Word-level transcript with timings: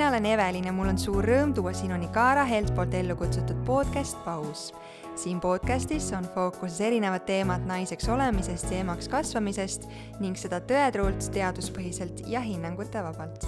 mina 0.00 0.08
olen 0.08 0.26
Evelin 0.26 0.64
ja 0.64 0.72
mul 0.72 0.88
on 0.88 0.98
suur 0.98 1.26
rõõm 1.28 1.50
tuua 1.52 1.74
sinuni 1.76 2.06
Kaara 2.08 2.46
Helt 2.48 2.70
poolt 2.72 2.94
ellu 2.96 3.12
kutsutud 3.20 3.58
podcast 3.66 4.16
Paus. 4.24 4.70
siin 5.14 5.40
podcastis 5.40 6.06
on 6.16 6.24
fookuses 6.34 6.80
erinevad 6.80 7.26
teemad 7.28 7.66
naiseks 7.68 8.08
olemisest 8.08 8.70
ja 8.72 8.78
emaks 8.80 9.10
kasvamisest 9.12 9.84
ning 10.20 10.40
seda 10.40 10.62
tõetruult, 10.64 11.28
teaduspõhiselt 11.34 12.22
ja 12.32 12.40
hinnangute 12.40 13.02
vabalt. 13.04 13.44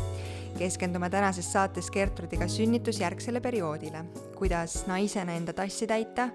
Keskendume 0.58 1.08
tänases 1.10 1.48
saates 1.52 1.88
Gertrudiga 1.90 2.48
sünnitusjärgsele 2.48 3.40
perioodile, 3.40 4.04
kuidas 4.36 4.82
naisena 4.86 5.32
enda 5.32 5.56
tassi 5.56 5.88
täita, 5.88 6.28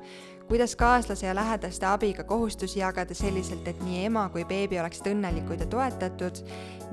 kuidas 0.47 0.75
kaaslase 0.75 1.27
ja 1.27 1.35
lähedaste 1.35 1.85
abiga 1.85 2.23
kohustusi 2.23 2.79
jagada 2.79 3.13
selliselt, 3.13 3.67
et 3.67 3.79
nii 3.83 4.05
ema 4.07 4.27
kui 4.31 4.45
beebi 4.47 4.79
oleksid 4.79 5.09
õnnelikud 5.11 5.59
ja 5.63 5.67
toetatud 5.71 6.41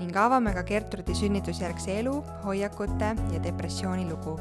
ning 0.01 0.17
avame 0.19 0.55
ka 0.57 0.65
Gertrudi 0.67 1.15
sünnitusjärgse 1.15 1.98
elu, 2.01 2.17
hoiakute 2.45 3.15
ja 3.33 3.43
depressiooni 3.43 4.09
lugu. 4.11 4.39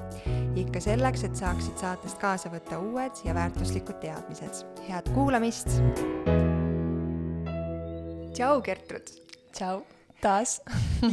ikka 0.55 0.81
selleks, 0.81 1.23
et 1.23 1.35
saaksid 1.35 1.77
saatest 1.77 2.18
kaasa 2.18 2.49
võtta 2.49 2.80
uued 2.81 3.21
ja 3.26 3.34
väärtuslikud 3.34 3.99
teadmised. 4.02 4.66
head 4.90 5.09
kuulamist! 5.13 5.70
tšau, 8.34 8.62
Gertrud! 8.62 9.13
tšau! 9.54 9.84
taas 10.23 10.62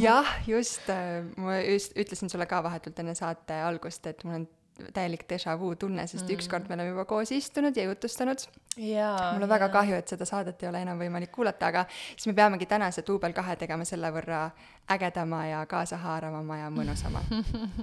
jah, 0.07 0.25
just, 0.47 0.89
äh, 0.89 1.21
ma 1.37 1.59
just 1.59 1.97
ütlesin 1.97 2.31
sulle 2.31 2.45
ka 2.47 2.63
vahetult 2.63 2.99
enne 3.03 3.15
saate 3.15 3.61
algust, 3.61 4.07
et 4.07 4.23
mul 4.23 4.39
on 4.39 4.47
täielik 4.93 5.25
déjà 5.29 5.55
vu 5.59 5.73
tunne, 5.75 6.05
sest 6.07 6.25
mm. 6.25 6.35
ükskord 6.37 6.69
me 6.69 6.77
oleme 6.77 6.93
juba 6.93 7.05
koos 7.05 7.31
istunud 7.35 7.77
ja 7.77 7.83
jutustanud. 7.83 8.45
mul 8.77 9.43
on 9.43 9.49
väga 9.49 9.67
ja. 9.67 9.73
kahju, 9.73 9.95
et 9.95 10.07
seda 10.07 10.25
saadet 10.25 10.63
ei 10.63 10.69
ole 10.69 10.81
enam 10.81 10.99
võimalik 10.99 11.31
kuulata, 11.31 11.67
aga 11.67 11.85
siis 11.91 12.27
me 12.31 12.33
peamegi 12.33 12.65
tänase 12.65 13.03
duubel 13.07 13.33
kahe 13.33 13.55
tegema 13.59 13.85
selle 13.85 14.11
võrra 14.15 14.45
ägedama 14.91 15.45
ja 15.47 15.65
kaasahaaravama 15.65 16.57
ja 16.57 16.69
mõnusama 16.73 17.21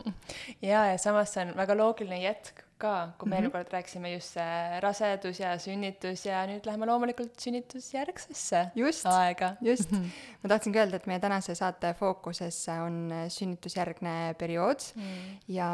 ja, 0.70 0.86
ja 0.92 0.96
samas 0.98 1.34
see 1.34 1.44
on 1.44 1.54
väga 1.56 1.76
loogiline 1.76 2.22
jätk 2.24 2.64
ka, 2.78 3.12
kui 3.18 3.28
me 3.28 3.36
eelmine 3.36 3.50
Mhm. 3.50 3.56
kord 3.56 3.72
rääkisime 3.74 4.12
just 4.12 4.36
see 4.38 4.80
rasedus 4.80 5.40
ja 5.40 5.52
sünnitus 5.58 6.24
ja 6.26 6.44
nüüd 6.46 6.66
läheme 6.66 6.86
loomulikult 6.86 7.34
sünnitusjärgsesse 7.40 8.70
just, 8.78 9.06
aega. 9.06 9.56
just. 9.60 9.92
ma 9.92 10.48
tahtsin 10.48 10.72
ka 10.72 10.84
öelda, 10.84 10.96
et 10.96 11.06
meie 11.10 11.20
tänase 11.20 11.54
saate 11.58 11.94
fookuses 11.98 12.60
on 12.78 13.10
sünnitusjärgne 13.28 14.34
periood 14.38 14.78
Mm. 14.94 15.38
ja 15.48 15.68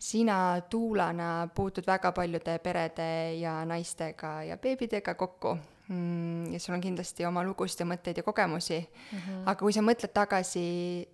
sina 0.00 0.60
tuulana 0.70 1.48
puutud 1.54 1.84
väga 1.86 2.12
paljude 2.16 2.58
perede 2.58 3.34
ja 3.40 3.64
naistega 3.68 4.42
ja 4.48 4.56
beebidega 4.56 5.14
kokku 5.14 5.58
mm, 5.88 6.52
ja 6.52 6.60
sul 6.60 6.74
on 6.74 6.80
kindlasti 6.80 7.26
oma 7.28 7.42
lugusid 7.44 7.82
ja 7.82 7.86
mõtteid 7.90 8.16
ja 8.16 8.24
kogemusi 8.24 8.78
mm. 8.80 9.18
-hmm. 9.18 9.42
aga 9.44 9.58
kui 9.60 9.72
sa 9.76 9.84
mõtled 9.84 10.12
tagasi 10.16 10.62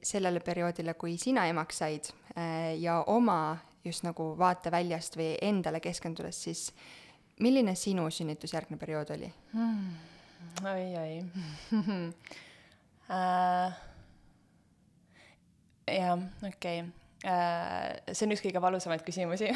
sellele 0.03 0.41
perioodile, 0.41 0.95
kui 0.95 1.19
sina 1.19 1.47
emaks 1.47 1.79
said 1.79 2.13
äh, 2.39 2.79
ja 2.79 3.03
oma 3.07 3.59
just 3.85 4.05
nagu 4.07 4.35
vaateväljast 4.39 5.17
või 5.17 5.35
endale 5.43 5.81
keskendudes, 5.81 6.43
siis 6.43 6.73
milline 7.41 7.75
sinu 7.75 8.11
sünnitusjärgne 8.11 8.77
periood 8.77 9.11
oli? 9.11 9.33
oi, 10.65 10.97
oi 11.03 11.25
äh, 13.11 13.75
jah, 15.87 16.19
okei 16.43 16.81
okay. 16.81 17.06
Äh, 17.27 17.97
see 18.13 18.27
on 18.27 18.35
üks 18.37 18.45
kõige 18.45 18.63
valusamaid 18.63 19.05
küsimusi 19.07 19.51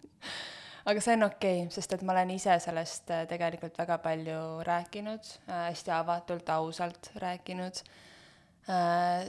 aga 0.90 1.00
see 1.00 1.16
on 1.18 1.28
okei 1.28 1.62
okay,, 1.64 1.72
sest 1.74 1.96
et 1.96 2.04
ma 2.06 2.16
olen 2.16 2.34
ise 2.36 2.58
sellest 2.62 3.12
äh, 3.14 3.26
tegelikult 3.30 3.78
väga 3.80 4.00
palju 4.04 4.42
rääkinud 4.66 5.32
äh,, 5.48 5.70
hästi 5.70 5.94
avatult, 5.96 6.54
ausalt 6.56 7.12
rääkinud 7.20 7.84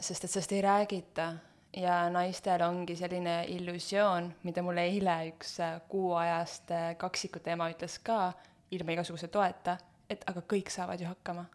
sest 0.05 0.25
et 0.27 0.29
sellest 0.29 0.51
ei 0.53 0.59
räägita 0.61 1.31
ja 1.73 2.09
naistel 2.09 2.61
ongi 2.61 2.95
selline 2.99 3.45
illusioon, 3.47 4.27
mida 4.43 4.61
mulle 4.61 4.83
eile 4.89 5.15
üks 5.31 5.55
kuuajast 5.89 6.73
kaksikute 6.99 7.55
ema 7.55 7.69
ütles 7.71 7.97
ka, 8.03 8.33
ilma 8.75 8.95
igasuguse 8.95 9.31
toeta, 9.31 9.77
et 10.09 10.23
aga 10.29 10.43
kõik 10.53 10.71
saavad 10.71 11.01
ju 11.01 11.09
hakkama. 11.09 11.45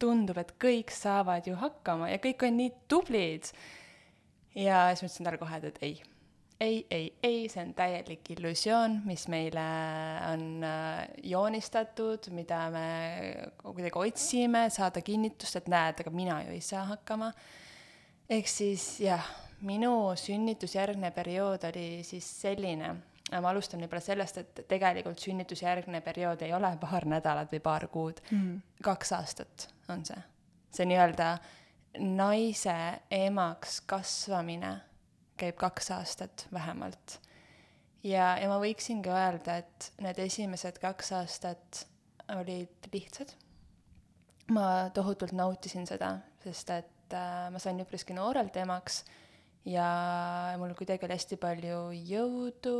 tundub, 0.00 0.38
et 0.40 0.54
kõik 0.56 0.88
saavad 0.96 1.44
ju 1.44 1.54
hakkama 1.60 2.06
ja 2.08 2.16
kõik 2.16 2.40
on 2.46 2.54
nii 2.56 2.70
tublid. 2.88 3.50
Ja 4.54 4.88
siis 4.94 5.02
ma 5.02 5.10
ütlesin 5.10 5.28
talle 5.28 5.40
kohe, 5.40 5.60
et 5.70 5.78
ei, 5.82 6.00
ei, 6.60 6.86
ei, 6.90 7.12
ei, 7.22 7.48
see 7.48 7.62
on 7.62 7.74
täielik 7.76 8.30
illusioon, 8.34 9.00
mis 9.08 9.26
meile 9.32 9.66
on 10.28 10.64
äh, 10.66 11.04
joonistatud, 11.32 12.30
mida 12.36 12.62
me 12.74 12.86
kuidagi 13.62 14.02
otsime, 14.02 14.66
saada 14.72 15.02
kinnitust, 15.04 15.60
et 15.60 15.70
näed, 15.72 16.02
aga 16.02 16.14
mina 16.14 16.40
ju 16.44 16.56
ei 16.56 16.64
saa 16.64 16.84
hakkama. 16.92 17.32
ehk 18.30 18.48
siis 18.48 18.84
jah, 19.00 19.24
minu 19.66 20.12
sünnitusjärgne 20.16 21.10
periood 21.16 21.64
oli 21.70 22.02
siis 22.06 22.26
selline, 22.42 22.92
ma 23.30 23.52
alustan 23.52 23.80
võib-olla 23.84 24.02
sellest, 24.02 24.42
et 24.42 24.60
tegelikult 24.68 25.22
sünnitusjärgne 25.22 26.00
periood 26.04 26.42
ei 26.42 26.52
ole 26.56 26.72
paar 26.80 27.06
nädalat 27.08 27.52
või 27.52 27.62
paar 27.64 27.86
kuud 27.88 28.20
mm., 28.30 28.60
kaks 28.82 29.12
aastat 29.16 29.68
on 29.88 30.04
see. 30.06 30.20
see 30.74 30.86
nii-öelda 30.90 31.32
naise 31.98 32.76
emaks 33.10 33.80
kasvamine 33.90 34.76
käib 35.40 35.56
kaks 35.60 35.90
aastat 35.96 36.46
vähemalt. 36.52 37.18
ja, 38.04 38.34
ja 38.38 38.48
ma 38.48 38.58
võiksingi 38.62 39.10
öelda, 39.12 39.60
et 39.62 39.90
need 40.02 40.18
esimesed 40.26 40.78
kaks 40.82 41.12
aastat 41.18 41.84
olid 42.36 42.90
lihtsad. 42.92 43.32
ma 44.54 44.90
tohutult 44.94 45.32
nautisin 45.32 45.86
seda, 45.86 46.18
sest 46.44 46.70
et 46.74 47.16
äh, 47.16 47.48
ma 47.52 47.58
sain 47.62 47.80
üpriski 47.82 48.14
noorelt 48.16 48.56
emaks 48.60 49.04
ja 49.68 49.88
mul 50.58 50.74
kuidagi 50.78 51.06
oli 51.06 51.16
hästi 51.16 51.38
palju 51.40 51.80
jõudu 52.10 52.76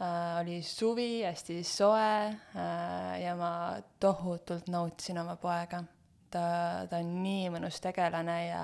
äh,, 0.00 0.40
oli 0.40 0.60
suvi, 0.62 1.24
hästi 1.26 1.60
soe 1.66 2.10
äh, 2.28 3.14
ja 3.22 3.36
ma 3.38 3.52
tohutult 4.00 4.68
nautisin 4.72 5.20
oma 5.24 5.36
poega. 5.36 5.84
Ta, 6.32 6.44
ta 6.90 7.00
on 7.02 7.18
nii 7.22 7.48
mõnus 7.54 7.80
tegelane 7.84 8.38
ja 8.46 8.62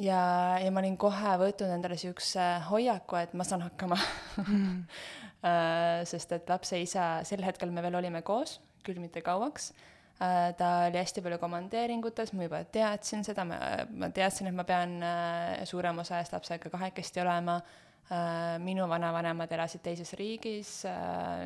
ja, 0.00 0.22
ja 0.62 0.72
ma 0.72 0.80
olin 0.82 0.96
kohe 1.00 1.36
võtnud 1.42 1.74
endale 1.74 1.96
niisuguse 1.98 2.46
hoiaku, 2.70 3.18
et 3.20 3.36
ma 3.36 3.46
saan 3.46 3.66
hakkama 3.66 3.98
mm. 4.44 4.82
sest 6.12 6.32
et 6.36 6.50
lapse 6.50 6.80
isa, 6.80 7.12
sel 7.28 7.44
hetkel 7.44 7.72
me 7.72 7.84
veel 7.84 7.98
olime 8.00 8.22
koos, 8.26 8.58
küll 8.86 9.00
mitte 9.00 9.22
kauaks, 9.24 9.70
ta 10.20 10.70
oli 10.88 11.00
hästi 11.00 11.22
palju 11.24 11.38
komandeeringutes, 11.40 12.34
ma 12.36 12.48
juba 12.48 12.64
teadsin 12.72 13.24
seda, 13.24 13.46
ma, 13.48 13.60
ma 14.02 14.10
teadsin, 14.12 14.50
et 14.50 14.56
ma 14.56 14.66
pean 14.68 14.98
suurema 15.68 16.04
osa 16.04 16.18
ajast 16.18 16.36
lapsega 16.36 16.72
kahekesti 16.72 17.22
olema, 17.24 17.60
minu 18.60 18.88
vanavanemad 18.90 19.52
elasid 19.54 19.84
teises 19.84 20.12
riigis, 20.18 20.80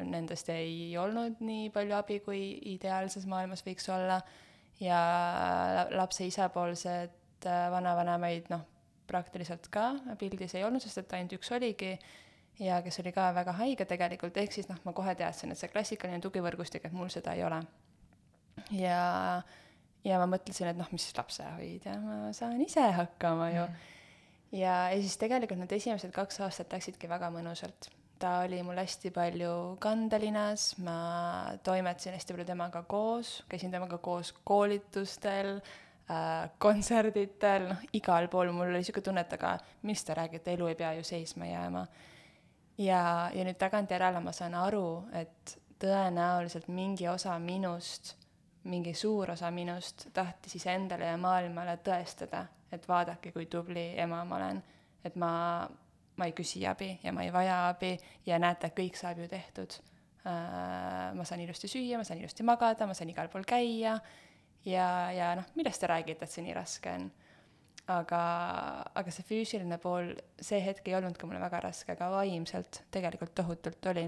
nendest 0.08 0.48
ei 0.54 0.96
olnud 0.98 1.42
nii 1.44 1.68
palju 1.74 1.96
abi, 1.98 2.18
kui 2.24 2.40
ideaalses 2.72 3.28
maailmas 3.30 3.62
võiks 3.66 3.86
olla, 3.92 4.22
ja 4.80 5.00
lapse 5.94 6.26
isapoolsed 6.26 7.46
vanavanemaid 7.70 8.50
noh, 8.52 8.62
praktiliselt 9.06 9.68
ka 9.72 9.92
pildis 10.18 10.54
ei 10.56 10.64
olnud, 10.64 10.82
sest 10.82 11.02
et 11.02 11.16
ainult 11.16 11.36
üks 11.36 11.50
oligi 11.54 11.92
ja 12.62 12.80
kes 12.82 13.00
oli 13.02 13.12
ka 13.14 13.28
väga 13.34 13.54
haige 13.58 13.86
tegelikult, 13.88 14.36
ehk 14.38 14.54
siis 14.54 14.68
noh, 14.70 14.78
ma 14.86 14.94
kohe 14.96 15.14
teadsin, 15.18 15.52
et 15.52 15.60
see 15.60 15.70
klassikaline 15.72 16.22
tugivõrgustik, 16.24 16.86
et 16.86 16.94
mul 16.94 17.10
seda 17.12 17.34
ei 17.34 17.44
ole. 17.46 17.60
ja, 18.78 19.00
ja 20.04 20.20
ma 20.22 20.28
mõtlesin, 20.30 20.70
et 20.70 20.78
noh, 20.78 20.88
mis 20.94 21.08
lapsehoidja, 21.16 21.98
ma 22.04 22.30
saan 22.36 22.60
ise 22.62 22.86
hakkama 22.98 23.50
ju 23.50 23.66
mm.. 23.66 23.90
ja, 24.60 24.78
ja 24.94 25.00
siis 25.00 25.18
tegelikult 25.20 25.60
need 25.60 25.76
esimesed 25.78 26.14
kaks 26.14 26.40
aastat 26.46 26.72
läksidki 26.72 27.10
väga 27.10 27.32
mõnusalt. 27.34 27.90
Ta 28.18 28.38
oli 28.44 28.62
mul 28.62 28.78
hästi 28.78 29.10
palju 29.14 29.76
kandelinas, 29.82 30.74
ma 30.84 30.98
toimetasin 31.62 32.14
hästi 32.16 32.34
palju 32.34 32.46
temaga 32.48 32.82
koos, 32.88 33.42
käisin 33.48 33.74
temaga 33.74 33.98
koos 33.98 34.32
koolitustel 34.44 35.56
äh, 35.58 36.50
kontserditel, 36.58 37.68
noh, 37.72 37.84
igal 37.92 38.28
pool 38.32 38.52
mul 38.52 38.70
oli 38.70 38.82
niisugune 38.82 39.08
tunne, 39.08 39.26
et 39.26 39.36
aga 39.38 39.56
mis 39.82 40.04
te 40.04 40.16
räägite, 40.16 40.54
elu 40.54 40.70
ei 40.70 40.78
pea 40.78 40.94
ju 40.98 41.04
seisma 41.04 41.50
jääma. 41.50 41.86
ja, 42.78 43.30
ja 43.34 43.44
nüüd 43.46 43.58
tagantjärele 43.58 44.20
ma 44.20 44.32
saan 44.32 44.54
aru, 44.58 45.04
et 45.12 45.58
tõenäoliselt 45.82 46.68
mingi 46.72 47.08
osa 47.08 47.38
minust, 47.38 48.14
mingi 48.64 48.94
suur 48.96 49.30
osa 49.34 49.50
minust 49.50 50.08
tahtis 50.14 50.56
iseendale 50.60 51.10
ja 51.10 51.16
maailmale 51.20 51.76
tõestada, 51.84 52.46
et 52.72 52.88
vaadake, 52.88 53.32
kui 53.32 53.46
tubli 53.46 53.92
ema 54.00 54.24
ma 54.24 54.36
olen. 54.36 54.62
et 55.04 55.16
ma, 55.20 55.68
ma 56.16 56.28
ei 56.28 56.36
küsi 56.36 56.62
abi 56.68 56.92
ja 57.02 57.12
ma 57.12 57.24
ei 57.24 57.32
vaja 57.32 57.64
abi 57.68 57.96
ja 58.26 58.38
näete, 58.38 58.70
kõik 58.76 58.98
saab 58.98 59.18
ju 59.22 59.28
tehtud 59.28 59.78
äh,. 60.26 61.10
ma 61.14 61.24
saan 61.24 61.42
ilusti 61.44 61.70
süüa, 61.70 61.98
ma 61.98 62.04
saan 62.04 62.22
ilusti 62.22 62.46
magada, 62.46 62.86
ma 62.86 62.94
saan 62.94 63.10
igal 63.10 63.28
pool 63.32 63.46
käia 63.48 63.98
ja, 64.64 64.88
ja 65.12 65.34
noh, 65.38 65.48
millest 65.54 65.82
te 65.82 65.90
räägite, 65.90 66.24
et 66.24 66.30
see 66.30 66.44
nii 66.46 66.56
raske 66.56 66.92
on? 66.92 67.10
aga, 67.92 68.20
aga 68.96 69.12
see 69.12 69.26
füüsiline 69.28 69.78
pool, 69.82 70.14
see 70.40 70.60
hetk 70.64 70.88
ei 70.88 70.96
olnud 70.98 71.18
ka 71.20 71.28
mulle 71.28 71.42
väga 71.42 71.60
raske, 71.66 71.92
aga 71.92 72.10
vaimselt 72.14 72.82
tegelikult 72.94 73.34
tohutult 73.36 73.90
oli. 73.92 74.06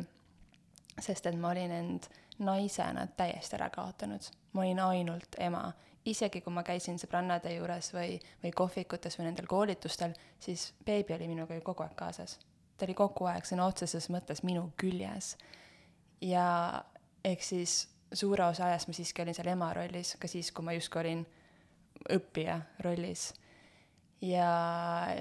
sest 0.96 1.26
et 1.26 1.36
ma 1.36 1.50
olin 1.50 1.72
end 1.76 2.06
naisena 2.38 3.06
täiesti 3.16 3.56
ära 3.58 3.68
kaotanud. 3.70 4.30
ma 4.52 4.62
olin 4.62 4.80
ainult 4.80 5.36
ema. 5.38 5.72
Isegi 6.06 6.40
kui 6.40 6.54
ma 6.54 6.62
käisin 6.66 7.00
sõbrannade 7.02 7.52
juures 7.56 7.90
või, 7.94 8.18
või 8.42 8.52
kohvikutes 8.54 9.18
või 9.18 9.28
nendel 9.28 9.48
koolitustel, 9.50 10.14
siis 10.40 10.68
beebi 10.86 11.16
oli 11.16 11.28
minuga 11.30 11.56
ju 11.56 11.64
kogu 11.66 11.82
aeg 11.82 11.96
kaasas. 11.98 12.38
ta 12.76 12.84
oli 12.84 12.94
kogu 12.94 13.26
aeg 13.26 13.46
sõna 13.48 13.66
otseses 13.66 14.10
mõttes 14.10 14.42
minu 14.44 14.70
küljes. 14.76 15.36
ja 16.20 16.84
ehk 17.24 17.42
siis 17.42 17.88
suure 18.12 18.44
osa 18.44 18.66
ajast 18.66 18.88
ma 18.88 18.94
siiski 18.94 19.22
olin 19.22 19.34
seal 19.34 19.50
ema 19.50 19.72
rollis, 19.74 20.14
ka 20.20 20.28
siis, 20.28 20.52
kui 20.52 20.64
ma 20.64 20.72
justkui 20.76 21.00
olin 21.00 21.26
õppija 22.12 22.60
rollis. 22.84 23.32
ja 24.20 24.48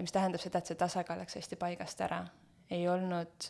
mis 0.02 0.12
tähendab 0.12 0.42
seda, 0.42 0.60
et 0.60 0.70
see 0.70 0.80
tasakaal 0.80 1.20
läks 1.20 1.36
hästi 1.36 1.56
paigast 1.56 2.02
ära. 2.02 2.26
ei 2.70 2.88
olnud 2.90 3.50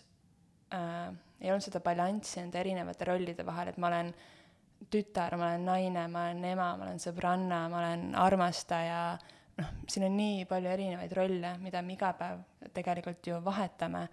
äh,, 0.73 1.11
ei 1.41 1.51
olnud 1.51 1.63
seda 1.63 1.79
balanssi 1.83 2.39
nende 2.39 2.59
erinevate 2.59 3.05
rollide 3.05 3.45
vahel, 3.45 3.69
et 3.69 3.77
ma 3.77 3.87
olen 3.91 4.13
tütar, 4.91 5.35
ma 5.37 5.51
olen 5.51 5.65
naine, 5.65 6.07
ma 6.11 6.27
olen 6.27 6.43
ema, 6.51 6.69
ma 6.77 6.87
olen 6.87 7.01
sõbranna, 7.01 7.65
ma 7.71 7.81
olen 7.81 8.05
armastaja, 8.19 9.01
noh, 9.59 9.73
siin 9.89 10.07
on 10.09 10.15
nii 10.17 10.45
palju 10.49 10.71
erinevaid 10.71 11.15
rolle, 11.17 11.55
mida 11.63 11.81
me 11.81 11.95
iga 11.95 12.11
päev 12.17 12.43
tegelikult 12.75 13.27
ju 13.27 13.39
vahetame 13.45 14.05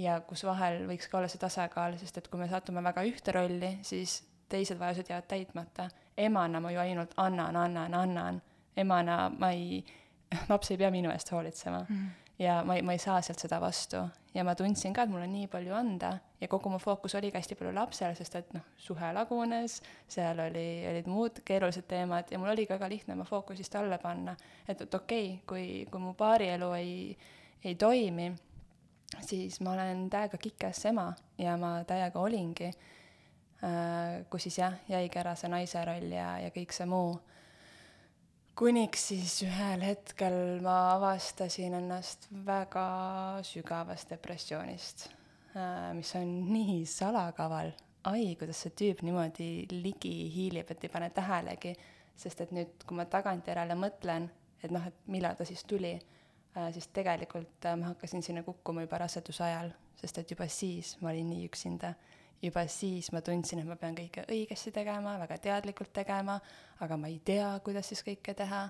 ja 0.00 0.18
kus 0.26 0.44
vahel 0.48 0.84
võiks 0.88 1.08
ka 1.10 1.18
olla 1.18 1.30
see 1.30 1.40
tasakaal, 1.40 1.96
sest 2.00 2.18
et 2.18 2.28
kui 2.32 2.40
me 2.40 2.48
satume 2.50 2.82
väga 2.84 3.04
ühte 3.08 3.34
rolli, 3.34 3.76
siis 3.86 4.20
teised 4.52 4.80
vajadused 4.80 5.10
jäävad 5.10 5.28
täitmata. 5.28 5.88
emana 6.16 6.60
ma 6.60 6.70
ju 6.70 6.80
ainult 6.80 7.14
annan, 7.16 7.56
annan, 7.56 7.94
annan. 7.94 8.42
emana 8.76 9.30
ma 9.38 9.50
ei, 9.50 9.84
laps 10.50 10.70
ei 10.70 10.78
pea 10.78 10.90
minu 10.90 11.10
eest 11.10 11.32
hoolitsema 11.32 11.86
mm. 11.88 12.08
Ja 12.38 12.62
ma 12.64 12.76
ei, 12.76 12.82
ma 12.82 12.96
ei 12.96 13.00
saa 13.02 13.20
sealt 13.22 13.42
seda 13.42 13.60
vastu. 13.60 14.02
ja 14.34 14.44
ma 14.44 14.54
tundsin 14.54 14.94
ka, 14.96 15.04
et 15.04 15.10
mul 15.12 15.22
on 15.22 15.32
nii 15.32 15.48
palju 15.52 15.74
anda 15.76 16.12
ja 16.40 16.48
kogu 16.48 16.70
mu 16.72 16.78
fookus 16.78 17.14
oligi 17.14 17.36
hästi 17.36 17.58
palju 17.58 17.74
lapsel, 17.76 18.14
sest 18.16 18.36
et 18.36 18.54
noh, 18.56 18.64
suhe 18.76 19.12
lagunes, 19.12 19.80
seal 20.08 20.40
oli, 20.40 20.86
olid 20.90 21.10
muud 21.10 21.42
keerulised 21.44 21.86
teemad 21.88 22.32
ja 22.32 22.38
mul 22.38 22.54
oligi 22.54 22.72
väga 22.72 22.88
lihtne 22.88 23.14
oma 23.18 23.28
fookusist 23.28 23.76
alla 23.76 23.98
panna. 23.98 24.36
et, 24.68 24.80
et 24.80 24.94
okei 24.94 25.34
okay,, 25.34 25.44
kui, 25.46 25.66
kui 25.90 26.00
mu 26.00 26.14
paarielu 26.14 26.72
ei, 26.78 27.18
ei 27.64 27.74
toimi, 27.74 28.32
siis 29.20 29.60
ma 29.60 29.76
olen 29.76 30.08
täiega 30.10 30.40
kikes 30.40 30.86
ema 30.88 31.12
ja 31.38 31.56
ma 31.56 31.76
täiega 31.84 32.20
olingi 32.20 32.72
Äh, 33.62 34.24
kus 34.30 34.42
siis 34.42 34.56
jah, 34.58 34.74
jäigi 34.90 35.18
ära 35.20 35.36
see 35.38 35.50
naise 35.50 35.84
roll 35.86 36.10
ja, 36.10 36.32
ja 36.42 36.50
kõik 36.50 36.72
see 36.74 36.86
muu. 36.90 37.12
Kuniks 38.58 39.08
siis 39.08 39.34
ühel 39.46 39.82
hetkel 39.84 40.34
ma 40.64 40.76
avastasin 40.96 41.76
ennast 41.78 42.28
väga 42.46 42.84
sügavast 43.46 44.12
depressioonist, 44.12 45.08
äh, 45.56 45.92
mis 45.96 46.14
on 46.16 46.34
nii 46.52 46.84
salakaval. 46.86 47.72
ai, 48.02 48.34
kuidas 48.34 48.58
see 48.64 48.72
tüüp 48.74 49.04
niimoodi 49.06 49.68
ligi 49.70 50.10
hiilib, 50.34 50.70
et 50.74 50.84
ei 50.84 50.90
pane 50.90 51.08
tähelegi, 51.14 51.70
sest 52.18 52.40
et 52.42 52.50
nüüd, 52.50 52.72
kui 52.82 52.96
ma 52.98 53.04
tagantjärele 53.06 53.76
mõtlen, 53.78 54.26
et 54.58 54.74
noh, 54.74 54.88
et 54.90 55.04
millal 55.06 55.38
ta 55.38 55.46
siis 55.46 55.62
tuli, 55.70 55.92
äh, 56.56 56.72
siis 56.74 56.90
tegelikult 56.90 57.68
ma 57.78 57.92
hakkasin 57.92 58.26
sinna 58.26 58.42
kukkuma 58.42 58.82
juba 58.82 58.98
raseduse 59.04 59.44
ajal, 59.46 59.70
sest 60.00 60.18
et 60.18 60.34
juba 60.34 60.48
siis 60.50 60.96
ma 61.00 61.12
olin 61.14 61.30
nii 61.30 61.46
üksinda 61.46 61.94
juba 62.42 62.64
siis 62.70 63.12
ma 63.14 63.22
tundsin, 63.22 63.62
et 63.62 63.68
ma 63.68 63.76
pean 63.78 63.96
kõike 63.96 64.24
õigesti 64.30 64.72
tegema, 64.74 65.14
väga 65.22 65.38
teadlikult 65.44 65.92
tegema, 65.94 66.38
aga 66.82 66.98
ma 66.98 67.10
ei 67.10 67.20
tea, 67.24 67.52
kuidas 67.64 67.92
siis 67.92 68.02
kõike 68.06 68.34
teha. 68.38 68.62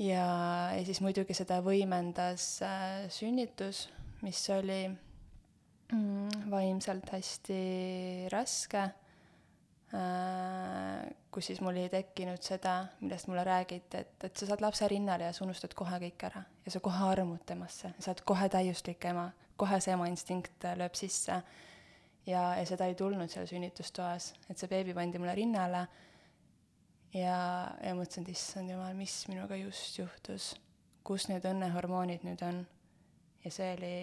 ja, 0.00 0.28
ja 0.72 0.84
siis 0.84 1.02
muidugi 1.04 1.36
seda 1.36 1.60
võimendas 1.64 2.62
äh, 2.64 3.08
sünnitus, 3.12 3.86
mis 4.24 4.40
oli 4.54 4.86
mm, 4.88 6.48
vaimselt 6.52 7.12
hästi 7.12 7.60
raske 8.32 8.86
äh,, 9.92 11.04
kus 11.30 11.52
siis 11.52 11.60
mul 11.60 11.76
ei 11.76 11.92
tekkinud 11.92 12.40
seda, 12.40 12.86
millest 13.02 13.28
mulle 13.28 13.44
räägiti, 13.44 14.00
et, 14.00 14.16
et 14.24 14.36
sa 14.36 14.48
saad 14.48 14.64
lapse 14.64 14.88
rinnale 14.88 15.28
ja 15.28 15.36
sa 15.36 15.44
unustad 15.44 15.76
kohe 15.76 16.00
kõik 16.08 16.28
ära 16.30 16.46
ja 16.64 16.72
sa 16.72 16.80
kohe 16.80 17.04
armud 17.12 17.44
temasse, 17.44 17.92
sa 18.00 18.12
oled 18.14 18.24
kohe 18.32 18.48
täiuslik 18.48 19.04
ema, 19.12 19.28
kohe 19.60 19.80
see 19.84 19.92
ema 19.92 20.08
instinkt 20.08 20.64
lööb 20.80 20.96
sisse 20.96 21.42
ja, 22.26 22.42
ja 22.58 22.66
seda 22.66 22.88
ei 22.90 22.94
tulnud 22.98 23.30
seal 23.30 23.46
sünnitustoas, 23.48 24.32
et 24.50 24.58
see 24.58 24.70
beebi 24.70 24.94
pandi 24.96 25.20
mulle 25.22 25.34
rinnale 25.38 25.86
ja, 27.14 27.38
ja 27.82 27.94
mõtlesin, 27.96 28.26
et 28.26 28.34
issand 28.34 28.72
jumal, 28.72 28.94
mis 28.98 29.14
minuga 29.30 29.58
just 29.60 29.98
juhtus, 30.00 30.54
kus 31.06 31.28
need 31.30 31.46
õnnehormoonid 31.46 32.26
nüüd 32.26 32.42
on. 32.46 32.64
ja 33.44 33.52
see 33.54 33.70
oli 33.76 33.98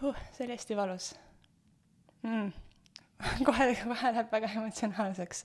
huh,, 0.00 0.24
see 0.34 0.46
oli 0.46 0.56
hästi 0.56 0.78
valus 0.78 1.12
mm. 2.26 2.50
kohe, 3.46 3.68
kohe 3.84 4.14
läheb 4.16 4.34
väga 4.34 4.50
emotsionaalseks 4.56 5.44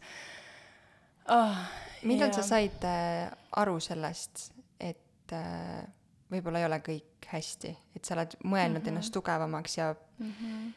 oh,. 1.33 1.61
millal 2.03 2.33
ja... 2.33 2.39
sa 2.39 2.47
said 2.55 2.89
äh, 2.89 3.29
aru 3.61 3.77
sellest, 3.83 4.49
et 4.79 5.37
äh, 5.37 5.85
võib-olla 6.33 6.63
ei 6.63 6.67
ole 6.67 6.81
kõik 6.83 7.29
hästi, 7.29 7.71
et 7.95 8.07
sa 8.07 8.17
oled 8.17 8.33
mõelnud 8.41 8.79
mm 8.79 8.83
-hmm. 8.83 8.89
ennast 8.95 9.13
tugevamaks 9.13 9.77
ja 9.77 9.93
mm 9.93 10.33
-hmm 10.33 10.75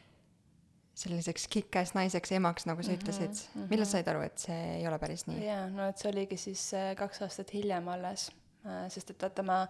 selliseks 1.01 1.47
kikas 1.53 1.95
naiseks, 1.97 2.33
emaks, 2.37 2.67
nagu 2.69 2.83
sa 2.83 2.93
-hmm, 2.93 2.99
ütlesid 3.01 3.31
mm. 3.31 3.63
-hmm. 3.63 3.71
millal 3.71 3.89
said 3.89 4.09
aru, 4.09 4.25
et 4.27 4.39
see 4.39 4.59
ei 4.79 4.89
ole 4.89 4.99
päris 4.99 5.27
nii? 5.27 5.47
jaa, 5.47 5.69
no 5.73 5.89
et 5.89 5.99
see 6.03 6.11
oligi 6.13 6.37
siis 6.37 6.67
äh, 6.75 6.91
kaks 6.97 7.23
aastat 7.27 7.55
hiljem 7.55 7.89
alles, 7.89 8.31
äh, 8.67 8.85
sest 8.89 9.15
et 9.15 9.23
vaata, 9.23 9.43
ma 9.47 9.61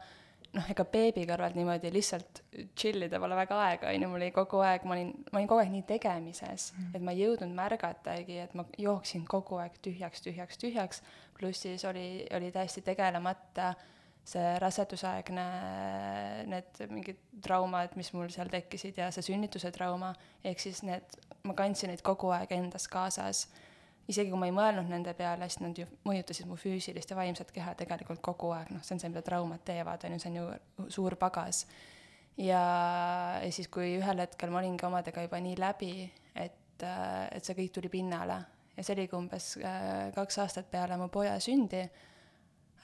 noh, 0.57 0.71
ega 0.75 0.85
beebi 0.85 1.27
kõrvalt 1.29 1.55
niimoodi 1.59 1.93
lihtsalt 1.95 2.43
chill 2.79 3.07
ida 3.07 3.21
pole 3.23 3.37
väga 3.39 3.61
aega, 3.67 3.93
on 3.95 4.03
ju, 4.03 4.09
mul 4.09 4.23
oli 4.23 4.33
kogu 4.35 4.65
aeg, 4.67 4.85
ma 4.89 4.97
olin, 4.97 5.13
ma 5.31 5.39
olin 5.39 5.53
kogu 5.53 5.63
aeg 5.63 5.71
nii 5.77 5.87
tegemises 5.93 6.73
mm, 6.73 6.83
-hmm. 6.83 6.97
et 6.97 7.07
ma 7.07 7.15
ei 7.15 7.23
jõudnud 7.25 7.55
märgatagi, 7.63 8.41
et 8.49 8.59
ma 8.59 8.67
jooksin 8.79 9.25
kogu 9.37 9.63
aeg 9.63 9.79
tühjaks, 9.87 10.27
tühjaks, 10.27 10.59
tühjaks, 10.59 11.03
pluss 11.39 11.63
siis 11.63 11.85
oli, 11.85 12.27
oli 12.37 12.53
täiesti 12.53 12.83
tegelemata 12.83 13.69
äh, 13.69 13.87
see 14.31 14.51
rasedusaegne, 14.63 15.47
need 16.51 16.83
mingid 16.91 17.19
traumad, 17.43 17.97
mis 17.99 18.13
mul 18.15 18.31
seal 18.33 18.51
tekkisid 18.53 19.01
ja 19.01 19.09
see 19.15 19.27
sünnituse 19.27 19.73
trauma, 19.75 20.13
ehk 20.47 20.63
siis 20.63 20.85
need, 20.87 21.19
ma 21.49 21.57
kandsin 21.59 21.91
neid 21.91 22.05
kogu 22.07 22.31
aeg 22.37 22.53
endas 22.57 22.87
kaasas. 22.91 23.49
isegi 24.11 24.33
kui 24.33 24.39
ma 24.41 24.49
ei 24.49 24.55
mõelnud 24.55 24.89
nende 24.91 25.13
peale, 25.15 25.47
siis 25.47 25.61
nad 25.63 25.77
ju 25.79 25.87
mõjutasid 26.09 26.49
mu 26.51 26.57
füüsilist 26.59 27.13
ja 27.13 27.17
vaimset 27.19 27.53
keha 27.55 27.77
tegelikult 27.79 28.23
kogu 28.27 28.51
aeg, 28.57 28.73
noh, 28.75 28.83
see 28.83 28.97
on 28.97 29.03
see, 29.03 29.11
mida 29.13 29.23
traumad 29.23 29.63
teevad, 29.67 30.03
on 30.07 30.17
ju, 30.17 30.23
see 30.23 30.33
on 30.33 30.39
ju 30.41 30.89
suur 30.97 31.15
pagas. 31.21 31.67
ja, 32.37 32.63
ja 33.43 33.51
siis, 33.55 33.69
kui 33.69 33.97
ühel 33.99 34.25
hetkel 34.25 34.51
ma 34.51 34.63
olingi 34.63 34.87
omadega 34.87 35.27
juba 35.27 35.43
nii 35.43 35.59
läbi, 35.59 35.93
et, 36.35 36.83
et 36.83 37.45
see 37.45 37.59
kõik 37.59 37.75
tuli 37.77 37.93
pinnale 37.93 38.41
ja 38.77 38.87
see 38.87 38.97
oligi 38.97 39.17
umbes 39.19 39.53
äh, 39.63 40.11
kaks 40.17 40.39
aastat 40.43 40.71
peale 40.73 40.97
mu 40.99 41.11
poja 41.13 41.37
sündi 41.43 41.85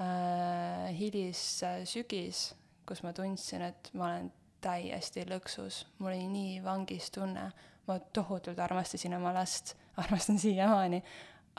äh, 0.00 0.90
hilissügis, 0.98 2.50
kus 2.86 3.02
ma 3.02 3.12
tundsin, 3.16 3.64
et 3.70 3.90
ma 3.94 4.10
olen 4.10 4.30
täiesti 4.64 5.24
lõksus, 5.28 5.84
mul 5.98 6.12
oli 6.12 6.26
nii 6.30 6.60
vangis 6.64 7.10
tunne, 7.14 7.48
ma 7.86 7.98
tohutult 8.16 8.58
armastasin 8.58 9.16
oma 9.18 9.34
last, 9.36 9.74
armastan 10.02 10.38
siiamaani, 10.42 11.02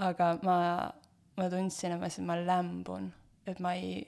aga 0.03 0.35
ma, 0.43 0.59
ma 1.37 1.49
tundsin, 1.51 1.95
et 1.95 2.01
ma, 2.01 2.11
ma 2.29 2.39
lämbun, 2.41 3.11
et 3.47 3.59
ma 3.63 3.73
ei, 3.77 4.01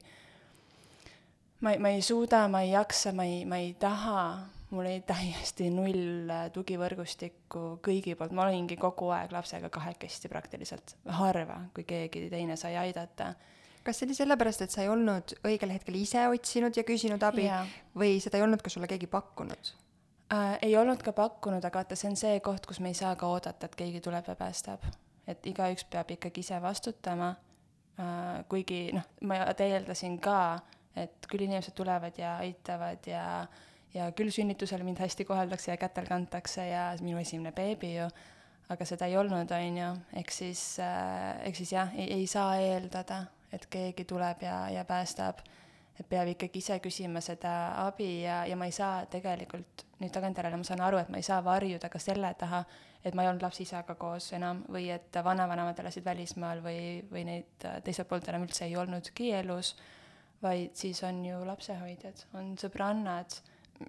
ma 1.61 1.75
ei, 1.75 1.83
ma 1.83 1.93
ei 1.95 2.05
suuda, 2.05 2.47
ma 2.51 2.63
ei 2.65 2.73
jaksa, 2.75 3.13
ma 3.15 3.27
ei, 3.27 3.43
ma 3.49 3.61
ei 3.61 3.73
taha, 3.79 4.23
mul 4.69 4.85
oli 4.85 5.01
täiesti 5.07 5.69
null 5.73 6.29
tugivõrgustikku 6.53 7.79
kõigi 7.85 8.13
poolt, 8.17 8.35
ma 8.37 8.45
olingi 8.45 8.77
kogu 8.77 9.09
aeg 9.15 9.33
lapsega 9.33 9.71
kahekesti 9.73 10.29
praktiliselt, 10.29 10.93
harva, 11.19 11.63
kui 11.73 11.87
keegi 11.89 12.27
teine 12.29 12.57
sai 12.59 12.75
aidata 12.77 13.33
kas 13.83 13.99
see 13.99 14.07
oli 14.09 14.17
sellepärast, 14.17 14.63
et 14.65 14.73
sa 14.73 14.83
ei 14.83 14.89
olnud 14.91 15.35
õigel 15.47 15.73
hetkel 15.73 15.97
ise 15.99 16.25
otsinud 16.31 16.75
ja 16.77 16.85
küsinud 16.87 17.23
abi 17.25 17.45
yeah. 17.47 17.67
või 17.97 18.17
seda 18.23 18.39
ei 18.39 18.45
olnud 18.45 18.63
ka 18.63 18.71
sulle 18.73 18.89
keegi 18.91 19.09
pakkunud 19.11 19.71
äh,? 20.33 20.57
ei 20.61 20.75
olnud 20.77 21.03
ka 21.05 21.13
pakkunud, 21.15 21.63
aga 21.65 21.83
vaata, 21.83 21.97
see 21.99 22.11
on 22.11 22.17
see 22.19 22.39
koht, 22.45 22.67
kus 22.69 22.81
me 22.83 22.91
ei 22.93 22.97
saa 22.97 23.15
ka 23.19 23.29
oodata, 23.29 23.69
et 23.69 23.77
keegi 23.79 24.01
tuleb 24.05 24.27
ja 24.27 24.35
päästab. 24.39 24.83
et 25.29 25.47
igaüks 25.47 25.85
peab 25.91 26.11
ikkagi 26.17 26.43
ise 26.45 26.61
vastutama 26.61 27.31
äh,. 27.99 28.43
kuigi 28.51 28.89
noh, 28.95 29.07
ma 29.21 29.41
eeldasin 29.53 30.19
ka, 30.23 30.59
et 30.95 31.29
küll 31.31 31.47
inimesed 31.47 31.77
tulevad 31.77 32.17
ja 32.19 32.37
aitavad 32.43 33.07
ja 33.07 33.47
ja 33.93 34.11
küll 34.13 34.29
sünnitusel 34.29 34.83
mind 34.85 34.99
hästi 35.01 35.25
koheldakse 35.25 35.71
ja 35.71 35.77
kätel 35.81 36.05
kantakse 36.05 36.67
ja 36.67 36.91
minu 37.01 37.17
esimene 37.17 37.51
beebi 37.55 37.95
ju, 37.95 38.05
aga 38.69 38.85
seda 38.85 39.07
ei 39.09 39.17
olnud, 39.17 39.49
on 39.49 39.81
ju, 39.81 39.89
ehk 40.21 40.31
siis 40.33 40.61
äh,, 40.83 41.39
ehk 41.49 41.57
siis 41.57 41.73
jah, 41.73 41.95
ei 41.97 42.27
saa 42.29 42.59
eeldada 42.61 43.23
et 43.53 43.65
keegi 43.69 44.05
tuleb 44.05 44.43
ja, 44.45 44.69
ja 44.69 44.85
päästab. 44.85 45.41
et 45.99 46.07
peab 46.07 46.29
ikkagi 46.31 46.61
ise 46.63 46.77
küsima 46.79 47.19
seda 47.21 47.53
abi 47.85 48.21
ja, 48.21 48.45
ja 48.47 48.55
ma 48.55 48.69
ei 48.69 48.71
saa 48.71 49.01
tegelikult, 49.11 49.83
nüüd 49.99 50.13
tagantjärele 50.15 50.55
ma 50.55 50.63
saan 50.63 50.79
aru, 50.85 51.01
et 51.01 51.09
ma 51.11 51.19
ei 51.19 51.25
saa 51.27 51.41
varjuda 51.43 51.89
ka 51.91 51.99
selle 51.99 52.31
taha, 52.39 52.61
et 53.03 53.15
ma 53.15 53.23
ei 53.23 53.29
olnud 53.31 53.43
lapse-isaga 53.43 53.95
koos 53.99 54.31
enam 54.37 54.61
või 54.71 54.87
et 54.95 55.19
vanavanemad 55.23 55.79
elasid 55.83 56.05
välismaal 56.05 56.63
või, 56.63 56.79
või 57.11 57.25
neid 57.27 57.67
teiselt 57.83 58.07
poolt 58.07 58.31
enam 58.31 58.47
üldse 58.47 58.63
ei 58.65 58.77
olnudki 58.79 59.33
elus, 59.41 59.73
vaid 60.41 60.71
siis 60.79 61.03
on 61.03 61.19
ju 61.25 61.41
lapsehoidjad, 61.47 62.23
on 62.39 62.53
sõbrannad, 62.59 63.35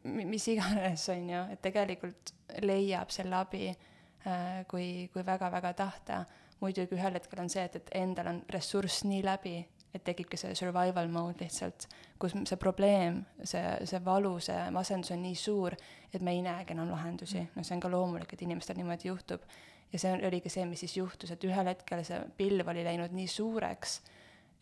mis 0.04 0.48
iganes, 0.50 1.06
on 1.14 1.30
ju, 1.30 1.46
et 1.54 1.62
tegelikult 1.62 2.34
leiab 2.66 3.10
selle 3.14 3.38
abi 3.38 3.68
äh, 3.70 4.62
kui, 4.70 5.08
kui 5.12 5.24
väga-väga 5.26 5.72
tahta. 5.78 6.24
Muidugi 6.60 6.96
ühel 6.96 7.16
hetkel 7.16 7.42
on 7.42 7.50
see, 7.52 7.64
et, 7.64 7.76
et 7.80 7.92
endal 8.02 8.30
on 8.30 8.40
ressurss 8.52 9.04
nii 9.08 9.22
läbi, 9.24 9.54
et 9.94 10.04
tekibki 10.06 10.38
see 10.38 10.54
survival 10.54 11.08
mode 11.10 11.42
lihtsalt, 11.42 11.86
kus 12.20 12.36
see 12.46 12.58
probleem, 12.60 13.22
see, 13.42 13.64
see 13.90 14.00
valu, 14.04 14.36
see 14.44 14.58
masendus 14.74 15.14
on 15.14 15.22
nii 15.24 15.38
suur, 15.38 15.74
et 16.12 16.22
me 16.22 16.34
ei 16.36 16.44
näegi 16.46 16.76
enam 16.76 16.92
lahendusi. 16.92 17.42
noh, 17.56 17.66
see 17.66 17.74
on 17.74 17.82
ka 17.82 17.90
loomulik, 17.90 18.32
et 18.34 18.44
inimestel 18.46 18.78
niimoodi 18.78 19.10
juhtub. 19.10 19.46
ja 19.92 19.98
see 19.98 20.12
oligi 20.26 20.52
see, 20.52 20.66
mis 20.70 20.84
siis 20.84 20.96
juhtus, 20.96 21.32
et 21.34 21.44
ühel 21.44 21.72
hetkel 21.72 22.04
see 22.06 22.20
pilv 22.38 22.68
oli 22.70 22.84
läinud 22.86 23.14
nii 23.16 23.26
suureks, 23.26 24.00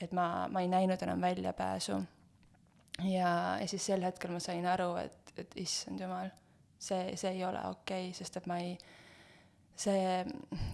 et 0.00 0.14
ma, 0.16 0.46
ma 0.48 0.62
ei 0.64 0.70
näinud 0.72 1.02
enam 1.04 1.20
väljapääsu. 1.20 1.98
ja, 3.04 3.32
ja 3.60 3.66
siis 3.68 3.86
sel 3.86 4.06
hetkel 4.06 4.32
ma 4.32 4.40
sain 4.40 4.66
aru, 4.66 4.94
et, 5.02 5.34
et 5.36 5.58
issand 5.60 6.00
jumal, 6.00 6.32
see, 6.78 7.16
see 7.16 7.36
ei 7.36 7.44
ole 7.44 7.66
okei 7.68 8.08
okay,, 8.08 8.16
sest 8.16 8.40
et 8.40 8.48
ma 8.48 8.62
ei 8.64 8.78
see, 9.78 10.24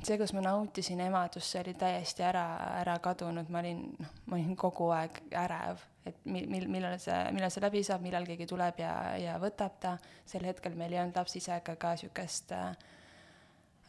see, 0.02 0.16
kus 0.20 0.32
ma 0.36 0.42
nautisin 0.44 1.02
emadust, 1.04 1.50
see 1.50 1.60
oli 1.60 1.74
täiesti 1.78 2.24
ära, 2.24 2.44
ära 2.80 2.96
kadunud, 3.04 3.50
ma 3.52 3.60
olin, 3.60 3.84
noh, 4.00 4.14
ma 4.30 4.38
olin 4.38 4.56
kogu 4.58 4.88
aeg 4.96 5.20
ärev, 5.44 5.82
et 6.08 6.24
mil-, 6.24 6.48
mil-, 6.50 6.70
millal 6.72 6.96
see, 7.02 7.20
millal 7.36 7.52
see 7.52 7.64
läbi 7.64 7.84
saab, 7.86 8.04
millal 8.04 8.26
keegi 8.28 8.48
tuleb 8.50 8.80
ja, 8.80 8.94
ja 9.20 9.36
võtab 9.42 9.78
ta, 9.82 9.96
sel 10.28 10.46
hetkel 10.48 10.76
meil 10.78 10.94
ei 10.94 11.02
olnud 11.02 11.20
lapsisega 11.20 11.76
ka 11.80 11.94
niisugust 11.94 12.54
äh, 12.56 12.70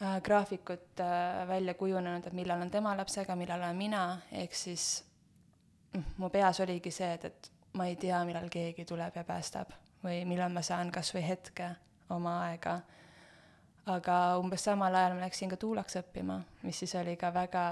äh, 0.01 0.19
graafikut 0.25 1.03
äh, 1.03 1.45
välja 1.47 1.77
kujunenud, 1.79 2.27
et 2.27 2.37
millal 2.37 2.65
on 2.65 2.73
tema 2.73 2.95
lapsega, 2.99 3.37
millal 3.39 3.63
olen 3.63 3.79
mina, 3.79 4.05
ehk 4.43 4.55
siis 4.57 4.89
mm, 5.93 6.15
mu 6.19 6.31
peas 6.33 6.59
oligi 6.65 6.91
see, 6.91 7.13
et, 7.15 7.31
et 7.31 7.51
ma 7.75 7.87
ei 7.91 7.95
tea, 7.99 8.19
millal 8.27 8.51
keegi 8.51 8.87
tuleb 8.87 9.15
ja 9.15 9.23
päästab 9.27 9.71
või 10.05 10.21
millal 10.27 10.51
ma 10.53 10.61
saan 10.63 10.91
kas 10.93 11.09
või 11.15 11.23
hetke 11.25 11.71
oma 12.13 12.37
aega 12.49 12.77
aga 13.85 14.19
umbes 14.41 14.63
samal 14.65 14.95
ajal 14.97 15.13
ma 15.13 15.27
läksin 15.27 15.51
ka 15.51 15.57
tuulaks 15.61 15.99
õppima, 15.99 16.39
mis 16.65 16.77
siis 16.81 16.95
oli 16.97 17.13
ka 17.21 17.29
väga, 17.33 17.65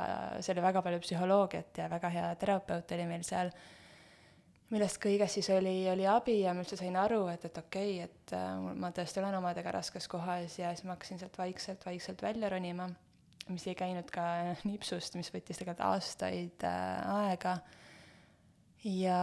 see 0.45 0.53
oli 0.53 0.65
väga 0.65 0.83
palju 0.85 0.99
psühholoogiat 1.01 1.79
ja 1.81 1.87
väga 1.89 2.11
hea 2.13 2.27
terapeut 2.41 2.91
oli 2.93 3.07
meil 3.09 3.23
seal, 3.25 3.49
millest 4.73 4.99
kõigest 5.01 5.39
siis 5.39 5.49
oli, 5.55 5.73
oli 5.89 6.05
abi 6.09 6.39
ja 6.43 6.53
ma 6.53 6.61
üldse 6.61 6.77
sain 6.77 6.97
aru, 7.01 7.25
et, 7.33 7.47
et 7.49 7.57
okei 7.57 7.95
okay,, 7.95 8.09
et 8.09 8.35
äh, 8.37 8.51
ma 8.77 8.91
tõesti 8.93 9.23
olen 9.23 9.39
omadega 9.39 9.73
raskes 9.73 10.07
kohas 10.11 10.59
ja 10.59 10.75
siis 10.75 10.85
ma 10.85 10.93
hakkasin 10.93 11.21
sealt 11.21 11.39
vaikselt, 11.41 11.85
vaikselt 11.85 12.21
välja 12.21 12.53
ronima, 12.53 12.91
mis 13.49 13.65
ei 13.67 13.75
käinud 13.77 14.13
ka 14.13 14.27
nipsust, 14.69 15.17
mis 15.17 15.33
võttis 15.33 15.61
tegelikult 15.61 15.87
aastaid 15.87 16.67
äh, 16.69 17.17
aega. 17.23 17.57
Ja, 18.83 19.17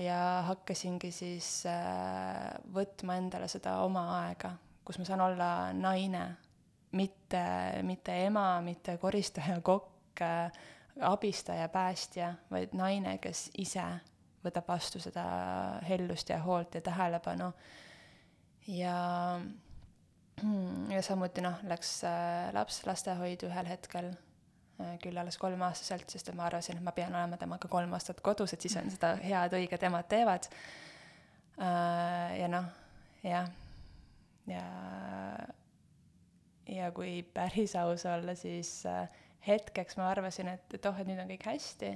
ja 0.00 0.18
hakkasingi 0.48 1.10
siis 1.12 1.60
äh, 1.68 2.54
võtma 2.72 3.20
endale 3.20 3.44
seda 3.52 3.76
oma 3.84 4.06
aega 4.22 4.54
kus 4.84 4.98
ma 4.98 5.04
saan 5.04 5.20
olla 5.20 5.48
naine, 5.72 6.22
mitte, 6.92 7.44
mitte 7.82 8.16
ema, 8.26 8.60
mitte 8.60 8.96
koristaja, 8.98 9.60
kokk, 9.62 10.20
abistaja, 11.00 11.68
päästja, 11.68 12.34
vaid 12.50 12.74
naine, 12.76 13.16
kes 13.22 13.48
ise 13.58 13.84
võtab 14.42 14.66
vastu 14.68 15.00
seda 15.00 15.24
hellust 15.86 16.32
ja 16.32 16.40
hoolt 16.42 16.74
ja 16.74 16.82
tähelepanu. 16.84 17.52
ja, 18.66 18.96
ja 20.90 21.02
samuti 21.02 21.44
noh, 21.44 21.62
läks 21.68 22.02
äh, 22.04 22.50
laps 22.54 22.82
lastehoidu 22.86 23.48
ühel 23.48 23.70
hetkel, 23.70 24.12
äh, 24.80 24.98
küll 25.02 25.18
alles 25.18 25.38
kolmeaastaselt, 25.38 26.10
sest 26.10 26.32
ma 26.34 26.48
arvasin, 26.50 26.78
et 26.78 26.84
ma 26.84 26.92
pean 26.92 27.14
olema 27.14 27.38
temaga 27.40 27.70
kolm 27.70 27.94
aastat 27.94 28.20
kodus, 28.20 28.52
et 28.52 28.60
siis 28.60 28.76
on 28.82 28.90
seda 28.90 29.14
head, 29.22 29.56
õiged 29.58 29.88
emad 29.88 30.10
teevad. 30.10 30.50
Äh, 31.62 32.38
ja 32.42 32.50
noh, 32.50 32.70
jah 33.22 33.50
ja, 34.50 34.64
ja 36.68 36.90
kui 36.94 37.22
päris 37.34 37.76
aus 37.76 38.06
olla, 38.06 38.34
siis 38.38 38.82
äh, 38.86 39.08
hetkeks 39.46 39.98
ma 39.98 40.10
arvasin, 40.10 40.52
et, 40.54 40.68
et 40.74 40.86
oh, 40.86 40.98
et 40.98 41.08
nüüd 41.08 41.20
on 41.22 41.30
kõik 41.32 41.48
hästi, 41.50 41.92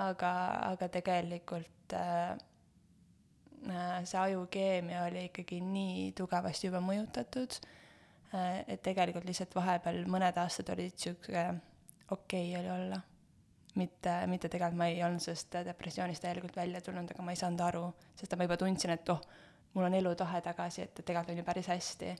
aga, 0.00 0.32
aga 0.70 0.88
tegelikult 0.92 1.96
äh, 1.96 2.36
äh, 3.68 3.98
see 4.04 4.20
ajukeemia 4.20 5.04
oli 5.08 5.26
ikkagi 5.30 5.60
nii 5.64 6.10
tugevasti 6.18 6.70
juba 6.70 6.82
mõjutatud 6.84 7.58
äh,, 8.34 8.62
et 8.66 8.82
tegelikult 8.86 9.28
lihtsalt 9.28 9.54
vahepeal 9.58 10.04
mõned 10.10 10.38
aastad 10.40 10.72
olid 10.76 10.96
sihuke 10.98 11.48
okei 12.10 12.50
okay 12.50 12.60
oli 12.60 12.70
olla. 12.70 13.00
mitte, 13.74 14.26
mitte 14.26 14.48
tegelikult 14.48 14.78
ma 14.78 14.86
ei 14.90 15.02
olnud 15.06 15.22
sellest 15.22 15.54
depressioonist 15.64 16.22
täielikult 16.24 16.56
välja 16.56 16.80
tulnud, 16.82 17.10
aga 17.12 17.22
ma 17.22 17.30
ei 17.30 17.38
saanud 17.38 17.60
aru, 17.62 17.84
sest 18.18 18.34
ma 18.36 18.44
juba 18.44 18.56
tundsin, 18.58 18.90
et 18.90 19.12
oh, 19.14 19.20
mul 19.74 19.84
on 19.86 19.94
elutahe 19.94 20.40
tagasi, 20.44 20.82
et, 20.82 20.94
tegelikult 21.04 21.34
on 21.34 21.42
ju 21.42 21.46
päris 21.46 21.70
hästi. 21.70 22.14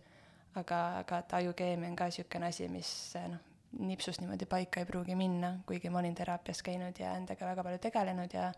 aga, 0.60 0.78
aga 0.98 1.18
et 1.22 1.32
ajukeemia 1.38 1.88
on 1.88 1.96
ka 1.96 2.08
niisugune 2.10 2.46
asi, 2.48 2.66
mis 2.68 2.90
noh, 3.30 3.38
nipsust 3.78 4.20
niimoodi 4.20 4.48
paika 4.50 4.80
ei 4.82 4.86
pruugi 4.86 5.14
minna, 5.14 5.52
kuigi 5.66 5.90
ma 5.90 6.00
olin 6.00 6.14
teraapias 6.14 6.62
käinud 6.66 6.98
ja 6.98 7.12
endaga 7.14 7.52
väga 7.52 7.62
palju 7.66 7.78
tegelenud 7.84 8.34
ja 8.34 8.48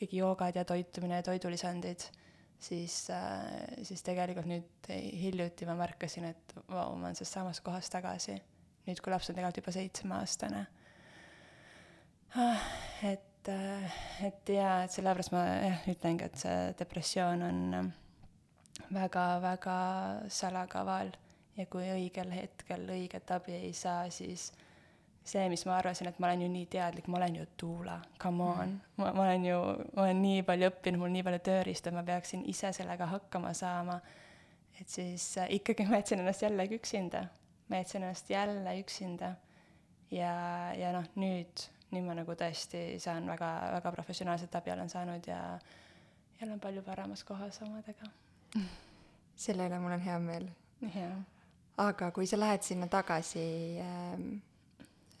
kõik 0.00 0.16
joogad 0.16 0.56
ja 0.56 0.64
toitumine 0.68 1.20
ja 1.20 1.24
toidulisandid, 1.24 2.04
siis 2.60 2.96
äh,, 3.12 3.46
siis 3.88 4.04
tegelikult 4.04 4.48
nüüd 4.48 4.90
hiljuti 4.92 5.68
ma 5.68 5.78
märkasin, 5.80 6.28
et 6.32 6.54
vau, 6.68 6.92
ma 6.96 7.08
olen 7.08 7.16
selles 7.16 7.32
samas 7.38 7.60
kohas 7.64 7.88
tagasi. 7.92 8.36
nüüd, 8.86 9.00
kui 9.00 9.12
laps 9.12 9.30
on 9.30 9.36
tegelikult 9.36 9.62
juba 9.62 9.74
seitsmeaastane 9.76 10.66
ah,. 12.36 12.68
et, 13.04 13.48
äh, 13.48 13.98
et 14.28 14.54
jaa, 14.56 14.82
et 14.84 14.92
sellepärast 14.92 15.32
ma 15.32 15.44
jah, 15.48 15.88
ütlengi, 15.92 16.28
et 16.28 16.44
see 16.44 16.60
depressioon 16.80 17.48
on 17.48 17.92
väga-väga 18.94 19.80
salakaval 20.28 21.12
ja 21.56 21.66
kui 21.70 21.86
õigel 21.92 22.32
hetkel 22.34 22.88
õiget 22.94 23.30
abi 23.34 23.56
ei 23.58 23.72
saa, 23.76 24.08
siis 24.12 24.50
see, 25.24 25.48
mis 25.52 25.64
ma 25.68 25.76
arvasin, 25.78 26.08
et 26.10 26.20
ma 26.22 26.30
olen 26.30 26.44
ju 26.46 26.50
nii 26.52 26.68
teadlik, 26.72 27.08
ma 27.10 27.18
olen 27.20 27.40
ju 27.40 27.46
tuula, 27.60 27.98
come 28.22 28.46
on 28.46 28.72
mm., 28.72 28.78
ma, 29.02 29.10
ma 29.16 29.26
olen 29.26 29.44
ju, 29.44 29.58
ma 29.96 30.06
olen 30.06 30.22
nii 30.24 30.44
palju 30.48 30.70
õppinud, 30.70 31.02
mul 31.02 31.12
nii 31.14 31.26
palju 31.26 31.42
tööriista, 31.50 31.92
ma 31.94 32.04
peaksin 32.06 32.46
ise 32.50 32.72
sellega 32.76 33.08
hakkama 33.10 33.52
saama. 33.56 34.00
et 34.80 34.88
siis 34.88 35.26
äh, 35.38 35.50
ikkagi 35.58 35.86
ma 35.90 36.00
jätsin 36.00 36.24
ennast 36.24 36.46
jällegi 36.46 36.80
üksinda, 36.80 37.26
ma 37.68 37.82
jätsin 37.82 38.02
ennast 38.02 38.30
jälle 38.30 38.78
üksinda. 38.80 39.34
ja, 40.10 40.32
ja 40.78 40.94
noh, 40.96 41.06
nüüd, 41.20 41.68
nüüd 41.92 42.08
ma 42.08 42.16
nagu 42.16 42.34
tõesti 42.38 42.98
saan 43.02 43.28
väga, 43.28 43.52
väga 43.76 43.92
professionaalset 43.98 44.56
abi 44.56 44.72
olen 44.72 44.88
saanud 44.88 45.28
ja 45.28 45.42
jälle 46.40 46.56
on 46.56 46.60
palju 46.60 46.82
paremas 46.82 47.24
kohas 47.24 47.62
omadega 47.62 48.08
selle 49.40 49.68
üle 49.68 49.80
mul 49.80 49.96
on 49.96 50.04
hea 50.04 50.18
meel. 50.22 50.48
aga 51.80 52.10
kui 52.12 52.28
sa 52.28 52.38
lähed 52.40 52.64
sinna 52.64 52.88
tagasi 52.92 53.42
ähm, 53.80 54.28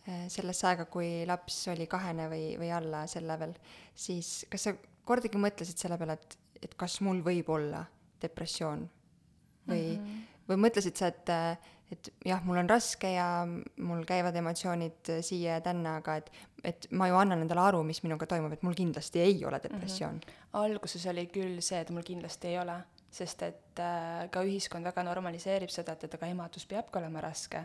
äh, 0.08 0.26
sellesse 0.28 0.68
aega, 0.68 0.86
kui 0.92 1.24
laps 1.28 1.62
oli 1.72 1.86
kahene 1.90 2.28
või, 2.32 2.44
või 2.60 2.70
alla 2.76 3.06
selle 3.10 3.38
veel, 3.40 3.54
siis 3.94 4.44
kas 4.50 4.68
sa 4.68 4.74
kordagi 5.08 5.40
mõtlesid 5.40 5.80
selle 5.80 5.98
peale, 6.00 6.18
et, 6.20 6.38
et 6.68 6.76
kas 6.78 7.00
mul 7.06 7.22
võib 7.24 7.48
olla 7.52 7.84
depressioon 8.20 8.84
või 9.70 9.84
mm, 9.96 10.04
-hmm. 10.04 10.22
või 10.50 10.62
mõtlesid 10.66 11.00
sa, 11.00 11.08
et, 11.08 11.32
et 11.92 12.12
jah, 12.26 12.44
mul 12.44 12.60
on 12.60 12.68
raske 12.68 13.14
ja 13.14 13.46
mul 13.46 14.04
käivad 14.08 14.36
emotsioonid 14.36 15.14
siia 15.24 15.58
ja 15.58 15.64
tänna, 15.64 15.96
aga 16.02 16.16
et, 16.20 16.30
et 16.64 16.88
ma 16.92 17.08
ju 17.08 17.16
annan 17.16 17.46
endale 17.46 17.64
aru, 17.64 17.82
mis 17.86 18.02
minuga 18.04 18.28
toimub, 18.28 18.52
et 18.52 18.62
mul 18.66 18.76
kindlasti 18.76 19.24
ei 19.24 19.44
ole 19.44 19.60
depressioon 19.62 20.20
mm. 20.20 20.20
-hmm. 20.28 20.64
alguses 20.64 21.06
oli 21.06 21.26
küll 21.32 21.60
see, 21.60 21.80
et 21.80 21.90
mul 21.90 22.04
kindlasti 22.04 22.52
ei 22.52 22.58
ole 22.58 22.82
sest 23.10 23.42
et 23.42 23.80
äh, 23.82 24.28
ka 24.30 24.42
ühiskond 24.46 24.86
väga 24.86 25.02
normaliseerib 25.06 25.72
seda, 25.72 25.96
et, 25.96 26.06
et 26.06 26.14
aga 26.14 26.28
emadus 26.30 26.66
peabki 26.70 27.00
olema 27.00 27.24
raske. 27.24 27.64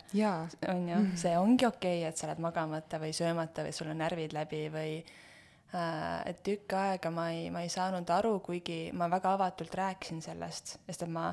on 0.67 0.87
ju, 0.89 0.97
mhm. 0.97 1.15
see 1.21 1.35
ongi 1.37 1.67
okei 1.69 1.99
okay,, 2.01 2.09
et 2.09 2.17
sa 2.17 2.27
oled 2.29 2.41
magamata 2.43 2.99
või 3.01 3.13
söömata 3.15 3.65
või 3.65 3.75
sul 3.77 3.91
on 3.93 4.01
närvid 4.01 4.33
läbi 4.33 4.63
või 4.73 4.95
äh, 4.99 6.21
et 6.31 6.41
tükk 6.45 6.77
aega 6.79 7.13
ma 7.13 7.29
ei, 7.33 7.51
ma 7.53 7.61
ei 7.65 7.69
saanud 7.69 8.09
aru, 8.17 8.39
kuigi 8.45 8.89
ma 8.97 9.09
väga 9.11 9.35
avatult 9.37 9.77
rääkisin 9.77 10.23
sellest, 10.25 10.79
sest 10.87 11.05
et 11.05 11.13
ma 11.13 11.29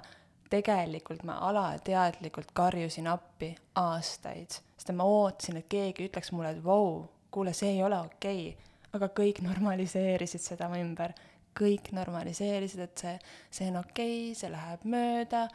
tegelikult 0.53 1.25
ma 1.25 1.39
alateadlikult 1.49 2.53
karjusin 2.53 3.09
appi 3.09 3.55
aastaid, 3.81 4.61
sest 4.77 4.93
et 4.93 4.99
ma 4.99 5.09
ootasin, 5.09 5.63
et 5.63 5.73
keegi 5.73 6.11
ütleks 6.11 6.35
mulle, 6.37 6.53
et 6.53 6.65
vau 6.65 6.85
wow,, 6.85 7.03
kuule, 7.33 7.57
see 7.57 7.73
ei 7.73 7.83
ole 7.83 7.97
okei 8.05 8.51
okay. 8.53 8.73
aga 8.93 9.09
kõik 9.17 9.41
normaliseerisid 9.41 10.45
seda 10.45 10.69
mu 10.69 10.77
ümber 10.77 11.17
kõik 11.59 11.93
normaliseerisid, 11.97 12.83
et 12.87 13.05
see, 13.05 13.15
see 13.51 13.71
on 13.73 13.81
okei 13.83 14.19
okay,, 14.31 14.35
see 14.39 14.51
läheb 14.53 14.85
mööda, 14.89 15.47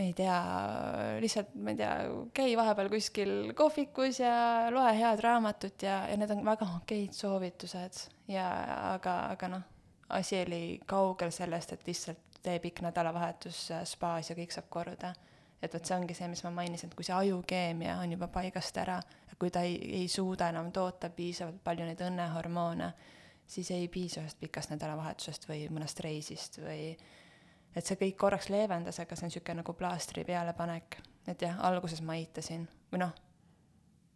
ei 0.00 0.12
tea, 0.16 0.36
lihtsalt, 1.20 1.52
ma 1.60 1.74
ei 1.74 1.80
tea, 1.80 1.92
käi 2.34 2.54
vahepeal 2.56 2.88
kuskil 2.92 3.32
kohvikus 3.56 4.22
ja 4.22 4.34
loe 4.72 4.92
head 4.96 5.20
raamatut 5.24 5.84
ja, 5.84 6.02
ja 6.08 6.16
need 6.16 6.32
on 6.32 6.44
väga 6.46 6.68
okeid 6.78 7.12
soovitused 7.16 8.06
ja 8.32 8.46
aga, 8.94 9.18
aga 9.34 9.50
noh, 9.52 9.66
asi 10.16 10.40
oli 10.46 10.62
kaugel 10.88 11.32
sellest, 11.34 11.76
et 11.76 11.84
lihtsalt 11.86 12.40
tee 12.42 12.58
pikk 12.62 12.82
nädalavahetus 12.86 13.68
spaas 13.88 14.32
ja 14.32 14.36
kõik 14.38 14.54
saab 14.54 14.70
korda. 14.72 15.12
et 15.62 15.74
vot 15.74 15.84
see 15.86 15.94
ongi 15.94 16.14
see, 16.18 16.26
mis 16.26 16.40
ma 16.42 16.50
mainisin, 16.50 16.90
et 16.90 16.96
kui 16.98 17.04
see 17.06 17.14
ajukeemia 17.14 18.00
on 18.02 18.12
juba 18.16 18.26
paigast 18.34 18.78
ära, 18.82 18.96
kui 19.38 19.50
ta 19.50 19.60
ei, 19.66 19.76
ei 20.00 20.08
suuda 20.08 20.48
enam 20.50 20.72
toota 20.74 21.08
piisavalt 21.10 21.60
palju 21.64 21.86
neid 21.86 22.02
õnnehormoone, 22.02 22.88
siis 23.52 23.70
ei 23.74 23.88
piisa 23.92 24.22
ühest 24.22 24.38
pikast 24.40 24.72
nädalavahetusest 24.72 25.44
või 25.50 25.66
mõnest 25.72 26.00
reisist 26.04 26.56
või 26.62 26.92
et 27.76 27.84
see 27.88 27.96
kõik 28.00 28.16
korraks 28.20 28.48
leevendas, 28.52 29.00
aga 29.00 29.16
see 29.16 29.26
on 29.26 29.32
niisugune 29.32 29.60
nagu 29.60 29.74
plaastri 29.76 30.24
pealepanek. 30.28 30.96
et 31.26 31.42
jah, 31.42 31.58
alguses 31.68 32.00
ma 32.02 32.16
eitasin 32.18 32.64
või 32.92 32.98
noh, 33.04 33.12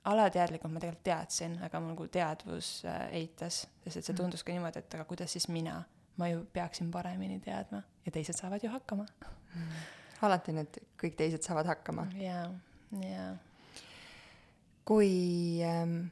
alateadlikult 0.06 0.72
ma 0.72 0.80
tegelikult 0.82 1.04
teadsin, 1.06 1.58
aga 1.62 1.80
mul 1.80 1.92
nagu 1.94 2.06
teadvus 2.10 2.70
äh, 2.84 3.06
eitas, 3.20 3.66
sest 3.84 3.96
et 3.96 4.04
see 4.04 4.12
Mhm. 4.12 4.22
tundus 4.22 4.42
ka 4.44 4.52
niimoodi, 4.52 4.78
et 4.78 4.94
aga 4.94 5.04
kuidas 5.04 5.32
siis 5.32 5.48
mina, 5.48 5.82
ma 6.16 6.28
ju 6.28 6.44
peaksin 6.52 6.90
paremini 6.90 7.40
teadma 7.40 7.82
ja 8.06 8.12
teised 8.12 8.34
saavad 8.38 8.62
ju 8.62 8.70
hakkama. 8.70 9.06
alati 10.22 10.52
need 10.52 10.78
kõik 10.98 11.16
teised 11.16 11.42
saavad 11.42 11.66
hakkama. 11.66 12.06
jaa, 12.14 12.50
jaa. 13.02 13.36
kui 14.84 15.60
ähm, 15.64 16.06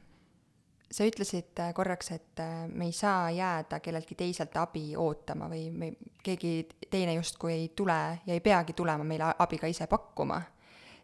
sa 0.95 1.07
ütlesid 1.07 1.59
äh, 1.59 1.73
korraks, 1.75 2.11
et 2.15 2.39
äh, 2.39 2.65
me 2.71 2.87
ei 2.89 2.95
saa 2.95 3.29
jääda 3.35 3.81
kelleltki 3.83 4.15
teiselt 4.15 4.55
abi 4.61 4.93
ootama 4.99 5.49
või 5.51 5.67
me, 5.75 5.91
keegi 6.23 6.55
teine 6.89 7.17
justkui 7.17 7.53
ei 7.53 7.67
tule 7.75 7.99
ja 8.25 8.33
ei 8.33 8.43
peagi 8.43 8.73
tulema 8.77 9.03
meile 9.03 9.33
abi 9.39 9.59
ka 9.59 9.67
ise 9.71 9.89
pakkuma, 9.91 10.39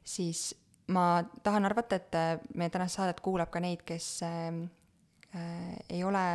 siis 0.03 0.51
ma 0.91 1.23
tahan 1.43 1.67
arvata, 1.67 1.99
et 1.99 2.15
äh, 2.15 2.33
meie 2.55 2.71
tänast 2.71 2.99
saadet 2.99 3.21
kuulab 3.23 3.51
ka 3.51 3.59
neid, 3.63 3.83
kes 3.87 4.07
äh, 4.27 4.47
äh, 5.35 5.75
ei 5.89 6.03
ole 6.07 6.25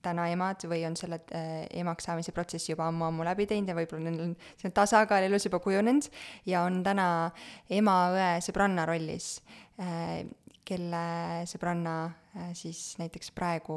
täna 0.00 0.26
emad 0.32 0.64
või 0.68 0.82
on 0.88 0.96
selle 0.96 1.20
äh, 1.36 1.66
emaks 1.82 2.06
saamise 2.08 2.32
protsessi 2.36 2.72
juba 2.72 2.86
ammu-ammu 2.88 3.24
läbi 3.26 3.46
teinud 3.48 3.68
ja 3.68 3.76
võib-olla 3.76 4.08
neil 4.08 4.22
on 4.24 4.36
selline 4.54 4.76
tasakaal 4.76 5.26
elus 5.26 5.44
juba 5.48 5.60
kujunenud 5.60 6.08
ja 6.48 6.64
on 6.64 6.80
täna 6.84 7.06
ema, 7.68 7.96
õe, 8.14 8.30
sõbranna 8.44 8.86
rollis 8.88 9.34
äh,, 9.80 10.24
kelle 10.64 11.04
sõbranna 11.50 11.94
siis 12.52 12.98
näiteks 12.98 13.32
praegu 13.34 13.74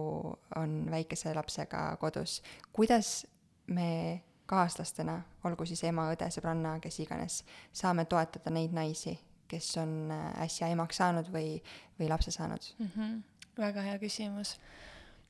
on 0.55 0.87
väikese 0.91 1.33
lapsega 1.33 1.97
kodus. 1.99 2.41
kuidas 2.73 3.25
me 3.67 4.21
kaaslastena, 4.45 5.21
olgu 5.43 5.65
siis 5.65 5.83
ema, 5.87 6.09
õde, 6.13 6.27
sõbranna, 6.33 6.77
kes 6.83 6.99
iganes, 7.03 7.41
saame 7.73 8.05
toetada 8.09 8.51
neid 8.53 8.73
naisi, 8.75 9.15
kes 9.47 9.69
on 9.81 10.11
äh, 10.11 10.25
äsja 10.45 10.69
emaks 10.73 10.99
saanud 11.01 11.29
või, 11.33 11.57
või 11.99 12.09
lapse 12.11 12.31
saanud 12.31 12.65
mm. 12.77 12.89
-hmm. 12.95 13.17
väga 13.57 13.85
hea 13.87 13.99
küsimus 14.01 14.55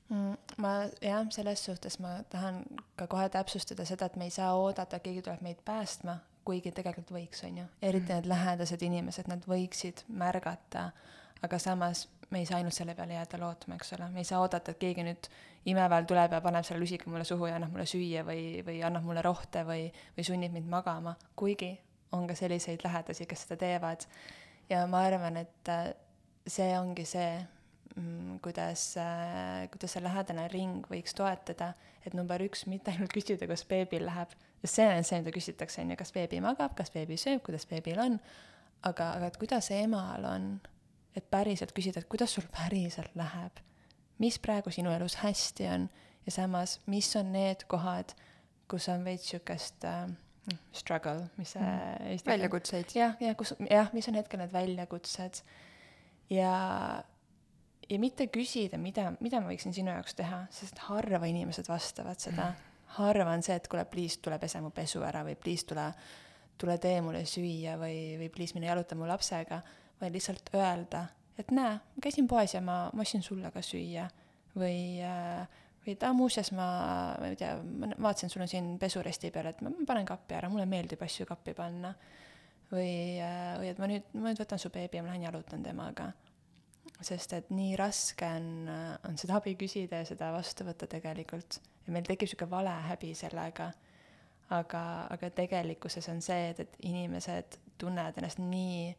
mm,. 0.08 0.36
ma 0.62 0.74
jah, 1.02 1.24
selles 1.30 1.64
suhtes 1.64 1.98
ma 2.00 2.16
tahan 2.30 2.62
ka 2.96 3.06
kohe 3.06 3.28
täpsustada 3.28 3.84
seda, 3.88 4.06
et 4.06 4.16
me 4.16 4.30
ei 4.30 4.34
saa 4.34 4.54
oodata, 4.56 4.98
keegi 4.98 5.22
tuleb 5.22 5.42
meid 5.44 5.60
päästma, 5.64 6.18
kuigi 6.44 6.72
tegelikult 6.72 7.12
võiks, 7.16 7.44
on 7.46 7.58
ju. 7.62 7.66
eriti 7.82 8.12
need 8.12 8.28
lähedased 8.30 8.82
inimesed, 8.82 9.28
nad 9.28 9.44
võiksid 9.48 10.04
märgata, 10.08 10.90
aga 11.42 11.58
samas 11.58 12.06
me 12.30 12.40
ei 12.40 12.46
saa 12.46 12.58
ainult 12.60 12.74
selle 12.76 12.94
peale 12.94 13.16
jääda 13.16 13.40
lootma, 13.40 13.78
eks 13.78 13.92
ole, 13.96 14.08
me 14.12 14.22
ei 14.22 14.28
saa 14.28 14.40
oodata, 14.42 14.72
et 14.72 14.80
keegi 14.80 15.04
nüüd 15.06 15.28
imeväel 15.70 16.06
tuleb 16.08 16.36
ja 16.36 16.40
paneb 16.44 16.66
selle 16.66 16.82
lusika 16.82 17.10
mulle 17.10 17.24
suhu 17.24 17.48
ja 17.48 17.58
annab 17.58 17.74
mulle 17.74 17.86
süüa 17.88 18.24
või, 18.26 18.62
või 18.66 18.78
annab 18.86 19.06
mulle 19.06 19.22
rohte 19.24 19.64
või, 19.68 19.88
või 20.16 20.26
sunnib 20.26 20.54
mind 20.54 20.70
magama, 20.70 21.16
kuigi 21.36 21.72
on 22.14 22.28
ka 22.30 22.36
selliseid 22.38 22.84
lähedasi, 22.84 23.26
kes 23.26 23.46
seda 23.46 23.58
teevad. 23.60 24.06
ja 24.70 24.86
ma 24.86 25.04
arvan, 25.08 25.36
et 25.36 25.68
äh, 25.72 25.90
see 26.46 26.70
ongi 26.78 27.04
see, 27.08 27.38
mm, 27.96 28.38
kuidas, 28.44 28.94
kuidas 29.72 29.96
see 29.96 30.04
lähedane 30.04 30.48
ring 30.52 30.86
võiks 30.90 31.16
toetada, 31.16 31.72
et 32.04 32.14
number 32.14 32.42
üks, 32.44 32.66
mitte 32.70 32.92
ainult 32.92 33.12
küsida, 33.14 33.48
kas 33.50 33.64
beebil 33.68 34.06
läheb, 34.06 34.34
sest 34.62 34.80
see 34.80 34.88
on 34.90 35.08
see, 35.08 35.20
mida 35.22 35.34
küsitakse, 35.34 35.82
on 35.82 35.94
ju, 35.94 36.00
kas 36.00 36.12
beebi 36.14 36.40
magab, 36.44 36.76
kas 36.76 36.92
beebi 36.94 37.18
sööb, 37.20 37.42
kuidas 37.46 37.66
beebil 37.70 38.00
on, 38.04 38.20
aga, 38.84 39.14
aga 39.16 39.32
et 39.32 39.40
kuidas 39.40 39.70
emal 39.74 40.28
on, 40.28 40.48
et 41.16 41.30
päriselt 41.30 41.72
küsida, 41.76 42.00
et 42.02 42.08
kuidas 42.10 42.34
sul 42.34 42.46
päriselt 42.52 43.14
läheb, 43.14 43.60
mis 44.18 44.38
praegu 44.38 44.70
sinu 44.70 44.90
elus 44.94 45.16
hästi 45.22 45.66
on 45.70 45.88
ja 46.26 46.32
samas, 46.32 46.80
mis 46.86 47.10
on 47.16 47.32
need 47.32 47.64
kohad, 47.68 48.14
kus 48.70 48.88
on 48.88 49.04
veits 49.04 49.26
niisugust 49.32 49.84
äh, 49.84 50.08
struggle, 50.72 51.28
mis 51.36 51.52
see 51.52 51.62
Mhm. 51.62 52.06
eesti 52.12 52.30
väljakutseid. 52.30 52.94
jah, 52.94 53.16
jah, 53.20 53.36
kus, 53.36 53.54
jah, 53.70 53.90
mis 53.92 54.08
on 54.08 54.14
hetkel 54.14 54.38
need 54.40 54.52
väljakutsed 54.52 55.42
ja, 56.30 57.02
ja 57.90 57.98
mitte 58.00 58.26
küsida, 58.32 58.78
mida, 58.80 59.12
mida 59.20 59.40
ma 59.40 59.50
võiksin 59.52 59.74
sinu 59.76 59.92
jaoks 59.92 60.14
teha, 60.18 60.44
sest 60.54 60.78
harva 60.88 61.26
inimesed 61.30 61.68
vastavad 61.68 62.20
seda. 62.20 62.52
harva 62.98 63.32
on 63.34 63.42
see, 63.42 63.56
et 63.56 63.68
kuule, 63.68 63.84
please 63.90 64.20
tule 64.22 64.38
pese 64.38 64.60
mu 64.62 64.70
pesu 64.70 65.02
ära 65.02 65.24
või 65.26 65.34
please 65.36 65.66
tule, 65.66 65.88
tule 66.58 66.76
tee 66.78 67.00
mulle 67.02 67.24
süüa 67.26 67.74
või, 67.80 68.14
või 68.20 68.28
please 68.30 68.54
mine 68.54 68.68
jaluta 68.70 68.94
mu 68.94 69.08
lapsega, 69.08 69.62
vaid 70.00 70.14
lihtsalt 70.14 70.50
öelda, 70.54 71.06
et 71.38 71.50
näe, 71.54 71.78
ma 71.78 72.02
käisin 72.02 72.28
poes 72.30 72.54
ja 72.54 72.60
ma, 72.64 72.88
ma 72.92 73.04
ostsin 73.06 73.22
sulle 73.22 73.50
ka 73.54 73.62
süüa 73.62 74.08
või 74.54 75.02
äh, 75.02 75.46
või 75.84 75.94
et 75.94 76.04
aa, 76.06 76.16
muuseas 76.16 76.50
ma, 76.56 76.66
ma 77.20 77.30
ei 77.30 77.38
tea, 77.38 77.54
ma 77.60 77.90
vaatasin, 78.06 78.32
sul 78.32 78.44
on 78.44 78.50
siin 78.50 78.74
pesuresti 78.80 79.30
peal, 79.34 79.50
et 79.50 79.60
ma 79.64 79.72
panen 79.86 80.06
kappi 80.08 80.36
ära, 80.38 80.48
mulle 80.52 80.66
meeldib 80.68 81.02
asju 81.04 81.26
kappi 81.28 81.54
panna 81.56 81.92
või, 82.70 83.20
või 83.60 83.70
et 83.70 83.80
ma 83.80 83.88
nüüd, 83.90 84.06
ma 84.16 84.30
nüüd 84.30 84.40
võtan 84.40 84.60
su 84.60 84.72
beebi 84.74 84.98
ja 84.98 85.04
ma 85.04 85.12
lähen 85.12 85.26
jalutan 85.28 85.64
temaga. 85.64 86.12
sest 87.04 87.32
et 87.36 87.50
nii 87.50 87.76
raske 87.76 88.26
on, 88.38 88.68
on 89.08 89.16
seda 89.20 89.36
abi 89.40 89.56
küsida 89.60 90.00
ja 90.00 90.08
seda 90.08 90.30
vastu 90.32 90.64
võtta 90.64 90.88
tegelikult. 90.88 91.60
ja 91.86 91.92
meil 91.92 92.06
tekib 92.06 92.28
niisugune 92.28 92.50
vale 92.50 92.74
häbi 92.88 93.14
sellega. 93.14 93.72
aga, 94.50 94.82
aga 95.10 95.30
tegelikkuses 95.30 96.08
on 96.08 96.22
see, 96.22 96.50
et, 96.50 96.60
et 96.60 96.76
inimesed 96.82 97.58
tunnevad 97.78 98.16
ennast 98.16 98.38
nii 98.38 98.94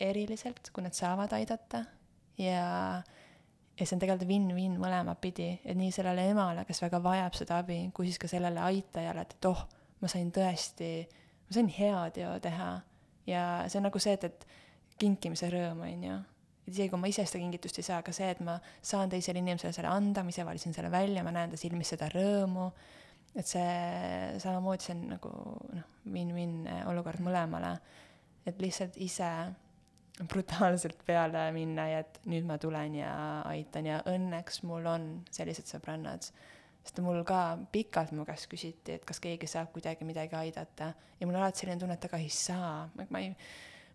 eriliselt, 0.00 0.70
kui 0.72 0.84
nad 0.84 0.96
saavad 0.96 1.32
aidata 1.36 1.84
ja 2.40 3.02
ja 3.80 3.86
see 3.86 3.96
on 3.96 4.02
tegelikult 4.02 4.28
win-win 4.28 4.74
mõlemat 4.80 5.20
pidi, 5.22 5.48
et 5.64 5.78
nii 5.78 5.92
sellele 5.94 6.26
emale, 6.34 6.66
kes 6.68 6.82
väga 6.82 7.00
vajab 7.00 7.36
seda 7.38 7.60
abi, 7.62 7.78
kui 7.96 8.10
siis 8.10 8.20
ka 8.20 8.28
sellele 8.28 8.60
aitajale, 8.60 9.24
et, 9.24 9.48
oh, 9.48 9.62
ma 10.02 10.10
sain 10.10 10.28
tõesti, 10.34 10.90
ma 11.46 11.56
sain 11.56 11.70
heateo 11.72 12.34
teha. 12.44 12.70
ja 13.28 13.44
see 13.68 13.78
on 13.80 13.88
nagu 13.88 14.00
see, 14.02 14.16
et, 14.18 14.26
et 14.28 15.00
kinkimise 15.00 15.48
rõõm, 15.52 15.80
on 15.86 16.04
ju. 16.04 16.18
et 16.66 16.74
isegi 16.74 16.90
kui 16.92 17.00
ma 17.00 17.08
ise 17.08 17.24
seda 17.24 17.40
kingitust 17.40 17.80
ei 17.80 17.86
saa, 17.86 18.02
aga 18.04 18.12
see, 18.12 18.28
et 18.34 18.40
ma 18.44 18.58
saan 18.82 19.12
teisele 19.12 19.40
inimesele 19.40 19.72
selle 19.72 19.92
anda, 19.92 20.24
ma 20.24 20.34
ise 20.34 20.44
valisin 20.44 20.76
selle 20.76 20.92
välja, 20.92 21.24
ma 21.24 21.32
näen 21.32 21.54
ta 21.54 21.60
silmis 21.60 21.94
seda 21.94 22.10
rõõmu, 22.12 22.68
et 23.32 23.48
see 23.48 24.36
samamoodi, 24.42 24.84
see 24.90 24.96
on 24.98 25.02
nagu 25.14 25.32
noh, 25.78 25.88
win-win 26.10 26.64
olukord 26.90 27.24
mõlemale. 27.24 27.78
et 28.44 28.60
lihtsalt 28.60 28.96
ise 28.96 29.28
brutaalselt 30.28 31.02
peale 31.06 31.46
minna 31.54 31.86
ja 31.88 32.00
et 32.04 32.20
nüüd 32.28 32.46
ma 32.48 32.58
tulen 32.60 32.94
ja 32.98 33.10
aitan 33.48 33.88
ja 33.88 34.00
õnneks 34.10 34.62
mul 34.68 34.86
on 34.90 35.10
sellised 35.32 35.68
sõbrannad. 35.70 36.30
sest 36.80 37.00
mul 37.04 37.22
ka 37.28 37.58
pikalt 37.72 38.12
mu 38.16 38.24
käest 38.24 38.48
küsiti, 38.48 38.96
et 38.96 39.04
kas 39.04 39.20
keegi 39.20 39.46
saab 39.46 39.72
kuidagi 39.72 40.04
midagi 40.04 40.36
aidata 40.36 40.92
ja 41.20 41.26
mul 41.26 41.36
on 41.36 41.42
alati 41.42 41.62
selline 41.62 41.80
tunne, 41.80 41.94
et 41.94 42.04
aga 42.04 42.18
ei 42.18 42.28
saa, 42.32 42.88
ma 42.96 43.20
ei, 43.20 43.34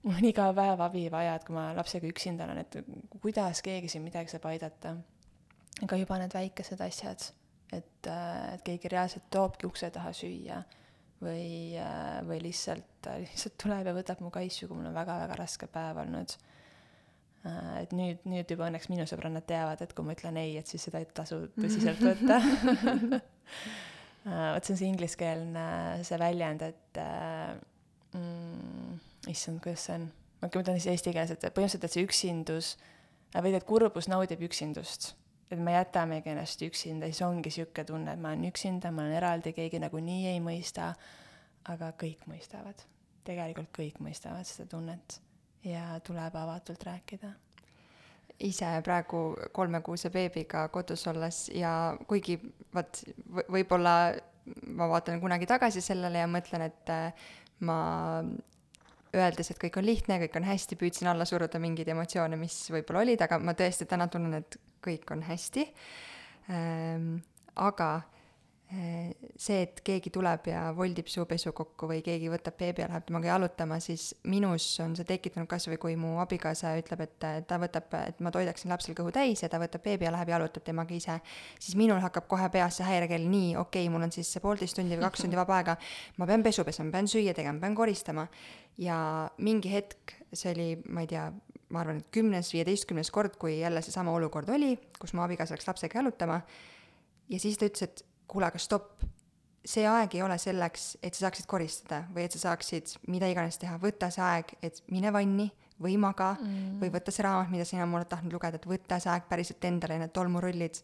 mul 0.03 0.19
on 0.19 0.29
iga 0.29 0.51
päev 0.53 0.81
abi 0.85 1.07
vaja, 1.11 1.35
et 1.35 1.45
kui 1.47 1.55
ma 1.57 1.71
lapsega 1.77 2.07
üksinda 2.09 2.45
olen, 2.45 2.61
et 2.61 2.77
kuidas 3.21 3.61
keegi 3.65 3.89
siin 3.89 4.05
midagi 4.05 4.33
saab 4.33 4.45
aidata. 4.51 4.95
aga 5.83 5.97
juba 5.97 6.17
need 6.21 6.33
väikesed 6.33 6.81
asjad, 6.81 7.29
et, 7.73 8.07
et 8.07 8.65
keegi 8.65 8.93
reaalselt 8.93 9.29
toobki 9.33 9.67
ukse 9.67 9.89
taha 9.91 10.13
süüa 10.13 10.61
või, 11.23 11.77
või 12.27 12.41
lihtsalt, 12.43 13.07
lihtsalt 13.21 13.55
tuleb 13.61 13.87
ja 13.87 13.95
võtab 13.95 14.21
mu 14.23 14.31
kaisu, 14.33 14.67
kui 14.67 14.77
mul 14.77 14.89
on 14.89 14.97
väga-väga 14.97 15.37
raske 15.39 15.69
päev 15.71 16.01
olnud. 16.03 16.35
et 17.79 17.91
nüüd, 17.93 18.23
nüüd 18.25 18.49
juba 18.49 18.67
õnneks 18.71 18.89
minu 18.89 19.05
sõbrannad 19.09 19.45
teavad, 19.45 19.81
et 19.81 19.93
kui 19.93 20.05
ma 20.05 20.15
ütlen 20.15 20.37
ei, 20.41 20.55
et 20.57 20.67
siis 20.67 20.87
seda 20.87 21.01
ei 21.01 21.09
tasu 21.13 21.43
tõsiselt 21.55 22.01
võtta. 22.01 22.39
Vot 24.25 24.65
see 24.65 24.73
on 24.73 24.79
see 24.79 24.89
ingliskeelne 24.89 25.65
see 26.07 26.17
väljend, 26.17 26.63
et 26.65 26.99
mm, 28.17 28.95
issand, 29.29 29.61
kuidas 29.61 29.85
see 29.85 29.99
on, 29.99 30.07
ma 30.41 30.49
mõtlen 30.49 30.79
siis 30.79 30.95
eesti 30.95 31.13
keeles, 31.13 31.35
et 31.35 31.45
põhimõtteliselt, 31.45 31.85
et 31.85 31.93
see 31.93 32.07
üksindus 32.07 32.71
või 33.35 33.53
et 33.53 33.67
kurbus 33.67 34.09
naudib 34.09 34.41
üksindust 34.47 35.13
et 35.51 35.59
me 35.61 35.75
jätamegi 35.75 36.31
ennast 36.33 36.61
üksinda, 36.65 37.09
siis 37.11 37.21
ongi 37.25 37.49
niisugune 37.49 37.85
tunne, 37.85 38.13
et 38.13 38.21
ma 38.21 38.33
olen 38.33 38.49
üksinda, 38.49 38.91
ma 38.91 39.05
olen 39.05 39.17
eraldi, 39.19 39.53
keegi 39.53 39.81
nagunii 39.83 40.27
ei 40.33 40.41
mõista, 40.43 40.93
aga 41.71 41.93
kõik 42.01 42.27
mõistavad. 42.31 42.85
tegelikult 43.25 43.71
kõik 43.73 43.95
mõistavad 44.05 44.45
seda 44.45 44.69
tunnet 44.69 45.15
ja 45.65 45.99
tuleb 46.05 46.35
avatult 46.35 46.83
rääkida. 46.83 47.33
ise 48.39 48.65
praegu 48.83 49.35
kolmekuuse 49.51 50.09
beebiga 50.09 50.67
kodus 50.67 51.07
olles 51.07 51.49
ja 51.49 51.97
kuigi 52.07 52.39
vot 52.73 53.03
võib-olla 53.49 54.13
ma 54.67 54.87
vaatan 54.89 55.21
kunagi 55.21 55.45
tagasi 55.45 55.81
sellele 55.81 56.19
ja 56.19 56.27
mõtlen, 56.27 56.61
et 56.61 56.89
äh, 56.89 57.13
ma 57.59 58.23
öeldes, 59.15 59.51
et 59.51 59.59
kõik 59.61 59.79
on 59.79 59.85
lihtne, 59.87 60.19
kõik 60.25 60.37
on 60.37 60.47
hästi, 60.47 60.77
püüdsin 60.79 61.09
alla 61.09 61.25
suruda 61.25 61.59
mingeid 61.61 61.89
emotsioone, 61.93 62.37
mis 62.39 62.57
võib-olla 62.73 63.05
olid, 63.05 63.23
aga 63.25 63.39
ma 63.39 63.55
tõesti 63.57 63.87
täna 63.89 64.07
tunnen, 64.11 64.41
et 64.41 64.59
kõik 64.85 65.15
on 65.15 65.23
hästi 65.25 65.69
ähm,. 66.51 67.15
aga 67.55 67.89
eh, 68.73 69.13
see, 69.39 69.61
et 69.63 69.79
keegi 69.85 70.11
tuleb 70.13 70.49
ja 70.49 70.65
voldib 70.75 71.07
su 71.07 71.23
pesu 71.29 71.53
kokku 71.55 71.87
või 71.87 72.01
keegi 72.03 72.27
võtab 72.33 72.57
beebi 72.59 72.83
ja 72.83 72.89
läheb 72.89 73.05
temaga 73.07 73.29
jalutama, 73.29 73.77
siis 73.83 74.09
minus 74.27 74.65
on 74.83 74.95
see 74.97 75.07
tekitanud 75.07 75.47
kas 75.47 75.69
või 75.69 75.79
kui 75.81 75.95
mu 75.99 76.15
abikaasa 76.23 76.73
ütleb, 76.81 77.05
et 77.05 77.15
ta 77.47 77.59
võtab, 77.61 77.95
et 78.01 78.19
ma 78.25 78.33
toidaksin 78.35 78.73
lapsel 78.73 78.97
kõhu 78.97 79.13
täis 79.15 79.45
ja 79.45 79.49
ta 79.51 79.61
võtab 79.61 79.85
beebi 79.85 80.09
ja 80.09 80.11
läheb 80.15 80.33
jalutab 80.35 80.67
temaga 80.67 80.97
ise, 80.97 81.19
siis 81.59 81.79
minul 81.79 82.03
hakkab 82.03 82.27
kohe 82.31 82.49
peas 82.51 82.81
see 82.81 82.89
häirekell, 82.89 83.29
nii, 83.31 83.55
okei 83.61 83.85
okay,, 83.85 83.93
mul 83.93 84.09
on 84.09 84.13
siis 84.15 84.33
poolteist 84.43 84.77
tundi 84.77 84.97
või 84.97 85.07
kaks 85.07 85.25
tundi 85.25 85.39
vaba 85.39 85.61
aega, 85.61 85.79
ma 86.19 86.29
pean 86.29 86.43
pesu 86.43 86.67
pesema, 86.67 86.91
pean 86.97 87.07
süüa 87.11 87.37
tegema, 87.37 87.61
pean 87.63 87.77
koristama 87.77 88.27
ja 88.81 89.29
mingi 89.37 89.71
hetk, 89.71 90.17
see 90.33 90.51
oli, 90.51 90.69
ma 90.91 91.05
ei 91.05 91.11
tea, 91.13 91.29
ma 91.73 91.81
arvan, 91.81 91.99
et 92.01 92.09
kümnes, 92.13 92.51
viieteistkümnes 92.53 93.11
kord, 93.13 93.37
kui 93.41 93.59
jälle 93.59 93.81
seesama 93.85 94.13
olukord 94.13 94.49
oli, 94.53 94.75
kus 94.99 95.15
mu 95.17 95.23
abikaasa 95.25 95.55
läks 95.55 95.67
lapsega 95.69 95.99
jalutama, 95.99 96.39
ja 97.29 97.41
siis 97.41 97.57
ta 97.57 97.69
ütles, 97.69 97.87
et 97.87 98.05
kuule, 98.29 98.49
aga 98.49 98.61
stopp, 98.61 99.03
see 99.65 99.85
aeg 99.89 100.13
ei 100.17 100.21
ole 100.21 100.37
selleks, 100.41 100.95
et 101.03 101.17
sa 101.17 101.25
saaksid 101.25 101.47
koristada 101.49 102.03
või 102.13 102.27
et 102.27 102.35
sa 102.35 102.43
saaksid 102.49 102.97
mida 103.09 103.29
iganes 103.31 103.57
teha, 103.61 103.79
võta 103.81 104.11
see 104.13 104.23
aeg, 104.25 104.57
et 104.65 104.83
mine 104.93 105.13
vanni 105.13 105.49
või 105.81 105.97
maga 105.99 106.35
mm. 106.37 106.75
või 106.81 106.91
võta 106.93 107.11
see 107.11 107.25
raamat, 107.25 107.49
mida 107.51 107.65
sina 107.67 107.87
oled 107.87 108.09
tahtnud 108.11 108.35
lugeda, 108.35 108.59
et 108.61 108.67
võta 108.69 108.99
see 109.01 109.11
aeg 109.11 109.25
päriselt 109.31 109.65
endale, 109.67 109.97
need 109.99 110.13
tolmurullid, 110.15 110.79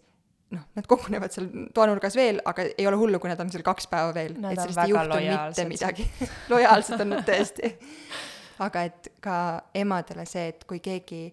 noh, 0.57 0.65
nad 0.75 0.89
kogunevad 0.89 1.35
seal 1.35 1.47
toanurgas 1.77 2.17
veel, 2.17 2.41
aga 2.49 2.65
ei 2.73 2.89
ole 2.89 2.99
hullu, 2.99 3.21
kui 3.21 3.31
nad 3.31 3.39
on 3.43 3.53
seal 3.53 3.63
kaks 3.65 3.87
päeva 3.91 4.15
veel. 4.17 4.35
et 4.41 4.65
sellest 4.65 4.83
ei 4.83 4.95
juhtu 4.95 5.21
mitte 5.21 5.67
midagi. 5.69 6.09
Lojaalsed 6.51 7.05
on 7.05 7.13
nad 7.15 7.27
tõesti 7.29 7.71
aga 8.61 8.85
et 8.89 9.13
ka 9.23 9.37
emadele 9.77 10.25
see, 10.29 10.51
et 10.53 10.67
kui 10.69 10.79
keegi 10.83 11.23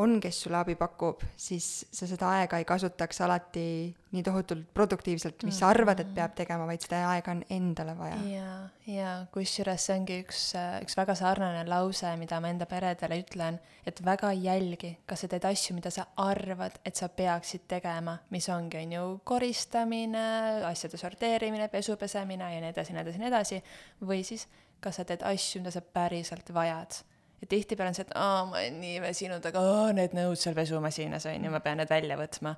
on, 0.00 0.20
kes 0.20 0.38
sulle 0.44 0.56
abi 0.56 0.74
pakub, 0.78 1.20
siis 1.36 1.66
sa 1.92 2.06
seda 2.08 2.30
aega 2.38 2.56
ei 2.60 2.64
kasutaks 2.68 3.20
alati 3.26 3.64
nii 4.12 4.22
tohutult 4.24 4.70
produktiivselt, 4.74 5.44
mis 5.48 5.58
sa 5.60 5.68
arvad, 5.72 6.00
et 6.00 6.14
peab 6.16 6.32
tegema, 6.36 6.64
vaid 6.68 6.84
seda 6.84 7.02
aega 7.10 7.34
on 7.34 7.42
endale 7.52 7.94
vaja. 7.98 8.16
ja, 8.28 8.54
ja 8.88 9.10
kusjuures 9.34 9.86
see 9.88 9.96
ongi 9.98 10.18
üks, 10.24 10.40
üks 10.84 10.96
väga 10.96 11.16
sarnane 11.18 11.66
lause, 11.68 12.14
mida 12.20 12.40
ma 12.40 12.52
enda 12.52 12.68
peredele 12.68 13.20
ütlen, 13.20 13.60
et 13.88 14.00
väga 14.04 14.32
jälgi, 14.36 14.94
kas 15.08 15.24
sa 15.24 15.30
teed 15.32 15.46
asju, 15.48 15.76
mida 15.76 15.92
sa 15.92 16.08
arvad, 16.24 16.80
et 16.88 16.96
sa 16.96 17.10
peaksid 17.12 17.68
tegema, 17.68 18.16
mis 18.32 18.48
ongi, 18.52 18.80
on 18.80 18.96
ju, 18.96 19.06
koristamine, 19.28 20.26
asjade 20.72 21.00
sorteerimine, 21.00 21.68
pesu 21.72 22.00
pesemine 22.00 22.48
ja 22.54 22.64
nii 22.64 22.72
edasi, 22.72 22.96
nii 22.96 23.04
edasi, 23.04 23.22
nii 23.22 23.32
edasi, 23.32 23.62
või 24.08 24.24
siis 24.24 24.48
kas 24.82 25.00
sa 25.00 25.06
teed 25.08 25.24
asju, 25.26 25.62
mida 25.62 25.72
sa 25.74 25.80
päriselt 25.80 26.54
vajad. 26.54 27.02
ja 27.40 27.48
tihtipeale 27.48 27.90
on 27.90 27.98
see, 27.98 28.06
et 28.06 28.14
aa, 28.14 28.44
ma 28.46 28.58
olen 28.60 28.80
nii 28.82 29.00
väsinud, 29.02 29.46
aga 29.50 29.62
aa, 29.72 29.90
need 29.96 30.14
nõud 30.16 30.38
seal 30.38 30.54
pesumasiinas 30.58 31.26
on 31.30 31.44
ju, 31.44 31.50
ma 31.50 31.60
pean 31.64 31.80
need 31.82 31.90
välja 31.90 32.18
võtma. 32.20 32.56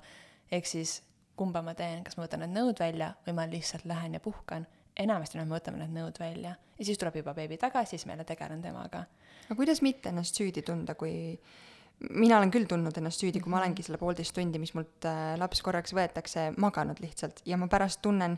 ehk 0.51 0.69
siis 0.69 0.99
kumba 1.35 1.61
ma 1.65 1.73
teen, 1.75 2.03
kas 2.03 2.17
ma 2.17 2.27
võtan 2.27 2.45
need 2.45 2.55
nõud 2.55 2.79
välja 2.79 3.13
või 3.27 3.37
ma 3.39 3.47
lihtsalt 3.49 3.85
lähen 3.85 4.17
ja 4.17 4.19
puhkan. 4.19 4.67
enamasti 4.97 5.37
me 5.37 5.49
võtame 5.49 5.81
need 5.83 5.95
nõud 5.95 6.19
välja 6.19 6.55
ja 6.79 6.85
siis 6.85 6.99
tuleb 6.99 7.21
juba 7.21 7.33
beebi 7.35 7.57
tagasi, 7.59 7.95
siis 7.95 8.05
ma 8.05 8.15
jälle 8.15 8.27
tegelen 8.27 8.61
temaga. 8.61 9.05
aga 9.45 9.55
kuidas 9.55 9.81
mitte 9.81 10.09
ennast 10.09 10.35
süüdi 10.35 10.61
tunda, 10.65 10.95
kui 10.95 11.39
mina 12.09 12.37
olen 12.37 12.51
küll 12.51 12.67
tundnud 12.69 12.97
ennast 12.99 13.23
süüdi, 13.23 13.41
kui 13.43 13.51
ma 13.51 13.61
olengi 13.61 13.83
selle 13.85 13.99
poolteist 14.01 14.35
tundi, 14.35 14.59
mis 14.59 14.73
mult 14.75 15.07
äh, 15.07 15.35
laps 15.39 15.61
korraks 15.63 15.95
võetakse, 15.95 16.49
maganud 16.61 16.99
lihtsalt 17.03 17.41
ja 17.47 17.57
ma 17.57 17.69
pärast 17.71 18.01
tunnen 18.03 18.37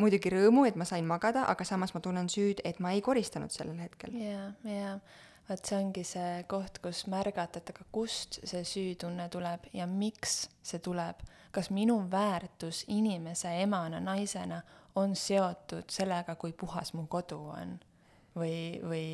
muidugi 0.00 0.32
rõõmu, 0.32 0.64
et 0.68 0.78
ma 0.78 0.86
sain 0.88 1.06
magada, 1.06 1.44
aga 1.50 1.66
samas 1.66 1.94
ma 1.94 2.02
tunnen 2.04 2.28
süüd, 2.30 2.62
et 2.66 2.80
ma 2.82 2.94
ei 2.94 3.02
koristanud 3.04 3.52
sellel 3.54 3.78
hetkel. 3.84 4.16
jaa, 4.18 4.48
jaa. 4.68 4.98
vot 5.48 5.68
see 5.68 5.76
ongi 5.78 6.04
see 6.08 6.44
koht, 6.48 6.80
kus 6.84 7.04
märgata, 7.12 7.60
et 7.60 7.72
aga 7.74 7.86
kust 7.92 8.40
see 8.42 8.64
süütunne 8.68 9.28
tuleb 9.32 9.68
ja 9.76 9.86
miks 9.86 10.48
see 10.62 10.82
tuleb. 10.82 11.22
kas 11.54 11.70
minu 11.70 12.00
väärtus 12.10 12.82
inimese, 12.90 13.52
emana, 13.62 14.00
naisena 14.02 14.62
on 14.98 15.14
seotud 15.16 15.90
sellega, 15.90 16.34
kui 16.34 16.52
puhas 16.52 16.90
mu 16.94 17.06
kodu 17.06 17.38
on 17.54 17.76
või, 18.34 18.80
või 18.82 19.06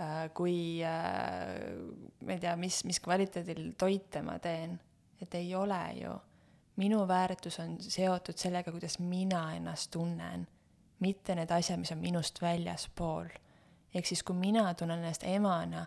äh, 0.00 0.30
kui 0.32 0.80
äh, 0.84 1.76
ma 2.24 2.32
ei 2.32 2.40
tea, 2.40 2.54
mis, 2.56 2.80
mis 2.88 3.00
kvaliteedil 3.04 3.74
toite 3.76 4.22
ma 4.24 4.38
teen. 4.38 4.78
et 5.20 5.34
ei 5.34 5.54
ole 5.54 5.80
ju 5.98 6.14
minu 6.78 7.02
väärtus 7.08 7.58
on 7.60 7.76
seotud 7.82 8.38
sellega, 8.38 8.72
kuidas 8.72 8.98
mina 8.98 9.42
ennast 9.56 9.90
tunnen, 9.90 10.46
mitte 11.00 11.34
need 11.34 11.50
asjad, 11.50 11.80
mis 11.80 11.92
on 11.92 11.98
minust 11.98 12.42
väljaspool. 12.42 13.28
ehk 13.94 14.06
siis, 14.06 14.22
kui 14.22 14.36
mina 14.36 14.74
tunnen 14.74 14.98
ennast 14.98 15.24
emana 15.26 15.86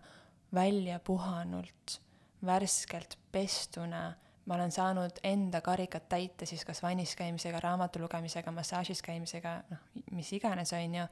välja 0.54 1.00
puhanult, 1.00 2.02
värskelt 2.46 3.18
pestuna, 3.32 4.14
ma 4.46 4.56
olen 4.56 4.72
saanud 4.72 5.22
enda 5.24 5.62
karikat 5.62 6.10
täita 6.10 6.46
siis 6.46 6.66
kas 6.66 6.84
vannis 6.84 7.16
käimisega, 7.16 7.60
raamatu 7.60 8.00
lugemisega, 8.00 8.52
massaažis 8.52 9.02
käimisega, 9.02 9.62
noh, 9.70 9.84
mis 10.12 10.34
iganes, 10.34 10.74
on 10.74 10.96
ju, 10.96 11.06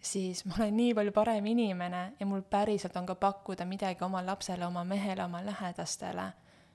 siis 0.00 0.44
ma 0.44 0.54
olen 0.58 0.76
nii 0.76 0.94
palju 0.94 1.12
parem 1.12 1.46
inimene 1.46 2.12
ja 2.20 2.26
mul 2.26 2.42
päriselt 2.42 2.96
on 2.96 3.06
ka 3.06 3.14
pakkuda 3.14 3.64
midagi 3.64 4.04
oma 4.04 4.22
lapsele, 4.26 4.66
oma 4.66 4.84
mehele, 4.84 5.24
oma 5.24 5.44
lähedastele 5.44 6.30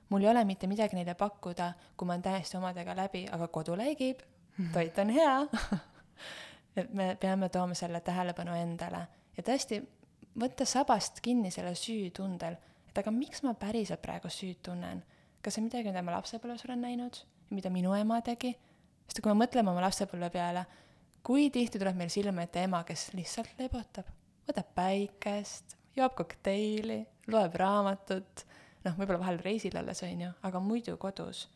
mul 0.08 0.22
ei 0.22 0.30
ole 0.30 0.44
mitte 0.44 0.66
midagi 0.70 0.96
neile 0.96 1.14
pakkuda, 1.18 1.72
kui 1.96 2.06
ma 2.06 2.14
olen 2.14 2.24
täiesti 2.24 2.56
omadega 2.56 2.96
läbi, 2.96 3.26
aga 3.32 3.48
kodu 3.48 3.76
läigib, 3.78 4.22
mhm. 4.56 4.72
toit 4.72 4.98
on 4.98 5.12
hea. 5.14 5.36
Et 6.76 6.90
me 6.92 7.14
peame 7.20 7.48
tooma 7.48 7.74
selle 7.74 8.02
tähelepanu 8.04 8.52
endale. 8.52 9.06
Ja 9.36 9.42
tõesti 9.42 9.78
võtta 10.36 10.66
sabast 10.68 11.22
kinni 11.24 11.50
selle 11.52 11.72
süütundel, 11.78 12.58
et 12.90 12.98
aga 13.00 13.12
miks 13.12 13.40
ma 13.46 13.54
päriselt 13.56 14.02
praegu 14.02 14.28
süüd 14.32 14.60
tunnen. 14.64 15.02
kas 15.40 15.54
see 15.54 15.62
on 15.62 15.68
midagi, 15.68 15.88
mida 15.88 16.02
ma 16.02 16.16
lapsepõlves 16.16 16.64
olen 16.66 16.80
näinud, 16.82 17.20
mida 17.54 17.70
minu 17.70 17.94
ema 17.94 18.20
tegi? 18.20 18.56
sest 19.06 19.22
kui 19.22 19.30
me 19.30 19.44
mõtleme 19.44 19.70
oma 19.70 19.84
lapsepõlve 19.84 20.30
peale, 20.34 20.64
kui 21.22 21.48
tihti 21.54 21.78
tuleb 21.78 21.96
meil 21.96 22.10
silme 22.10 22.44
ette 22.44 22.64
ema, 22.66 22.82
kes 22.84 23.12
lihtsalt 23.14 23.54
lebotab, 23.60 24.08
võtab 24.48 24.72
päikest, 24.74 25.76
joob 25.96 26.16
kokteili, 26.18 26.98
loeb 27.30 27.54
raamatut 27.54 28.44
noh, 28.86 28.96
võib-olla 28.98 29.22
vahel 29.22 29.40
reisil 29.42 29.76
alles, 29.78 30.02
on 30.06 30.26
ju, 30.26 30.32
aga 30.48 30.62
muidu 30.62 30.96
kodus. 31.00 31.46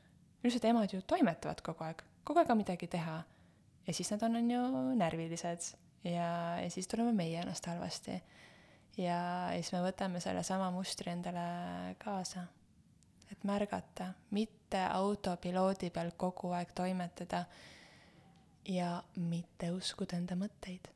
üldiselt 0.43 0.65
emad 0.71 0.93
ju 0.93 1.03
toimetavad 1.03 1.61
kogu 1.65 1.85
aeg, 1.85 2.03
kogu 2.25 2.41
aeg 2.41 2.51
on 2.51 2.61
midagi 2.63 2.89
teha. 2.91 3.23
ja 3.87 3.95
siis 3.95 4.11
nad 4.11 4.23
on, 4.27 4.37
on 4.37 4.51
ju, 4.51 4.63
närvilised 4.99 5.73
ja, 6.05 6.59
ja 6.61 6.71
siis 6.71 6.89
tunneme 6.89 7.13
meie 7.13 7.41
ennast 7.41 7.67
halvasti. 7.67 8.21
ja, 8.97 9.19
ja 9.53 9.59
siis 9.61 9.73
me 9.73 9.85
võtame 9.85 10.21
sellesama 10.21 10.71
mustri 10.75 11.13
endale 11.13 11.95
kaasa. 11.99 12.47
et 13.31 13.45
märgata, 13.45 14.13
mitte 14.31 14.85
autopiloodi 14.93 15.91
peal 15.91 16.13
kogu 16.17 16.53
aeg 16.57 16.73
toimetada 16.75 17.45
ja 18.69 19.03
mitte 19.17 19.71
uskuda 19.73 20.17
enda 20.17 20.37
mõtteid. 20.37 20.91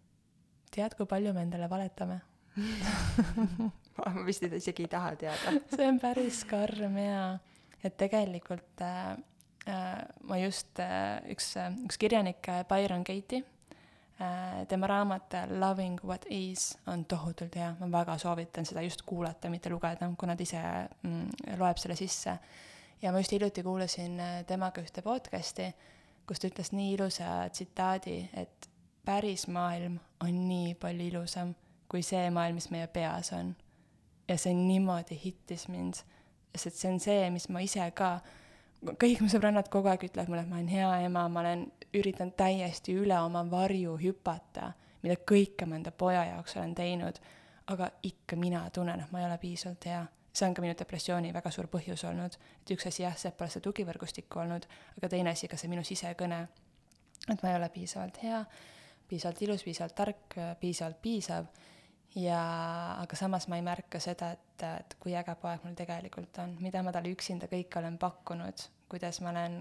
tead, 0.71 0.95
kui 0.99 1.07
palju 1.07 1.33
me 1.33 1.47
endale 1.47 1.71
valetame 1.71 2.21
ma 4.15 4.25
vist 4.27 4.43
isegi 4.47 4.85
ei 4.87 4.91
taha 4.91 5.15
teada. 5.19 5.55
See 5.77 5.87
on 5.89 6.01
päris 6.03 6.43
karm 6.49 6.99
jaa, 6.99 7.39
et 7.85 7.97
tegelikult 8.01 8.83
äh, 8.85 9.15
äh, 9.71 10.05
ma 10.29 10.39
just 10.43 10.81
äh,, 10.83 11.23
üks 11.35 11.55
äh,, 11.61 11.73
üks 11.87 11.99
kirjanik 12.01 12.49
äh, 12.51 12.65
Byron 12.69 13.05
Katie 13.05 13.43
äh,, 14.19 14.65
tema 14.69 14.91
raamat 14.91 15.39
Loving 15.59 16.01
what 16.05 16.27
is 16.31 16.73
on 16.87 17.05
tohutult 17.05 17.57
hea, 17.57 17.75
ma 17.81 17.91
väga 18.01 18.19
soovitan 18.19 18.67
seda 18.67 18.85
just 18.87 19.03
kuulata, 19.07 19.51
mitte 19.53 19.73
lugeda, 19.73 20.11
kuna 20.19 20.37
ta 20.37 20.47
ise 20.47 20.63
mm, 21.03 21.59
loeb 21.61 21.81
selle 21.83 21.99
sisse. 21.99 22.39
ja 23.03 23.13
ma 23.13 23.21
just 23.21 23.35
hiljuti 23.35 23.63
kuulasin 23.63 24.21
temaga 24.47 24.83
ühte 24.83 25.03
podcast'i, 25.03 25.73
kus 26.27 26.41
ta 26.41 26.49
ütles 26.49 26.73
nii 26.73 26.95
ilusa 26.95 27.43
tsitaadi, 27.53 28.17
et 28.33 28.71
päris 29.05 29.45
maailm 29.53 29.99
on 30.25 30.49
nii 30.49 30.73
palju 30.81 31.11
ilusam 31.13 31.53
kui 31.89 32.03
see 32.03 32.31
maailm, 32.33 32.57
mis 32.57 32.71
meie 32.73 32.87
peas 32.91 33.29
on 33.37 33.53
ja 34.29 34.37
see 34.41 34.55
niimoodi 34.57 35.19
hittis 35.25 35.69
mind, 35.69 36.01
sest 36.57 36.81
see 36.81 36.93
on 36.93 37.01
see, 37.03 37.29
mis 37.35 37.49
ma 37.53 37.63
ise 37.65 37.87
ka, 37.97 38.17
kõik 38.85 39.23
mu 39.25 39.31
sõbrannad 39.33 39.69
kogu 39.73 39.91
aeg 39.93 40.07
ütlevad 40.09 40.31
mulle, 40.31 40.45
et 40.45 40.51
ma 40.51 40.59
olen 40.59 40.73
hea 40.73 40.91
ema, 41.07 41.27
ma 41.33 41.43
olen, 41.45 41.67
üritan 41.95 42.33
täiesti 42.37 42.97
üle 42.99 43.17
oma 43.21 43.45
varju 43.51 43.97
hüpata, 44.01 44.73
mida 45.05 45.17
kõike 45.31 45.69
ma 45.69 45.79
enda 45.79 45.93
poja 45.93 46.25
jaoks 46.31 46.57
olen 46.57 46.75
teinud, 46.77 47.21
aga 47.73 47.91
ikka 48.05 48.37
mina 48.37 48.65
tunnen, 48.75 49.01
et 49.01 49.13
ma 49.13 49.23
ei 49.23 49.29
ole 49.29 49.39
piisavalt 49.41 49.89
hea. 49.91 50.05
see 50.35 50.49
on 50.49 50.55
ka 50.55 50.63
minu 50.65 50.75
depressiooni 50.75 51.29
väga 51.31 51.51
suur 51.55 51.69
põhjus 51.71 52.03
olnud, 52.09 52.35
et 52.63 52.71
üks 52.75 52.89
asi 52.89 53.05
jah, 53.05 53.15
see 53.17 53.31
pole 53.39 53.53
seda 53.53 53.63
tugivõrgustikku 53.69 54.41
olnud, 54.43 54.65
aga 54.99 55.09
teine 55.13 55.31
asi 55.31 55.47
ka 55.47 55.57
see 55.57 55.71
minu 55.71 55.85
sisekõne, 55.87 56.41
et 57.31 57.43
ma 57.43 57.53
ei 57.53 57.55
ole 57.55 57.69
piisavalt 57.71 58.19
hea, 58.25 58.41
piisavalt 59.09 59.43
ilus, 59.47 59.63
piisavalt 59.63 59.95
tark, 59.95 60.37
piisavalt 60.61 60.99
piisav 61.03 61.47
ja, 62.15 62.41
aga 63.03 63.17
samas 63.19 63.49
ma 63.51 63.59
ei 63.59 63.65
märka 63.67 64.01
seda, 64.03 64.31
et, 64.35 64.65
et 64.69 64.97
kui 65.03 65.15
äge 65.19 65.35
poeg 65.41 65.65
mul 65.67 65.75
tegelikult 65.79 66.39
on, 66.43 66.57
mida 66.63 66.83
ma 66.87 66.93
talle 66.95 67.13
üksinda 67.15 67.49
kõike 67.51 67.81
olen 67.81 67.99
pakkunud, 68.01 68.67
kuidas 68.91 69.19
ma 69.25 69.33
olen 69.33 69.57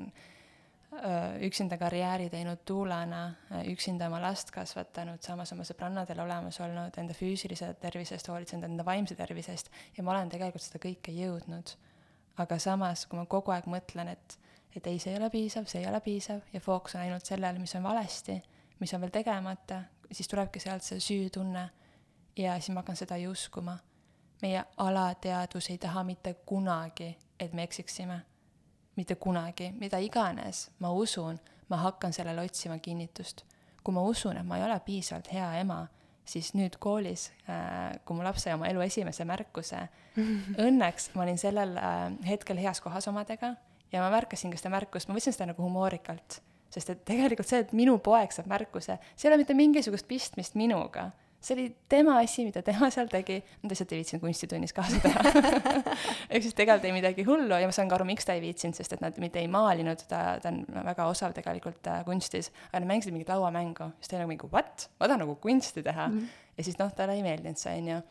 öö, 0.99 1.47
üksinda 1.47 1.79
karjääri 1.81 2.29
teinud 2.33 2.61
tuulana, 2.69 3.23
üksinda 3.71 4.09
oma 4.11 4.21
last 4.21 4.53
kasvatanud, 4.53 5.23
samas 5.25 5.53
oma 5.55 5.65
sõbrannadel 5.67 6.21
olemas 6.25 6.61
olnud, 6.61 7.01
enda 7.01 7.17
füüsilise 7.17 7.73
tervise 7.81 8.19
eest 8.19 8.29
hoolitsenud, 8.29 8.69
enda 8.69 8.85
vaimse 8.85 9.17
tervise 9.17 9.55
eest 9.55 9.73
ja 9.97 10.05
ma 10.05 10.13
olen 10.15 10.31
tegelikult 10.33 10.65
seda 10.65 10.83
kõike 10.83 11.15
jõudnud. 11.17 11.75
aga 12.37 12.57
samas, 12.57 13.05
kui 13.05 13.17
ma 13.19 13.27
kogu 13.29 13.51
aeg 13.53 13.67
mõtlen, 13.69 14.07
et, 14.09 14.39
et 14.73 14.87
ei, 14.89 14.97
see 14.99 15.11
ei 15.11 15.19
ole 15.19 15.29
piisav, 15.29 15.67
see 15.69 15.83
ei 15.83 15.89
ole 15.89 15.99
piisav 16.01 16.41
ja 16.53 16.59
fookus 16.59 16.95
on 16.95 17.03
ainult 17.03 17.25
sellel, 17.29 17.59
mis 17.61 17.75
on 17.77 17.83
valesti, 17.85 18.39
mis 18.79 18.93
on 18.93 19.01
veel 19.01 19.13
tegemata, 19.13 19.83
siis 20.09 20.27
tulebki 20.27 20.59
sealt 20.59 20.81
see 20.81 20.97
süütunne 21.01 21.67
ja 22.37 22.59
siis 22.59 22.69
ma 22.69 22.81
hakkan 22.81 22.95
seda 22.95 23.17
ju 23.17 23.31
uskuma. 23.31 23.77
meie 24.41 24.63
alateadvus 24.77 25.69
ei 25.69 25.77
taha 25.77 26.03
mitte 26.03 26.33
kunagi, 26.45 27.17
et 27.39 27.53
me 27.53 27.63
eksiksime. 27.63 28.21
mitte 28.95 29.15
kunagi, 29.15 29.71
mida 29.71 29.97
iganes 29.97 30.71
ma 30.79 30.91
usun, 30.91 31.39
ma 31.69 31.77
hakkan 31.77 32.13
sellele 32.13 32.41
otsima 32.41 32.79
kinnitust. 32.79 33.45
kui 33.83 33.93
ma 33.93 34.01
usun, 34.01 34.37
et 34.37 34.45
ma 34.45 34.57
ei 34.57 34.63
ole 34.63 34.79
piisavalt 34.79 35.33
hea 35.33 35.53
ema, 35.59 35.87
siis 36.25 36.53
nüüd 36.53 36.77
koolis, 36.79 37.31
äh, 37.49 37.99
kui 38.05 38.15
mu 38.15 38.23
laps 38.23 38.43
sai 38.43 38.53
oma 38.53 38.67
elu 38.67 38.81
esimese 38.81 39.25
märkuse, 39.25 39.87
õnneks 40.67 41.11
ma 41.15 41.23
olin 41.23 41.37
sellel 41.37 41.77
äh, 41.77 42.11
hetkel 42.27 42.57
heas 42.57 42.81
kohas 42.81 43.07
omadega 43.07 43.55
ja 43.91 44.01
ma 44.01 44.09
märkasin 44.09 44.51
ka 44.51 44.57
seda 44.57 44.69
märkust, 44.69 45.07
ma 45.07 45.15
võtsin 45.15 45.35
seda 45.35 45.51
nagu 45.51 45.63
humoorikalt, 45.63 46.39
sest 46.69 46.89
et 46.89 47.03
tegelikult 47.05 47.47
see, 47.47 47.59
et 47.59 47.73
minu 47.73 47.97
poeg 47.99 48.31
saab 48.31 48.47
märkuse, 48.49 48.97
see 49.15 49.27
ei 49.27 49.33
ole 49.33 49.43
mitte 49.43 49.53
mingisugust 49.53 50.07
pistmist 50.07 50.55
minuga 50.55 51.11
see 51.43 51.55
oli 51.55 51.75
tema 51.89 52.17
asi, 52.21 52.45
mida 52.47 52.61
tema 52.63 52.87
seal 52.93 53.09
tegi, 53.11 53.37
nad 53.63 53.73
lihtsalt 53.73 53.91
ei 53.91 53.99
viitsinud 53.99 54.23
kunstitunnis 54.23 54.73
kaasa 54.75 54.99
teha 55.03 55.23
ehk 56.33 56.45
siis 56.45 56.55
tegelikult 56.55 56.87
ei 56.87 56.95
midagi 56.95 57.25
hullu 57.27 57.59
ja 57.59 57.67
ma 57.67 57.75
saan 57.75 57.91
ka 57.91 57.97
aru, 57.99 58.07
miks 58.07 58.27
ta 58.27 58.37
ei 58.37 58.43
viitsinud, 58.43 58.77
sest 58.77 58.95
et 58.95 59.03
nad 59.03 59.19
mitte 59.21 59.41
ei 59.41 59.49
maalinud, 59.51 60.05
ta, 60.09 60.23
ta 60.43 60.51
on 60.53 60.63
väga 60.87 61.07
osav 61.11 61.35
tegelikult 61.35 61.91
äh, 61.91 62.01
kunstis, 62.07 62.51
aga 62.71 62.83
nad 62.83 62.93
mängisid 62.93 63.15
mingit 63.15 63.31
lauamängu, 63.33 63.91
siis 63.99 64.11
ta 64.11 64.17
oli 64.17 64.23
nagu 64.23 64.33
mingi 64.33 64.51
what, 64.55 64.87
ma 64.99 65.09
tahan 65.11 65.25
nagu 65.25 65.37
kunsti 65.43 65.83
teha 65.83 66.07
mm. 66.07 66.19
-hmm. 66.19 66.51
ja 66.57 66.67
siis 66.69 66.79
noh, 66.79 66.91
talle 66.95 67.19
ei 67.19 67.25
meeldinud 67.25 67.59
see, 67.59 67.77
on 67.77 67.93
ju. 67.93 68.01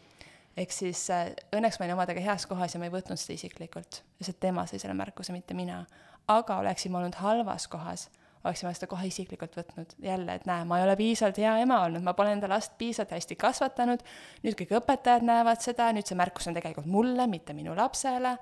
ehk 0.56 0.72
siis 0.76 1.06
äh, 1.10 1.30
õnneks 1.56 1.80
ma 1.80 1.88
olin 1.88 1.96
omadega 1.96 2.20
heas 2.20 2.46
kohas 2.46 2.74
ja 2.74 2.80
ma 2.80 2.90
ei 2.90 2.94
võtnud 2.94 3.20
seda 3.20 3.38
isiklikult, 3.40 4.02
lihtsalt 4.20 4.40
tema 4.40 4.66
sai 4.66 4.78
selle 4.78 4.94
märkuse, 4.94 5.32
mitte 5.32 5.54
mina. 5.54 5.84
aga 6.28 6.60
oleksin 6.60 6.92
ma 6.92 7.00
olnud 7.00 7.16
halvas 7.18 7.68
kohas 7.68 8.10
oleksin 8.44 8.68
ma 8.68 8.72
seda 8.74 8.88
kohe 8.90 9.06
isiklikult 9.06 9.54
võtnud. 9.56 9.94
Jälle, 10.02 10.34
et 10.38 10.46
näe, 10.48 10.64
ma 10.68 10.78
ei 10.80 10.86
ole 10.86 10.96
piisavalt 10.98 11.38
hea 11.38 11.54
ema 11.62 11.82
olnud, 11.86 12.02
ma 12.02 12.14
pole 12.18 12.34
enda 12.34 12.50
last 12.50 12.74
piisavalt 12.78 13.14
hästi 13.16 13.36
kasvatanud, 13.38 14.02
nüüd 14.42 14.58
kõik 14.58 14.74
õpetajad 14.80 15.26
näevad 15.26 15.62
seda, 15.62 15.90
nüüd 15.94 16.08
see 16.08 16.18
märkus 16.18 16.50
on 16.50 16.58
tegelikult 16.58 16.90
mulle, 16.90 17.26
mitte 17.30 17.54
minu 17.56 17.76
lapsele, 17.78 18.36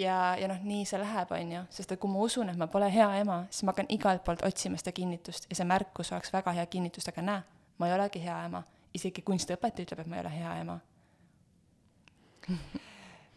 ja, 0.00 0.16
ja 0.40 0.48
noh, 0.50 0.62
nii 0.64 0.86
see 0.88 1.00
läheb, 1.00 1.34
on 1.36 1.52
ju, 1.56 1.64
sest 1.74 1.92
et 1.94 2.00
kui 2.00 2.10
ma 2.10 2.22
usun, 2.24 2.50
et 2.52 2.60
ma 2.60 2.68
pole 2.70 2.88
hea 2.92 3.10
ema, 3.20 3.42
siis 3.50 3.66
ma 3.66 3.74
hakkan 3.74 3.90
igalt 3.94 4.24
poolt 4.26 4.44
otsima 4.46 4.80
seda 4.80 4.94
kinnitust 4.96 5.50
ja 5.50 5.58
see 5.58 5.68
märkus 5.68 6.12
oleks 6.14 6.32
väga 6.34 6.56
hea 6.58 6.64
kinnitus, 6.70 7.08
aga 7.12 7.24
näe, 7.24 7.44
ma 7.78 7.90
ei 7.90 7.98
olegi 7.98 8.24
hea 8.24 8.40
ema. 8.48 8.64
isegi 8.94 9.24
kunstiõpetaja 9.26 9.88
ütleb, 9.88 10.04
et 10.04 10.06
ma 10.06 10.16
ei 10.16 10.22
ole 10.22 10.30
hea 10.30 10.50
ema. 10.62 10.76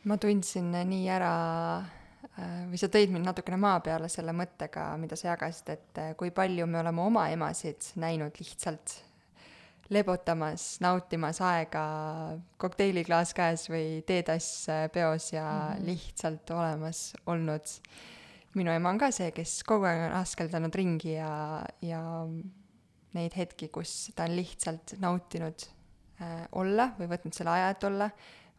Ma 0.07 0.15
tundsin 0.21 0.69
nii 0.71 1.07
ära 1.09 1.31
või 2.37 2.77
sa 2.77 2.89
tõid 2.91 3.11
mind 3.13 3.25
natukene 3.25 3.57
maa 3.57 3.79
peale 3.81 4.09
selle 4.11 4.33
mõttega, 4.35 4.91
mida 5.01 5.17
sa 5.17 5.31
jagasid, 5.31 5.69
et 5.73 6.01
äh, 6.01 6.13
kui 6.19 6.31
palju 6.35 6.67
me 6.69 6.81
oleme 6.83 7.01
oma 7.01 7.27
emasid 7.33 7.93
näinud 7.97 8.37
lihtsalt 8.37 8.97
lebotamas, 9.93 10.65
nautimas 10.83 11.39
aega, 11.41 11.83
kokteiliklaas 12.59 13.31
käes 13.37 13.67
või 13.71 14.03
teetass 14.07 14.67
äh, 14.69 14.85
peos 14.93 15.31
ja 15.33 15.45
mm 15.47 15.77
-hmm. 15.77 15.85
lihtsalt 15.85 16.51
olemas 16.51 17.13
olnud. 17.25 17.65
minu 18.53 18.71
ema 18.71 18.89
on 18.89 18.97
ka 18.97 19.11
see, 19.11 19.31
kes 19.31 19.63
kogu 19.63 19.85
aeg 19.85 20.11
on 20.11 20.17
askeldanud 20.17 20.75
ringi 20.75 21.13
ja, 21.13 21.63
ja 21.81 22.01
neid 23.13 23.33
hetki, 23.37 23.67
kus 23.67 24.11
ta 24.15 24.23
on 24.23 24.35
lihtsalt 24.35 24.93
nautinud 24.99 25.65
äh, 26.21 26.47
olla 26.51 26.91
või 26.99 27.07
võtnud 27.07 27.33
selle 27.33 27.49
aja, 27.49 27.69
et 27.69 27.83
olla, 27.83 28.09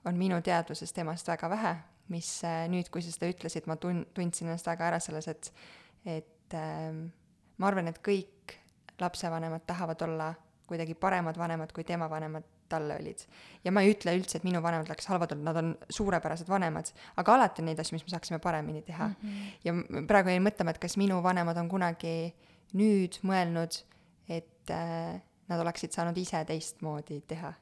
on 0.05 0.17
minu 0.17 0.41
teadvusest 0.43 0.95
temast 0.95 1.29
väga 1.29 1.51
vähe 1.51 1.77
mis 2.13 2.29
äh, 2.47 2.67
nüüd, 2.73 2.91
kui 2.93 3.05
sa 3.05 3.13
seda 3.15 3.31
ütlesid, 3.33 3.69
ma 3.71 3.77
tun-, 3.81 4.07
tundsin 4.17 4.49
ennast 4.49 4.69
väga 4.69 4.89
ära 4.93 5.01
selles, 5.03 5.29
et, 5.29 5.51
et 6.09 6.57
ähm, 6.57 7.09
ma 7.59 7.71
arvan, 7.71 7.91
et 7.91 8.01
kõik 8.05 8.59
lapsevanemad 8.99 9.67
tahavad 9.69 10.03
olla 10.07 10.33
kuidagi 10.69 10.95
paremad 10.99 11.39
vanemad, 11.41 11.73
kui 11.73 11.85
tema 11.85 12.09
vanemad 12.11 12.45
talle 12.69 12.99
olid. 13.01 13.23
ja 13.65 13.73
ma 13.73 13.83
ei 13.83 13.95
ütle 13.95 14.13
üldse, 14.19 14.39
et 14.39 14.45
minu 14.45 14.61
vanemad 14.65 14.91
oleks 14.91 15.09
halvad 15.09 15.33
olnud, 15.33 15.47
nad 15.49 15.61
on 15.61 15.71
suurepärased 15.93 16.51
vanemad, 16.51 16.91
aga 17.17 17.37
alati 17.39 17.63
on 17.63 17.71
neid 17.71 17.81
asju, 17.81 17.97
mis 17.97 18.05
me 18.05 18.13
saaksime 18.13 18.39
paremini 18.45 18.83
teha 18.85 19.09
mm. 19.09 19.15
-hmm. 19.23 19.55
ja 19.65 20.05
praegu 20.11 20.35
jäin 20.35 20.45
mõtlema, 20.45 20.75
et 20.75 20.83
kas 20.83 20.99
minu 21.01 21.23
vanemad 21.25 21.57
on 21.57 21.69
kunagi 21.69 22.35
nüüd 22.77 23.21
mõelnud, 23.25 23.81
et 24.29 24.71
äh, 24.71 25.21
nad 25.49 25.61
oleksid 25.65 25.97
saanud 25.97 26.17
ise 26.17 26.45
teistmoodi 26.45 27.23
teha. 27.27 27.53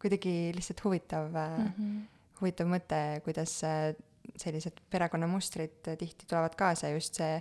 kuidagi 0.00 0.52
lihtsalt 0.56 0.84
huvitav 0.84 1.34
äh, 1.36 1.58
mm. 1.58 1.72
-hmm 1.78 2.19
huvitav 2.40 2.70
mõte, 2.70 3.20
kuidas 3.24 3.58
äh, 3.66 3.92
sellised 4.40 4.80
perekonnamustrid 4.90 5.90
äh, 5.90 5.98
tihti 6.00 6.28
tulevad 6.28 6.56
kaasa, 6.58 6.90
just 6.94 7.18
see, 7.20 7.40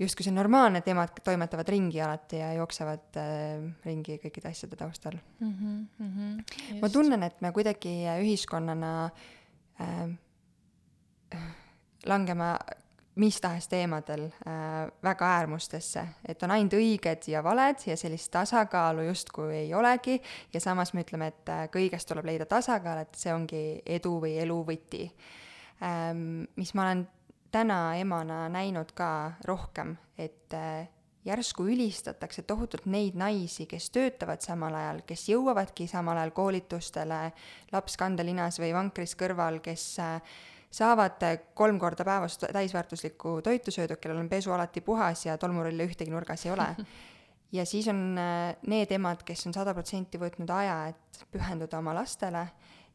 justkui 0.00 0.26
see 0.26 0.34
normaalne, 0.34 0.80
et 0.80 0.88
emad 0.92 1.20
toimetavad 1.24 1.68
ringi 1.72 2.00
alati 2.04 2.40
ja 2.40 2.52
jooksevad 2.58 3.20
äh, 3.20 3.68
ringi 3.86 4.18
kõikide 4.22 4.52
asjade 4.52 4.78
taustal 4.80 5.18
mm. 5.18 5.52
-hmm, 5.52 5.86
mm 5.98 6.10
-hmm, 6.16 6.80
ma 6.82 6.88
tunnen, 6.88 7.22
et 7.22 7.40
me 7.40 7.52
kuidagi 7.52 7.94
ühiskonnana 8.22 9.10
äh, 9.80 10.10
langeme 12.06 12.54
mis 13.14 13.40
tahes 13.40 13.68
teemadel 13.68 14.24
äh, 14.24 14.90
väga 15.02 15.26
äärmustesse, 15.26 16.04
et 16.28 16.42
on 16.42 16.50
ainult 16.54 16.76
õiged 16.78 17.26
ja 17.32 17.42
valed 17.44 17.82
ja 17.86 17.96
sellist 17.98 18.30
tasakaalu 18.32 19.08
justkui 19.08 19.54
ei 19.64 19.74
olegi 19.74 20.20
ja 20.54 20.60
samas 20.60 20.94
me 20.94 21.04
ütleme, 21.04 21.32
et 21.32 21.50
äh, 21.50 21.64
kõiges 21.74 22.06
tuleb 22.06 22.30
leida 22.30 22.46
tasakaal, 22.46 23.02
et 23.02 23.18
see 23.18 23.34
ongi 23.34 23.64
edu 23.86 24.18
või 24.22 24.36
elu 24.42 24.60
võti 24.68 25.08
ähm,. 25.82 26.46
mis 26.56 26.74
ma 26.74 26.86
olen 26.86 27.04
täna 27.50 27.80
emana 27.98 28.44
näinud 28.48 28.94
ka 28.94 29.32
rohkem, 29.44 29.96
et 30.18 30.54
äh, 30.54 30.86
järsku 31.26 31.66
ülistatakse 31.68 32.42
tohutult 32.48 32.86
neid 32.86 33.18
naisi, 33.18 33.66
kes 33.68 33.90
töötavad 33.90 34.40
samal 34.44 34.74
ajal, 34.74 35.02
kes 35.06 35.26
jõuavadki 35.32 35.88
samal 35.90 36.20
ajal 36.20 36.32
koolitustele, 36.36 37.20
laps 37.72 37.98
kandelinas 38.00 38.60
või 38.62 38.72
vankris 38.76 39.16
kõrval, 39.18 39.60
kes 39.64 39.86
äh, 40.00 40.38
saavad 40.70 41.22
kolm 41.54 41.78
korda 41.78 42.04
päevas 42.04 42.38
täisväärtuslikku 42.38 43.40
toitu 43.42 43.70
söödud, 43.74 43.98
kellel 44.00 44.20
on 44.22 44.28
pesu 44.28 44.52
alati 44.52 44.80
puhas 44.80 45.26
ja 45.26 45.38
tolmurulle 45.38 45.86
ühtegi 45.86 46.10
nurgas 46.10 46.46
ei 46.46 46.52
ole. 46.52 46.68
ja 47.56 47.66
siis 47.66 47.88
on 47.88 48.18
äh, 48.18 48.56
need 48.66 48.92
emad, 48.94 49.24
kes 49.26 49.46
on 49.46 49.54
sada 49.56 49.74
protsenti 49.74 50.20
võtnud 50.20 50.50
aja, 50.54 50.84
et 50.92 51.24
pühenduda 51.32 51.80
oma 51.82 51.94
lastele 51.98 52.46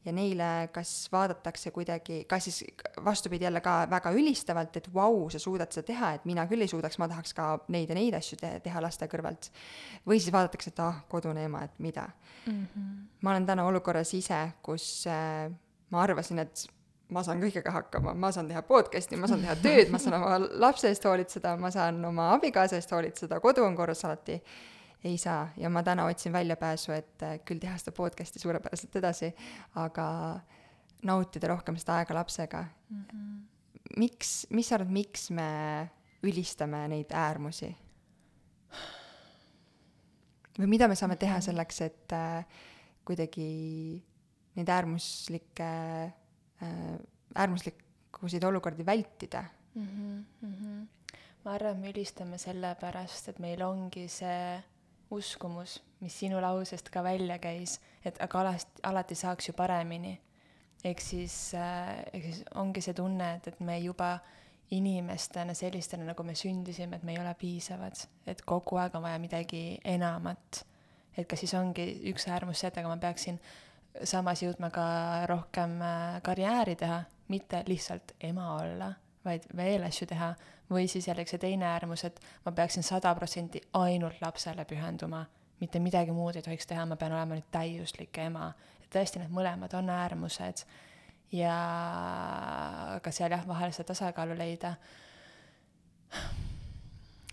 ja 0.06 0.14
neile 0.14 0.70
kas 0.74 1.08
vaadatakse 1.12 1.72
kuidagi, 1.74 2.24
kas 2.30 2.48
siis 2.48 2.60
vastupidi 3.06 3.48
jälle 3.48 3.62
ka 3.66 3.88
väga 3.90 4.12
ülistavalt, 4.14 4.78
et 4.78 4.90
vau, 4.94 5.26
sa 5.34 5.42
suudad 5.42 5.74
seda 5.74 5.88
teha, 5.88 6.12
et 6.16 6.28
mina 6.30 6.46
küll 6.50 6.62
ei 6.62 6.70
suudaks, 6.72 7.00
ma 7.02 7.10
tahaks 7.12 7.34
ka 7.38 7.48
neid 7.74 7.90
ja 7.90 7.98
neid 7.98 8.18
asju 8.18 8.38
te 8.42 8.54
teha 8.64 8.84
laste 8.86 9.10
kõrvalt. 9.12 9.50
või 10.06 10.20
siis 10.22 10.34
vaadatakse, 10.34 10.72
et 10.72 10.82
ah, 10.86 11.02
kodune 11.10 11.48
ema, 11.50 11.64
et 11.66 11.80
mida 11.80 12.08
mm. 12.46 12.54
-hmm. 12.54 12.96
ma 13.22 13.32
olen 13.32 13.46
täna 13.46 13.66
olukorras 13.66 14.14
ise, 14.14 14.42
kus 14.62 15.08
äh, 15.08 15.52
ma 15.90 16.02
arvasin, 16.02 16.40
et 16.40 16.68
ma 17.14 17.22
saan 17.26 17.42
kõigega 17.42 17.74
hakkama, 17.74 18.14
ma 18.18 18.32
saan 18.34 18.48
teha 18.50 18.64
podcast'i, 18.66 19.18
ma 19.20 19.30
saan 19.30 19.44
teha 19.46 19.56
tööd, 19.62 19.92
ma 19.94 20.00
saan 20.02 20.18
oma 20.18 20.38
lapse 20.64 20.90
eest 20.90 21.06
hoolitseda, 21.06 21.56
ma 21.62 21.70
saan 21.74 22.00
oma 22.08 22.32
abikaasa 22.34 22.80
eest 22.80 22.94
hoolitseda, 22.96 23.40
kodu 23.44 23.66
on 23.66 23.78
korras 23.78 24.06
alati. 24.08 24.40
ei 25.06 25.18
saa 25.22 25.52
ja 25.58 25.70
ma 25.70 25.84
täna 25.84 26.08
otsin 26.10 26.34
väljapääsu, 26.34 26.92
et 26.92 27.24
äh, 27.24 27.36
küll 27.46 27.60
teha 27.62 27.78
seda 27.78 27.92
podcast'i 27.94 28.40
suurepäraselt 28.42 28.96
edasi, 28.96 29.30
aga 29.76 30.08
nautida 31.06 31.52
rohkem 31.52 31.78
seda 31.78 32.00
aega 32.00 32.14
lapsega 32.18 32.64
mm. 32.90 33.04
-hmm. 33.04 33.40
miks, 33.98 34.48
mis 34.50 34.70
sa 34.70 34.76
arvad, 34.76 34.90
miks 34.90 35.30
me 35.30 35.90
ülistame 36.24 36.88
neid 36.88 37.14
äärmusi? 37.14 37.76
või 40.60 40.68
mida 40.68 40.88
me 40.88 40.96
saame 40.96 41.16
teha 41.16 41.42
selleks, 41.42 41.82
et 41.82 42.14
äh, 42.14 42.46
kuidagi 43.06 44.02
neid 44.56 44.70
äärmuslikke 44.70 45.70
Äh, 46.64 47.00
äärmuslikkusid 47.36 48.44
olukordi 48.44 48.86
vältida 48.86 49.44
mm. 49.76 49.88
-hmm, 49.88 50.46
mm 50.48 50.54
-hmm. 50.54 51.18
ma 51.46 51.52
arvan, 51.52 51.78
me 51.78 51.90
ülistame 51.90 52.38
sellepärast, 52.38 53.28
et 53.28 53.40
meil 53.40 53.62
ongi 53.62 54.08
see 54.08 54.64
uskumus, 55.12 55.84
mis 56.00 56.20
sinu 56.20 56.42
lausest 56.42 56.90
ka 56.90 57.04
välja 57.04 57.38
käis, 57.40 57.82
et 58.06 58.22
aga 58.22 58.40
alati, 58.40 58.66
alati 58.84 59.16
saaks 59.16 59.48
ju 59.48 59.54
paremini. 59.54 60.22
ehk 60.84 61.00
siis 61.00 61.54
äh,, 61.54 62.00
ehk 62.14 62.24
siis 62.24 62.44
ongi 62.56 62.82
see 62.82 62.94
tunne, 62.94 63.36
et, 63.36 63.48
et 63.48 63.60
me 63.60 63.80
juba 63.80 64.20
inimestena 64.72 65.54
sellistena, 65.54 66.06
nagu 66.06 66.24
me 66.24 66.36
sündisime, 66.36 66.96
et 66.96 67.04
me 67.04 67.12
ei 67.12 67.20
ole 67.20 67.34
piisavad, 67.34 68.08
et 68.28 68.42
kogu 68.42 68.76
aeg 68.76 68.96
on 68.96 69.02
vaja 69.02 69.20
midagi 69.20 69.80
enamat. 69.86 70.66
et 71.18 71.28
kas 71.28 71.40
siis 71.40 71.54
ongi 71.54 72.02
üks 72.12 72.28
äärmus 72.28 72.60
see, 72.60 72.68
et 72.68 72.78
aga 72.78 72.88
ma 72.88 72.98
peaksin 72.98 73.40
samas 74.04 74.44
jõudma 74.44 74.70
ka 74.74 74.86
rohkem 75.30 75.80
äh, 75.82 76.22
karjääri 76.24 76.76
teha, 76.76 77.04
mitte 77.28 77.64
lihtsalt 77.68 78.16
ema 78.24 78.56
olla, 78.58 78.92
vaid 79.26 79.48
veel 79.58 79.84
asju 79.88 80.08
teha, 80.10 80.34
või 80.70 80.88
siis 80.90 81.08
jällegi 81.08 81.34
see 81.36 81.42
teine 81.42 81.68
äärmus, 81.70 82.04
et 82.08 82.20
ma 82.46 82.52
peaksin 82.52 82.84
sada 82.84 83.14
protsenti 83.16 83.62
ainult 83.74 84.22
lapsele 84.22 84.66
pühenduma, 84.66 85.26
mitte 85.60 85.80
midagi 85.80 86.14
muud 86.14 86.36
ei 86.36 86.46
tohiks 86.46 86.68
teha, 86.70 86.86
ma 86.86 86.98
pean 87.00 87.14
olema 87.14 87.38
nüüd 87.38 87.48
täiuslik 87.52 88.18
ema. 88.26 88.54
et 88.84 88.90
tõesti, 88.94 89.22
need 89.22 89.34
mõlemad 89.34 89.74
on 89.78 89.90
äärmused 89.90 90.66
ja 91.32 91.56
ka 93.04 93.12
seal 93.12 93.34
jah, 93.34 93.48
vahel 93.48 93.74
seda 93.74 93.94
tasakaalu 93.94 94.38
leida. 94.38 94.76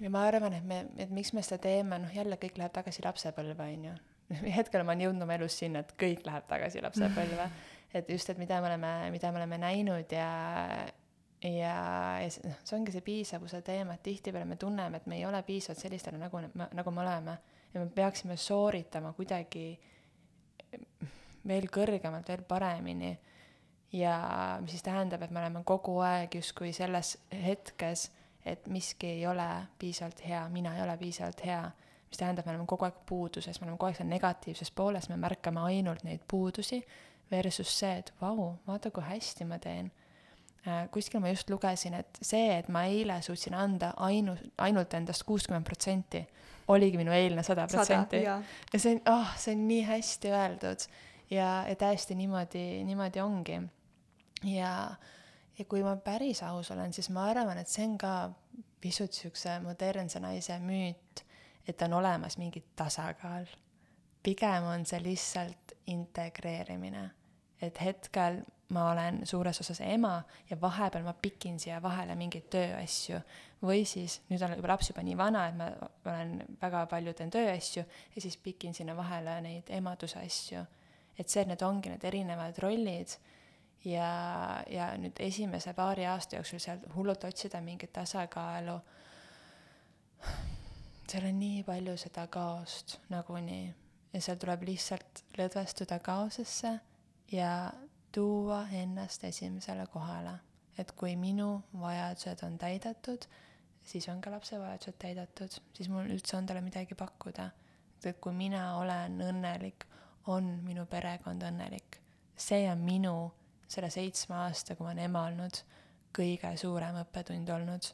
ja 0.00 0.10
ma 0.10 0.24
arvan, 0.26 0.52
et 0.52 0.64
me, 0.64 0.86
et 0.96 1.10
miks 1.10 1.32
me 1.32 1.42
seda 1.42 1.58
teeme, 1.58 1.98
noh 1.98 2.14
jälle 2.14 2.36
kõik 2.36 2.58
läheb 2.58 2.72
tagasi 2.72 3.04
lapsepõlve, 3.04 3.68
on 3.76 3.84
ju. 3.90 3.98
hetkel 4.58 4.84
ma 4.84 4.94
olen 4.94 5.06
jõudnud 5.06 5.26
oma 5.26 5.36
elus 5.38 5.58
sinna, 5.62 5.84
et 5.84 5.94
kõik 6.00 6.26
läheb 6.26 6.48
tagasi 6.50 6.82
lapsepõlve. 6.84 7.48
et 7.98 8.10
just, 8.10 8.30
et 8.32 8.40
mida 8.40 8.60
me 8.60 8.70
oleme, 8.70 8.92
mida 9.12 9.32
me 9.32 9.42
oleme 9.42 9.58
näinud 9.60 10.12
ja, 10.16 10.28
ja, 11.44 11.72
ja 12.22 12.28
see, 12.32 12.46
noh, 12.48 12.60
see 12.64 12.78
ongi 12.78 12.94
see 12.94 13.04
piisavuse 13.04 13.62
teema, 13.66 13.96
et 13.96 14.04
tihtipeale 14.06 14.48
me 14.48 14.56
tunneme, 14.60 15.02
et 15.02 15.08
me 15.10 15.18
ei 15.18 15.26
ole 15.28 15.42
piisavalt 15.46 15.82
sellistena, 15.82 16.20
nagu, 16.22 16.40
nagu 16.72 16.94
me 16.94 17.04
oleme. 17.04 17.38
ja 17.74 17.80
me 17.80 17.88
peaksime 17.88 18.36
sooritama 18.36 19.12
kuidagi 19.16 19.66
veel 21.48 21.68
kõrgemalt, 21.72 22.28
veel 22.28 22.42
paremini. 22.48 23.12
ja 23.92 24.16
mis 24.60 24.72
siis 24.72 24.82
tähendab, 24.82 25.22
et 25.22 25.30
me 25.30 25.40
oleme 25.40 25.62
kogu 25.64 25.98
aeg 26.00 26.34
justkui 26.40 26.72
selles 26.72 27.16
hetkes, 27.32 28.10
et 28.44 28.66
miski 28.66 29.18
ei 29.18 29.26
ole 29.26 29.48
piisavalt 29.78 30.24
hea, 30.24 30.48
mina 30.48 30.76
ei 30.76 30.82
ole 30.82 30.96
piisavalt 30.98 31.44
hea, 31.44 31.64
mis 32.12 32.20
tähendab, 32.20 32.46
me 32.46 32.52
oleme 32.52 32.68
kogu 32.68 32.84
aeg 32.84 33.00
puuduses, 33.08 33.60
me 33.60 33.66
oleme 33.66 33.78
kogu 33.78 33.88
aeg 33.88 33.98
seal 33.98 34.10
negatiivses 34.12 34.70
pooles, 34.76 35.08
me 35.08 35.16
märkame 35.20 35.64
ainult 35.72 36.04
neid 36.04 36.22
puudusi, 36.28 36.82
versus 37.32 37.72
see, 37.72 37.96
et 38.02 38.12
vau, 38.20 38.52
vaata, 38.66 38.92
kui 38.92 39.04
hästi 39.06 39.48
ma 39.48 39.56
teen 39.62 39.88
Äh, 40.62 40.84
kuskil 40.94 41.18
ma 41.18 41.32
just 41.32 41.48
lugesin, 41.50 41.96
et 41.98 42.18
see, 42.22 42.52
et 42.54 42.68
ma 42.70 42.84
eile 42.86 43.16
suutsin 43.26 43.54
anda 43.58 43.88
ainu-, 44.06 44.36
ainult 44.62 44.92
endast 44.94 45.24
kuuskümmend 45.26 45.66
protsenti, 45.66 46.20
oligi 46.70 47.00
minu 47.00 47.10
eilne 47.10 47.42
sada 47.42 47.64
protsenti. 47.66 48.20
ja 48.22 48.36
see 48.76 48.92
on, 48.94 49.00
oh, 49.10 49.32
see 49.42 49.56
on 49.56 49.64
nii 49.66 49.80
hästi 49.88 50.30
öeldud 50.30 50.84
ja, 51.34 51.48
ja 51.66 51.74
täiesti 51.80 52.14
niimoodi, 52.14 52.62
niimoodi 52.86 53.24
ongi. 53.24 53.58
ja, 54.52 54.70
ja 55.58 55.66
kui 55.66 55.82
ma 55.82 55.96
päris 55.98 56.44
aus 56.46 56.70
olen, 56.70 56.94
siis 56.94 57.10
ma 57.10 57.26
arvan, 57.32 57.58
et 57.58 57.66
see 57.66 57.88
on 57.88 57.98
ka 57.98 58.14
pisut 58.80 59.18
siukse 59.18 59.58
modernse 59.66 60.22
naise 60.22 60.60
müüt, 60.62 61.24
et 61.68 61.82
on 61.82 61.92
olemas 61.92 62.38
mingi 62.38 62.64
tasakaal. 62.76 63.46
pigem 64.22 64.64
on 64.64 64.86
see 64.86 65.02
lihtsalt 65.02 65.72
integreerimine, 65.86 67.10
et 67.62 67.80
hetkel 67.80 68.42
ma 68.72 68.90
olen 68.90 69.26
suures 69.26 69.60
osas 69.60 69.80
ema 69.80 70.22
ja 70.50 70.60
vahepeal 70.60 71.04
ma 71.04 71.12
pikin 71.12 71.58
siia 71.60 71.82
vahele 71.82 72.14
mingeid 72.14 72.48
tööasju. 72.50 73.20
või 73.62 73.84
siis, 73.86 74.20
nüüd 74.30 74.42
on 74.42 74.56
juba 74.56 74.72
laps 74.72 74.88
juba 74.90 75.02
nii 75.06 75.16
vana, 75.16 75.44
et 75.48 75.54
ma 75.56 75.68
olen 76.04 76.32
väga 76.62 76.86
palju 76.90 77.12
teen 77.14 77.30
tööasju 77.30 77.84
ja 78.14 78.22
siis 78.22 78.36
pikin 78.36 78.74
sinna 78.74 78.96
vahele 78.96 79.40
neid 79.40 79.70
emaduse 79.70 80.18
asju. 80.18 80.64
et 81.18 81.28
see, 81.28 81.44
need 81.44 81.62
ongi 81.62 81.92
need 81.92 82.04
erinevad 82.04 82.58
rollid 82.58 83.18
ja, 83.84 84.08
ja 84.70 84.92
nüüd 84.98 85.20
esimese 85.20 85.74
paari 85.74 86.06
aasta 86.06 86.36
jooksul 86.36 86.62
sealt 86.62 86.86
hullult 86.94 87.24
otsida 87.24 87.60
mingit 87.60 87.92
tasakaalu. 87.92 88.78
Seal 91.12 91.28
on 91.28 91.38
nii 91.38 91.62
palju 91.66 91.96
seda 92.00 92.26
kaost 92.32 92.96
nagunii 93.12 93.64
ja 94.12 94.20
seal 94.24 94.38
tuleb 94.40 94.62
lihtsalt 94.64 95.24
lõdvestuda 95.36 95.98
kaosesse 96.04 96.72
ja 97.32 97.52
tuua 98.12 98.62
ennast 98.80 99.24
esimesele 99.24 99.86
kohale. 99.92 100.38
et 100.78 100.92
kui 100.96 101.16
minu 101.20 101.62
vajadused 101.80 102.40
on 102.46 102.54
täidetud, 102.58 103.26
siis 103.84 104.08
on 104.08 104.20
ka 104.24 104.30
lapse 104.30 104.58
vajadused 104.58 104.96
täidetud, 104.98 105.58
siis 105.76 105.88
mul 105.92 106.08
üldse 106.14 106.36
on 106.36 106.46
talle 106.46 106.60
midagi 106.64 106.94
pakkuda. 106.94 107.50
et 108.04 108.20
kui 108.20 108.32
mina 108.32 108.76
olen 108.76 109.20
õnnelik, 109.20 109.84
on 110.26 110.44
minu 110.64 110.86
perekond 110.86 111.42
õnnelik. 111.42 112.00
see 112.36 112.70
on 112.70 112.78
minu 112.78 113.32
selle 113.68 113.90
seitsme 113.90 114.36
aasta, 114.36 114.76
kui 114.76 114.84
ma 114.84 114.92
olen 114.92 115.04
ema 115.04 115.26
olnud, 115.26 115.60
kõige 116.18 116.56
suurem 116.56 116.96
õppetund 117.04 117.48
olnud. 117.48 117.92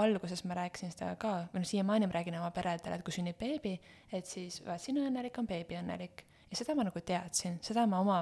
Alguses 0.00 0.42
ma 0.44 0.56
rääkisin 0.58 0.92
seda 0.92 1.12
ka, 1.20 1.34
või 1.52 1.62
noh, 1.62 1.68
siiamaani 1.68 2.08
ma 2.08 2.18
räägin 2.18 2.38
oma 2.38 2.50
peredele, 2.54 2.98
et 2.98 3.04
kui 3.06 3.14
sünnib 3.14 3.38
beebi, 3.40 3.76
et 4.12 4.28
siis 4.28 4.60
vaat 4.66 4.82
sinu 4.82 5.04
õnnelik 5.08 5.38
on 5.40 5.48
beebi 5.48 5.78
õnnelik. 5.78 6.24
ja 6.50 6.58
seda 6.58 6.74
ma 6.78 6.84
nagu 6.86 7.00
teadsin, 7.00 7.58
seda 7.64 7.86
ma 7.90 8.00
oma 8.04 8.20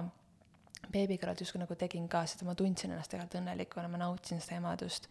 beebi 0.93 1.19
kõrvalt 1.21 1.43
justkui 1.45 1.63
nagu 1.63 1.77
tegin 1.79 2.09
ka 2.11 2.25
seda, 2.31 2.47
ma 2.49 2.55
tundsin 2.59 2.93
ennast 2.93 3.13
tegelikult 3.13 3.41
õnnelikuna, 3.41 3.89
ma 3.91 4.01
nautisin 4.05 4.43
seda 4.45 4.59
emadust. 4.61 5.09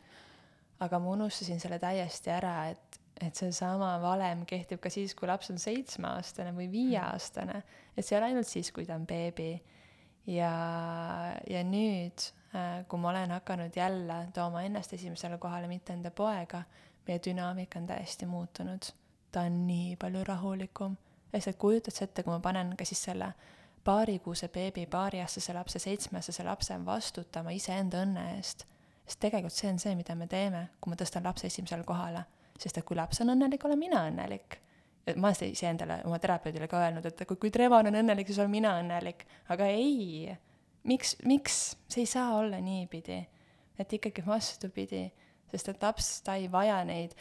aga 0.84 1.00
ma 1.00 1.14
unustasin 1.14 1.62
selle 1.64 1.78
täiesti 1.80 2.32
ära, 2.34 2.56
et, 2.74 3.00
et 3.24 3.36
seesama 3.38 3.94
valem 4.02 4.44
kehtib 4.50 4.82
ka 4.84 4.90
siis, 4.92 5.14
kui 5.16 5.30
laps 5.30 5.52
on 5.54 5.60
seitsmeaastane 5.62 6.52
või 6.56 6.70
viieaastane. 6.72 7.64
et 7.96 8.06
see 8.06 8.16
ei 8.16 8.22
ole 8.22 8.32
ainult 8.32 8.50
siis, 8.50 8.72
kui 8.72 8.86
ta 8.86 8.96
on 8.96 9.06
beebi. 9.10 9.62
ja, 10.28 10.54
ja 11.50 11.64
nüüd, 11.64 12.32
kui 12.88 13.00
ma 13.00 13.10
olen 13.10 13.32
hakanud 13.32 13.76
jälle 13.76 14.28
tooma 14.34 14.62
ennast 14.62 14.94
esimesele 14.94 15.38
kohale, 15.38 15.68
mitte 15.68 15.94
enda 15.94 16.12
poega, 16.12 16.64
meie 17.08 17.20
dünaamika 17.26 17.80
on 17.80 17.88
täiesti 17.88 18.26
muutunud. 18.26 18.84
ta 19.32 19.42
on 19.42 19.68
nii 19.68 19.96
palju 19.96 20.24
rahulikum. 20.24 20.98
lihtsalt 21.34 21.58
kujutad 21.58 21.92
sa 21.92 22.04
ette, 22.04 22.24
kui 22.24 22.34
ma 22.34 22.40
panen 22.40 22.78
ka 22.78 22.86
siis 22.86 23.04
selle 23.04 23.34
paarikuuse 23.84 24.48
beebi, 24.48 24.86
paariaastase 24.86 25.54
lapse, 25.54 25.80
seitsmeaastase 25.80 26.44
lapse 26.44 26.78
vastutama 26.86 27.52
iseenda 27.52 28.04
õnne 28.06 28.28
eest. 28.36 28.66
sest 29.06 29.20
tegelikult 29.20 29.54
see 29.54 29.72
on 29.72 29.80
see, 29.80 29.96
mida 29.96 30.16
me 30.16 30.28
teeme, 30.28 30.68
kui 30.82 30.94
ma 30.94 30.96
tõstan 31.00 31.24
lapse 31.24 31.48
esimesele 31.48 31.84
kohale. 31.84 32.24
sest 32.60 32.78
et 32.78 32.86
kui 32.86 32.96
laps 32.98 33.22
on 33.22 33.34
õnnelik, 33.34 33.66
olen 33.66 33.80
mina 33.80 34.06
õnnelik. 34.12 34.60
ma 35.16 35.34
olen 35.34 35.52
iseendale, 35.52 36.02
oma 36.06 36.20
terapeudile 36.20 36.68
ka 36.68 36.86
öelnud, 36.86 37.06
et 37.06 37.28
kui, 37.28 37.36
kui 37.36 37.52
Trevon 37.52 37.88
on 37.88 38.02
õnnelik, 38.04 38.28
siis 38.28 38.40
olen 38.40 38.52
mina 38.52 38.78
õnnelik. 38.80 39.26
aga 39.50 39.66
ei, 39.66 40.38
miks, 40.90 41.16
miks, 41.26 41.60
see 41.92 42.04
ei 42.04 42.10
saa 42.10 42.34
olla 42.38 42.60
niipidi. 42.62 43.22
et 43.80 43.94
ikkagi 43.94 44.22
vastupidi, 44.26 45.08
sest 45.52 45.72
et 45.72 45.82
laps, 45.82 46.22
ta 46.22 46.36
ei 46.38 46.46
vaja 46.52 46.84
neid 46.86 47.16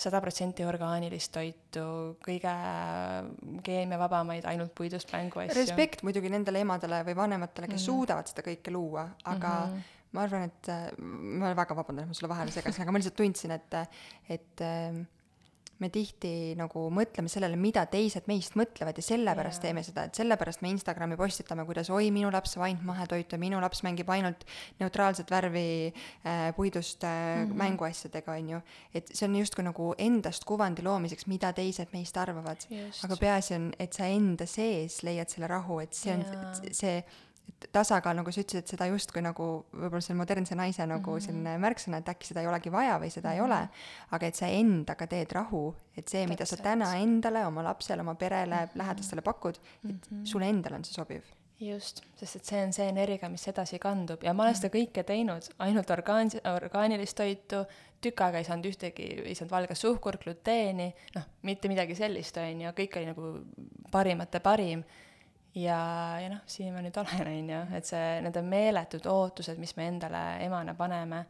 sada 0.00 0.20
protsenti 0.22 0.64
orgaanilist 0.64 1.32
toitu, 1.34 1.84
kõige 2.24 2.52
keemiavabamaid, 3.66 4.46
ainult 4.48 4.72
puidust 4.76 5.10
mänguasju. 5.12 5.56
respekt 5.58 6.04
muidugi 6.06 6.30
nendele 6.32 6.62
emadele 6.64 7.02
või 7.08 7.16
vanematele, 7.18 7.68
kes 7.68 7.74
mm 7.74 7.82
-hmm. 7.82 7.86
suudavad 7.90 8.30
seda 8.30 8.46
kõike 8.46 8.72
luua, 8.72 9.08
aga 9.24 9.48
mm 9.66 9.74
-hmm. 9.74 9.98
ma 10.12 10.22
arvan, 10.22 10.42
et 10.48 10.70
ma 11.42 11.54
väga 11.58 11.76
vabandan, 11.76 12.04
et 12.04 12.14
ma 12.14 12.14
sulle 12.14 12.32
vahele 12.32 12.54
segasin, 12.54 12.82
aga 12.82 12.92
ma 12.92 13.02
lihtsalt 13.02 13.16
tundsin, 13.16 13.50
et, 13.50 13.74
et 14.28 14.64
me 15.80 15.88
tihti 15.92 16.54
nagu 16.58 16.86
mõtleme 16.94 17.30
sellele, 17.32 17.56
mida 17.60 17.84
teised 17.90 18.26
meist 18.30 18.56
mõtlevad 18.58 18.98
ja 19.00 19.04
sellepärast 19.04 19.60
yeah. 19.60 19.68
teeme 19.68 19.84
seda, 19.86 20.04
et 20.08 20.18
sellepärast 20.20 20.62
me 20.64 20.72
Instagrami 20.74 21.16
postitame, 21.20 21.64
kuidas 21.68 21.90
oi, 21.94 22.10
minu 22.14 22.30
laps 22.32 22.54
saab 22.56 22.66
ainult 22.68 22.84
mahetoitu 22.88 23.36
ja 23.36 23.42
minu 23.42 23.60
laps 23.62 23.82
mängib 23.86 24.10
ainult 24.12 24.44
neutraalset 24.80 25.30
värvi 25.32 25.64
äh, 25.90 26.50
puidust 26.56 27.04
äh, 27.04 27.10
mm 27.10 27.50
-hmm. 27.50 27.62
mänguasjadega, 27.62 28.32
on 28.32 28.50
ju. 28.50 28.60
et 28.94 29.10
see 29.14 29.28
on 29.28 29.36
justkui 29.36 29.64
nagu 29.64 29.94
endast 29.98 30.44
kuvandi 30.44 30.82
loomiseks, 30.82 31.26
mida 31.26 31.52
teised 31.52 31.88
meist 31.92 32.16
arvavad. 32.16 32.66
aga 33.04 33.16
peaasi 33.16 33.54
on, 33.54 33.72
et 33.78 33.92
sa 33.92 34.04
enda 34.04 34.46
sees 34.46 35.02
leiad 35.02 35.28
selle 35.28 35.46
rahu, 35.46 35.80
et 35.80 35.94
see 35.94 36.14
on 36.14 36.20
yeah. 36.20 36.72
see 36.72 37.04
tasakaal, 37.72 38.16
nagu 38.16 38.32
sa 38.32 38.42
ütlesid, 38.42 38.64
et 38.64 38.72
seda 38.72 38.86
justkui 38.90 39.22
nagu 39.24 39.48
võib-olla 39.72 40.02
see 40.04 40.16
modernse 40.18 40.54
naise 40.58 40.86
nagu 40.86 41.10
mm 41.10 41.16
-hmm. 41.16 41.26
selline 41.26 41.56
märksõna, 41.58 42.00
et 42.00 42.08
äkki 42.08 42.30
seda 42.30 42.44
ei 42.44 42.50
olegi 42.50 42.72
vaja 42.72 42.98
või 42.98 43.10
seda 43.10 43.28
mm 43.28 43.32
-hmm. 43.32 43.36
ei 43.36 43.40
ole, 43.40 43.60
mhm. 43.60 43.72
aga 44.10 44.26
et 44.26 44.34
sa 44.34 44.46
endaga 44.46 45.06
teed 45.06 45.32
rahu, 45.32 45.74
et 45.96 46.08
see, 46.08 46.26
mida 46.26 46.46
sa 46.46 46.56
täna 46.56 46.94
endale, 46.96 47.46
oma 47.46 47.62
lapsele, 47.62 48.00
oma 48.00 48.14
perele 48.14 48.54
mm, 48.54 48.64
-hmm. 48.64 48.78
lähedastele 48.78 49.22
pakud, 49.22 49.56
et 49.56 49.84
mm 49.84 50.00
-hmm. 50.10 50.24
sulle 50.24 50.48
endale 50.48 50.76
on 50.76 50.84
see 50.84 50.94
sobiv 50.94 51.22
just, 51.60 52.00
sest 52.16 52.36
et 52.36 52.44
see 52.44 52.62
on 52.64 52.72
see 52.72 52.88
energia, 52.88 53.28
mis 53.28 53.46
edasi 53.48 53.78
kandub 53.78 54.24
ja 54.24 54.32
ma 54.32 54.46
olen 54.46 54.56
seda 54.56 54.70
kõike 54.72 55.04
teinud, 55.04 55.50
ainult 55.58 55.90
orgaan-, 55.90 56.32
orgaanilist 56.54 57.16
toitu, 57.16 57.64
tükk 58.00 58.24
aega 58.24 58.40
ei 58.40 58.48
saanud 58.48 58.70
ühtegi, 58.70 59.08
ei 59.26 59.34
saanud 59.34 59.52
valget 59.52 59.78
suhkur, 59.78 60.16
gluteeni, 60.22 60.88
noh, 61.14 61.28
mitte 61.42 61.68
midagi 61.68 61.94
sellist, 61.98 62.40
on 62.40 62.64
ju, 62.64 62.72
kõik 62.80 62.96
oli 62.96 63.10
nagu 63.12 63.32
parimate 63.92 64.40
parim 64.40 64.84
ja, 65.54 66.20
ja 66.20 66.30
noh, 66.30 66.42
siin 66.46 66.72
ma 66.74 66.82
nüüd 66.84 66.96
olen, 67.00 67.28
on 67.28 67.52
ju, 67.52 67.60
et 67.76 67.88
see, 67.88 68.06
need 68.24 68.36
on 68.38 68.48
meeletud 68.50 69.06
ootused, 69.10 69.58
mis 69.60 69.74
me 69.78 69.88
endale 69.90 70.22
emana 70.44 70.74
paneme 70.78 71.24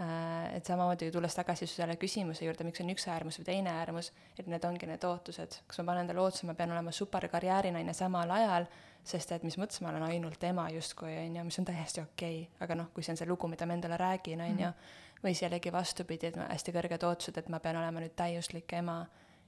äh,. 0.00 0.56
et 0.56 0.66
samamoodi 0.66 1.10
tulles 1.14 1.34
tagasi 1.36 1.68
selle 1.70 1.96
küsimuse 2.00 2.46
juurde, 2.46 2.66
miks 2.66 2.82
on 2.82 2.90
üks 2.94 3.06
äärmus 3.12 3.40
või 3.40 3.50
teine 3.50 3.74
äärmus, 3.82 4.12
et 4.38 4.48
need 4.50 4.64
ongi 4.66 4.88
need 4.90 5.04
ootused, 5.06 5.60
kas 5.66 5.80
ma 5.80 5.92
panen 5.92 6.06
endale 6.06 6.24
ootuse, 6.24 6.48
ma 6.48 6.56
pean 6.58 6.72
olema 6.74 6.92
superkarjäärinaine 6.94 7.94
samal 7.94 8.32
ajal, 8.34 8.66
sest 9.06 9.32
et 9.36 9.44
mis 9.46 9.56
mõttes 9.60 9.80
ma 9.84 9.92
olen 9.92 10.08
ainult 10.08 10.42
ema 10.44 10.66
justkui, 10.74 11.12
on 11.22 11.36
ju, 11.38 11.44
mis 11.46 11.60
on 11.62 11.68
täiesti 11.68 12.02
okei 12.02 12.42
okay., 12.42 12.64
aga 12.66 12.80
noh, 12.82 12.90
kui 12.94 13.06
see 13.06 13.14
on 13.14 13.20
see 13.20 13.28
lugu, 13.28 13.48
mida 13.48 13.68
ma 13.68 13.76
endale 13.78 14.00
räägin, 14.00 14.42
on 14.44 14.56
ju, 14.56 14.72
mhm. 14.72 15.20
või 15.22 15.34
siis 15.34 15.46
jällegi 15.46 15.72
vastupidi, 15.72 16.32
et 16.32 16.40
hästi 16.42 16.74
kõrged 16.74 17.06
ootused, 17.06 17.38
et 17.38 17.52
ma 17.52 17.62
pean 17.62 17.78
olema 17.78 18.02
nüüd 18.02 18.16
täiuslik 18.18 18.72
ema 18.80 19.04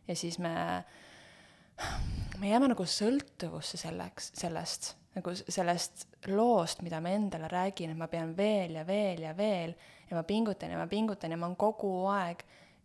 ja 0.07 0.17
siis 0.17 0.39
me 0.39 0.53
me 2.43 2.51
jääme 2.51 2.73
nagu 2.73 2.87
sõltuvusse 2.89 3.79
selleks, 3.79 4.33
sellest, 4.39 4.95
nagu 5.15 5.35
sellest 5.37 6.07
loost, 6.33 6.83
mida 6.83 7.01
ma 7.01 7.13
endale 7.15 7.51
räägin, 7.51 7.93
et 7.93 7.99
ma 7.99 8.09
pean 8.11 8.33
veel 8.37 8.79
ja 8.81 8.87
veel 8.87 9.23
ja 9.23 9.37
veel 9.37 9.75
ja 10.11 10.17
ma 10.17 10.25
pingutan 10.27 10.73
ja 10.75 10.81
ma 10.81 10.89
pingutan 10.91 11.31
ja 11.31 11.39
ma 11.39 11.47
olen 11.47 11.59
kogu 11.61 11.93
aeg 12.11 12.43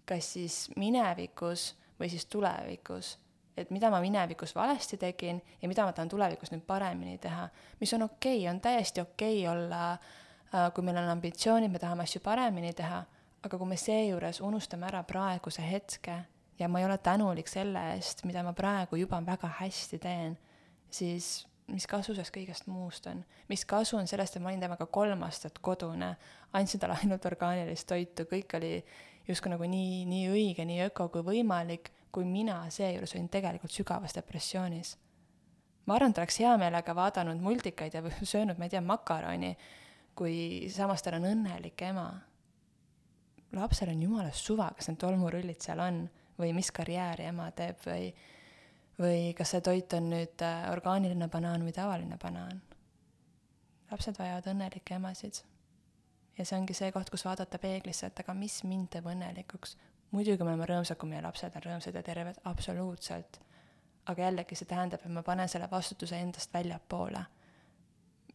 kas 0.07 0.33
siis 0.37 0.59
minevikus 0.79 1.73
või 1.99 2.09
siis 2.13 2.25
tulevikus. 2.25 3.17
et 3.57 3.71
mida 3.73 3.89
ma 3.89 3.97
minevikus 3.99 4.53
valesti 4.55 4.97
tegin 5.01 5.41
ja 5.61 5.67
mida 5.67 5.85
ma 5.85 5.93
tahan 5.93 6.09
tulevikus 6.09 6.51
nüüd 6.51 6.61
paremini 6.67 7.17
teha, 7.17 7.49
mis 7.79 7.93
on 7.93 8.03
okei 8.05 8.37
okay,, 8.37 8.49
on 8.53 8.61
täiesti 8.61 9.01
okei 9.01 9.47
okay 9.47 9.51
olla, 9.51 9.91
äh, 10.53 10.73
kui 10.73 10.83
meil 10.83 10.97
on 10.97 11.09
ambitsioonid, 11.09 11.71
me 11.71 11.79
tahame 11.79 12.03
asju 12.03 12.21
paremini 12.21 12.73
teha, 12.73 13.03
aga 13.43 13.57
kui 13.57 13.67
me 13.67 13.77
seejuures 13.77 14.41
unustame 14.41 14.85
ära 14.85 15.03
praeguse 15.03 15.65
hetke 15.71 16.21
ja 16.59 16.67
ma 16.67 16.79
ei 16.79 16.85
ole 16.85 16.97
tänulik 16.97 17.47
selle 17.47 17.81
eest, 17.93 18.23
mida 18.25 18.43
ma 18.43 18.53
praegu 18.53 18.97
juba 18.97 19.19
väga 19.25 19.49
hästi 19.59 19.99
teen, 20.01 20.37
siis 20.89 21.47
mis 21.71 21.87
kasu 21.87 22.13
sellest 22.15 22.33
kõigest 22.35 22.69
muust 22.71 23.07
on? 23.11 23.23
mis 23.49 23.65
kasu 23.67 23.97
on 23.99 24.07
sellest, 24.07 24.37
et 24.37 24.43
ma 24.43 24.51
olin 24.51 24.63
temaga 24.63 24.87
kolm 24.91 25.23
aastat 25.27 25.59
kodune, 25.63 26.13
andsin 26.57 26.81
talle 26.81 26.97
ainult 27.01 27.25
orgaanilist 27.29 27.87
toitu, 27.89 28.27
kõik 28.29 28.57
oli 28.59 28.71
justkui 29.27 29.51
nagu 29.51 29.67
nii, 29.67 30.05
nii 30.07 30.29
õige, 30.31 30.65
nii 30.67 30.85
öko 30.87 31.09
kui 31.13 31.25
võimalik, 31.27 31.91
kui 32.11 32.25
mina 32.25 32.61
seejuures 32.73 33.13
olin 33.15 33.27
tegelikult 33.29 33.73
sügavas 33.73 34.15
depressioonis. 34.15 34.95
ma 35.85 35.95
arvan, 35.95 36.11
et 36.11 36.17
oleks 36.17 36.39
hea 36.39 36.53
meelega 36.59 36.95
vaadanud 36.95 37.41
multikaid 37.43 37.93
ja 37.93 38.03
söönud, 38.33 38.57
ma 38.57 38.67
ei 38.67 38.73
tea, 38.73 38.81
makaroni, 38.81 39.55
kui 40.17 40.67
samas 40.73 41.03
tal 41.03 41.19
on 41.19 41.29
õnnelik 41.33 41.81
ema. 41.89 42.09
lapsel 43.53 43.91
on 43.91 44.01
jumala 44.01 44.31
suva, 44.31 44.71
kas 44.75 44.87
need 44.87 44.99
tolmurullid 44.99 45.61
seal 45.63 45.79
on 45.83 46.07
või 46.39 46.53
mis 46.53 46.71
karjääri 46.71 47.29
ema 47.31 47.51
teeb 47.51 47.79
või 47.85 48.11
või 48.99 49.33
kas 49.37 49.53
see 49.53 49.61
toit 49.61 49.93
on 49.93 50.09
nüüd 50.11 50.41
äh, 50.45 50.69
orgaaniline 50.71 51.27
banaan 51.29 51.65
või 51.65 51.73
tavaline 51.73 52.17
banaan. 52.17 52.61
lapsed 53.91 54.17
vajavad 54.19 54.47
õnnelikke 54.51 54.95
emasid. 54.95 55.43
ja 56.37 56.45
see 56.45 56.57
ongi 56.59 56.73
see 56.73 56.91
koht, 56.91 57.09
kus 57.09 57.25
vaadata 57.25 57.59
peeglisse, 57.59 58.07
et 58.07 58.19
aga 58.19 58.33
mis 58.33 58.63
mind 58.63 58.89
teeb 58.89 59.05
õnnelikuks. 59.05 59.77
muidugi 60.11 60.43
me 60.43 60.49
oleme 60.49 60.65
rõõmsad, 60.65 60.97
kui 60.97 61.09
meie 61.09 61.21
lapsed 61.21 61.55
on 61.55 61.61
rõõmsad 61.61 61.95
ja 61.95 62.03
terved, 62.03 62.41
absoluutselt. 62.43 63.39
aga 64.05 64.21
jällegi 64.21 64.55
see 64.55 64.65
tähendab, 64.65 65.01
et 65.05 65.11
ma 65.11 65.23
panen 65.23 65.49
selle 65.49 65.69
vastutuse 65.71 66.17
endast 66.17 66.53
väljapoole. 66.53 67.25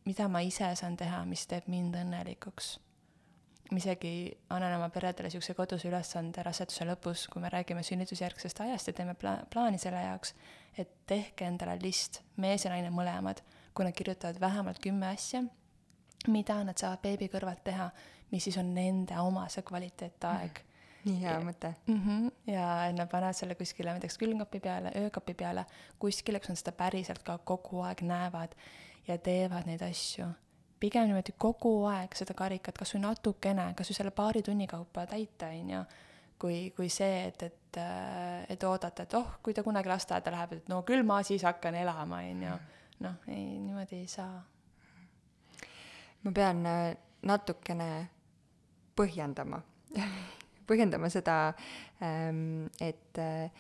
mida 0.05 0.29
ma 0.29 0.41
ise 0.41 0.75
saan 0.77 0.97
teha, 0.97 1.25
mis 1.25 1.47
teeb 1.47 1.67
mind 1.67 1.95
õnnelikuks 1.95 2.79
ma 3.73 3.81
isegi 3.81 4.13
annan 4.53 4.77
oma 4.77 4.89
peredele 4.93 5.31
niisuguse 5.31 5.55
koduse 5.57 5.89
ülesande 5.89 6.45
raseduse 6.45 6.87
lõpus, 6.89 7.27
kui 7.33 7.43
me 7.43 7.51
räägime 7.53 7.83
sünnitusjärgsest 7.87 8.61
ajast 8.65 8.91
ja 8.91 8.97
teeme 8.99 9.15
pla-, 9.19 9.41
plaani 9.53 9.81
selle 9.81 10.03
jaoks, 10.05 10.35
et 10.79 10.93
tehke 11.09 11.49
endale 11.49 11.79
list, 11.83 12.21
mees 12.37 12.67
ja 12.67 12.73
naine 12.73 12.93
mõlemad, 12.93 13.41
kui 13.73 13.89
nad 13.89 13.97
kirjutavad 13.97 14.41
vähemalt 14.41 14.83
kümme 14.85 15.09
asja, 15.13 15.43
mida 16.29 16.59
nad 16.65 16.79
saavad 16.79 17.01
beebi 17.03 17.31
kõrvalt 17.33 17.65
teha, 17.65 17.89
mis 18.33 18.45
siis 18.49 18.61
on 18.61 18.75
nende 18.77 19.17
oma 19.21 19.49
see 19.53 19.65
kvaliteetaeg 19.67 20.61
mm 20.61 20.69
nii 21.03 21.19
hea 21.23 21.39
mõte 21.43 21.73
mm. 21.87 22.01
-hmm. 22.05 22.53
ja 22.53 22.67
et 22.87 22.97
nad 22.97 23.11
panevad 23.11 23.35
selle 23.35 23.57
kuskile 23.59 23.91
näiteks 23.91 24.19
külmkapi 24.19 24.61
peale, 24.61 24.93
öökapi 24.97 25.35
peale, 25.35 25.65
kuskile, 25.99 26.41
kus 26.41 26.53
nad 26.53 26.61
seda 26.61 26.73
päriselt 26.79 27.23
ka 27.27 27.39
kogu 27.39 27.83
aeg 27.83 28.05
näevad 28.07 28.55
ja 29.09 29.19
teevad 29.19 29.67
neid 29.67 29.83
asju 29.83 30.29
pigem 30.83 31.07
niimoodi 31.09 31.35
kogu 31.39 31.75
aeg 31.91 32.15
seda 32.19 32.35
karikat 32.39 32.79
kas 32.81 32.95
või 32.97 33.05
natukene, 33.05 33.69
kas 33.79 33.91
või 33.91 33.99
selle 33.99 34.15
paari 34.15 34.43
tunni 34.43 34.67
kaupa 34.71 35.07
täita, 35.11 35.53
on 35.55 35.71
ju, 35.77 35.83
kui, 36.43 36.57
kui 36.77 36.91
see, 36.91 37.27
et, 37.29 37.45
et, 37.47 37.81
et 38.51 38.67
oodata, 38.67 39.07
et 39.07 39.15
oh, 39.19 39.37
kui 39.43 39.55
ta 39.55 39.65
kunagi 39.67 39.93
lasteaeda 39.93 40.35
läheb, 40.35 40.57
et 40.59 40.73
no 40.73 40.83
küll 40.89 41.07
ma 41.07 41.21
siis 41.27 41.45
hakkan 41.47 41.79
elama, 41.79 42.23
on 42.33 42.47
ju. 42.49 42.57
noh, 43.07 43.19
ei, 43.31 43.47
niimoodi 43.63 44.03
ei 44.03 44.11
saa. 44.11 44.43
ma 46.23 46.35
pean 46.35 46.67
äh, 46.67 46.83
natukene 47.27 47.89
põhjendama 48.99 49.63
põhjendama 50.69 51.11
seda, 51.13 51.37
ähm, 52.03 52.67
et 52.81 53.19
äh, 53.19 53.51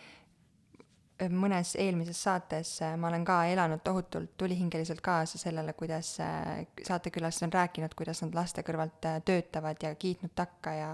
mõnes 1.30 1.74
eelmises 1.80 2.18
saates 2.24 2.74
äh, 2.82 2.94
ma 3.00 3.10
olen 3.10 3.24
ka 3.26 3.42
elanud 3.50 3.82
tohutult 3.84 4.32
tulihingeliselt 4.40 5.02
kaasa 5.04 5.38
sellele, 5.38 5.74
kuidas 5.78 6.14
äh, 6.24 6.62
saatekülalised 6.86 7.46
on 7.46 7.52
rääkinud, 7.52 7.94
kuidas 7.98 8.22
nad 8.24 8.34
laste 8.36 8.64
kõrvalt 8.66 9.08
äh, 9.08 9.20
töötavad 9.26 9.82
ja 9.82 9.94
kiitnud 9.94 10.34
takka 10.38 10.74
ja, 10.76 10.90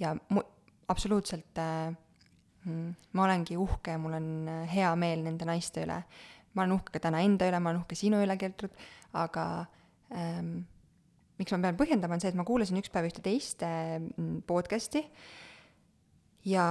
ja 0.00 0.14
mu-, 0.34 0.46
absoluutselt 0.90 1.60
mm, 1.60 2.88
ma 3.12 3.26
olengi 3.26 3.58
uhke 3.60 3.94
ja 3.94 4.00
mul 4.02 4.18
on 4.18 4.32
hea 4.72 4.90
meel 4.98 5.22
nende 5.26 5.48
naiste 5.48 5.84
üle. 5.86 6.00
ma 6.54 6.64
olen 6.64 6.74
uhke 6.78 6.96
ka 6.96 7.04
täna 7.06 7.22
enda 7.22 7.46
üle, 7.46 7.60
ma 7.62 7.70
olen 7.70 7.84
uhke 7.84 7.98
sinu 7.98 8.18
üle, 8.24 8.36
Gertrud, 8.36 8.74
aga 9.14 9.44
ähm, 10.10 10.64
miks 11.38 11.54
ma 11.54 11.62
pean 11.62 11.78
põhjendama, 11.78 12.18
on 12.18 12.24
see, 12.24 12.32
et 12.32 12.38
ma 12.38 12.44
kuulasin 12.48 12.80
üks 12.82 12.90
päev 12.90 13.06
ühte 13.06 13.22
teist 13.22 13.62
podcast'i 14.50 15.04
ja 16.50 16.66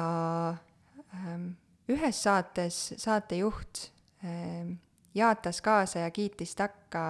ähm, 1.16 1.54
ühes 1.90 2.24
saates 2.24 2.94
saatejuht 2.98 3.90
äh, 4.24 4.70
jaatas 5.16 5.62
kaasa 5.62 6.06
ja 6.06 6.12
kiitis 6.12 6.56
takka 6.56 7.04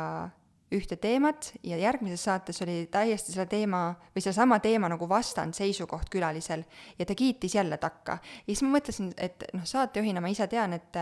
ühte 0.71 0.99
teemat 1.01 1.53
ja 1.65 1.77
järgmises 1.81 2.23
saates 2.23 2.61
oli 2.61 2.83
täiesti 2.91 3.33
selle 3.33 3.47
teema 3.49 3.81
või 4.13 4.21
sellesama 4.21 4.59
teema 4.61 4.89
nagu 4.91 5.07
vastand 5.09 5.57
seisukoht 5.57 6.11
külalisel 6.13 6.63
ja 6.99 7.05
ta 7.05 7.15
kiitis 7.17 7.55
jälle 7.55 7.77
takka. 7.81 8.19
ja 8.21 8.53
siis 8.53 8.61
ma 8.63 8.77
mõtlesin, 8.77 9.13
et 9.17 9.47
noh, 9.53 9.65
saatejuhina 9.65 10.21
ma 10.21 10.29
ise 10.29 10.47
tean, 10.47 10.73
et 10.77 10.99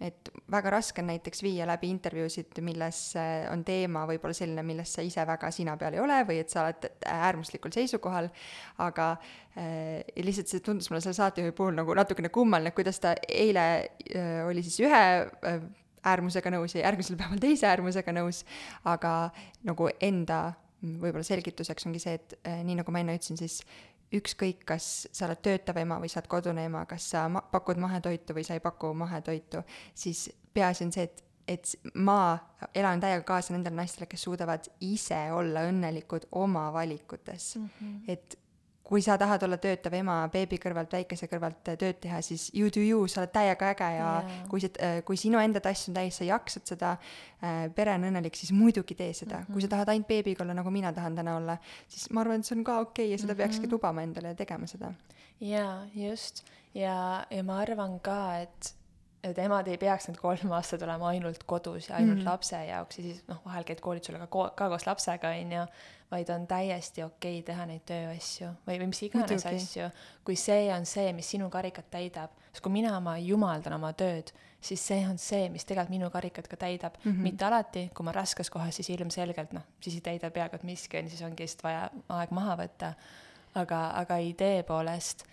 et 0.00 0.30
väga 0.50 0.70
raske 0.70 1.02
on 1.02 1.08
näiteks 1.10 1.42
viia 1.42 1.66
läbi 1.66 1.88
intervjuusid, 1.90 2.60
milles 2.62 3.00
on 3.50 3.64
teema 3.66 4.04
võib-olla 4.06 4.36
selline, 4.36 4.62
milles 4.66 4.92
sa 4.94 5.02
ise 5.02 5.24
väga 5.26 5.50
sina 5.54 5.74
peal 5.80 5.96
ei 5.96 6.02
ole 6.02 6.20
või 6.28 6.38
et 6.42 6.54
sa 6.54 6.62
oled 6.66 6.86
äärmuslikul 7.10 7.74
seisukohal, 7.74 8.30
aga 8.84 9.08
äh, 9.58 10.04
lihtsalt 10.22 10.52
see 10.52 10.62
tundus 10.64 10.90
mulle 10.92 11.02
selle 11.02 11.18
saatejuhi 11.18 11.56
puhul 11.58 11.74
nagu 11.80 11.98
natukene 11.98 12.30
kummaline, 12.34 12.72
kuidas 12.76 13.02
ta 13.02 13.16
eile 13.26 13.66
äh, 14.14 14.46
oli 14.46 14.62
siis 14.66 14.78
ühe 14.86 15.02
äh, 15.26 15.60
äärmusega 16.06 16.52
nõus 16.54 16.76
ja 16.76 16.84
järgmisel 16.86 17.18
päeval 17.18 17.42
teise 17.42 17.68
äärmusega 17.70 18.14
nõus, 18.16 18.44
aga 18.88 19.32
nagu 19.66 19.90
enda 19.98 20.40
võib-olla 20.78 21.26
selgituseks 21.26 21.88
ongi 21.88 22.02
see, 22.02 22.18
et 22.18 22.36
äh, 22.44 22.60
nii 22.66 22.78
nagu 22.80 22.94
ma 22.94 23.02
enne 23.02 23.18
ütlesin, 23.18 23.40
siis 23.40 23.60
ükskõik, 24.14 24.64
kas 24.68 25.06
sa 25.12 25.26
oled 25.26 25.40
töötav 25.44 25.76
ema 25.82 25.98
või 26.00 26.08
sa 26.08 26.20
oled 26.20 26.30
kodune 26.32 26.64
ema, 26.68 26.84
kas 26.88 27.10
sa 27.12 27.26
ma-, 27.32 27.44
pakud 27.52 27.80
mahetoitu 27.80 28.36
või 28.36 28.44
sa 28.46 28.56
ei 28.56 28.64
paku 28.64 28.94
mahetoitu, 28.96 29.62
siis 29.94 30.28
peaasi 30.54 30.86
on 30.88 30.94
see, 30.94 31.08
et 31.08 31.24
et 31.48 31.70
ma 31.94 32.36
elan 32.76 33.00
täiega 33.00 33.24
kaasa 33.24 33.54
nendele 33.54 33.78
naistele, 33.78 34.04
kes 34.04 34.26
suudavad 34.26 34.66
ise 34.84 35.16
olla 35.32 35.62
õnnelikud 35.70 36.26
oma 36.36 36.66
valikutes 36.72 37.54
mm. 37.56 37.68
-hmm. 37.78 38.02
et 38.12 38.38
kui 38.88 39.02
sa 39.04 39.18
tahad 39.20 39.42
olla 39.44 39.58
töötav 39.60 39.92
ema 39.98 40.16
beebi 40.32 40.56
kõrvalt, 40.60 40.94
väikese 40.96 41.28
kõrvalt 41.28 41.60
tööd 41.66 41.98
teha, 42.00 42.20
siis 42.24 42.48
you 42.56 42.70
do 42.72 42.80
you, 42.80 43.02
sa 43.10 43.20
oled 43.22 43.32
täiega 43.34 43.72
äge 43.74 43.88
ja 43.98 44.06
yeah. 44.22 44.46
kui 44.48 44.62
see, 44.64 44.72
äh, 44.84 45.00
kui 45.04 45.20
sinu 45.20 45.40
enda 45.42 45.60
tass 45.64 45.90
on 45.90 45.98
täis, 45.98 46.16
sa 46.16 46.28
jaksad 46.28 46.64
seda 46.72 46.94
äh,, 46.96 47.66
pere 47.76 47.98
on 47.98 48.08
õnnelik, 48.08 48.38
siis 48.38 48.54
muidugi 48.56 48.96
tee 48.96 49.12
seda 49.12 49.42
mm. 49.42 49.44
-hmm. 49.44 49.52
kui 49.52 49.64
sa 49.64 49.72
tahad 49.74 49.92
ainult 49.92 50.08
beebiga 50.08 50.44
olla, 50.44 50.56
nagu 50.56 50.72
mina 50.72 50.92
tahan 50.96 51.20
täna 51.20 51.36
olla, 51.36 51.58
siis 51.88 52.08
ma 52.10 52.24
arvan, 52.24 52.40
et 52.40 52.48
see 52.48 52.56
on 52.56 52.64
ka 52.64 52.78
okei 52.80 53.04
okay 53.04 53.12
ja 53.12 53.18
seda 53.18 53.34
mm 53.34 53.36
-hmm. 53.36 53.42
peakski 53.42 53.70
lubama 53.72 54.02
endale 54.02 54.28
ja 54.28 54.34
tegema 54.34 54.66
seda. 54.66 54.92
jaa, 55.40 55.86
just. 55.94 56.44
ja, 56.74 57.26
ja 57.30 57.44
ma 57.44 57.60
arvan 57.60 58.00
ka, 58.00 58.38
et 58.38 58.77
et 59.22 59.38
emad 59.42 59.66
ei 59.66 59.78
peaks 59.80 60.08
need 60.08 60.18
kolm 60.20 60.52
aastat 60.54 60.82
olema 60.86 61.10
ainult 61.10 61.42
kodus 61.46 61.88
ja 61.88 61.96
ainult 61.96 62.18
mm 62.18 62.22
-hmm. 62.22 62.30
lapse 62.30 62.64
jaoks 62.66 62.98
ja 62.98 63.04
siis 63.04 63.22
noh, 63.28 63.40
vahel 63.44 63.64
käid 63.64 63.80
koolitusel 63.80 64.18
ka, 64.18 64.26
ko 64.26 64.50
ka 64.56 64.68
koos 64.68 64.86
lapsega, 64.86 65.28
on 65.28 65.52
ju, 65.52 65.64
vaid 66.10 66.28
on 66.30 66.46
täiesti 66.46 67.02
okei 67.02 67.38
okay 67.38 67.46
teha 67.46 67.66
neid 67.66 67.82
tööasju 67.86 68.50
või, 68.66 68.78
või 68.80 68.86
mis 68.86 69.02
iganes 69.02 69.30
Muidugi. 69.30 69.56
asju, 69.56 69.90
kui 70.24 70.36
see 70.36 70.74
on 70.74 70.86
see, 70.86 71.12
mis 71.12 71.30
sinu 71.30 71.50
karikat 71.50 71.90
täidab. 71.90 72.30
sest 72.52 72.62
kui 72.62 72.72
mina 72.72 72.96
oma 72.96 73.18
jumaldan 73.18 73.72
oma 73.72 73.92
tööd, 73.92 74.32
siis 74.60 74.86
see 74.86 75.06
on 75.08 75.18
see, 75.18 75.48
mis 75.48 75.64
tegelikult 75.64 75.90
minu 75.90 76.10
karikat 76.10 76.48
ka 76.48 76.56
täidab 76.56 76.94
mm. 77.04 77.12
-hmm. 77.12 77.22
mitte 77.22 77.44
alati, 77.44 77.90
kui 77.94 78.04
ma 78.04 78.12
raskes 78.12 78.50
kohas, 78.50 78.76
siis 78.76 78.90
ilmselgelt 78.90 79.52
noh, 79.52 79.62
siis 79.80 79.94
ei 79.94 80.00
täida 80.00 80.30
peaaegu 80.30 80.56
et 80.56 80.62
miski, 80.62 80.98
on 80.98 81.04
ju, 81.04 81.10
siis 81.10 81.22
ongi 81.22 81.42
lihtsalt 81.42 81.64
vaja 81.64 81.90
aeg 82.08 82.30
maha 82.30 82.56
võtta. 82.56 82.92
aga, 83.54 83.90
aga 83.90 84.16
idee 84.16 84.62
poolest 84.62 85.24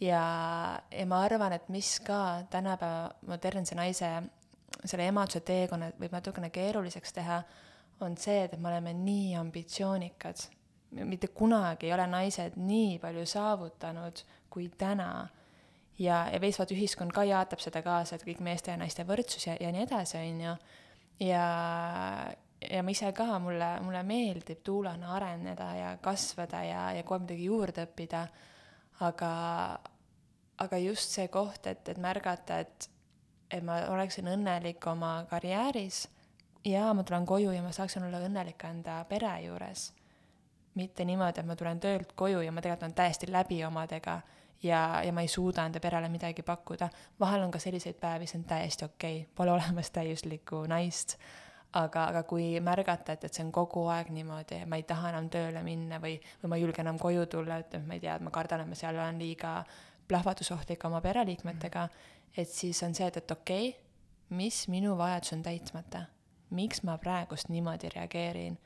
ja, 0.00 0.80
ja 0.90 1.06
ma 1.06 1.22
arvan, 1.24 1.52
et 1.52 1.68
mis 1.68 1.98
ka 2.04 2.44
tänapäeva 2.50 3.10
modernse 3.26 3.74
naise 3.78 4.10
selle 4.84 5.08
emaduse 5.10 5.40
teekonna 5.46 5.90
võib 5.98 6.14
natukene 6.14 6.50
keeruliseks 6.54 7.16
teha, 7.16 7.40
on 8.04 8.14
see, 8.20 8.44
et 8.46 8.54
me 8.60 8.70
oleme 8.70 8.94
nii 8.94 9.34
ambitsioonikad. 9.40 10.46
mitte 11.04 11.28
kunagi 11.28 11.86
ei 11.86 11.92
ole 11.92 12.06
naised 12.06 12.54
nii 12.56 12.98
palju 12.98 13.26
saavutanud 13.26 14.22
kui 14.50 14.68
täna. 14.68 15.28
ja, 15.98 16.28
ja 16.32 16.40
veits 16.40 16.58
vaata 16.58 16.74
ühiskond 16.74 17.12
ka 17.12 17.24
jaatab 17.24 17.60
seda 17.60 17.82
kaasa, 17.82 18.16
et 18.16 18.24
kõik 18.24 18.40
meeste 18.40 18.70
ja 18.70 18.76
naiste 18.76 19.04
võrdsus 19.04 19.46
ja, 19.46 19.56
ja 19.60 19.72
nii 19.72 19.82
edasi, 19.82 20.16
on 20.18 20.40
ju. 20.40 20.54
ja, 21.26 21.46
ja 22.70 22.82
ma 22.82 22.90
ise 22.90 23.12
ka, 23.12 23.38
mulle, 23.38 23.80
mulle 23.80 24.02
meeldib 24.02 24.62
tuulana 24.64 25.14
areneda 25.16 25.72
ja 25.76 25.96
kasvada 26.02 26.62
ja, 26.62 26.92
ja 26.92 27.02
kogu 27.02 27.18
aeg 27.18 27.26
midagi 27.26 27.50
juurde 27.50 27.88
õppida 27.88 28.28
aga, 29.00 29.32
aga 30.58 30.78
just 30.78 31.14
see 31.14 31.28
koht, 31.28 31.66
et, 31.66 31.88
et 31.88 31.98
märgata, 31.98 32.60
et, 32.64 32.88
et 33.50 33.64
ma 33.64 33.80
oleksin 33.92 34.28
õnnelik 34.28 34.86
oma 34.90 35.24
karjääris 35.30 36.06
ja 36.64 36.92
ma 36.94 37.04
tulen 37.06 37.26
koju 37.26 37.52
ja 37.54 37.62
ma 37.62 37.72
saaksin 37.72 38.08
olla 38.08 38.20
õnnelik 38.26 38.64
enda 38.68 39.04
pere 39.08 39.32
juures. 39.44 39.92
mitte 40.74 41.04
niimoodi, 41.04 41.40
et 41.40 41.46
ma 41.46 41.56
tulen 41.56 41.80
töölt 41.80 42.12
koju 42.14 42.40
ja 42.40 42.52
ma 42.52 42.62
tegelikult 42.62 42.82
olen 42.86 42.94
täiesti 42.94 43.32
läbi 43.32 43.64
omadega 43.64 44.20
ja, 44.62 45.02
ja 45.04 45.12
ma 45.12 45.20
ei 45.20 45.28
suuda 45.28 45.64
enda 45.66 45.80
perele 45.80 46.08
midagi 46.08 46.42
pakkuda. 46.42 46.88
vahel 47.20 47.42
on 47.42 47.50
ka 47.50 47.58
selliseid 47.58 47.98
päevi, 48.00 48.26
see 48.26 48.38
on 48.38 48.44
täiesti 48.44 48.84
okei 48.84 49.20
okay., 49.20 49.34
pole 49.34 49.52
olemas 49.52 49.90
täiuslikku 49.90 50.66
naist 50.66 51.16
aga, 51.72 52.04
aga 52.08 52.22
kui 52.28 52.60
märgata, 52.64 53.12
et, 53.12 53.24
et 53.24 53.34
see 53.34 53.44
on 53.44 53.50
kogu 53.52 53.84
aeg 53.92 54.12
niimoodi, 54.14 54.62
ma 54.66 54.78
ei 54.80 54.86
taha 54.88 55.12
enam 55.12 55.28
tööle 55.32 55.62
minna 55.66 56.00
või, 56.00 56.16
või 56.42 56.52
ma 56.52 56.58
ei 56.58 56.64
julge 56.64 56.80
enam 56.84 56.98
koju 57.00 57.26
tulla, 57.26 57.58
et 57.60 57.76
ma 57.84 57.98
ei 57.98 58.04
tea, 58.04 58.16
et 58.16 58.24
ma 58.24 58.32
kardan, 58.34 58.64
et 58.64 58.70
ma 58.70 58.78
seal 58.78 58.96
olen 58.96 59.20
liiga 59.20 59.58
plahvatusohtlik 60.08 60.84
oma 60.88 61.00
pereliikmetega 61.04 61.84
-hmm. 61.86 62.40
et 62.40 62.48
siis 62.48 62.82
on 62.82 62.94
see, 62.94 63.06
et, 63.06 63.16
et 63.16 63.30
okei 63.30 63.68
okay,, 63.68 63.82
mis 64.30 64.68
minu 64.68 64.96
vajadus 64.96 65.32
on 65.32 65.42
täitmata, 65.42 66.02
miks 66.50 66.82
ma 66.82 66.98
praegust 66.98 67.48
niimoodi 67.48 67.88
reageerin 67.94 68.58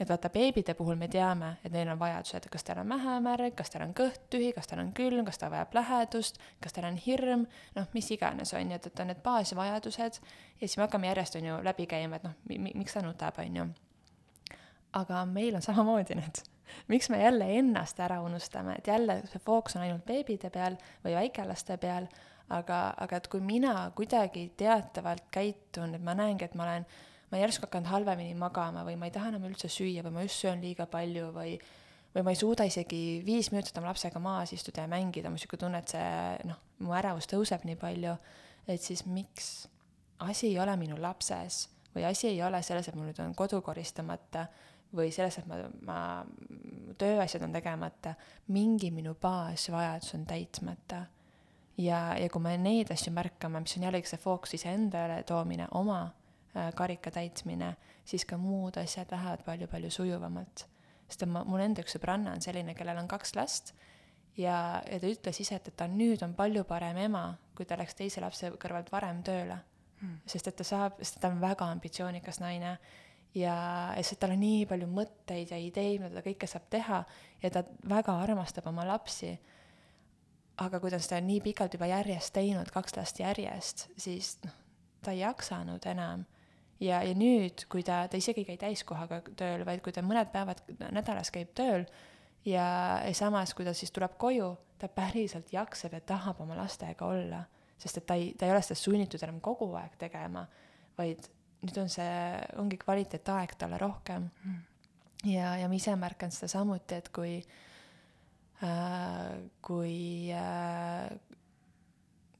et 0.00 0.08
vaata, 0.08 0.30
beebide 0.32 0.74
puhul 0.74 0.96
me 0.96 1.08
teame, 1.12 1.50
et 1.64 1.72
neil 1.72 1.88
on 1.92 1.98
vajadused, 2.00 2.48
kas 2.52 2.64
tal 2.64 2.80
on 2.82 2.88
mähemärg, 2.88 3.54
kas 3.58 3.72
tal 3.72 3.84
on 3.84 3.94
kõht 3.96 4.22
tühi, 4.32 4.52
kas 4.56 4.70
tal 4.70 4.80
on 4.82 4.92
külm, 4.96 5.24
kas 5.28 5.40
ta 5.40 5.50
vajab 5.52 5.74
lähedust, 5.76 6.40
kas 6.64 6.76
tal 6.76 6.88
on 6.88 6.96
hirm, 7.04 7.44
noh, 7.76 7.90
mis 7.96 8.08
iganes, 8.16 8.54
on 8.56 8.72
ju, 8.72 8.78
et, 8.80 8.88
et 8.88 9.02
on 9.04 9.12
need 9.12 9.20
baasvajadused. 9.24 10.22
Ja 10.60 10.68
siis 10.68 10.78
me 10.80 10.86
hakkame 10.86 11.10
järjest, 11.10 11.36
on 11.40 11.50
ju, 11.50 11.58
läbi 11.66 11.86
käima, 11.90 12.20
et 12.20 12.24
noh 12.28 12.38
mi,, 12.48 12.72
miks 12.72 12.96
ta 12.96 13.04
nutab, 13.04 13.38
on 13.44 13.60
ju. 13.62 13.68
aga 14.98 15.20
meil 15.26 15.54
on 15.54 15.62
samamoodi 15.62 16.16
need 16.18 16.40
miks 16.88 17.08
me 17.10 17.22
jälle 17.22 17.46
ennast 17.58 18.00
ära 18.00 18.20
unustame, 18.22 18.74
et 18.78 18.86
jälle 18.86 19.20
see 19.26 19.42
fookus 19.44 19.76
on 19.76 19.82
ainult 19.82 20.04
beebide 20.06 20.50
peal 20.50 20.76
või 21.04 21.14
väikelaste 21.16 21.76
peal, 21.82 22.06
aga, 22.48 22.80
aga 22.96 23.16
et 23.16 23.28
kui 23.28 23.40
mina 23.40 23.74
kuidagi 23.96 24.52
teatavalt 24.56 25.28
käitun, 25.30 25.94
et 25.94 26.02
ma 26.02 26.14
näengi, 26.14 26.44
et 26.44 26.54
ma 26.54 26.66
olen 26.68 26.86
ma 27.30 27.38
järsku 27.38 27.68
hakanud 27.68 27.90
halvemini 27.90 28.34
magama 28.38 28.82
või 28.86 28.96
ma 28.98 29.06
ei 29.06 29.14
taha 29.14 29.30
enam 29.30 29.46
üldse 29.48 29.70
süüa 29.70 30.02
või 30.06 30.16
ma 30.16 30.24
just 30.26 30.42
söön 30.42 30.62
liiga 30.64 30.86
palju 30.90 31.30
või 31.36 31.54
või 32.14 32.24
ma 32.26 32.32
ei 32.34 32.38
suuda 32.38 32.66
isegi 32.66 33.20
viis 33.26 33.50
minutit 33.52 33.76
oma 33.78 33.92
lapsega 33.92 34.18
maas 34.22 34.52
istuda 34.52 34.82
ja 34.82 34.90
mängida, 34.90 35.30
mul 35.30 35.38
niisugune 35.38 35.60
tunne, 35.62 35.82
et 35.82 35.92
see 35.92 36.48
noh, 36.48 36.58
mu 36.82 36.94
ärevus 36.98 37.30
tõuseb 37.30 37.66
nii 37.68 37.78
palju, 37.80 38.16
et 38.66 38.82
siis 38.82 39.04
miks? 39.06 39.68
asi 40.20 40.50
ei 40.50 40.58
ole 40.60 40.74
minu 40.76 40.98
lapses 41.00 41.62
või 41.94 42.04
asi 42.04 42.28
ei 42.28 42.42
ole 42.44 42.60
selles, 42.62 42.88
et 42.88 42.96
mul 42.98 43.08
nüüd 43.08 43.20
on 43.22 43.32
kodu 43.34 43.62
koristamata 43.64 44.44
või 44.92 45.08
selles, 45.14 45.38
et 45.38 45.46
ma, 45.48 45.62
ma, 45.86 46.00
tööasjad 46.98 47.46
on 47.46 47.54
tegemata, 47.54 48.14
mingi 48.52 48.90
minu 48.92 49.14
baasvajadus 49.22 50.14
on 50.18 50.26
täitmata. 50.28 51.04
ja, 51.78 52.00
ja 52.18 52.28
kui 52.28 52.42
me 52.42 52.56
neid 52.58 52.90
asju 52.92 53.14
märkame, 53.14 53.62
mis 53.62 53.78
on 53.78 53.86
jällegi 53.86 54.10
see 54.10 54.20
fookus 54.20 54.58
iseendale 54.58 55.22
toomine, 55.24 55.70
oma 55.78 56.02
karika 56.76 57.10
täitmine, 57.14 57.74
siis 58.04 58.24
ka 58.26 58.38
muud 58.40 58.78
asjad 58.80 59.12
lähevad 59.12 59.44
palju-palju 59.46 59.90
sujuvamalt. 59.90 60.66
sest 61.08 61.22
et 61.22 61.30
ma, 61.30 61.44
mul 61.44 61.62
enda 61.62 61.82
üks 61.82 61.96
sõbranna 61.96 62.34
on 62.34 62.42
selline, 62.42 62.74
kellel 62.74 62.98
on 62.98 63.08
kaks 63.10 63.34
last 63.34 63.74
ja, 64.36 64.82
ja 64.86 65.00
ta 65.00 65.10
ütles 65.10 65.40
ise, 65.42 65.58
et, 65.58 65.68
et 65.68 65.76
ta 65.76 65.88
nüüd 65.90 66.22
on 66.26 66.34
palju 66.38 66.64
parem 66.68 66.98
ema, 67.02 67.24
kui 67.56 67.66
ta 67.66 67.78
läks 67.78 67.98
teise 67.98 68.22
lapse 68.22 68.52
kõrvalt 68.62 68.90
varem 68.92 69.22
tööle 69.26 69.58
hmm.. 70.00 70.20
sest 70.26 70.50
et 70.50 70.58
ta 70.58 70.66
saab, 70.66 70.98
sest 71.02 71.20
ta 71.22 71.30
on 71.32 71.40
väga 71.42 71.68
ambitsioonikas 71.74 72.40
naine 72.42 72.76
ja, 73.34 73.54
ja 73.96 74.02
sest 74.02 74.20
tal 74.22 74.34
on 74.34 74.42
nii 74.42 74.64
palju 74.70 74.88
mõtteid 74.90 75.54
ja 75.54 75.60
ideid, 75.60 76.00
mida 76.02 76.18
ta 76.18 76.24
kõike 76.26 76.48
saab 76.50 76.66
teha 76.72 77.04
ja 77.42 77.52
ta 77.54 77.64
väga 77.88 78.16
armastab 78.24 78.68
oma 78.70 78.86
lapsi. 78.88 79.36
aga 80.60 80.80
kui 80.80 80.90
ta 80.90 80.98
on 80.98 81.04
seda 81.04 81.20
nii 81.24 81.40
pikalt 81.40 81.74
juba 81.74 81.88
järjest 81.88 82.34
teinud, 82.36 82.70
kaks 82.70 82.96
last 82.96 83.20
järjest, 83.20 83.88
siis 83.96 84.36
noh, 84.44 84.56
ta 85.02 85.14
ei 85.14 85.22
jaksanud 85.22 85.86
enam 85.86 86.26
ja, 86.80 87.02
ja 87.04 87.16
nüüd, 87.16 87.66
kui 87.70 87.84
ta, 87.86 88.04
ta 88.10 88.18
isegi 88.20 88.44
ei 88.44 88.48
käi 88.52 88.60
täiskohaga 88.60 89.20
tööl, 89.38 89.64
vaid 89.68 89.82
kui 89.84 89.94
ta 89.94 90.04
mõned 90.04 90.32
päevad 90.32 90.62
nädalas 90.90 91.32
käib 91.34 91.52
tööl 91.58 91.86
ja, 92.48 92.66
ja 93.04 93.14
samas, 93.16 93.54
kui 93.56 93.66
ta 93.66 93.74
siis 93.76 93.92
tuleb 93.94 94.16
koju, 94.20 94.52
ta 94.80 94.88
päriselt 94.92 95.52
jaksab 95.52 95.98
ja 95.98 96.00
tahab 96.14 96.40
oma 96.40 96.56
lastega 96.58 97.06
olla, 97.06 97.44
sest 97.80 98.00
et 98.00 98.08
ta 98.08 98.16
ei, 98.16 98.32
ta 98.38 98.48
ei 98.48 98.54
ole 98.54 98.62
seda 98.64 98.80
sunnitud 98.80 99.22
enam 99.26 99.40
kogu 99.44 99.72
aeg 99.80 99.96
tegema, 100.00 100.46
vaid 100.98 101.28
nüüd 101.60 101.80
on 101.82 101.90
see, 101.92 102.12
ongi 102.60 102.78
kvaliteetaeg 102.80 103.56
talle 103.60 103.80
rohkem. 103.80 104.30
Mm.. 104.44 104.60
ja, 105.34 105.56
ja 105.60 105.68
ma 105.68 105.76
ise 105.76 105.96
märkan 106.00 106.32
seda 106.32 106.48
samuti, 106.54 106.96
et 106.96 107.10
kui 107.12 107.34
äh,, 108.64 109.34
kui 109.64 110.32
äh, 110.32 111.10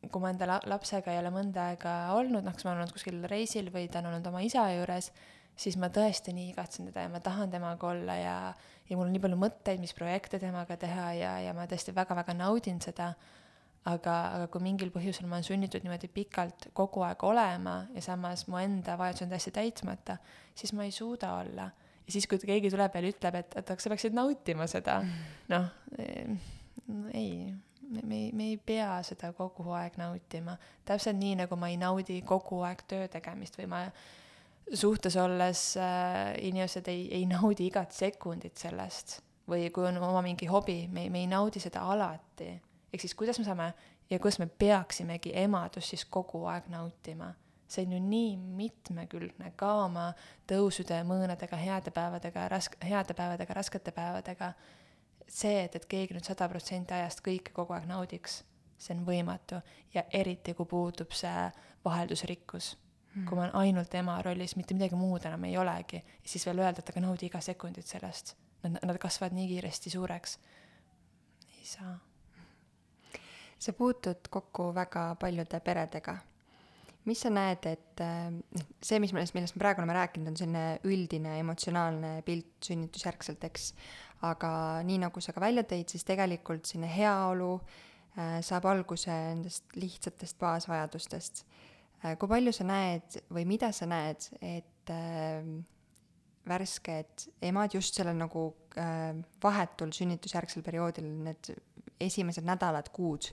kui 0.09 0.23
ma 0.23 0.31
enda 0.33 0.49
la-, 0.49 0.63
lapsega 0.71 1.13
ei 1.13 1.21
ole 1.21 1.33
mõnda 1.35 1.71
aega 1.73 1.95
olnud, 2.17 2.45
noh, 2.47 2.55
kas 2.57 2.65
ma 2.65 2.73
olen 2.73 2.85
olnud 2.85 2.97
kuskil 2.97 3.21
reisil 3.29 3.69
või 3.75 3.89
ta 3.93 4.01
on 4.01 4.09
olnud 4.13 4.31
oma 4.31 4.41
isa 4.45 4.65
juures, 4.73 5.11
siis 5.61 5.77
ma 5.81 5.91
tõesti 5.93 6.33
nii 6.37 6.55
igatsen 6.55 6.89
teda 6.89 7.05
ja 7.05 7.11
ma 7.13 7.21
tahan 7.25 7.53
temaga 7.53 7.91
olla 7.91 8.17
ja, 8.17 8.37
ja 8.89 8.97
mul 8.97 9.11
on 9.11 9.13
nii 9.15 9.25
palju 9.27 9.41
mõtteid, 9.43 9.83
mis 9.83 9.93
projekte 9.97 10.41
temaga 10.41 10.79
teha 10.81 11.11
ja, 11.19 11.35
ja 11.45 11.53
ma 11.57 11.69
tõesti 11.69 11.95
väga-väga 11.97 12.37
naudin 12.39 12.81
seda. 12.81 13.13
aga, 13.91 14.15
aga 14.37 14.49
kui 14.53 14.61
mingil 14.61 14.91
põhjusel 14.93 15.25
ma 15.25 15.39
olen 15.39 15.45
sunnitud 15.45 15.85
niimoodi 15.85 16.09
pikalt 16.13 16.67
kogu 16.77 17.01
aeg 17.05 17.23
olema 17.25 17.87
ja 17.95 18.03
samas 18.05 18.47
mu 18.49 18.59
enda 18.61 18.97
vajadus 19.01 19.25
on 19.25 19.33
täiesti 19.33 19.53
täitmata, 19.57 20.19
siis 20.55 20.73
ma 20.77 20.85
ei 20.85 20.93
suuda 20.93 21.35
olla. 21.41 21.71
ja 22.07 22.13
siis, 22.13 22.27
kui 22.29 22.39
keegi 22.39 22.73
tuleb 22.73 22.97
ja 22.97 23.09
ütleb, 23.09 23.41
et, 23.41 23.57
et 23.57 23.73
sa 23.77 23.93
peaksid 23.93 24.17
nautima 24.17 24.69
seda, 24.69 25.01
noh, 25.49 25.73
ei 27.13 27.53
me, 27.91 28.01
me 28.05 28.31
me 28.33 28.49
ei 28.53 28.57
pea 28.57 29.01
seda 29.07 29.33
kogu 29.37 29.71
aeg 29.77 29.99
nautima. 30.01 30.57
täpselt 30.85 31.19
nii, 31.19 31.37
nagu 31.43 31.57
ma 31.57 31.69
ei 31.69 31.77
naudi 31.81 32.21
kogu 32.27 32.63
aeg 32.67 32.85
töö 32.89 33.09
tegemist 33.09 33.59
või 33.59 33.69
ma 33.71 33.83
suhtes 34.75 35.17
olles 35.19 35.65
äh, 35.77 36.35
inimesed 36.47 36.89
ei, 36.89 37.09
ei 37.15 37.27
naudi 37.27 37.67
igat 37.67 37.93
sekundit 37.93 38.57
sellest. 38.57 39.21
või 39.51 39.71
kui 39.75 39.87
on 39.89 39.99
oma 39.99 40.23
mingi 40.23 40.47
hobi, 40.47 40.85
me, 40.89 41.09
me 41.11 41.25
ei 41.25 41.27
naudi 41.31 41.61
seda 41.61 41.83
alati. 41.93 42.53
ehk 42.93 43.01
siis 43.01 43.15
kuidas 43.15 43.39
me 43.39 43.45
saame 43.45 43.73
ja 44.11 44.19
kuidas 44.19 44.39
me 44.39 44.47
peaksimegi 44.47 45.33
emadust 45.35 45.95
siis 45.95 46.05
kogu 46.05 46.45
aeg 46.47 46.69
nautima 46.69 47.35
see 47.71 47.87
on 47.87 47.93
ju 47.93 48.01
nii 48.03 48.37
mitmekülgne 48.37 49.53
ka 49.57 49.69
oma 49.85 50.09
tõusude 50.51 50.97
ja 50.97 51.05
mõõnadega, 51.07 51.55
heade 51.55 51.93
päevadega, 51.95 52.49
rask-, 52.51 52.79
heade 52.83 53.15
päevadega, 53.15 53.55
raskete 53.55 53.93
päevadega 53.95 54.53
see, 55.31 55.65
et, 55.65 55.77
et 55.77 55.87
keegi 55.87 56.17
nüüd 56.17 56.27
sada 56.27 56.49
protsenti 56.51 56.95
ajast 56.97 57.23
kõike 57.25 57.55
kogu 57.57 57.77
aeg 57.77 57.87
naudiks, 57.89 58.43
see 58.81 58.97
on 58.97 59.05
võimatu 59.07 59.61
ja 59.95 60.05
eriti, 60.17 60.55
kui 60.59 60.67
puudub 60.67 61.13
see 61.17 61.49
vaheldusrikkus 61.85 62.75
mm.. 63.15 63.27
kui 63.27 63.37
ma 63.37 63.47
olen 63.47 63.57
ainult 63.63 63.95
ema 63.95 64.19
rollis, 64.23 64.57
mitte 64.59 64.77
midagi 64.77 64.99
muud 64.99 65.27
enam 65.29 65.45
ei 65.49 65.57
olegi, 65.59 66.03
siis 66.27 66.47
veel 66.49 66.63
öelda, 66.65 66.83
et 66.83 66.93
aga 66.93 67.03
naudi 67.05 67.29
iga 67.31 67.43
sekundit 67.45 67.87
sellest. 67.87 68.37
Nad, 68.63 68.77
nad 68.85 68.99
kasvavad 69.01 69.33
nii 69.37 69.47
kiiresti 69.49 69.91
suureks. 69.91 70.39
ei 71.59 71.67
saa. 71.67 71.99
sa 73.59 73.73
puutud 73.73 74.29
kokku 74.31 74.75
väga 74.75 75.15
paljude 75.21 75.61
peredega. 75.61 76.19
Mis 77.09 77.23
sa 77.25 77.31
näed, 77.33 77.67
et 77.71 78.03
äh, 78.05 78.29
see, 78.85 79.01
mis 79.03 79.13
millest, 79.17 79.35
millest 79.37 79.57
me 79.57 79.63
praegu 79.63 79.83
oleme 79.83 79.97
rääkinud, 79.97 80.33
on 80.33 80.39
selline 80.39 80.65
üldine 80.89 81.39
emotsionaalne 81.41 82.19
pilt 82.27 82.69
sünnitusjärgselt, 82.69 83.45
eks 83.49 83.71
aga 84.29 84.53
nii, 84.87 84.99
nagu 85.07 85.23
sa 85.25 85.35
ka 85.37 85.43
välja 85.43 85.65
tõid, 85.69 85.89
siis 85.93 86.05
tegelikult 86.09 86.69
selline 86.69 86.91
heaolu 86.93 87.55
äh, 87.57 88.39
saab 88.45 88.69
alguse 88.73 89.15
nendest 89.31 89.73
lihtsatest 89.81 90.39
baasvajadustest 90.41 91.45
äh,. 92.05 92.17
kui 92.21 92.29
palju 92.29 92.53
sa 92.57 92.69
näed 92.69 93.21
või 93.33 93.47
mida 93.49 93.73
sa 93.77 93.89
näed, 93.89 94.31
et 94.43 94.91
värsked 96.51 97.27
emad 97.47 97.75
just 97.77 97.95
sellel 97.95 98.17
nagu 98.19 98.49
vahetul 99.45 99.93
sünnitusjärgsel 99.95 100.65
perioodil, 100.67 101.07
need 101.29 101.53
esimesed 102.01 102.47
nädalad, 102.49 102.89
kuud 102.93 103.29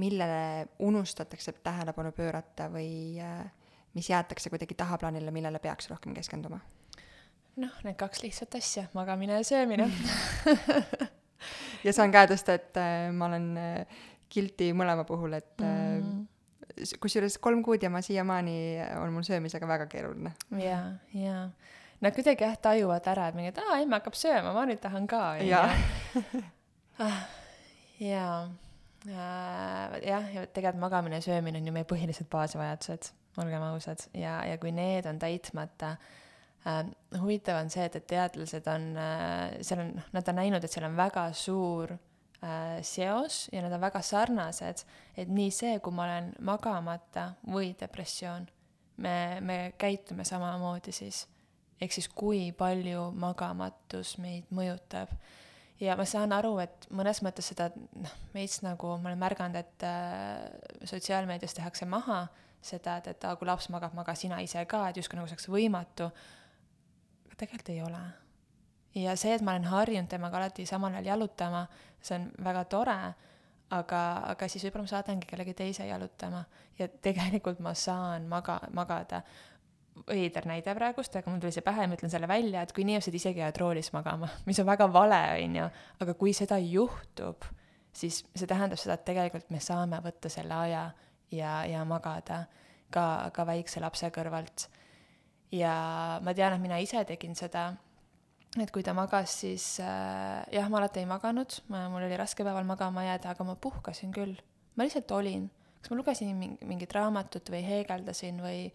millele 0.00 0.68
unustatakse 0.78 1.52
tähelepanu 1.52 2.12
pöörata 2.16 2.70
või 2.72 3.20
äh, 3.20 3.42
mis 3.94 4.08
jäetakse 4.08 4.50
kuidagi 4.50 4.74
tahaplaanile, 4.74 5.30
millele 5.30 5.58
peaks 5.60 5.90
rohkem 5.92 6.14
keskenduma 6.16 6.60
noh, 7.56 7.74
need 7.84 7.98
kaks 8.00 8.22
lihtsat 8.24 8.54
asja, 8.56 8.86
magamine 8.96 9.36
ja 9.40 9.44
söömine 9.44 9.90
ja 11.86 11.92
saan 11.92 12.12
käe 12.14 12.28
tõsta, 12.30 12.56
et 12.58 12.80
äh, 12.80 13.10
ma 13.14 13.28
olen 13.30 13.50
äh, 13.60 14.00
guilty 14.32 14.70
mõlema 14.76 15.04
puhul, 15.08 15.36
et 15.36 15.60
mm. 15.60 16.86
kusjuures 17.02 17.36
kolm 17.42 17.62
kuud 17.66 17.82
ja 17.82 17.90
ma 17.92 18.02
siiamaani 18.04 18.56
on 19.02 19.12
mul 19.12 19.26
söömisega 19.26 19.68
väga 19.68 19.88
keeruline. 19.92 20.34
jaa, 20.62 20.96
jaa. 21.16 21.46
Nad 22.02 22.16
kuidagi 22.16 22.42
jah 22.42 22.56
tajuvad 22.58 23.04
ära, 23.12 23.28
et 23.30 23.36
mingi, 23.38 23.52
et 23.52 23.60
aa, 23.62 23.76
emme 23.78 23.94
hakkab 24.00 24.16
sööma, 24.18 24.54
ma 24.56 24.64
nüüd 24.66 24.80
tahan 24.82 25.06
ka, 25.10 25.22
onju. 25.36 25.52
jaa 25.52 25.68
ah, 27.06 27.20
jah, 29.08 30.28
ja 30.34 30.46
tegelikult 30.46 30.80
magamine 30.80 31.18
ja 31.18 31.24
söömine 31.24 31.58
on 31.58 31.66
ju 31.66 31.74
meie 31.74 31.88
põhilised 31.88 32.28
baasvajadused, 32.30 33.12
olgem 33.42 33.64
ausad, 33.66 34.04
ja, 34.14 34.40
ja 34.46 34.58
kui 34.62 34.70
need 34.74 35.08
on 35.10 35.18
täitmata 35.18 35.96
äh,, 35.96 36.20
äh, 36.66 36.84
huvitav 37.20 37.60
on 37.62 37.70
see, 37.70 37.84
et, 37.88 37.96
et 37.98 38.06
teadlased 38.06 38.66
on 38.70 38.88
äh,, 38.96 39.58
seal 39.64 39.84
on, 39.84 39.92
nad 40.14 40.28
on 40.28 40.38
näinud, 40.38 40.64
et 40.64 40.72
seal 40.72 40.86
on 40.86 40.96
väga 40.98 41.26
suur 41.36 41.94
äh, 41.94 42.78
seos 42.86 43.46
ja 43.52 43.62
nad 43.64 43.74
on 43.74 43.82
väga 43.82 44.02
sarnased, 44.06 44.84
et 45.16 45.30
nii 45.30 45.50
see, 45.54 45.76
kui 45.82 45.94
ma 45.96 46.06
olen 46.08 46.32
magamata 46.46 47.32
või 47.50 47.72
depressioon, 47.80 48.48
me, 49.02 49.16
me 49.40 49.60
käitume 49.78 50.26
samamoodi 50.28 50.94
siis. 50.94 51.26
ehk 51.82 51.92
siis, 51.92 52.08
kui 52.08 52.52
palju 52.54 53.10
magamatus 53.18 54.16
meid 54.22 54.50
mõjutab. 54.54 55.10
Ja 55.82 55.96
ma 55.98 56.06
saan 56.08 56.32
aru, 56.34 56.54
et 56.62 56.86
mõnes 56.94 57.20
mõttes 57.24 57.48
seda 57.50 57.68
noh, 57.74 58.14
veits 58.34 58.60
nagu 58.62 58.94
ma 59.02 59.10
olen 59.10 59.20
märganud, 59.20 59.58
et 59.58 59.86
äh, 59.86 60.86
sotsiaalmeedias 60.88 61.56
tehakse 61.58 61.88
maha 61.90 62.24
seda, 62.62 62.98
et, 63.00 63.10
et 63.12 63.26
aa, 63.26 63.36
kui 63.38 63.48
laps 63.48 63.68
magab, 63.74 63.94
maga 63.98 64.14
sina 64.18 64.38
ise 64.44 64.62
ka, 64.70 64.84
et 64.88 65.00
justkui 65.00 65.18
nagu 65.18 65.30
see 65.30 65.36
oleks 65.36 65.50
võimatu. 65.50 66.08
aga 67.26 67.38
tegelikult 67.40 67.72
ei 67.74 67.82
ole. 67.82 68.02
ja 69.02 69.16
see, 69.16 69.34
et 69.34 69.42
ma 69.42 69.56
olen 69.56 69.68
harjunud 69.72 70.10
temaga 70.10 70.38
alati 70.38 70.66
samal 70.68 70.94
ajal 70.94 71.12
jalutama, 71.14 71.66
see 72.00 72.18
on 72.18 72.30
väga 72.44 72.64
tore, 72.70 72.98
aga, 73.72 74.02
aga 74.34 74.48
siis 74.48 74.66
võib-olla 74.66 74.86
ma 74.86 74.92
saadangi 74.92 75.26
kellegi 75.26 75.54
teise 75.56 75.86
jalutama 75.88 76.44
ja 76.78 76.88
tegelikult 76.88 77.62
ma 77.64 77.74
saan 77.74 78.28
maga, 78.28 78.60
magada 78.76 79.22
veider 80.08 80.46
näide 80.48 80.74
praegust, 80.76 81.16
aga 81.16 81.30
mul 81.30 81.40
tuli 81.42 81.54
see 81.54 81.64
pähe 81.64 81.84
ja 81.84 81.90
ma 81.90 81.96
ütlen 81.98 82.12
selle 82.12 82.28
välja, 82.30 82.62
et 82.64 82.72
kui 82.74 82.84
inimesed 82.86 83.14
isegi 83.14 83.42
jäävad 83.42 83.60
roolis 83.60 83.92
magama, 83.94 84.30
mis 84.48 84.60
on 84.62 84.68
väga 84.68 84.88
vale, 84.92 85.20
on 85.44 85.58
ju, 85.60 85.68
aga 86.04 86.16
kui 86.18 86.34
seda 86.36 86.58
juhtub, 86.62 87.46
siis 87.92 88.22
see 88.32 88.48
tähendab 88.48 88.80
seda, 88.80 88.96
et 88.96 89.06
tegelikult 89.08 89.50
me 89.52 89.60
saame 89.62 90.00
võtta 90.04 90.32
selle 90.32 90.56
aja 90.66 90.84
ja, 91.34 91.54
ja 91.68 91.84
magada 91.88 92.44
ka, 92.92 93.30
ka 93.34 93.46
väikse 93.48 93.82
lapse 93.84 94.08
kõrvalt. 94.14 94.68
ja 95.52 95.72
ma 96.24 96.34
tean, 96.34 96.56
et 96.56 96.62
mina 96.62 96.80
ise 96.80 97.04
tegin 97.08 97.36
seda, 97.36 97.70
et 98.60 98.72
kui 98.72 98.84
ta 98.84 98.94
magas, 98.96 99.34
siis 99.44 99.74
äh, 99.84 100.40
jah, 100.52 100.68
ma 100.72 100.80
alati 100.80 101.02
ei 101.02 101.08
maganud, 101.08 101.58
mul 101.68 102.00
oli 102.04 102.16
raske 102.20 102.44
päeval 102.44 102.64
magama 102.68 103.04
jääda, 103.04 103.36
aga 103.36 103.44
ma 103.48 103.56
puhkasin 103.60 104.12
küll. 104.16 104.40
ma 104.76 104.88
lihtsalt 104.88 105.12
olin, 105.12 105.50
kas 105.80 105.92
ma 105.92 106.00
lugesin 106.00 106.32
mingi, 106.36 106.64
mingit 106.68 106.92
raamatut 106.96 107.52
või 107.52 107.60
heegeldasin 107.66 108.40
või 108.40 108.66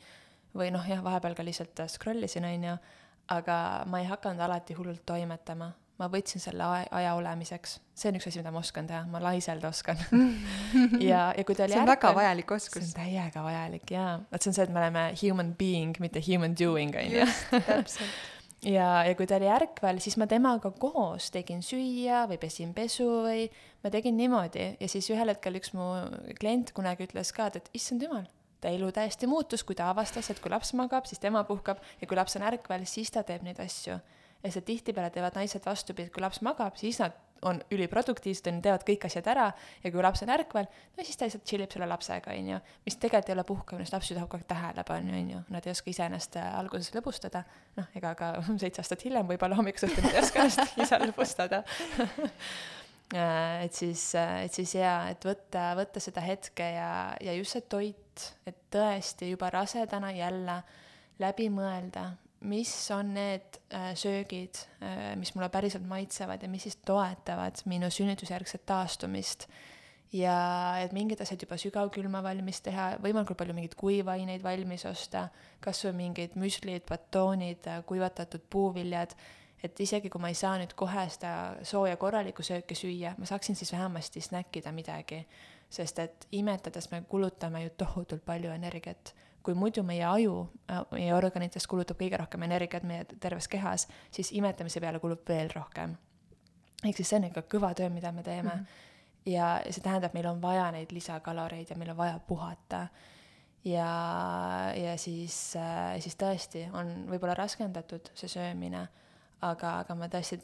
või 0.55 0.69
noh, 0.73 0.85
jah, 0.87 1.03
vahepeal 1.03 1.35
ka 1.37 1.45
lihtsalt 1.45 1.83
scroll 1.91 2.23
isin, 2.27 2.47
on 2.47 2.69
ju, 2.69 2.77
aga 3.33 3.57
ma 3.89 4.01
ei 4.01 4.07
hakanud 4.09 4.41
alati 4.43 4.77
hullult 4.77 5.05
toimetama. 5.05 5.73
ma 5.97 6.05
võtsin 6.13 6.37
selle 6.37 6.61
aja 6.93 7.15
olemiseks, 7.17 7.79
see 7.97 8.11
on 8.11 8.19
üks 8.19 8.27
asi, 8.29 8.37
mida 8.37 8.51
ma 8.53 8.61
oskan 8.61 8.85
teha, 8.85 8.99
ma 9.09 9.17
laiselda 9.17 9.71
oskan 9.71 9.97
ja, 11.01 11.31
ja 11.33 11.43
kui 11.43 11.57
ta 11.57 11.65
oli 11.65 11.73
see 11.73 11.81
on 11.81 11.89
ärkvel, 11.89 11.93
väga 11.95 12.11
vajalik 12.19 12.53
oskus. 12.53 12.83
see 12.83 12.91
on 12.91 12.97
täiega 12.99 13.41
vajalik 13.41 13.93
jaa, 13.95 14.11
vot 14.29 14.45
see 14.45 14.51
on 14.51 14.57
see, 14.59 14.67
et 14.67 14.73
me 14.75 14.83
oleme 14.83 15.05
human 15.23 15.53
being, 15.57 15.97
mitte 15.99 16.21
human 16.21 16.53
doing, 16.59 16.93
on 16.93 17.15
ju. 17.17 17.25
täpselt 17.71 18.35
ja, 18.65 18.87
ja 19.05 19.15
kui 19.17 19.27
ta 19.29 19.37
oli 19.37 19.49
ärkvel, 19.51 19.99
siis 20.03 20.17
ma 20.19 20.27
temaga 20.29 20.71
koos 20.79 21.29
tegin 21.33 21.61
süüa 21.65 22.25
või 22.29 22.39
pesin 22.41 22.73
pesu 22.77 23.07
või 23.25 23.47
ma 23.83 23.91
tegin 23.93 24.17
niimoodi 24.17 24.69
ja 24.79 24.89
siis 24.91 25.09
ühel 25.13 25.33
hetkel 25.33 25.59
üks 25.59 25.73
mu 25.77 25.89
klient 26.39 26.73
kunagi 26.77 27.07
ütles 27.07 27.33
ka, 27.35 27.49
et, 27.51 27.61
et 27.61 27.77
issand 27.77 28.03
jumal, 28.05 28.25
ta 28.61 28.71
elu 28.73 28.91
täiesti 28.91 29.29
muutus, 29.29 29.63
kui 29.63 29.75
ta 29.77 29.91
avastas, 29.91 30.31
et 30.31 30.41
kui 30.41 30.51
laps 30.51 30.73
magab, 30.77 31.05
siis 31.09 31.21
tema 31.21 31.43
puhkab 31.47 31.81
ja 32.01 32.07
kui 32.07 32.17
laps 32.17 32.37
on 32.39 32.47
ärkvel, 32.47 32.85
siis 32.89 33.11
ta 33.13 33.23
teeb 33.23 33.45
neid 33.45 33.59
asju. 33.63 33.99
ja 34.43 34.51
see 34.53 34.61
tihtipeale 34.61 35.09
teevad 35.09 35.35
naised 35.35 35.65
vastupidi, 35.65 36.07
et 36.07 36.13
kui 36.13 36.21
laps 36.21 36.43
magab, 36.45 36.75
siis 36.77 36.99
nad 37.01 37.15
on 37.41 37.61
üliproduktiivsed, 37.71 38.47
on 38.49 38.57
ju, 38.59 38.63
teevad 38.65 38.83
kõik 38.87 39.05
asjad 39.07 39.27
ära 39.31 39.47
ja 39.83 39.91
kui 39.91 40.03
laps 40.03 40.23
on 40.25 40.31
ärkvel, 40.33 40.69
no 40.97 41.05
siis 41.05 41.19
ta 41.19 41.27
lihtsalt 41.27 41.45
tšillib 41.45 41.73
selle 41.73 41.89
lapsega, 41.89 42.33
on 42.33 42.49
ju. 42.53 42.59
mis 42.85 42.97
tegelikult 42.97 43.29
ei 43.29 43.35
ole 43.35 43.45
puhkamine, 43.47 43.85
sest 43.85 43.97
laps 43.97 44.11
ju 44.11 44.17
tahab 44.17 44.31
kogu 44.31 44.43
aeg 44.43 44.49
tähelepanu, 44.53 45.13
on 45.19 45.29
ju, 45.33 45.43
nad 45.53 45.67
ei 45.67 45.73
oska 45.73 45.91
ise 45.91 46.07
ennast 46.07 46.39
äh, 46.39 46.47
alguses 46.59 46.89
lõbustada. 46.95 47.43
noh, 47.77 47.91
ega 47.97 48.15
ka 48.17 48.31
seitse 48.63 48.83
aastat 48.83 49.05
hiljem 49.07 49.29
võib-olla 49.29 49.59
hommikuti 49.59 50.01
nad 50.01 50.09
ei 50.13 50.21
oska 50.23 50.45
ennast 50.45 50.79
ise 50.85 51.01
lõbustada 51.03 51.61
äh, 53.21 53.63
et 53.67 53.77
siis, 53.77 54.09
äh, 54.17 54.43
et 54.47 54.57
siis 54.57 54.75
jaa, 54.79 54.99
et 55.13 55.29
võtta, 55.29 55.69
võtta 55.77 56.03
seda 56.03 56.25
hetke 56.25 56.73
ja, 56.77 56.91
ja 57.21 57.37
just 57.37 57.57
see 57.57 57.69
toit 57.69 58.06
et, 58.17 58.53
et 58.53 58.57
tõesti 58.73 59.31
juba 59.31 59.49
rasedana 59.53 60.11
jälle 60.15 60.61
läbi 61.21 61.47
mõelda, 61.53 62.11
mis 62.47 62.71
on 62.93 63.13
need 63.15 63.57
äh, 63.73 63.93
söögid 63.97 64.59
äh,, 64.81 65.15
mis 65.17 65.33
mulle 65.35 65.49
päriselt 65.53 65.87
maitsevad 65.87 66.43
ja 66.43 66.49
mis 66.49 66.67
siis 66.67 66.77
toetavad 66.85 67.63
minu 67.65 67.89
sünnitusjärgset 67.89 68.65
taastumist. 68.65 69.47
ja 70.13 70.35
et 70.79 70.93
mingid 70.95 71.19
asjad 71.19 71.41
juba 71.43 71.57
sügavkülma 71.59 72.21
valmis 72.23 72.61
teha, 72.63 72.93
võimalikult 73.03 73.37
palju 73.41 73.55
mingeid 73.57 73.73
kuivaineid 73.75 74.43
valmis 74.43 74.85
osta, 74.87 75.25
kas 75.59 75.83
või 75.83 75.97
mingid 76.05 76.37
müslid, 76.39 76.85
batoonid, 76.87 77.67
äh, 77.67 77.81
kuivatatud 77.85 78.45
puuviljad, 78.49 79.17
et 79.63 79.79
isegi 79.79 80.09
kui 80.09 80.21
ma 80.21 80.29
ei 80.29 80.37
saa 80.37 80.57
nüüd 80.57 80.73
kohe 80.75 81.07
seda 81.09 81.57
sooja 81.63 81.97
korralikku 81.97 82.43
sööki 82.43 82.75
süüa, 82.75 83.15
ma 83.17 83.25
saaksin 83.25 83.55
siis 83.55 83.71
vähemasti 83.73 84.21
snäkkida 84.21 84.71
midagi 84.71 85.25
sest 85.69 85.99
et 85.99 86.27
imetades 86.31 86.91
me 86.91 87.01
kulutame 87.09 87.63
ju 87.63 87.69
tohutult 87.77 88.25
palju 88.25 88.51
energiat. 88.51 89.15
kui 89.47 89.53
muidu 89.55 89.79
meie 89.83 90.03
aju, 90.03 90.49
meie 90.91 91.13
organites 91.15 91.63
kulutab 91.71 91.95
kõige 92.01 92.17
rohkem 92.19 92.41
energiat 92.43 92.83
meie 92.83 93.05
terves 93.07 93.45
kehas, 93.47 93.85
siis 94.11 94.33
imetamise 94.35 94.81
peale 94.83 94.99
kulub 94.99 95.21
veel 95.29 95.47
rohkem. 95.55 95.95
ehk 96.83 96.97
siis 96.97 97.09
see 97.09 97.19
on 97.19 97.29
ikka 97.29 97.45
kõva 97.53 97.73
töö, 97.75 97.89
mida 97.89 98.11
me 98.11 98.23
teeme 98.23 98.49
mm. 98.49 98.59
-hmm. 98.59 99.31
ja 99.31 99.61
see 99.69 99.83
tähendab, 99.83 100.13
meil 100.13 100.27
on 100.27 100.41
vaja 100.41 100.71
neid 100.71 100.91
lisakaloreid 100.91 101.69
ja 101.69 101.77
meil 101.77 101.89
on 101.89 101.97
vaja 101.97 102.19
puhata 102.19 102.87
ja, 103.63 103.91
ja 104.75 104.97
siis, 104.97 105.55
siis 105.99 106.15
tõesti 106.15 106.67
on 106.73 107.07
võib-olla 107.07 107.33
raskendatud 107.33 108.11
see 108.13 108.27
söömine, 108.27 108.87
aga, 109.41 109.79
aga 109.83 109.95
ma 109.95 110.09
tõesti 110.11 110.39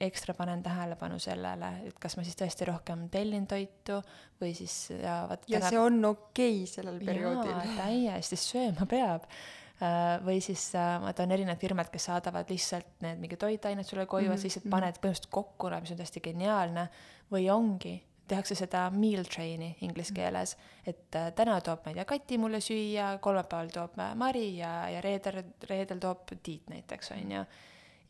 ekstra 0.00 0.34
panen 0.34 0.62
tähelepanu 0.64 1.18
sellele, 1.20 1.70
et 1.88 1.96
kas 2.00 2.16
ma 2.16 2.24
siis 2.24 2.38
tõesti 2.38 2.66
rohkem 2.68 3.04
tellin 3.12 3.46
toitu 3.48 4.00
või 4.40 4.54
siis 4.56 4.74
ja 4.94 5.22
vot 5.28 5.44
ja 5.50 5.60
täna... 5.60 5.72
see 5.72 5.80
on 5.80 6.04
okei 6.08 6.60
okay 6.62 6.70
sellel 6.70 7.00
perioodil. 7.04 7.58
täiesti, 7.76 8.38
sööma 8.40 8.88
peab 8.88 9.26
äh, 9.28 10.16
või 10.24 10.40
siis 10.44 10.70
äh, 10.78 10.94
vaata 11.04 11.26
on 11.26 11.36
erinevad 11.36 11.60
firmad, 11.60 11.92
kes 11.92 12.08
saadavad 12.08 12.48
lihtsalt 12.52 13.04
need 13.04 13.20
mingi 13.20 13.36
toitained 13.40 13.84
sulle 13.84 14.06
koju 14.06 14.30
mm, 14.30 14.32
-hmm. 14.32 14.40
siis 14.40 14.56
lihtsalt 14.56 14.70
paned 14.72 15.00
põhimõtteliselt 15.02 15.32
kokku, 15.36 15.74
mis 15.76 15.92
on 15.92 16.00
täiesti 16.00 16.24
geniaalne, 16.24 16.88
või 17.30 17.50
ongi, 17.52 17.98
tehakse 18.30 18.54
seda 18.56 18.86
meal 18.94 19.26
train'i 19.28 19.74
inglise 19.84 20.14
mhm. 20.14 20.20
keeles, 20.20 20.56
et 20.86 21.16
äh, 21.18 21.32
täna 21.36 21.60
toob, 21.60 21.84
ma 21.84 21.92
ei 21.92 22.00
tea, 22.00 22.08
Kati 22.08 22.38
mulle 22.38 22.60
süüa, 22.64 23.18
kolmapäeval 23.20 23.74
toob 23.74 24.00
Mari 24.16 24.56
ja, 24.58 24.88
ja 24.88 25.00
reedel, 25.04 25.42
reedel 25.68 26.00
toob 26.00 26.32
Tiit 26.42 26.70
näiteks, 26.72 27.12
on 27.18 27.36
ju 27.36 27.44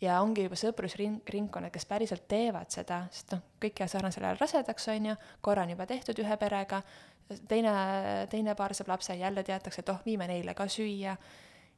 ja 0.00 0.20
ongi 0.24 0.44
juba 0.46 0.56
sõprusringkonnad, 0.58 1.72
kes 1.74 1.86
päriselt 1.88 2.24
teevad 2.30 2.72
seda, 2.72 3.02
sest 3.12 3.34
noh, 3.34 3.44
kõik 3.60 3.82
jäävad 3.82 3.92
sarnasel 3.92 4.26
ajal 4.26 4.40
rasedaks, 4.40 4.88
on 4.94 5.10
ju, 5.10 5.16
korra 5.44 5.64
on 5.66 5.74
juba 5.74 5.86
tehtud 5.88 6.22
ühe 6.22 6.36
perega, 6.40 6.80
teine, 7.48 7.74
teine 8.32 8.56
paar 8.58 8.74
saab 8.76 8.94
lapse, 8.94 9.16
jälle 9.16 9.44
teatakse, 9.46 9.84
et 9.84 9.92
oh, 9.92 10.00
viime 10.06 10.28
neile 10.30 10.54
ka 10.56 10.68
süüa. 10.68 11.16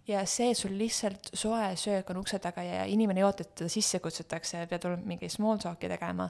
ja 0.07 0.25
see, 0.27 0.55
sul 0.55 0.73
lihtsalt 0.79 1.31
soe 1.35 1.77
söök 1.77 2.09
on 2.11 2.19
ukse 2.23 2.39
taga 2.43 2.63
ja 2.63 2.85
inimene 2.91 3.21
ei 3.21 3.25
oota, 3.25 3.45
et 3.47 3.55
teda 3.55 3.71
sisse 3.71 4.01
kutsutakse 4.03 4.59
ja 4.59 4.67
pead 4.67 4.85
olema 4.89 5.07
mingi 5.07 5.29
small 5.31 5.61
talk'i 5.63 5.89
tegema, 5.89 6.27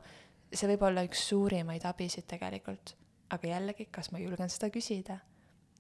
see 0.53 0.68
võib 0.68 0.84
olla 0.88 1.05
üks 1.07 1.28
suurimaid 1.28 1.84
abisid 1.88 2.26
tegelikult. 2.28 2.97
aga 3.32 3.49
jällegi, 3.49 3.86
kas 3.88 4.11
ma 4.12 4.18
julgen 4.20 4.51
seda 4.53 4.68
küsida? 4.70 5.18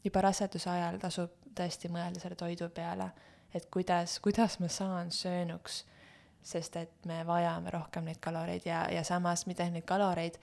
juba 0.04 0.20
raseduse 0.24 0.70
ajal 0.70 0.96
tasub 0.98 1.34
tõesti 1.54 1.88
mõelda 1.92 2.20
selle 2.20 2.36
toidu 2.36 2.68
peale, 2.74 3.10
et 3.54 3.68
kuidas, 3.70 4.18
kuidas 4.20 4.58
ma 4.60 4.68
saan 4.68 5.12
söönuks 5.12 5.84
sest 6.42 6.76
et 6.76 7.06
me 7.06 7.22
vajame 7.26 7.70
rohkem 7.70 8.04
neid 8.08 8.18
kaloreid 8.20 8.66
ja, 8.66 8.84
ja 8.90 9.04
samas 9.04 9.46
mitte 9.46 9.62
ainult 9.62 9.80
neid 9.80 9.88
kaloreid, 9.88 10.38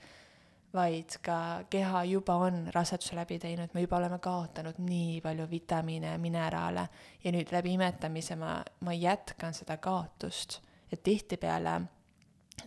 vaid 0.74 1.16
ka 1.22 1.36
keha 1.70 2.04
juba 2.04 2.36
on 2.46 2.66
raseduse 2.74 3.16
läbi 3.18 3.38
teinud, 3.42 3.72
me 3.74 3.84
juba 3.84 3.98
oleme 3.98 4.18
kaotanud 4.22 4.78
nii 4.78 5.20
palju 5.20 5.46
vitamiine 5.50 6.16
mineraale. 6.18 6.86
Ja 7.24 7.32
nüüd 7.34 7.50
läbi 7.52 7.74
imetamise 7.74 8.36
ma, 8.38 8.60
ma 8.86 8.94
jätkan 8.94 9.54
seda 9.54 9.76
kaotust, 9.82 10.60
et 10.92 11.02
tihtipeale 11.02 11.80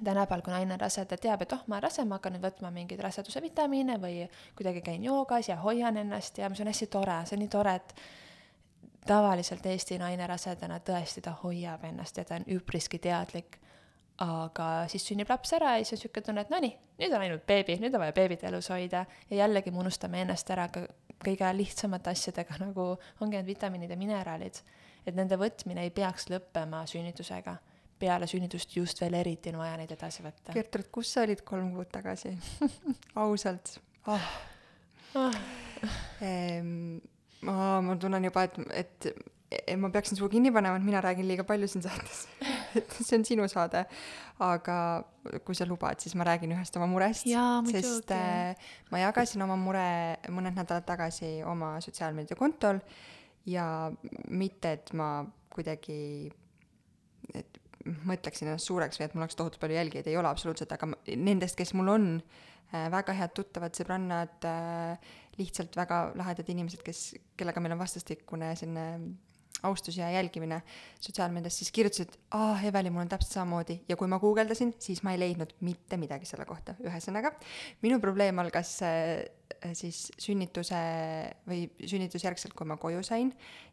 tänapäeval, 0.03 0.41
kui 0.41 0.53
naine 0.53 0.73
on 0.73 0.81
rase, 0.81 1.05
ta 1.05 1.17
teab, 1.17 1.41
et 1.45 1.53
oh, 1.53 1.63
ma 1.67 1.77
olen 1.77 1.85
rase, 1.85 2.05
ma 2.05 2.17
hakkan 2.17 2.35
nüüd 2.35 2.43
võtma 2.43 2.71
mingeid 2.73 3.01
raseduse 3.03 3.41
vitamiine 3.43 3.99
või 4.01 4.23
kuidagi 4.57 4.81
käin 4.85 5.03
joogas 5.05 5.49
ja 5.49 5.59
hoian 5.61 5.97
ennast 5.97 6.37
ja 6.41 6.49
see 6.53 6.65
on 6.65 6.71
hästi 6.71 6.87
tore, 6.91 7.19
see 7.29 7.37
on 7.37 7.43
nii 7.45 7.51
tore, 7.53 7.75
et 7.79 7.95
tavaliselt 9.07 9.65
Eesti 9.65 9.97
naine 10.01 10.27
rasedana 10.27 10.79
tõesti 10.79 11.23
ta 11.23 11.35
hoiab 11.43 11.83
ennast 11.89 12.17
ja 12.17 12.25
ta 12.27 12.39
on 12.39 12.47
üpriski 12.55 12.99
teadlik. 12.99 13.59
aga 14.23 14.85
siis 14.87 15.07
sünnib 15.09 15.29
laps 15.29 15.55
ära 15.57 15.71
ja 15.73 15.81
siis 15.81 15.97
on 15.97 16.01
sihuke 16.03 16.21
tunne, 16.21 16.43
et 16.45 16.51
no 16.53 16.59
nii, 16.61 16.75
nüüd 17.01 17.13
on 17.17 17.23
ainult 17.25 17.47
beebi, 17.49 17.79
nüüd 17.81 17.95
on 17.97 18.03
vaja 18.03 18.13
beebit 18.13 18.43
elus 18.45 18.69
hoida 18.69 19.07
ja 19.29 19.37
jällegi 19.39 19.71
me 19.73 19.81
unustame 19.81 20.21
ennast 20.21 20.51
ära 20.53 20.67
ka 20.69 20.83
kõige 21.25 21.49
lihtsamate 21.57 22.11
asjadega, 22.13 22.59
nagu 22.65 22.91
ongi 23.21 23.39
need 23.39 23.49
vitamiinid 23.49 23.89
ja 23.89 23.97
mineraalid. 23.97 24.61
et 25.05 25.15
nende 25.15 25.35
võtmine 25.35 25.81
ei 25.83 25.89
peaks 25.91 26.29
lõppema 26.29 26.85
sünnitusega. 26.87 27.57
peale 27.99 28.27
sünnitust 28.27 28.75
just 28.75 29.01
veel 29.01 29.13
eriti 29.13 29.49
on 29.49 29.57
vaja 29.57 29.77
neid 29.77 29.91
edasi 29.91 30.23
võtta. 30.23 30.53
Gertrud, 30.53 30.89
kus 30.91 31.13
sa 31.13 31.21
olid 31.23 31.41
kolm 31.41 31.71
kuud 31.73 31.89
tagasi 31.91 32.37
ausalt 33.23 33.79
oh. 34.07 34.29
oh. 35.15 35.41
Ehm, 37.77 37.91
ma, 37.91 37.95
tunnen 38.01 38.27
juba, 38.29 38.45
et, 38.47 38.59
et, 38.83 39.75
ma 39.77 39.91
peaksin 39.93 40.17
suu 40.17 40.29
kinni 40.31 40.51
panema, 40.53 40.79
et 40.79 40.85
mina 40.85 41.01
räägin 41.03 41.27
liiga 41.29 41.45
palju 41.47 41.69
siin 41.69 41.85
saates 41.85 42.25
et 42.79 42.95
see 42.99 43.17
on 43.17 43.25
sinu 43.27 43.47
saade. 43.51 43.85
aga 44.43 44.77
kui 45.45 45.55
sa 45.55 45.67
lubad, 45.69 46.01
siis 46.01 46.15
ma 46.19 46.25
räägin 46.27 46.55
ühest 46.55 46.77
oma 46.79 46.87
murest. 46.89 47.27
sest 47.71 48.11
äh, 48.11 48.55
ma 48.91 49.03
jagasin 49.03 49.45
oma 49.45 49.57
mure 49.59 49.87
mõned 50.33 50.57
nädalad 50.57 50.85
tagasi 50.87 51.35
oma 51.47 51.75
sotsiaalmeediakontol 51.85 52.81
ja 53.49 53.65
mitte, 54.29 54.77
et 54.77 54.93
ma 54.97 55.25
kuidagi, 55.53 56.31
et 57.35 57.59
mõtleksin 58.07 58.49
ennast 58.49 58.69
suureks 58.69 58.99
või 58.99 59.05
et 59.05 59.15
mul 59.15 59.25
oleks 59.25 59.37
tohutult 59.37 59.61
palju 59.61 59.77
jälgijaid, 59.77 60.07
ei 60.07 60.17
ole 60.17 60.31
absoluutselt, 60.31 60.71
aga 60.71 60.89
nendest, 61.19 61.57
kes 61.59 61.73
mul 61.77 61.91
on 61.93 62.07
äh, 62.17 62.87
väga 62.93 63.15
head 63.19 63.35
tuttavad, 63.37 63.75
sõbrannad 63.77 64.47
äh,, 64.49 65.13
lihtsalt 65.39 65.75
väga 65.77 66.05
lahedad 66.19 66.49
inimesed, 66.53 66.83
kes, 66.85 67.13
kellega 67.37 67.61
meil 67.63 67.75
on 67.75 67.81
vastastikune 67.81 68.53
selline 68.59 68.87
austus 69.63 69.97
ja 69.97 70.09
jälgimine 70.11 70.61
sotsiaalmeedias, 70.99 71.57
siis 71.57 71.71
kirjutasid, 71.71 72.17
aa, 72.35 72.57
Eveli, 72.67 72.89
mul 72.91 73.05
on 73.05 73.09
täpselt 73.09 73.37
samamoodi 73.37 73.77
ja 73.89 73.95
kui 73.95 74.09
ma 74.11 74.19
guugeldasin, 74.19 74.73
siis 74.79 75.03
ma 75.03 75.13
ei 75.13 75.21
leidnud 75.21 75.53
mitte 75.63 75.97
midagi 75.97 76.27
selle 76.27 76.45
kohta. 76.45 76.75
ühesõnaga, 76.83 77.31
minu 77.85 77.99
probleem 78.03 78.39
algas 78.43 78.75
äh, 78.83 79.23
siis 79.77 80.09
sünnituse 80.19 80.81
või 81.47 81.63
sünnitusjärgselt, 81.79 82.55
kui 82.57 82.67
ma 82.67 82.77
koju 82.81 83.03
sain 83.07 83.31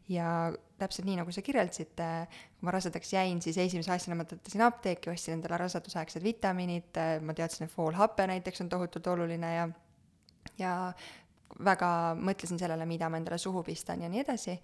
ja 0.09 0.51
täpselt 0.79 1.09
nii, 1.09 1.19
nagu 1.19 1.33
sa 1.35 1.43
kirjeldasid, 1.45 1.93
kui 1.99 2.67
ma 2.67 2.75
rasedaks 2.77 3.13
jäin, 3.13 3.41
siis 3.43 3.59
esimese 3.59 3.91
asjana 3.91 4.21
ma 4.21 4.27
tõttasin 4.29 4.63
apteeki, 4.65 5.11
ostsin 5.11 5.37
endale 5.37 5.59
rasedusaegsed 5.65 6.23
vitamiinid, 6.23 7.01
ma 7.25 7.35
teadsin, 7.37 7.67
et 7.67 7.75
foolhappe 7.75 8.27
näiteks 8.31 8.63
on 8.63 8.71
tohutult 8.71 9.11
oluline 9.11 9.55
ja 9.55 9.69
ja 10.57 10.93
väga 11.59 11.91
mõtlesin 12.19 12.59
sellele, 12.59 12.85
mida 12.85 13.09
ma 13.09 13.19
endale 13.21 13.37
suhu 13.41 13.63
pistan 13.63 14.01
ja 14.01 14.09
nii 14.09 14.23
edasi 14.23 14.57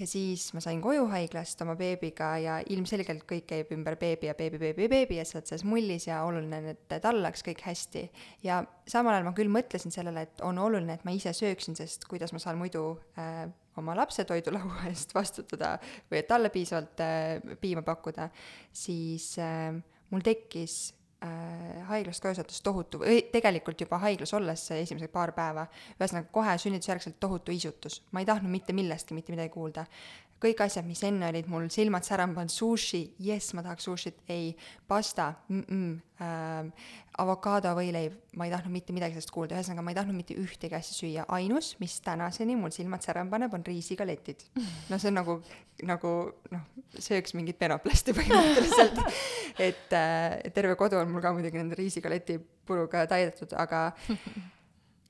ja 0.00 0.06
siis 0.08 0.46
ma 0.56 0.62
sain 0.64 0.80
koju 0.82 1.04
haiglast 1.12 1.60
oma 1.64 1.74
beebiga 1.78 2.30
ja 2.40 2.58
ilmselgelt 2.72 3.26
kõik 3.28 3.46
käib 3.50 3.72
ümber 3.74 3.98
beebi 4.00 4.30
ja 4.30 4.34
beebi, 4.38 4.60
beebi, 4.60 4.88
beebi 4.88 5.18
ja 5.18 5.26
sa 5.28 5.38
oled 5.38 5.50
selles 5.50 5.64
mullis 5.68 6.06
ja 6.08 6.22
oluline 6.26 6.60
on, 6.62 6.68
et 6.72 6.94
tal 7.04 7.20
oleks 7.20 7.44
kõik 7.46 7.62
hästi. 7.66 8.06
ja 8.46 8.62
samal 8.88 9.16
ajal 9.16 9.28
ma 9.28 9.34
küll 9.36 9.52
mõtlesin 9.52 9.92
sellele, 9.94 10.24
et 10.26 10.44
on 10.46 10.58
oluline, 10.58 10.96
et 10.96 11.04
ma 11.04 11.14
ise 11.16 11.34
sööksin, 11.36 11.76
sest 11.76 12.08
kuidas 12.10 12.32
ma 12.32 12.40
saan 12.42 12.58
muidu 12.60 12.84
äh, 13.20 13.44
oma 13.80 13.96
lapse 13.98 14.24
toidulaua 14.28 14.86
eest 14.90 15.14
vastutada 15.16 15.76
või 16.10 16.22
et 16.22 16.30
talle 16.30 16.52
piisavalt 16.54 17.04
äh, 17.04 17.58
piima 17.60 17.84
pakkuda, 17.86 18.30
siis 18.72 19.34
äh, 19.42 19.74
mul 20.10 20.24
tekkis 20.24 20.80
äh, 21.24 21.82
haiglast 21.88 22.22
koju 22.22 22.38
saates 22.38 22.62
tohutu, 22.62 23.02
tegelikult 23.32 23.80
juba 23.80 23.98
haiglas 24.04 24.34
olles 24.34 24.64
esimesed 24.76 25.12
paar 25.12 25.32
päeva, 25.36 25.66
ühesõnaga 25.98 26.30
kohe 26.32 26.56
sünnitusjärgselt 26.58 27.20
tohutu 27.20 27.52
isutus. 27.52 28.02
ma 28.12 28.20
ei 28.20 28.26
tahtnud 28.26 28.50
mitte 28.50 28.72
millestki 28.76 29.14
mitte 29.14 29.32
midagi 29.32 29.52
kuulda. 29.54 29.86
Kõik 30.40 30.62
asjad, 30.64 30.86
mis 30.88 31.02
enne 31.04 31.28
olid 31.28 31.48
mul 31.50 31.68
silmad 31.72 32.06
särama 32.06 32.38
pannud, 32.38 32.52
sushi, 32.52 33.02
jess, 33.20 33.52
ma 33.56 33.64
tahaks 33.64 33.86
sushit, 33.88 34.20
ei, 34.32 34.54
pasta 34.88 35.34
mm, 35.48 35.64
-mm, 35.66 35.96
äh, 36.24 36.92
avokaadovõileib, 37.20 38.14
ma 38.40 38.46
ei 38.46 38.52
tahtnud 38.54 38.72
mitte 38.72 38.94
midagi 38.96 39.16
sellest 39.16 39.32
kuulda, 39.34 39.58
ühesõnaga 39.58 39.84
ma 39.84 39.92
ei 39.92 39.98
tahtnud 39.98 40.16
mitte 40.16 40.36
ühtegi 40.40 40.76
asja 40.76 40.96
süüa, 40.96 41.26
ainus, 41.36 41.74
mis 41.80 41.98
tänaseni 42.04 42.56
mul 42.56 42.72
silmad 42.74 43.04
särama 43.04 43.34
paneb, 43.36 43.54
on 43.54 43.66
riisigaletid. 43.66 44.46
no 44.88 44.98
see 44.98 45.10
on 45.12 45.18
nagu, 45.20 45.36
nagu 45.82 46.14
noh, 46.54 46.64
sööks 46.96 47.36
mingit 47.36 47.58
penoplasti 47.60 48.14
põhimõtteliselt. 48.18 49.02
Et 49.58 49.92
äh, 49.92 50.40
terve 50.54 50.78
kodu 50.80 51.00
on 51.00 51.12
mul 51.12 51.24
ka 51.24 51.34
muidugi 51.36 51.60
nende 51.60 51.76
riisigaleti 51.76 52.38
puruga 52.66 53.04
täidetud, 53.10 53.52
aga 53.58 53.90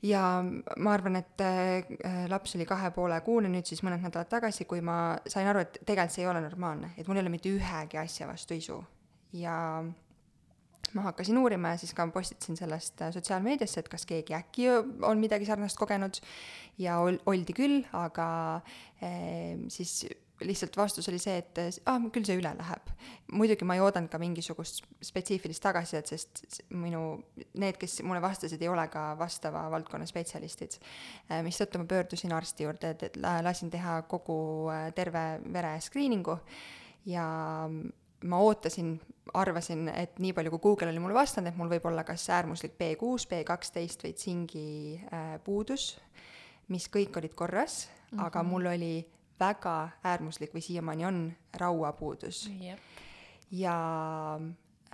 ja 0.03 0.23
ma 0.43 0.93
arvan, 0.95 1.19
et 1.21 1.43
äh, 1.45 2.27
laps 2.31 2.57
oli 2.57 2.67
kahe 2.69 2.91
poole 2.97 3.21
kuune 3.27 3.51
nüüd 3.53 3.69
siis 3.69 3.83
mõned 3.87 4.03
nädalad 4.05 4.31
tagasi, 4.33 4.67
kui 4.69 4.81
ma 4.85 5.19
sain 5.29 5.49
aru, 5.51 5.65
et 5.67 5.81
tegelikult 5.85 6.17
see 6.17 6.25
ei 6.25 6.31
ole 6.31 6.45
normaalne, 6.45 6.95
et 6.97 7.09
mul 7.09 7.21
ei 7.21 7.25
ole 7.25 7.33
mitte 7.33 7.53
ühegi 7.53 8.01
asja 8.01 8.29
vastu 8.31 8.57
isu. 8.57 8.79
Ja 9.37 9.57
ma 10.95 11.05
hakkasin 11.07 11.39
uurima 11.39 11.75
ja 11.75 11.81
siis 11.81 11.93
ka 11.95 12.07
postitasin 12.15 12.59
sellest 12.59 13.03
äh, 13.03 13.13
sotsiaalmeediasse, 13.15 13.85
et 13.85 13.93
kas 13.93 14.07
keegi 14.09 14.35
äkki 14.37 14.71
on 15.07 15.21
midagi 15.23 15.47
sarnast 15.49 15.79
kogenud. 15.79 16.21
Ja 16.81 16.99
ol-, 17.05 17.21
oldi 17.29 17.55
küll, 17.55 17.83
aga 17.93 18.29
eh, 19.05 19.59
siis 19.69 20.01
lihtsalt 20.41 20.77
vastus 20.77 21.09
oli 21.11 21.19
see, 21.21 21.37
et 21.41 21.83
ah, 21.91 22.01
küll 22.13 22.27
see 22.27 22.39
üle 22.41 22.53
läheb. 22.57 22.91
muidugi 23.33 23.67
ma 23.69 23.77
ei 23.77 23.85
oodanud 23.85 24.11
ka 24.11 24.19
mingisugust 24.21 24.83
spetsiifilist 25.05 25.63
tagasisidet, 25.63 26.11
sest 26.11 26.63
minu, 26.71 27.03
need, 27.61 27.79
kes 27.81 28.01
mulle 28.07 28.23
vastasid, 28.25 28.63
ei 28.63 28.73
ole 28.73 28.87
ka 28.93 29.11
vastava 29.19 29.67
valdkonna 29.73 30.09
spetsialistid. 30.09 30.79
mistõttu 31.47 31.81
ma 31.83 31.89
pöördusin 31.91 32.33
arsti 32.37 32.69
juurde, 32.69 32.95
et 32.97 33.17
lasin 33.21 33.71
teha 33.71 34.03
kogu 34.11 34.41
terve 34.97 35.25
vere 35.53 35.77
screening'u 35.81 36.39
ja 37.07 37.27
ma 38.25 38.39
ootasin, 38.45 38.95
arvasin, 39.35 39.89
et 39.95 40.19
nii 40.21 40.33
palju, 40.37 40.53
kui 40.57 40.65
Google 40.65 40.91
oli 40.91 41.03
mulle 41.03 41.17
vastanud, 41.17 41.53
et 41.53 41.59
mul 41.59 41.71
võib 41.71 41.87
olla 41.89 42.05
kas 42.05 42.27
äärmuslik 42.35 42.77
B6, 42.81 43.29
B12 43.31 44.05
või 44.07 44.17
tsingi 44.17 44.67
äh, 45.07 45.37
puudus, 45.45 45.95
mis 46.71 46.89
kõik 46.93 47.17
olid 47.19 47.35
korras 47.35 47.87
mm, 47.87 48.19
-hmm. 48.19 48.27
aga 48.27 48.43
mul 48.43 48.67
oli 48.67 48.95
väga 49.41 49.75
äärmuslik 50.05 50.55
või 50.55 50.63
siiamaani 50.65 51.07
on 51.09 51.21
rauapuudus. 51.61 52.47
Yep.. 52.61 52.79
ja 53.57 53.77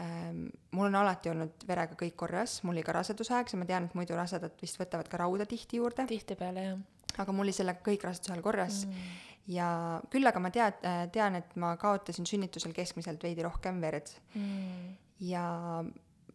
ähm, 0.00 0.46
mul 0.70 0.88
on 0.90 0.98
alati 1.02 1.32
olnud 1.32 1.66
verega 1.68 1.98
kõik 1.98 2.16
korras, 2.16 2.60
mul 2.62 2.76
oli 2.76 2.84
ka 2.86 2.96
rasedusaeg, 2.96 3.52
ma 3.58 3.68
tean, 3.68 3.88
et 3.88 3.96
muidu 3.98 4.18
rasedad 4.18 4.56
vist 4.62 4.80
võtavad 4.80 5.10
ka 5.12 5.20
rauda 5.24 5.46
tihti 5.46 5.80
juurde. 5.82 6.06
tihtipeale, 6.08 6.66
jah. 6.70 6.82
aga 7.16 7.32
mul 7.32 7.48
oli 7.48 7.56
sellega 7.56 7.84
kõik 7.84 8.06
raseduse 8.08 8.34
ajal 8.34 8.44
korras. 8.44 8.84
Mm. 8.86 9.14
Ja 9.46 9.66
küll 10.10 10.26
aga 10.26 10.40
ma 10.42 10.50
tead, 10.50 10.80
tean, 11.14 11.36
et 11.38 11.52
ma 11.62 11.76
kaotasin 11.78 12.26
sünnitusel 12.26 12.72
keskmiselt 12.74 13.22
veidi 13.22 13.44
rohkem 13.46 13.78
verd. 13.82 14.10
Mm.. 14.34 14.96
ja 15.22 15.44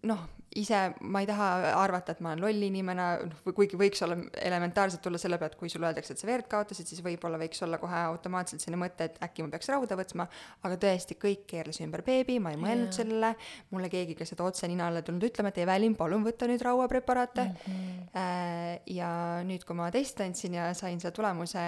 noh, 0.07 0.29
ise 0.59 0.79
ma 0.99 1.21
ei 1.23 1.27
taha 1.29 1.47
arvata, 1.79 2.11
et 2.11 2.21
ma 2.23 2.33
olen 2.33 2.41
loll 2.43 2.65
inimene, 2.67 3.05
noh, 3.29 3.53
kuigi 3.55 3.77
võiks 3.79 4.01
olla 4.03 4.17
elementaarselt 4.43 5.01
tulla 5.03 5.19
selle 5.21 5.37
pealt, 5.39 5.55
kui 5.59 5.71
sulle 5.71 5.87
öeldakse, 5.87 6.15
et 6.15 6.21
sa 6.21 6.27
verd 6.27 6.49
kaotasid, 6.51 6.89
siis 6.89 7.03
võib-olla 7.05 7.39
võiks 7.39 7.61
olla 7.63 7.79
kohe 7.79 8.01
automaatselt 8.09 8.63
selline 8.63 8.81
mõte, 8.81 9.07
et 9.07 9.19
äkki 9.23 9.45
ma 9.45 9.51
peaks 9.53 9.69
rauda 9.71 9.95
võtma, 9.99 10.25
aga 10.67 10.79
tõesti, 10.81 11.15
kõik 11.21 11.45
keerles 11.53 11.79
ümber 11.85 12.03
beebi, 12.07 12.39
ma 12.43 12.51
ei 12.51 12.59
mõelnud 12.59 12.89
yeah. 12.89 12.97
sellele, 12.99 13.29
mulle 13.71 13.91
keegi 13.93 14.17
ka 14.19 14.27
seda 14.27 14.43
otse 14.47 14.67
nina 14.71 14.89
alla 14.91 15.03
tulnud 15.07 15.23
ütlema, 15.29 15.53
et 15.53 15.61
Evelin, 15.63 15.95
palun 15.99 16.25
võta 16.27 16.49
nüüd 16.51 16.65
rauapreparaate 16.67 17.45
mm. 17.47 17.61
-hmm. 17.67 18.81
ja 18.97 19.11
nüüd, 19.47 19.63
kui 19.67 19.77
ma 19.77 19.87
testi 19.93 20.27
andsin 20.27 20.59
ja 20.59 20.71
sain 20.75 20.99
selle 20.99 21.15
tulemuse, 21.15 21.63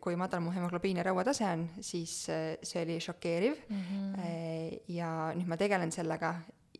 kui 0.00 0.14
madal 0.20 0.44
mu 0.44 0.54
hemoglobiin 0.54 1.02
ja 1.02 1.08
rauatase 1.10 1.48
on, 1.48 1.66
siis 1.80 2.20
äh, 2.30 2.54
see 2.62 2.84
oli 2.86 3.00
šokeeriv 3.02 3.58
mm. 3.66 3.82
-hmm. 3.82 4.78
ja 4.94 5.10
nüüd 5.34 5.50
ma 5.50 5.58
tegelen 5.58 5.92
sellega 5.92 6.36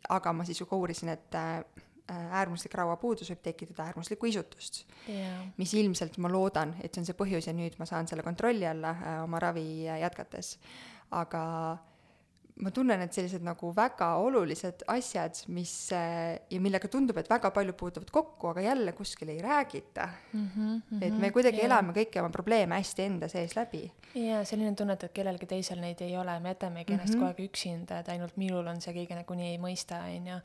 aga 0.08 0.32
ma 0.32 0.46
siis 0.48 0.62
ka 0.68 0.76
uurisin, 0.76 1.12
et 1.14 1.34
äh, 1.34 1.62
äärmuslik 2.08 2.74
rauapuudus 2.78 3.28
võib 3.34 3.42
tekitada 3.44 3.88
äärmuslikku 3.90 4.30
isutust 4.30 4.84
yeah.. 5.08 5.42
mis 5.58 5.74
ilmselt 5.76 6.16
ma 6.22 6.30
loodan, 6.32 6.74
et 6.80 6.94
see 6.94 7.02
on 7.02 7.08
see 7.08 7.18
põhjus 7.18 7.50
ja 7.50 7.56
nüüd 7.56 7.76
ma 7.80 7.88
saan 7.88 8.08
selle 8.08 8.24
kontrolli 8.26 8.66
alla 8.68 8.94
äh, 8.94 9.18
oma 9.24 9.40
ravi 9.42 9.84
jätkates. 9.84 10.56
aga 11.10 11.42
ma 12.62 12.72
tunnen, 12.74 13.02
et 13.04 13.14
sellised 13.14 13.44
nagu 13.46 13.70
väga 13.74 14.08
olulised 14.22 14.82
asjad, 14.90 15.36
mis 15.54 15.72
äh, 15.94 16.38
ja 16.50 16.60
millega 16.62 16.90
tundub, 16.90 17.18
et 17.20 17.30
väga 17.30 17.50
palju 17.54 17.74
puutuvad 17.78 18.10
kokku, 18.14 18.50
aga 18.52 18.64
jälle 18.64 18.94
kuskil 18.96 19.30
ei 19.34 19.40
räägita 19.42 20.08
mm. 20.32 20.48
-hmm, 20.54 21.02
et 21.06 21.18
me 21.18 21.30
kuidagi 21.34 21.62
yeah. 21.62 21.70
elame 21.70 21.94
kõiki 21.96 22.22
oma 22.22 22.32
probleeme 22.34 22.80
hästi 22.80 23.04
enda 23.06 23.28
sees 23.28 23.54
läbi. 23.56 23.84
jaa, 24.14 24.44
selline 24.44 24.74
tunne, 24.74 24.98
et 24.98 25.12
kellelgi 25.14 25.46
teisel 25.46 25.80
neid 25.80 26.00
ei 26.02 26.16
ole, 26.16 26.38
me 26.40 26.54
jätamegi 26.54 26.92
ennast 26.92 27.14
mm 27.14 27.20
-hmm. 27.20 27.28
kogu 27.28 27.42
aeg 27.42 27.50
üksinda, 27.50 28.00
et 28.00 28.08
ainult 28.08 28.36
minul 28.36 28.66
on 28.66 28.80
see 28.80 28.94
keegi 28.94 29.14
nagunii 29.14 29.52
ei 29.52 29.58
mõista, 29.58 30.02
on 30.16 30.26
ju. 30.26 30.40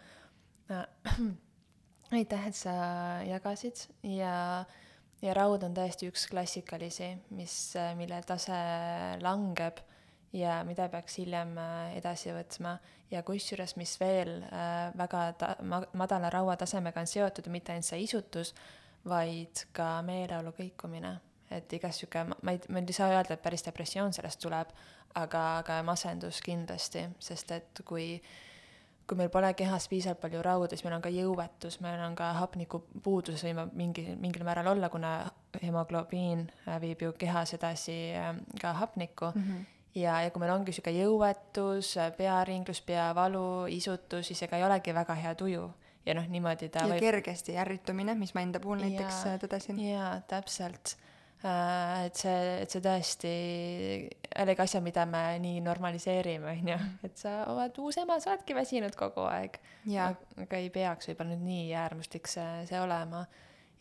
aitäh, 2.18 2.48
et 2.48 2.56
sa 2.56 2.74
jagasid 3.26 3.88
ja 4.04 4.66
ja 5.22 5.34
raud 5.34 5.64
on 5.64 5.74
tõesti 5.74 6.10
üks 6.12 6.28
klassikalisi, 6.30 7.18
mis, 7.30 7.74
mille 7.96 8.22
tase 8.28 8.60
langeb 9.22 9.80
ja 10.34 10.64
mida 10.66 10.88
peaks 10.90 11.18
hiljem 11.22 11.58
äh, 11.62 11.98
edasi 11.98 12.34
võtma 12.34 12.78
ja 13.12 13.22
kusjuures, 13.26 13.76
mis 13.78 13.94
veel 14.02 14.40
äh, 14.48 14.94
väga 14.98 15.26
ta-, 15.40 15.56
ma-, 15.62 15.84
madala 16.00 16.32
rauatasemega 16.34 17.04
on 17.04 17.10
seotud, 17.10 17.50
mitte 17.54 17.74
ainult 17.74 17.88
see 17.88 18.02
isutus, 18.08 18.54
vaid 19.10 19.68
ka 19.76 19.98
meeleolu 20.06 20.56
kõikumine. 20.58 21.20
et 21.54 21.74
igas 21.74 22.00
sihuke, 22.00 22.24
ma 22.42 22.54
ei, 22.56 22.60
ma 22.74 22.82
ei 22.82 22.94
saa 22.96 23.12
öelda, 23.14 23.36
et 23.36 23.42
päris 23.44 23.62
depressioon 23.66 24.14
sellest 24.16 24.40
tuleb, 24.42 24.72
aga, 25.20 25.42
aga 25.60 25.84
masendus 25.86 26.40
kindlasti, 26.42 27.04
sest 27.22 27.52
et 27.52 27.84
kui 27.86 28.18
kui 29.04 29.20
meil 29.20 29.28
pole 29.30 29.50
kehas 29.54 29.90
piisavalt 29.92 30.22
palju 30.22 30.42
rauda, 30.42 30.70
siis 30.72 30.86
meil 30.86 30.96
on 30.96 31.02
ka 31.04 31.10
jõuetus, 31.12 31.82
meil 31.84 32.00
on 32.06 32.16
ka 32.16 32.30
hapnikupuudus 32.38 33.44
võime 33.44 33.68
mingi, 33.76 34.06
mingil 34.16 34.46
määral 34.48 34.72
olla, 34.72 34.88
kuna 34.90 35.12
hemoglobiin 35.62 36.48
äh, 36.48 36.80
viib 36.82 37.04
ju 37.04 37.12
kehas 37.20 37.54
edasi 37.60 38.00
ka 38.62 38.74
hapnikku 38.80 39.34
mm. 39.36 39.44
-hmm 39.44 39.74
ja, 39.96 40.18
ja 40.24 40.32
kui 40.34 40.42
meil 40.44 40.54
ongi 40.56 40.74
sihuke 40.76 40.94
jõuetus, 40.96 41.94
pearinglus, 42.18 42.82
peavalu, 42.86 43.70
isutus, 43.74 44.28
siis 44.30 44.44
ega 44.48 44.60
ei 44.60 44.68
olegi 44.68 44.96
väga 44.96 45.18
hea 45.20 45.34
tuju. 45.40 45.70
ja 46.06 46.14
noh, 46.18 46.26
niimoodi 46.28 46.68
ta 46.70 46.84
ja 46.84 46.92
võib... 46.92 47.04
kergesti 47.06 47.56
ärritumine, 47.56 48.16
mis 48.20 48.34
ma 48.36 48.44
enda 48.44 48.60
puhul 48.60 48.82
ja, 48.84 48.90
näiteks 48.90 49.22
äh, 49.30 49.38
tõdesin. 49.40 49.80
jaa, 49.80 50.18
täpselt 50.28 50.98
äh,. 51.46 52.08
et 52.08 52.20
see, 52.20 52.42
et 52.64 52.74
see 52.74 52.84
tõesti, 52.84 53.32
jällegi 54.34 54.66
asja, 54.66 54.82
mida 54.84 55.06
me 55.08 55.24
nii 55.44 55.62
normaliseerime, 55.64 56.58
on 56.58 56.74
ju, 56.74 56.82
et 57.08 57.24
sa 57.24 57.38
oled 57.54 57.80
uus 57.80 58.02
ema, 58.04 58.20
sa 58.20 58.34
oledki 58.34 58.58
väsinud 58.58 59.00
kogu 59.00 59.24
aeg. 59.30 59.62
aga 60.44 60.60
ei 60.60 60.70
peaks 60.74 61.12
võib-olla 61.12 61.38
nüüd 61.38 61.48
nii 61.48 61.74
äärmuslik 61.86 62.28
see, 62.32 62.66
see 62.68 62.82
olema 62.82 63.26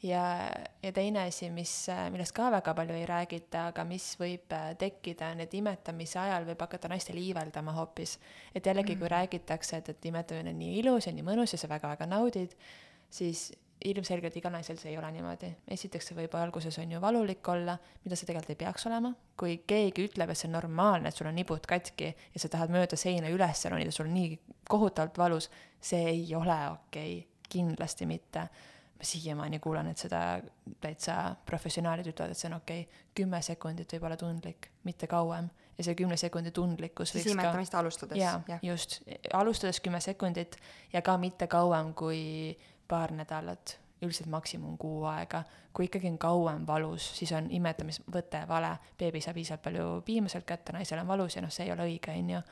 ja, 0.03 0.51
ja 0.83 0.93
teine 0.93 1.27
asi, 1.29 1.51
mis, 1.51 1.73
millest 2.11 2.35
ka 2.37 2.51
väga 2.55 2.75
palju 2.75 2.97
ei 2.99 3.07
räägita, 3.09 3.69
aga 3.73 3.85
mis 3.89 4.13
võib 4.21 4.55
äh, 4.57 4.73
tekkida, 4.79 5.33
on, 5.35 5.43
et 5.45 5.55
imetamise 5.55 6.21
ajal 6.23 6.47
võib 6.49 6.63
hakata 6.67 6.91
naistel 6.93 7.21
iiveldama 7.23 7.75
hoopis. 7.79 8.19
et 8.55 8.67
jällegi, 8.67 8.97
kui 8.97 9.07
mm. 9.07 9.15
räägitakse, 9.17 9.83
et, 9.83 9.93
et 9.95 10.11
imetamine 10.11 10.55
on 10.55 10.63
nii 10.63 10.79
ilus 10.83 11.07
ja 11.07 11.15
nii 11.17 11.27
mõnus 11.27 11.55
ja 11.55 11.61
sa 11.63 11.71
väga-väga 11.71 12.09
naudid, 12.11 12.57
siis 13.13 13.51
ilmselgelt 13.85 14.37
igal 14.39 14.53
naisel 14.55 14.79
see 14.79 14.93
ei 14.93 14.99
ole 14.99 15.11
niimoodi. 15.15 15.51
esiteks, 15.75 16.11
see 16.11 16.17
võib 16.17 16.35
alguses 16.39 16.79
on 16.79 16.93
ju 16.95 17.01
valulik 17.03 17.49
olla, 17.49 17.77
mida 18.05 18.19
see 18.19 18.29
tegelikult 18.29 18.55
ei 18.55 18.61
peaks 18.65 18.87
olema. 18.91 19.13
kui 19.39 19.59
keegi 19.67 20.07
ütleb, 20.09 20.31
et 20.31 20.39
see 20.39 20.49
on 20.49 20.57
normaalne, 20.59 21.09
et 21.09 21.19
sul 21.19 21.31
on 21.31 21.37
nibud 21.37 21.67
katki 21.69 22.13
ja 22.13 22.43
sa 22.43 22.51
tahad 22.53 22.73
mööda 22.75 22.97
seina 22.97 23.31
üles 23.33 23.65
ronida, 23.71 23.95
sul 23.95 24.07
on 24.07 24.15
nii 24.15 24.39
kohutavalt 24.71 25.19
valus, 25.19 25.51
see 25.81 26.05
ei 26.15 26.27
ole 26.39 26.59
okei 26.71 27.19
okay., 27.19 27.29
kindlasti 27.53 28.07
mitte. 28.09 28.47
Ma 29.03 29.09
siiamaani 29.09 29.59
kuulan, 29.59 29.89
et 29.91 29.99
seda 29.99 30.21
täitsa 30.81 31.35
professionaalid 31.47 32.07
ütlevad, 32.13 32.33
et 32.33 32.39
see 32.39 32.51
on 32.51 32.61
okei 32.61 32.85
okay., 32.85 33.03
kümme 33.19 33.43
sekundit 33.43 33.93
võib 33.97 34.07
olla 34.07 34.17
tundlik, 34.17 34.71
mitte 34.87 35.09
kauem 35.11 35.51
ja 35.79 35.85
see 35.85 35.97
kümne 35.99 36.17
sekundi 36.21 36.53
tundlikkus 36.55 37.15
siis 37.15 37.27
imetamist 37.33 37.73
ka... 37.73 37.81
alustades. 37.81 38.19
jaa 38.19 38.41
ja., 38.49 38.59
just, 38.63 39.01
alustades 39.33 39.81
kümme 39.81 40.01
sekundit 40.01 40.57
ja 40.93 41.03
ka 41.03 41.17
mitte 41.19 41.47
kauem 41.51 41.95
kui 41.99 42.23
paar 42.89 43.13
nädalat, 43.17 43.79
üldiselt 44.03 44.29
maksimum 44.31 44.79
kuu 44.79 45.05
aega. 45.11 45.43
kui 45.73 45.87
ikkagi 45.89 46.11
on 46.11 46.19
kauem 46.19 46.67
valus, 46.67 47.07
siis 47.17 47.33
on 47.33 47.47
imetamisvõte 47.51 48.43
vale, 48.49 48.75
beebi 48.99 49.21
saab 49.25 49.39
piisavalt 49.41 49.63
palju 49.65 49.87
piima 50.05 50.29
sealt 50.29 50.45
kätte, 50.45 50.75
naisel 50.77 51.01
on 51.01 51.09
valus 51.09 51.37
ja 51.37 51.43
noh, 51.43 51.51
see 51.51 51.65
ei 51.67 51.73
ole 51.73 51.87
õige, 51.89 52.13
on 52.13 52.31
ju 52.37 52.43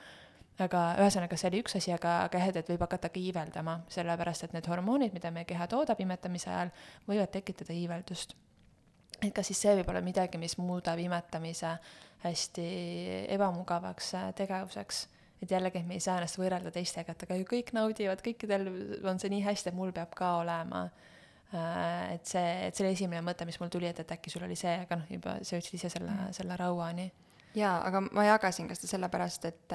aga 0.64 0.82
ühesõnaga, 1.00 1.36
see 1.40 1.48
oli 1.50 1.62
üks 1.64 1.76
asi, 1.78 1.92
aga 1.94 2.14
ka 2.32 2.38
ehedat 2.40 2.68
võib 2.72 2.84
hakata 2.84 3.10
ka 3.12 3.20
iiveldama, 3.20 3.80
sellepärast 3.92 4.46
et 4.46 4.56
need 4.56 4.68
hormoonid, 4.70 5.14
mida 5.16 5.32
meie 5.34 5.48
keha 5.48 5.68
toodab 5.70 6.00
imetamise 6.00 6.50
ajal, 6.50 6.72
võivad 7.08 7.32
tekitada 7.34 7.76
iiveldust. 7.76 8.36
et 9.20 9.32
kas 9.36 9.46
siis 9.46 9.58
see 9.60 9.76
võib 9.76 9.88
olla 9.92 10.00
midagi, 10.00 10.38
mis 10.38 10.56
muudab 10.58 10.98
imetamise 10.98 11.76
hästi 12.24 12.66
ebamugavaks 13.36 14.14
tegevuseks 14.36 15.06
et 15.42 15.50
jällegi, 15.50 15.80
et 15.80 15.86
me 15.88 15.96
ei 15.96 16.02
saa 16.04 16.18
ennast 16.20 16.36
võrrelda 16.36 16.72
teistega, 16.74 17.14
et 17.14 17.22
aga 17.24 17.38
ju 17.38 17.46
kõik 17.48 17.72
naudivad, 17.72 18.20
kõikidel 18.24 18.68
on 19.08 19.20
see 19.20 19.32
nii 19.32 19.44
hästi, 19.46 19.70
et 19.70 19.78
mul 19.78 19.92
peab 19.96 20.12
ka 20.16 20.34
olema. 20.42 20.84
Äh, 21.50 22.14
et 22.14 22.28
see, 22.28 22.50
et 22.66 22.76
see 22.76 22.84
oli 22.84 22.92
esimene 22.94 23.24
mõte, 23.26 23.46
mis 23.48 23.56
mul 23.58 23.72
tuli, 23.72 23.88
et, 23.88 23.98
et 24.04 24.12
äkki 24.14 24.30
sul 24.30 24.44
oli 24.46 24.58
see, 24.58 24.74
aga 24.84 25.00
noh, 25.00 25.08
juba 25.10 25.38
sa 25.40 25.56
jõudsid 25.56 25.80
ise 25.80 25.90
selle 25.96 26.12
mm., 26.12 26.36
selle 26.36 26.58
rauani 26.60 27.08
jaa, 27.54 27.76
aga 27.86 28.02
ma 28.06 28.24
jagasin 28.26 28.68
ka 28.68 28.76
seda 28.78 28.92
sellepärast, 28.94 29.46
et, 29.48 29.74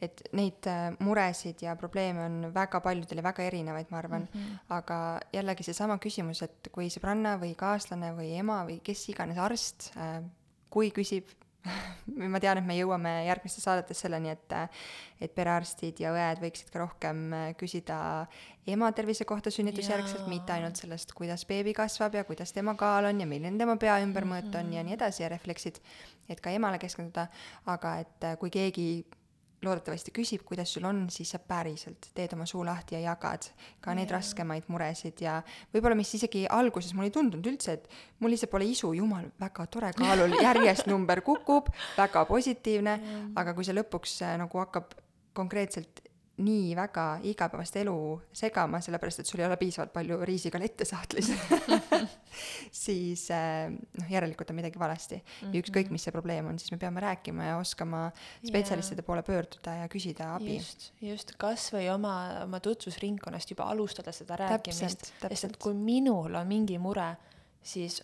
et 0.00 0.22
neid 0.36 0.68
äh, 0.70 0.88
muresid 1.04 1.62
ja 1.64 1.74
probleeme 1.80 2.24
on 2.24 2.38
väga 2.54 2.80
paljudel 2.84 3.20
ja 3.20 3.26
väga 3.26 3.46
erinevaid, 3.48 3.90
ma 3.90 3.98
arvan 3.98 4.28
mm. 4.28 4.40
-hmm. 4.40 4.62
aga 4.76 5.20
jällegi 5.32 5.66
seesama 5.66 5.98
küsimus, 5.98 6.42
et 6.42 6.70
kui 6.72 6.88
sõbranna 6.90 7.36
või 7.40 7.54
kaaslane 7.56 8.12
või 8.16 8.32
ema 8.38 8.62
või 8.64 8.80
kes 8.84 9.08
iganes 9.12 9.38
arst, 9.38 9.92
äh, 9.96 10.22
kui 10.70 10.90
küsib 10.90 11.28
ma 12.32 12.40
tean, 12.40 12.60
et 12.60 12.66
me 12.66 12.76
jõuame 12.78 13.12
järgmistes 13.26 13.64
saadetes 13.66 14.00
selleni, 14.04 14.32
et 14.32 14.54
et 15.20 15.32
perearstid 15.36 16.00
ja 16.00 16.14
õed 16.14 16.40
võiksid 16.40 16.70
ka 16.72 16.80
rohkem 16.80 17.34
küsida 17.60 18.26
ema 18.70 18.88
tervise 18.96 19.26
kohta 19.28 19.52
sünnitusjärgselt, 19.52 20.26
mitte 20.32 20.54
ainult 20.54 20.80
sellest, 20.80 21.12
kuidas 21.16 21.44
beebi 21.48 21.74
kasvab 21.76 22.16
ja 22.16 22.24
kuidas 22.24 22.54
tema 22.56 22.74
kaal 22.80 23.10
on 23.10 23.20
ja 23.20 23.28
milline 23.28 23.58
tema 23.60 23.76
pea 23.76 23.98
ümbermõõt 24.04 24.48
on 24.48 24.64
mm 24.64 24.70
-hmm. 24.70 24.76
ja 24.76 24.84
nii 24.88 24.96
edasi 24.96 25.22
ja 25.22 25.28
refleksid, 25.28 25.80
et 26.28 26.40
ka 26.40 26.50
emale 26.50 26.78
keskenduda, 26.78 27.28
aga 27.66 27.98
et 28.00 28.30
kui 28.38 28.50
keegi 28.50 29.04
loodetavasti 29.64 30.12
küsib, 30.16 30.44
kuidas 30.48 30.72
sul 30.72 30.86
on, 30.88 31.02
siis 31.12 31.32
sa 31.34 31.40
päriselt 31.42 32.10
teed 32.16 32.32
oma 32.36 32.46
suu 32.48 32.62
lahti 32.64 32.96
ja 32.96 33.02
jagad 33.10 33.50
ka 33.80 33.94
neid 33.94 34.06
yeah. 34.08 34.16
raskemaid 34.16 34.68
muresid 34.72 35.20
ja 35.20 35.40
võib-olla, 35.74 35.98
mis 35.98 36.12
isegi 36.16 36.46
alguses 36.50 36.94
mul 36.96 37.08
ei 37.08 37.14
tundunud 37.14 37.50
üldse, 37.52 37.76
et 37.76 37.88
mul 38.20 38.32
lihtsalt 38.32 38.52
pole 38.52 38.68
isu, 38.70 38.94
jumal, 38.96 39.28
väga 39.40 39.66
tore, 39.72 39.92
kaalul 39.98 40.36
järjest 40.46 40.88
number 40.90 41.20
kukub, 41.26 41.68
väga 41.98 42.24
positiivne 42.30 42.96
yeah., 42.96 43.26
aga 43.40 43.54
kui 43.56 43.66
see 43.68 43.76
lõpuks 43.76 44.20
äh, 44.24 44.36
nagu 44.40 44.64
hakkab 44.64 44.96
konkreetselt 45.36 46.02
nii 46.40 46.74
väga 46.76 47.06
igapäevast 47.30 47.76
elu 47.82 47.96
segama, 48.32 48.80
sellepärast 48.84 49.22
et 49.22 49.30
sul 49.30 49.42
ei 49.42 49.46
ole 49.46 49.56
piisavalt 49.60 49.92
palju 49.92 50.20
riisikalette 50.26 50.86
sahtlis 50.88 51.30
siis 52.84 53.26
äh, 53.34 53.68
noh, 53.70 54.10
järelikult 54.10 54.50
on 54.50 54.58
midagi 54.60 54.78
valesti 54.78 55.16
mm. 55.16 55.30
-hmm. 55.30 55.54
ja 55.54 55.62
ükskõik, 55.64 55.90
mis 55.90 56.04
see 56.06 56.14
probleem 56.14 56.46
on, 56.46 56.58
siis 56.58 56.72
me 56.72 56.78
peame 56.78 57.00
rääkima 57.00 57.50
ja 57.50 57.58
oskama 57.58 58.10
spetsialistide 58.46 59.02
poole 59.02 59.22
pöörduda 59.22 59.74
ja 59.82 59.88
küsida 59.88 60.34
abi. 60.34 60.56
just, 60.56 60.92
just, 61.00 61.34
kas 61.38 61.70
või 61.74 61.88
oma, 61.94 62.14
oma 62.44 62.60
tutvusringkonnast 62.60 63.50
juba 63.50 63.68
alustada 63.70 64.12
seda 64.12 64.36
rääkimist, 64.36 65.12
sest 65.20 65.44
et 65.44 65.56
kui 65.56 65.74
minul 65.74 66.34
on 66.34 66.46
mingi 66.46 66.78
mure, 66.78 67.14
siis 67.62 68.02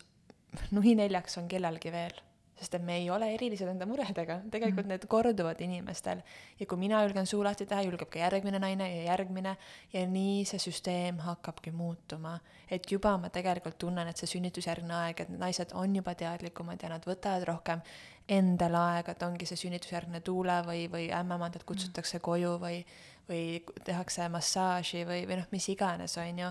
nui 0.70 0.94
neljaks 0.94 1.38
on 1.38 1.48
kellelgi 1.48 1.92
veel 1.92 2.22
sest 2.56 2.74
et 2.78 2.84
me 2.84 2.96
ei 2.96 3.10
ole 3.12 3.28
erilised 3.34 3.68
enda 3.68 3.86
muredega, 3.88 4.38
tegelikult 4.52 4.86
mm. 4.86 4.92
need 4.94 5.06
korduvad 5.10 5.60
inimestel. 5.60 6.22
ja 6.60 6.66
kui 6.66 6.78
mina 6.80 7.02
julgen 7.04 7.26
suu 7.28 7.42
lahti 7.44 7.66
teha, 7.68 7.82
julgeb 7.84 8.08
ka 8.12 8.18
järgmine 8.22 8.60
naine 8.62 8.88
ja 8.94 9.02
järgmine 9.10 9.56
ja 9.92 10.04
nii 10.08 10.44
see 10.48 10.60
süsteem 10.62 11.18
hakkabki 11.24 11.72
muutuma. 11.76 12.38
et 12.70 12.90
juba 12.92 13.16
ma 13.18 13.28
tegelikult 13.30 13.78
tunnen, 13.78 14.08
et 14.08 14.16
see 14.16 14.30
sünnitusjärgne 14.36 14.94
aeg, 15.02 15.20
et 15.20 15.34
naised 15.36 15.74
on 15.74 15.96
juba 15.96 16.14
teadlikumad 16.14 16.82
ja 16.82 16.92
nad 16.92 17.04
võtavad 17.04 17.44
rohkem 17.48 17.84
endale 18.28 18.80
aega, 18.94 19.12
et 19.12 19.22
ongi 19.22 19.46
see 19.46 19.60
sünnitusjärgne 19.66 20.22
tuule 20.24 20.62
või, 20.66 20.86
või 20.92 21.10
ämmaemandad 21.14 21.66
kutsutakse 21.68 22.18
mm. 22.18 22.24
koju 22.24 22.56
või, 22.62 22.80
või 23.28 23.44
tehakse 23.84 24.30
massaaži 24.32 25.04
või, 25.04 25.26
või 25.28 25.42
noh, 25.42 25.52
mis 25.52 25.68
iganes, 25.68 26.16
on 26.22 26.42
ju. 26.46 26.50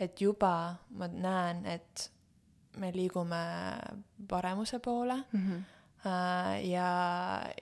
et 0.00 0.20
juba 0.20 0.54
ma 0.96 1.12
näen, 1.12 1.66
et 1.66 2.08
me 2.76 2.92
liigume 2.94 3.42
paremuse 4.28 4.78
poole 4.78 5.16
mm. 5.32 5.40
-hmm. 5.40 5.62
ja, 6.62 6.90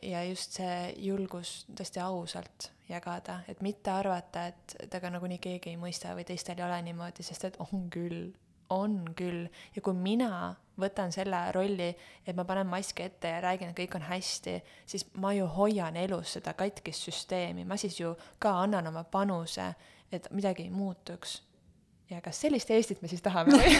ja 0.02 0.24
just 0.24 0.52
see 0.52 0.94
julgus 0.96 1.66
tõesti 1.74 2.02
ausalt 2.02 2.70
jagada, 2.88 3.40
et 3.48 3.60
mitte 3.60 3.90
arvata, 3.90 4.46
et, 4.46 4.76
et 4.80 4.94
aga 4.94 5.10
nagunii 5.10 5.38
keegi 5.38 5.70
ei 5.70 5.76
mõista 5.76 6.14
või 6.14 6.24
teistel 6.24 6.58
ei 6.58 6.64
ole 6.64 6.82
niimoodi, 6.82 7.22
sest 7.22 7.44
et 7.44 7.58
on 7.60 7.90
küll, 7.90 8.32
on 8.70 9.14
küll. 9.16 9.46
ja 9.76 9.82
kui 9.82 9.94
mina 9.94 10.56
võtan 10.80 11.12
selle 11.12 11.52
rolli, 11.52 11.90
et 12.26 12.36
ma 12.36 12.44
panen 12.48 12.66
maski 12.66 13.02
ette 13.02 13.28
ja 13.28 13.40
räägin, 13.44 13.70
et 13.70 13.78
kõik 13.78 13.94
on 13.98 14.06
hästi, 14.08 14.56
siis 14.86 15.06
ma 15.14 15.32
ju 15.32 15.46
hoian 15.46 15.96
elus 15.96 16.32
seda 16.38 16.54
katkist 16.54 17.06
süsteemi, 17.08 17.64
ma 17.64 17.76
siis 17.76 18.00
ju 18.00 18.14
ka 18.38 18.54
annan 18.62 18.86
oma 18.86 19.04
panuse, 19.04 19.74
et 20.12 20.26
midagi 20.34 20.66
ei 20.66 20.70
muutuks 20.70 21.40
ja 22.10 22.20
kas 22.24 22.40
sellist 22.42 22.70
Eestit 22.74 23.02
me 23.02 23.08
siis 23.10 23.22
tahame 23.22 23.56
või 23.56 23.74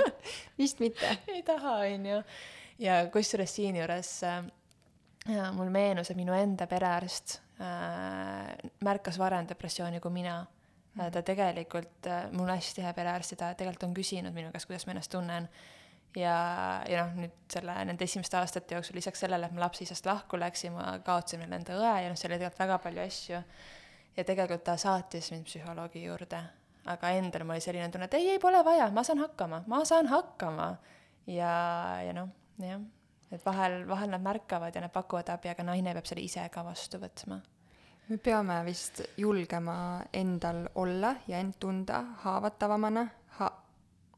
vist 0.60 0.80
mitte. 0.82 1.16
ei 1.32 1.42
taha, 1.46 1.80
on 1.88 2.06
ju. 2.06 2.22
ja 2.84 3.00
kusjuures 3.12 3.54
siinjuures 3.56 4.12
äh, 4.28 4.40
mul 5.56 5.72
meenus, 5.72 6.10
et 6.10 6.18
minu 6.20 6.36
enda 6.36 6.68
perearst 6.70 7.38
äh, 7.60 8.70
märkas 8.84 9.18
varem 9.20 9.48
depressiooni 9.48 10.00
kui 10.00 10.12
mina 10.12 10.40
mm. 10.42 11.00
-hmm. 11.00 11.10
ta 11.10 11.22
tegelikult 11.22 12.06
äh,, 12.06 12.30
mul 12.32 12.48
on 12.48 12.56
hästi 12.56 12.82
hea 12.82 12.94
perearst 12.94 13.36
ja 13.36 13.36
ta 13.36 13.54
tegelikult 13.54 13.88
on 13.88 13.94
küsinud 13.94 14.34
minu 14.34 14.52
käest, 14.52 14.66
kuidas 14.66 14.86
ma 14.86 14.96
ennast 14.96 15.10
tunnen. 15.10 15.48
ja, 16.16 16.36
ja 16.88 17.06
noh, 17.06 17.24
nüüd 17.24 17.34
selle, 17.52 17.74
nende 17.84 18.04
esimeste 18.04 18.36
aastate 18.36 18.74
jooksul 18.74 18.96
lisaks 18.96 19.20
sellele, 19.20 19.46
et 19.46 19.52
ma 19.52 19.60
lapseisast 19.60 20.06
lahku 20.06 20.38
läksin, 20.38 20.72
ma 20.72 20.98
kaotasin 20.98 21.40
veel 21.40 21.52
enda 21.52 21.76
õe 21.78 22.00
ja 22.02 22.08
noh, 22.08 22.16
seal 22.18 22.32
oli 22.32 22.38
tegelikult 22.38 22.58
väga 22.58 22.78
palju 22.78 23.02
asju. 23.02 23.42
ja 24.16 24.24
tegelikult 24.24 24.64
ta 24.64 24.76
saatis 24.76 25.30
mind 25.30 25.44
psühholoogi 25.44 26.04
juurde 26.04 26.42
aga 26.84 27.10
endal 27.10 27.44
mul 27.44 27.58
oli 27.58 27.64
selline 27.64 27.88
tunne, 27.92 28.08
et 28.08 28.14
ei, 28.14 28.28
ei, 28.34 28.38
pole 28.38 28.62
vaja, 28.64 28.88
ma 28.94 29.04
saan 29.04 29.20
hakkama, 29.20 29.62
ma 29.66 29.84
saan 29.84 30.08
hakkama. 30.10 30.70
ja, 31.26 31.52
ja 32.06 32.12
noh, 32.16 32.30
jah, 32.58 32.80
et 33.30 33.44
vahel, 33.46 33.82
vahel 33.88 34.10
nad 34.14 34.24
märkavad 34.24 34.74
ja 34.74 34.80
nad 34.84 34.92
pakuvad 34.92 35.28
abi, 35.34 35.50
aga 35.52 35.66
naine 35.66 35.94
peab 35.94 36.08
selle 36.08 36.24
ise 36.24 36.46
ka 36.52 36.64
vastu 36.64 37.00
võtma. 37.02 37.40
me 38.08 38.18
peame 38.18 38.56
vist 38.66 39.02
julgema 39.16 40.02
endal 40.12 40.64
olla 40.74 41.14
ja 41.28 41.38
end 41.38 41.60
tunda 41.60 42.00
haavatavamana 42.24 43.06
ha-, 43.38 43.52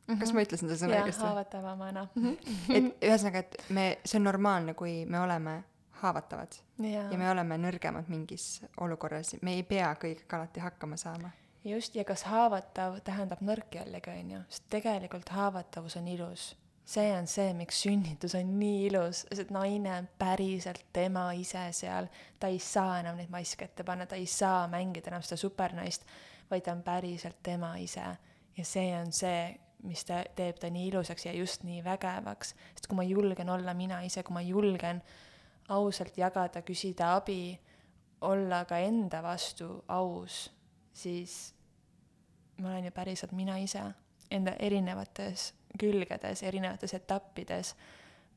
kas 0.07 0.17
mm 0.17 0.23
-hmm. 0.23 0.35
ma 0.35 0.47
ütlesin 0.47 0.69
seda 0.69 0.79
sõna 0.87 1.03
õigesti? 1.03 1.27
haavatavamana 1.27 2.07
mm. 2.15 2.23
-hmm. 2.23 2.77
et 2.77 3.05
ühesõnaga, 3.11 3.39
et 3.39 3.57
me, 3.69 3.99
see 4.05 4.19
on 4.19 4.25
normaalne, 4.25 4.75
kui 4.75 5.05
me 5.07 5.21
oleme 5.21 5.63
haavatavad 5.91 6.53
ja. 6.79 7.11
ja 7.11 7.19
me 7.19 7.31
oleme 7.31 7.59
nõrgemad 7.59 8.09
mingis 8.09 8.65
olukorras, 8.81 9.37
me 9.43 9.55
ei 9.55 9.63
pea 9.63 9.95
kõigega 9.95 10.37
alati 10.37 10.61
hakkama 10.61 10.97
saama 10.97 11.31
just, 11.65 11.95
ja 11.97 12.05
kas 12.05 12.25
haavatav 12.27 12.99
tähendab 13.07 13.43
nõrk 13.45 13.79
jällegi, 13.79 14.17
on 14.19 14.35
ju, 14.37 14.43
sest 14.51 14.67
tegelikult 14.73 15.31
haavatavus 15.35 15.97
on 16.01 16.11
ilus. 16.11 16.53
see 16.85 17.13
on 17.15 17.29
see, 17.31 17.53
miks 17.55 17.79
sünnitus 17.85 18.35
on 18.35 18.57
nii 18.59 18.87
ilus, 18.89 19.23
sest 19.31 19.53
naine 19.55 19.93
on 19.95 20.09
päriselt 20.19 20.83
tema 20.93 21.29
ise 21.39 21.69
seal, 21.73 22.09
ta 22.41 22.51
ei 22.51 22.59
saa 22.59 22.99
enam 23.01 23.17
neid 23.17 23.31
maske 23.31 23.65
ette 23.65 23.85
panna, 23.87 24.07
ta 24.07 24.19
ei 24.19 24.27
saa 24.27 24.67
mängida 24.69 25.13
enam 25.13 25.23
seda 25.23 25.39
supernaist, 25.39 26.07
vaid 26.51 26.67
ta 26.67 26.75
on 26.75 26.83
päriselt 26.83 27.39
tema 27.43 27.77
ise. 27.79 28.07
ja 28.57 28.65
see 28.65 28.91
on 28.99 29.13
see, 29.13 29.55
mis 29.87 30.05
ta 30.05 30.25
teeb 30.37 30.59
ta 30.59 30.71
nii 30.71 30.89
ilusaks 30.91 31.27
ja 31.27 31.33
just 31.33 31.63
nii 31.65 31.85
vägevaks, 31.85 32.55
sest 32.75 32.89
kui 32.89 32.99
ma 32.99 33.07
julgen 33.07 33.51
olla 33.51 33.75
mina 33.75 34.01
ise, 34.03 34.23
kui 34.23 34.35
ma 34.35 34.43
julgen 34.43 35.03
ausalt 35.69 36.19
jagada, 36.19 36.63
küsida 36.63 37.15
abi, 37.17 37.59
olla 38.21 38.65
ka 38.65 38.79
enda 38.79 39.23
vastu 39.23 39.85
aus 39.89 40.51
siis 40.93 41.55
ma 42.61 42.69
olen 42.69 42.85
ju 42.85 42.91
päriselt 42.91 43.33
mina 43.33 43.57
ise 43.59 43.83
enda 44.31 44.53
erinevates 44.59 45.53
külgedes, 45.79 46.43
erinevates 46.43 46.95
etappides. 46.95 47.75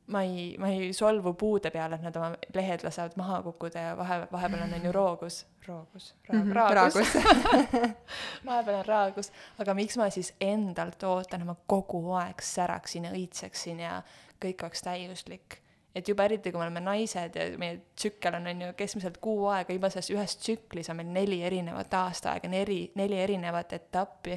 ma 0.06 0.22
ei, 0.22 0.54
ma 0.58 0.68
ei 0.68 0.92
solvu 0.92 1.32
puude 1.34 1.70
peale, 1.74 1.96
et 1.98 2.02
nad 2.02 2.16
oma 2.16 2.28
lehed 2.54 2.84
lasevad 2.86 3.16
maha 3.18 3.40
kukkuda 3.42 3.80
ja 3.88 3.96
vahe, 3.98 4.20
vahepeal 4.32 4.62
on 4.62 4.74
on 4.74 4.84
ju 4.84 4.92
roogus, 4.92 5.46
roogus, 5.66 6.14
raag, 6.28 6.42
Mhm, 6.44 6.52
raagus, 6.52 6.94
raagus. 6.94 7.14
vahepeal 8.46 8.78
on 8.78 8.84
raagus, 8.86 9.32
aga 9.58 9.74
miks 9.74 9.96
ma 9.96 10.06
siis 10.10 10.32
endalt 10.40 11.02
ootan, 11.02 11.40
et 11.42 11.46
ma 11.46 11.56
kogu 11.66 12.12
aeg 12.14 12.42
säraksin 12.42 13.04
ja 13.04 13.10
õitseksin 13.10 13.80
ja 13.82 14.02
kõik 14.44 14.62
oleks 14.62 14.82
täiuslik. 14.82 15.58
Et 15.96 16.08
juba 16.08 16.26
eriti, 16.28 16.52
kui 16.52 16.60
me 16.60 16.66
oleme 16.66 16.82
naised 16.84 17.36
ja 17.38 17.46
meie 17.60 17.78
tsükkel 17.96 18.36
on, 18.36 18.50
on 18.52 18.62
ju 18.66 18.70
keskmiselt 18.76 19.16
kuu 19.24 19.46
aega, 19.48 19.72
juba 19.72 19.88
selles 19.92 20.12
ühes 20.12 20.36
tsüklis 20.42 20.90
on 20.92 21.00
meil 21.00 21.08
neli 21.14 21.40
erinevat 21.46 21.94
aastaaega, 21.96 22.50
neli, 22.52 22.82
neli 23.00 23.20
erinevat 23.22 23.72
etappi, 23.78 24.36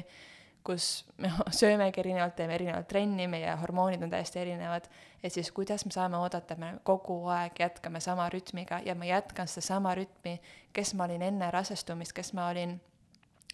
kus 0.64 1.04
me 1.20 1.32
söömegi 1.60 2.00
erinevalt, 2.00 2.36
teeme 2.36 2.56
erinevat 2.56 2.88
trenni, 2.88 3.28
meie 3.28 3.54
hormoonid 3.60 4.02
on 4.02 4.12
täiesti 4.12 4.40
erinevad, 4.40 4.88
et 5.22 5.32
siis 5.32 5.52
kuidas 5.52 5.84
me 5.84 5.92
saame 5.92 6.18
oodata, 6.20 6.56
et 6.56 6.62
me 6.62 6.72
kogu 6.84 7.18
aeg 7.32 7.60
jätkame 7.60 8.00
sama 8.00 8.28
rütmiga 8.32 8.80
ja 8.84 8.94
ma 8.94 9.08
jätkan 9.08 9.48
sedasama 9.48 9.94
rütmi, 9.98 10.38
kes 10.72 10.94
ma 10.94 11.08
olin 11.08 11.28
enne 11.28 11.50
rasestumist, 11.50 12.16
kes 12.16 12.32
ma 12.36 12.48
olin 12.48 12.78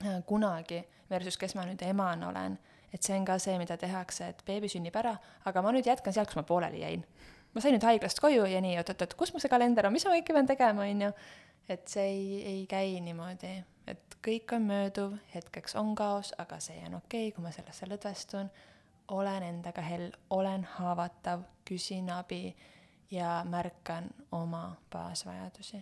äh, 0.05 0.23
kunagi 0.27 0.85
versus 1.11 1.39
kes 1.39 1.55
ma 1.55 1.67
nüüd 1.67 1.83
emana 1.87 2.29
olen. 2.29 2.59
et 2.95 3.03
see 3.03 3.17
on 3.19 3.25
ka 3.29 3.35
see, 3.43 3.59
mida 3.59 3.77
tehakse, 3.77 4.29
et 4.31 4.39
beebi 4.47 4.71
sünnib 4.73 4.95
ära, 4.97 5.17
aga 5.45 5.63
ma 5.63 5.73
nüüd 5.75 5.85
jätkan 5.85 6.15
sealt, 6.15 6.31
kus 6.31 6.39
ma 6.39 6.47
pooleli 6.49 6.81
jäin. 6.81 7.03
Ma 7.57 7.63
sain 7.65 7.73
nüüd 7.73 7.87
haiglast 7.89 8.21
koju 8.21 8.45
ja 8.51 8.61
nii, 8.61 8.77
oot-oot-oot, 8.83 9.17
kus 9.17 9.33
mu 9.33 9.41
see 9.41 9.49
kalender 9.49 9.89
on, 9.89 9.95
mis 9.97 10.05
ma 10.05 10.13
kõike 10.13 10.35
pean 10.37 10.49
tegema, 10.49 10.85
on 10.85 11.07
ju. 11.07 11.11
et 11.73 11.89
see 11.89 12.05
ei, 12.05 12.25
ei 12.47 12.63
käi 12.69 12.99
niimoodi, 13.03 13.55
et 13.89 14.17
kõik 14.23 14.53
on 14.55 14.67
mööduv, 14.69 15.15
hetkeks 15.33 15.75
on 15.81 15.95
kaos, 15.97 16.35
aga 16.43 16.59
see 16.63 16.77
on 16.87 16.99
okei 17.01 17.31
okay,, 17.31 17.35
kui 17.35 17.45
ma 17.45 17.53
sellesse 17.55 17.89
lõdvestun, 17.89 18.51
olen 19.17 19.47
endaga 19.47 19.83
hell, 19.87 20.11
olen 20.37 20.67
haavatav, 20.77 21.47
küsin 21.67 22.11
abi 22.13 22.51
ja 23.11 23.41
märkan 23.49 24.11
oma 24.37 24.77
baasvajadusi. 24.93 25.81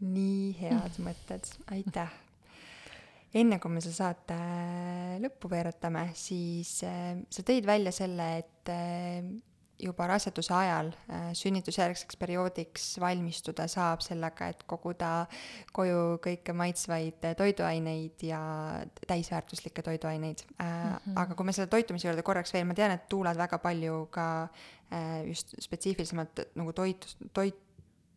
nii 0.00 0.56
head 0.58 0.98
mõtted, 1.06 1.52
aitäh. 1.70 2.10
enne 3.34 3.60
kui 3.62 3.70
me 3.70 3.84
selle 3.84 3.94
saate 3.94 4.40
lõppu 5.22 5.52
veeretame, 5.54 6.08
siis 6.18 6.80
äh, 6.88 7.14
sa 7.30 7.46
tõid 7.46 7.68
välja 7.68 7.94
selle, 7.94 8.32
et 8.42 8.74
äh, 8.74 9.30
juba 9.80 10.06
raseduse 10.10 10.52
ajal 10.54 10.90
äh, 10.92 11.30
sünnitusjärgseks 11.36 12.18
perioodiks 12.20 12.86
valmistuda 13.02 13.66
saab 13.70 14.04
sellega, 14.04 14.50
et 14.52 14.64
koguda 14.70 15.12
koju 15.76 16.18
kõike 16.24 16.54
maitsvaid 16.56 17.26
äh, 17.28 17.36
toiduaineid 17.38 18.26
ja 18.26 18.42
täisväärtuslikke 19.06 19.82
toiduaineid 19.86 20.44
mm. 20.46 20.66
-hmm. 20.66 21.16
aga 21.24 21.34
kui 21.34 21.48
me 21.48 21.56
selle 21.56 21.70
toitumise 21.72 22.08
juurde 22.08 22.26
korraks 22.26 22.54
veel, 22.54 22.68
ma 22.68 22.74
tean, 22.74 22.94
et 22.96 23.08
tuulad 23.08 23.38
väga 23.38 23.58
palju 23.58 24.06
ka 24.10 24.28
just 25.26 25.54
spetsiifilisemalt 25.62 26.40
nagu 26.58 26.72
toit, 26.72 27.04
toit, 27.32 27.58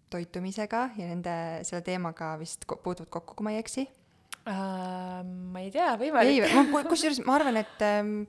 toitumisega 0.10 0.90
ja 0.98 1.06
nende, 1.06 1.36
selle 1.64 1.82
teemaga 1.86 2.34
vist 2.40 2.66
puutuvad 2.66 3.10
kokku, 3.10 3.36
kui 3.36 3.46
ma 3.46 3.54
ei 3.54 3.60
eksi 3.62 3.86
Uh, 4.44 5.22
ma 5.24 5.62
ei 5.64 5.70
tea, 5.72 5.94
võimalik. 5.96 6.50
ma 6.74 6.82
kusjuures 6.84 7.22
ma 7.24 7.38
arvan, 7.38 7.62
et 7.62 7.84
ähm, 7.88 8.26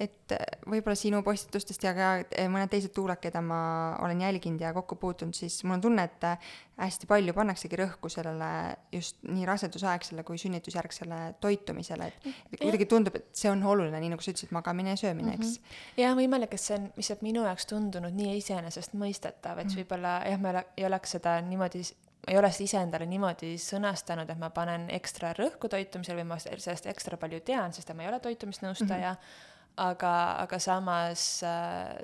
et 0.00 0.32
võib-olla 0.68 0.94
sinu 0.98 1.22
postitustest 1.24 1.84
ja 1.86 1.92
ka 1.96 2.08
äh, 2.20 2.48
mõned 2.52 2.68
teised 2.72 2.92
tuulad, 2.92 3.16
keda 3.22 3.40
ma 3.44 3.58
olen 4.04 4.20
jälginud 4.20 4.60
ja 4.60 4.72
kokku 4.76 4.98
puutunud, 5.00 5.34
siis 5.36 5.62
mul 5.64 5.78
on 5.78 5.84
tunne, 5.86 6.04
et 6.04 6.26
äh, 6.28 6.50
hästi 6.82 7.08
palju 7.08 7.32
pannaksegi 7.36 7.78
rõhku 7.80 8.10
sellele 8.12 8.50
just 8.92 9.16
nii 9.24 9.46
rasedusaegsele 9.48 10.24
kui 10.28 10.36
sünnitusjärgsele 10.42 11.20
toitumisele, 11.40 12.10
et 12.12 12.28
et 12.52 12.60
kuidagi 12.60 12.88
tundub, 12.90 13.16
et 13.16 13.30
see 13.32 13.48
on 13.50 13.64
oluline, 13.64 14.00
nii 14.02 14.12
nagu 14.12 14.24
sa 14.24 14.34
ütlesid, 14.34 14.52
magamine 14.52 14.92
ja 14.92 15.00
söömine, 15.00 15.38
eks. 15.38 15.56
jah, 15.96 16.12
võimalik, 16.18 16.52
et 16.52 16.60
see 16.60 16.76
on 16.76 16.90
lihtsalt 16.96 17.24
minu 17.24 17.46
jaoks 17.48 17.66
tundunud 17.72 18.12
nii 18.20 18.36
iseenesestmõistetav, 18.42 19.64
et 19.64 19.72
võib-olla 19.80 20.18
jah, 20.28 20.40
ma 20.40 20.52
ei 20.52 20.56
ole- 20.58 20.66
ei 20.76 20.86
oleks 20.90 21.16
seda 21.16 21.40
niimoodi, 21.40 21.82
ma 22.26 22.32
ei 22.34 22.38
ole 22.38 22.52
seda 22.52 22.68
iseendale 22.68 23.06
niimoodi 23.08 23.56
sõnastanud, 23.62 24.28
et 24.28 24.38
ma 24.38 24.50
panen 24.50 24.88
ekstra 24.90 25.32
rõhku 25.38 25.72
toitumisele 25.72 26.20
või 26.20 26.32
ma 26.34 26.38
sellest 26.44 26.86
ekstra 26.92 27.16
palju 27.16 27.40
tean, 27.40 27.72
sest 27.72 27.94
ma 27.94 28.04
ei 28.04 28.12
ole 28.12 28.20
toitumisnõustaja 28.20 29.12
mm, 29.12 29.20
-hmm. 29.20 29.54
aga, 29.76 30.12
aga 30.42 30.58
samas, 30.58 31.22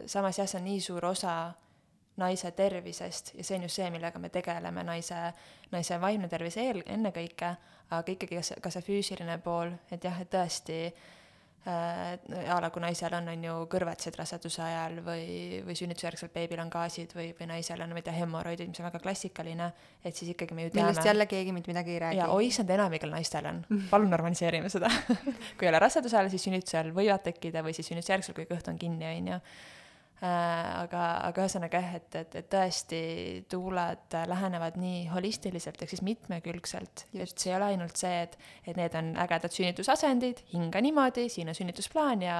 samas 0.06 0.38
jah, 0.38 0.48
see 0.48 0.58
on 0.60 0.64
nii 0.68 0.80
suur 0.80 1.06
osa 1.08 1.36
naise 2.20 2.50
tervisest 2.52 3.32
ja 3.38 3.44
see 3.44 3.56
on 3.56 3.64
just 3.66 3.80
see, 3.80 3.88
millega 3.90 4.20
me 4.20 4.28
tegeleme, 4.28 4.84
naise, 4.84 5.20
naise 5.72 6.00
vaimne 6.00 6.28
tervis 6.28 6.58
eel, 6.60 6.82
ennekõike, 6.86 7.54
aga 7.90 8.14
ikkagi 8.16 8.36
ka 8.36 8.44
see, 8.44 8.60
ka 8.60 8.72
see 8.74 8.84
füüsiline 8.84 9.38
pool, 9.44 9.72
et 9.90 10.04
jah, 10.04 10.20
et 10.20 10.30
tõesti 10.32 10.78
äh, 10.90 11.10
a 11.64 12.56
la 12.58 12.70
kui 12.74 12.82
naisel 12.82 13.14
on, 13.14 13.28
on 13.30 13.44
ju 13.46 13.52
kõrvetsed 13.70 14.16
raseduse 14.18 14.62
ajal 14.64 14.96
või, 15.06 15.60
või 15.62 15.76
sünnitusjärgselt 15.78 16.32
beebil 16.34 16.58
on 16.58 16.70
gaasid 16.72 17.12
või, 17.14 17.28
või 17.38 17.46
naisel 17.52 17.84
on, 17.84 17.92
ma 17.94 18.02
ei 18.02 18.06
tea, 18.08 18.14
hemoroidid, 18.16 18.72
mis 18.72 18.80
on 18.82 18.88
väga 18.88 18.98
klassikaline, 19.04 19.68
et 20.02 20.18
siis 20.18 20.32
ikkagi 20.32 20.56
me 20.58 20.66
ju 20.66 20.72
millest 20.74 20.98
teame. 20.98 21.08
jälle 21.12 21.26
keegi 21.30 21.54
mitte 21.54 21.70
midagi 21.70 21.94
ei 21.94 22.00
räägi 22.02 22.18
ja. 22.18 22.30
oi 22.34 22.48
issand, 22.48 22.72
enamikul 22.74 23.14
naistel 23.14 23.46
on, 23.46 23.62
palun 23.90 24.10
normaliseerime 24.10 24.72
seda. 24.72 24.90
kui 25.58 25.68
ei 25.68 25.70
ole 25.70 25.82
raseduse 25.82 26.18
ajal, 26.18 26.32
siis 26.34 26.48
sünnituse 26.48 26.80
ajal 26.80 26.90
võivad 26.96 27.22
tekkida 27.28 27.62
või 27.62 27.76
siis 27.78 27.92
sünnitusjärgselt, 27.92 28.34
kui 28.40 28.50
kõht 28.50 28.72
on 28.72 28.82
kinni, 28.82 29.06
on 29.12 29.30
ju. 29.36 29.40
aga, 30.22 31.04
aga 31.26 31.42
ühesõnaga 31.42 31.80
jah, 31.82 31.94
et, 31.98 32.16
et, 32.20 32.36
et 32.38 32.48
tõesti 32.52 33.00
tuulad 33.50 34.14
lähenevad 34.30 34.76
nii 34.78 35.08
holistiliselt 35.10 35.82
ehk 35.82 35.90
siis 35.94 36.04
mitmekülgselt, 36.06 37.06
et 37.16 37.32
see 37.34 37.50
ei 37.50 37.56
ole 37.56 37.72
ainult 37.72 37.98
see, 37.98 38.22
et, 38.26 38.36
et 38.66 38.78
need 38.78 38.94
on 38.98 39.12
ägedad 39.24 39.54
sünnitusasendid, 39.54 40.44
hinga 40.52 40.82
niimoodi, 40.84 41.26
siin 41.32 41.50
on 41.50 41.58
sünnitusplaan 41.58 42.22
ja 42.22 42.38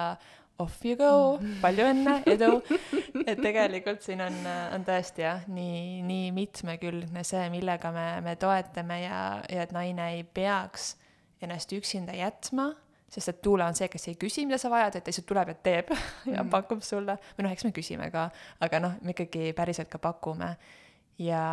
off 0.62 0.84
you 0.86 0.94
go, 0.96 1.40
palju 1.62 1.88
õnne, 1.90 2.16
edu. 2.30 2.52
et 3.30 3.40
tegelikult 3.42 4.04
siin 4.04 4.22
on, 4.22 4.36
on 4.76 4.86
tõesti 4.86 5.24
jah, 5.24 5.42
nii, 5.50 6.02
nii 6.06 6.30
mitmekülgne 6.36 7.24
see, 7.26 7.48
millega 7.54 7.90
me, 7.94 8.06
me 8.24 8.36
toetame 8.40 9.02
ja, 9.02 9.22
ja 9.50 9.66
et 9.66 9.74
naine 9.74 10.12
ei 10.18 10.22
peaks 10.22 10.92
ennast 11.42 11.72
üksinda 11.74 12.14
jätma, 12.14 12.70
sest 13.12 13.28
et 13.28 13.42
tuule 13.44 13.64
on 13.64 13.76
see, 13.76 13.88
kes 13.92 14.08
ei 14.08 14.16
küsi, 14.20 14.46
mida 14.48 14.58
sa 14.60 14.70
vajad, 14.72 14.96
et 14.96 15.04
ta 15.04 15.12
lihtsalt 15.12 15.28
tuleb 15.28 15.52
ja 15.52 15.56
teeb 15.68 15.92
ja 16.34 16.44
pakub 16.48 16.80
sulle. 16.86 17.18
või 17.36 17.46
noh, 17.46 17.52
eks 17.52 17.66
me 17.68 17.74
küsime 17.76 18.08
ka, 18.14 18.28
aga 18.64 18.80
noh, 18.82 18.96
me 19.04 19.16
ikkagi 19.16 19.52
päriselt 19.56 19.90
ka 19.92 20.00
pakume. 20.02 20.54
ja, 21.20 21.44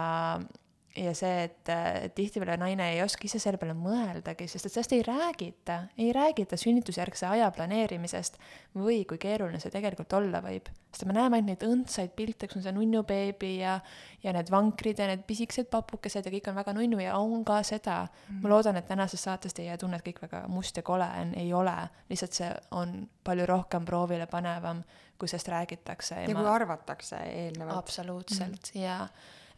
ja 0.97 1.11
see, 1.13 1.43
et 1.45 1.69
äh, 1.69 2.09
tihtipeale 2.15 2.55
naine 2.57 2.87
ei 2.95 3.01
oska 3.03 3.27
ise 3.27 3.39
selle 3.41 3.59
peale 3.61 3.75
mõeldagi, 3.77 4.47
sest 4.49 4.65
et 4.65 4.73
sellest 4.73 4.93
ei 4.97 5.03
räägita, 5.05 5.77
ei 6.01 6.09
räägita 6.15 6.57
sünnitusjärgse 6.57 7.27
aja 7.29 7.49
planeerimisest 7.53 8.39
või 8.77 9.03
kui 9.09 9.19
keeruline 9.21 9.61
see 9.61 9.73
tegelikult 9.73 10.13
olla 10.17 10.41
võib. 10.43 10.71
sest 10.89 11.05
me 11.05 11.13
näeme 11.13 11.37
ainult 11.37 11.51
neid 11.51 11.65
õndsaid 11.67 12.15
pilte, 12.17 12.47
kus 12.47 12.59
on 12.59 12.65
see 12.65 12.75
nunnubeebi 12.75 13.51
ja, 13.59 13.77
ja 14.23 14.33
need 14.33 14.49
vankrid 14.49 14.99
ja 14.99 15.11
need 15.11 15.25
pisikesed 15.29 15.69
papukesed 15.69 16.25
ja 16.25 16.33
kõik 16.33 16.49
on 16.49 16.57
väga 16.57 16.73
nunnu 16.73 17.01
ja 17.03 17.17
on 17.21 17.45
ka 17.45 17.61
seda 17.63 18.01
mm.. 18.07 18.41
ma 18.43 18.53
loodan, 18.55 18.79
et 18.81 18.89
tänasest 18.89 19.29
saatest 19.29 19.61
ei 19.61 19.69
jää 19.69 19.77
tunne, 19.77 19.99
et 19.99 20.07
kõik 20.07 20.23
väga 20.25 20.47
must 20.49 20.81
ja 20.81 20.83
kole 20.85 21.09
on, 21.21 21.35
ei 21.37 21.53
ole, 21.53 21.75
lihtsalt 22.09 22.41
see 22.41 22.49
on 22.71 23.03
palju 23.23 23.45
rohkem 23.45 23.85
proovile 23.85 24.25
panevam, 24.31 24.81
kui 25.19 25.29
sellest 25.29 25.53
räägitakse. 25.53 26.23
ja 26.25 26.33
kui 26.33 26.49
arvatakse 26.49 27.21
eelnevalt. 27.29 27.77
absoluutselt 27.77 28.73
mm. 28.73 28.81
ja 28.81 29.03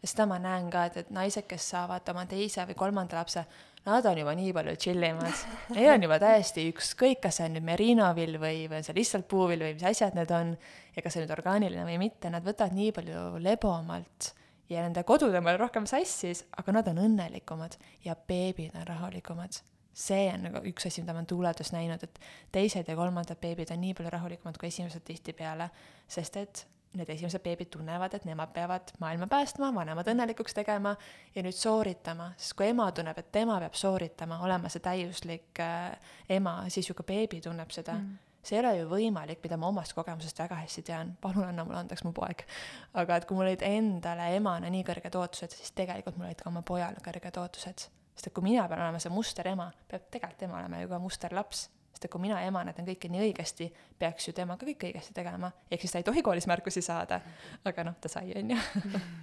ja 0.02 0.10
seda 0.10 0.26
ma 0.26 0.38
näen 0.42 0.68
ka, 0.72 0.86
et, 0.88 0.96
et 1.04 1.12
naised, 1.14 1.46
kes 1.48 1.68
saavad 1.74 2.08
oma 2.10 2.24
teise 2.30 2.64
või 2.66 2.76
kolmanda 2.78 3.20
lapse, 3.20 3.44
nad 3.86 4.06
on 4.06 4.18
juba 4.18 4.34
nii 4.38 4.52
palju 4.56 4.74
tšillimad. 4.78 5.42
Neil 5.76 5.94
on 5.94 6.06
juba 6.06 6.18
täiesti 6.22 6.66
ükskõik, 6.72 7.22
kas 7.22 7.38
see 7.38 7.48
on 7.48 7.56
nüüd 7.56 7.66
meriinovill 7.66 8.38
või, 8.42 8.66
või 8.70 8.80
on 8.80 8.86
see 8.86 8.98
lihtsalt 8.98 9.28
puuvill 9.30 9.62
või 9.66 9.76
mis 9.78 9.88
asjad 9.92 10.18
need 10.18 10.34
on 10.34 10.54
ja 10.96 11.02
kas 11.04 11.16
see 11.16 11.24
nüüd 11.24 11.34
orgaaniline 11.34 11.86
või 11.88 11.98
mitte, 12.02 12.30
nad 12.34 12.46
võtavad 12.46 12.74
nii 12.76 12.94
palju 12.98 13.26
lebomalt 13.42 14.32
ja 14.72 14.82
nende 14.82 15.04
kodud 15.06 15.34
on 15.34 15.46
palju 15.46 15.62
rohkem 15.62 15.86
sassis, 15.90 16.46
aga 16.58 16.78
nad 16.78 16.90
on 16.90 17.02
õnnelikumad 17.06 17.78
ja 18.06 18.16
beebid 18.16 18.74
on 18.78 18.88
rahulikumad 18.88 19.62
see 19.92 20.28
on 20.32 20.46
nagu 20.48 20.62
üks 20.68 20.86
asi, 20.88 21.02
mida 21.02 21.12
ma 21.12 21.20
olen 21.20 21.28
tuuledes 21.28 21.72
näinud, 21.74 22.02
et 22.06 22.20
teised 22.54 22.88
ja 22.88 22.96
kolmandad 22.96 23.36
beebid 23.40 23.72
on 23.74 23.82
nii 23.82 23.96
palju 23.98 24.12
rahulikumad 24.14 24.56
kui 24.60 24.70
esimesed 24.72 25.04
tihtipeale, 25.04 25.68
sest 26.08 26.38
et 26.40 26.62
need 26.98 27.10
esimesed 27.14 27.42
beebid 27.44 27.70
tunnevad, 27.72 28.14
et 28.16 28.26
nemad 28.28 28.52
peavad 28.52 28.92
maailma 29.00 29.26
päästma, 29.30 29.70
vanemad 29.74 30.08
õnnelikuks 30.12 30.56
tegema 30.56 30.94
ja 31.34 31.44
nüüd 31.44 31.56
sooritama, 31.56 32.32
sest 32.36 32.56
kui 32.58 32.68
ema 32.68 32.90
tunneb, 32.92 33.18
et 33.18 33.30
tema 33.32 33.58
peab 33.62 33.78
sooritama, 33.78 34.42
olema 34.46 34.70
see 34.72 34.84
täiuslik 34.84 35.62
äh, 35.62 36.12
ema, 36.36 36.58
siis 36.72 36.90
ju 36.90 36.96
ka 36.98 37.06
beebi 37.08 37.40
tunneb 37.44 37.72
seda 37.72 37.96
mm.. 37.96 38.20
see 38.42 38.58
ei 38.58 38.62
ole 38.64 38.74
ju 38.80 38.88
võimalik, 38.92 39.40
mida 39.44 39.56
ma 39.60 39.70
omast 39.72 39.96
kogemusest 39.96 40.44
väga 40.44 40.60
hästi 40.60 40.84
tean, 40.90 41.16
palun 41.20 41.48
anna 41.48 41.64
mulle 41.64 41.80
andeks 41.80 42.04
mu 42.04 42.12
poeg. 42.16 42.44
aga 42.92 43.18
et 43.18 43.28
kui 43.28 43.38
mul 43.38 43.48
olid 43.48 43.64
endale 43.66 44.32
emana 44.36 44.70
nii 44.72 44.84
kõrged 44.88 45.20
ootused, 45.20 45.56
siis 45.56 45.72
tegelikult 45.78 46.18
mul 46.20 46.28
olid 46.28 46.44
ka 46.44 46.50
oma 46.52 46.64
pojale 46.66 47.04
kõrged 47.04 47.40
ootused. 47.40 47.88
sest 48.12 48.26
et 48.26 48.34
kui 48.36 48.50
mina 48.50 48.68
pean 48.68 48.84
olema 48.84 49.00
see 49.00 49.12
musterema, 49.12 49.70
peab 49.88 50.10
tegelikult 50.10 50.44
tema 50.44 50.60
olema 50.60 50.82
ju 50.82 50.92
ka 50.92 51.00
musterlaps 51.00 51.70
et 52.04 52.12
kui 52.12 52.22
mina 52.22 52.40
emana 52.46 52.74
teen 52.76 52.86
kõike 52.88 53.10
nii 53.12 53.22
õigesti, 53.28 53.68
peaks 53.98 54.28
ju 54.28 54.34
tema 54.36 54.56
ka 54.58 54.66
kõike 54.68 54.90
õigesti 54.90 55.14
tegema, 55.16 55.52
ehk 55.70 55.84
siis 55.84 55.94
ta 55.94 56.02
ei 56.02 56.06
tohi 56.06 56.24
koolis 56.24 56.48
märkusi 56.50 56.82
saada, 56.84 57.20
aga 57.68 57.86
noh, 57.88 57.96
ta 58.00 58.10
sai, 58.12 58.32
on 58.38 58.54
ju. 58.54 58.58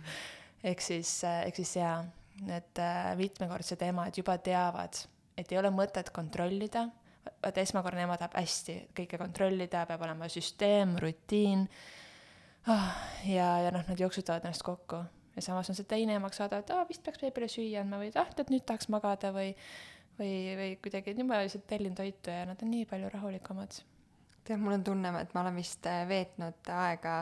ehk 0.72 0.84
siis, 0.84 1.12
ehk 1.30 1.60
siis 1.62 1.76
jaa, 1.80 2.00
need 2.48 2.82
äh, 2.84 3.12
mitmekordsed 3.20 3.84
emad 3.90 4.18
juba 4.18 4.38
teavad, 4.44 5.04
et 5.40 5.52
ei 5.52 5.60
ole 5.60 5.72
mõtet 5.74 6.12
kontrollida, 6.16 6.88
vaata 7.44 7.62
esmakordne 7.62 8.08
ema 8.08 8.18
tahab 8.20 8.40
hästi 8.40 8.80
kõike 8.98 9.20
kontrollida, 9.22 9.86
peab 9.90 10.04
olema 10.08 10.30
süsteem, 10.32 10.98
rutiin 11.02 11.68
ah,. 12.68 12.92
ja, 13.28 13.54
ja 13.66 13.72
noh, 13.76 13.86
nad 13.88 14.00
jooksutavad 14.00 14.48
ennast 14.48 14.66
kokku 14.66 15.04
ja 15.36 15.44
samas 15.46 15.70
on 15.70 15.78
see 15.78 15.88
teine 15.88 16.18
ema, 16.18 16.30
kes 16.32 16.42
saadab, 16.42 16.66
et 16.66 16.74
aa, 16.76 16.86
vist 16.90 17.04
peaks 17.06 17.22
beebile 17.22 17.48
süüa 17.52 17.84
andma 17.84 18.02
või 18.02 18.12
et 18.12 18.20
ah, 18.20 18.30
tead 18.36 18.52
nüüd 18.54 18.66
tahaks 18.68 18.90
magada 18.92 19.32
või 19.36 19.54
või, 20.20 20.34
või 20.60 20.74
kuidagi, 20.84 21.16
lihtsalt 21.16 21.66
tellin 21.70 21.96
toitu 21.96 22.34
ja 22.34 22.46
nad 22.50 22.62
on 22.64 22.72
nii 22.74 22.86
palju 22.90 23.10
rahulikumad. 23.14 23.80
Tead, 24.50 24.62
mul 24.64 24.74
on 24.80 24.84
tunne, 24.84 25.12
et 25.20 25.34
ma 25.36 25.44
olen 25.44 25.58
vist 25.60 25.86
äh, 25.86 26.04
veetnud 26.10 26.70
aega 26.74 27.16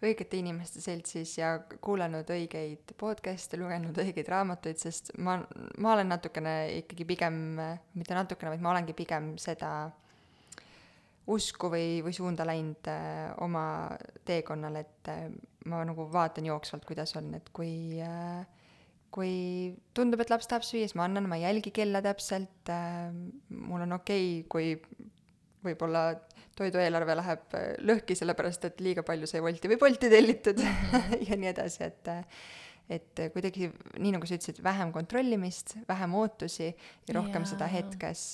õigete 0.00 0.38
inimeste 0.40 0.80
seltsis 0.80 1.34
ja 1.38 1.56
kuulanud 1.82 2.28
õigeid 2.32 2.94
podcast'e, 3.00 3.58
lugenud 3.60 3.98
õigeid 4.00 4.30
raamatuid, 4.32 4.80
sest 4.80 5.12
ma, 5.18 5.36
ma 5.78 5.96
olen 5.96 6.08
natukene 6.14 6.54
ikkagi 6.78 7.08
pigem, 7.08 7.42
mitte 7.98 8.16
natukene, 8.16 8.54
vaid 8.54 8.64
ma 8.64 8.72
olengi 8.72 8.96
pigem 8.96 9.34
seda 9.40 9.90
usku 11.30 11.70
või, 11.70 12.00
või 12.04 12.14
suunda 12.16 12.46
läinud 12.48 12.88
äh, 12.90 13.30
oma 13.44 13.64
teekonnal, 14.26 14.80
et 14.80 15.10
äh, 15.10 15.26
ma 15.70 15.82
nagu 15.86 16.06
vaatan 16.12 16.48
jooksvalt, 16.48 16.86
kuidas 16.88 17.14
on, 17.20 17.32
et 17.38 17.50
kui 17.54 18.00
äh, 18.02 18.40
kui 19.14 19.32
tundub, 19.96 20.22
et 20.22 20.30
laps 20.30 20.48
tahab 20.50 20.64
süüa, 20.66 20.86
siis 20.86 20.96
ma 20.98 21.06
annan, 21.08 21.26
ma 21.30 21.38
ei 21.38 21.46
jälgi 21.46 21.72
kella 21.74 22.02
täpselt 22.04 22.70
äh,, 22.70 23.10
mul 23.50 23.86
on 23.86 23.98
okei 23.98 24.40
okay,, 24.40 24.48
kui 24.50 25.10
võib-olla 25.66 26.04
toidueelarve 26.58 27.16
läheb 27.18 27.58
äh, 27.58 27.68
lõhki, 27.84 28.16
sellepärast 28.18 28.66
et 28.68 28.80
liiga 28.84 29.04
palju 29.06 29.28
sai 29.30 29.42
Wolti 29.44 29.70
või 29.70 29.80
Bolti 29.80 30.10
tellitud 30.12 30.62
ja 31.28 31.38
nii 31.38 31.52
edasi, 31.52 31.90
et 31.90 32.12
et 32.90 33.20
kuidagi 33.30 33.68
nii, 34.02 34.10
nagu 34.16 34.26
sa 34.26 34.34
ütlesid, 34.34 34.58
vähem 34.66 34.90
kontrollimist, 34.90 35.76
vähem 35.88 36.14
ootusi 36.18 36.72
ja 36.72 37.14
rohkem 37.14 37.44
ja. 37.46 37.50
seda 37.52 37.68
hetkes 37.70 38.24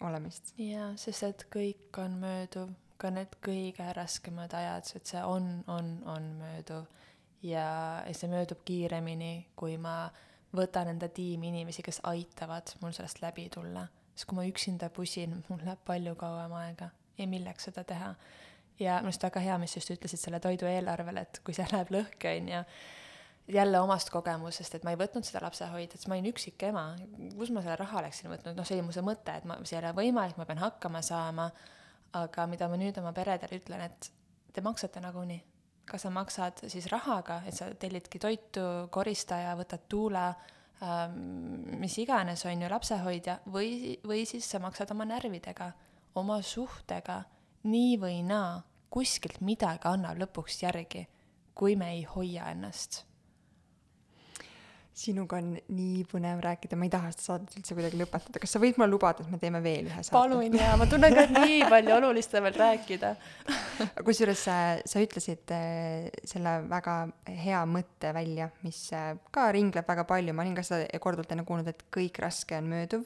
olemist. 0.00 0.54
jaa, 0.60 0.94
sest 1.00 1.26
et 1.28 1.44
kõik 1.52 2.00
on 2.00 2.16
mööduv, 2.22 2.72
ka 2.96 3.10
need 3.12 3.36
kõige 3.44 3.90
raskemad 3.96 4.54
ajad, 4.56 4.88
et 4.96 5.12
see 5.12 5.20
on, 5.24 5.58
on, 5.68 5.92
on 6.08 6.30
mööduv 6.40 6.86
ja, 7.42 8.02
ja 8.06 8.14
see 8.14 8.30
möödub 8.30 8.62
kiiremini, 8.64 9.46
kui 9.56 9.76
ma 9.78 10.10
võtan 10.56 10.90
enda 10.92 11.08
tiimi 11.08 11.50
inimesi, 11.52 11.82
kes 11.84 12.00
aitavad 12.08 12.76
mul 12.80 12.94
sellest 12.96 13.22
läbi 13.22 13.48
tulla. 13.52 13.86
sest 14.14 14.28
kui 14.28 14.36
ma 14.38 14.46
üksinda 14.48 14.88
pusin, 14.90 15.42
mul 15.48 15.64
läheb 15.64 15.82
palju 15.84 16.14
kauem 16.16 16.52
aega 16.56 16.90
ja 17.18 17.26
milleks 17.26 17.68
seda 17.68 17.84
teha. 17.84 18.14
ja 18.80 18.98
minu 19.00 19.08
arust 19.08 19.22
väga 19.24 19.40
hea, 19.40 19.58
mis 19.58 19.72
sa 19.72 19.80
just 19.80 19.90
ütlesid 19.94 20.20
selle 20.20 20.40
toidu 20.40 20.68
eelarvele, 20.68 21.24
et 21.24 21.40
kui 21.44 21.54
see 21.56 21.66
läheb 21.72 21.92
lõhki, 21.94 22.32
on 22.32 22.50
ju, 22.52 22.62
jälle 23.56 23.80
omast 23.80 24.10
kogemusest, 24.10 24.74
et 24.74 24.84
ma 24.84 24.92
ei 24.92 25.00
võtnud 25.00 25.24
seda 25.24 25.40
lapsehoidjat, 25.44 25.96
sest 25.96 26.10
ma 26.10 26.18
olin 26.18 26.28
üksik 26.32 26.66
ema, 26.68 26.88
kus 27.38 27.52
ma 27.54 27.62
selle 27.64 27.76
raha 27.80 28.00
oleksin 28.02 28.30
võtnud, 28.32 28.56
noh, 28.58 28.68
see 28.68 28.76
oli 28.76 28.86
mu 28.88 28.94
see 28.96 29.06
mõte, 29.06 29.36
et 29.38 29.48
ma, 29.48 29.58
see 29.64 29.78
ei 29.78 29.82
ole 29.84 29.94
võimalik, 29.96 30.36
ma 30.40 30.48
pean 30.48 30.60
hakkama 30.60 31.02
saama, 31.06 31.50
aga 32.20 32.46
mida 32.50 32.68
ma 32.68 32.80
nüüd 32.80 32.98
oma 33.00 33.12
peredele 33.16 33.60
ütlen, 33.60 33.86
et 33.86 34.10
te 34.52 34.64
maksate 34.64 35.00
nagunii. 35.04 35.40
Kas 35.86 36.06
sa 36.06 36.10
maksad 36.10 36.66
siis 36.68 36.88
rahaga, 36.90 37.40
et 37.46 37.54
sa 37.54 37.70
tellidki 37.74 38.18
toitu, 38.22 38.62
koristaja, 38.90 39.54
võtad 39.58 39.86
tuule 39.88 40.24
ähm,, 40.82 41.18
mis 41.80 41.98
iganes, 42.02 42.44
on 42.46 42.62
ju, 42.62 42.70
lapsehoidja, 42.70 43.40
või, 43.52 43.96
või 44.06 44.24
siis 44.28 44.48
sa 44.50 44.60
maksad 44.62 44.90
oma 44.94 45.06
närvidega 45.08 45.72
oma 46.16 46.40
suhtega 46.42 47.22
nii 47.66 47.96
või 48.00 48.22
naa 48.26 48.62
kuskilt 48.92 49.42
midagi 49.44 49.88
annab 49.90 50.18
lõpuks 50.22 50.62
järgi, 50.62 51.06
kui 51.54 51.76
me 51.76 51.92
ei 51.96 52.06
hoia 52.08 52.50
ennast. 52.52 53.04
Sinuga 54.96 55.36
on 55.42 55.50
nii 55.76 56.04
põnev 56.08 56.38
rääkida, 56.40 56.76
ma 56.80 56.86
ei 56.86 56.92
taha 56.92 57.10
seda 57.12 57.24
saadet 57.26 57.56
üldse 57.58 57.74
kuidagi 57.76 57.98
lõpetada, 58.00 58.40
kas 58.40 58.54
sa 58.54 58.60
võid 58.62 58.78
mulle 58.80 58.94
lubada, 58.94 59.24
et 59.24 59.32
me 59.32 59.40
teeme 59.40 59.60
veel 59.64 59.90
ühe 59.90 59.98
saate? 60.00 60.14
palun 60.14 60.56
jaa, 60.56 60.72
ma 60.80 60.86
tunnen 60.88 61.12
ka, 61.12 61.24
et 61.26 61.34
nii 61.36 61.58
palju 61.74 61.92
olulist 61.98 62.36
on 62.38 62.46
veel 62.46 62.56
rääkida. 62.62 63.10
Kusjuures 64.06 64.44
sa, 64.48 64.54
sa 64.88 65.02
ütlesid 65.04 65.52
äh, 65.52 66.06
selle 66.24 66.54
väga 66.70 66.94
hea 67.28 67.60
mõtte 67.68 68.14
välja, 68.16 68.48
mis 68.64 68.80
äh, 68.96 69.12
ka 69.36 69.50
ringleb 69.52 69.88
väga 69.92 70.06
palju, 70.08 70.32
ma 70.32 70.46
olin 70.46 70.56
ka 70.56 70.64
seda 70.64 71.02
korduvalt 71.04 71.36
enne 71.36 71.44
kuulnud, 71.44 71.68
et 71.68 71.84
kõik 71.92 72.22
raske 72.24 72.56
on 72.56 72.72
mööduv. 72.72 73.04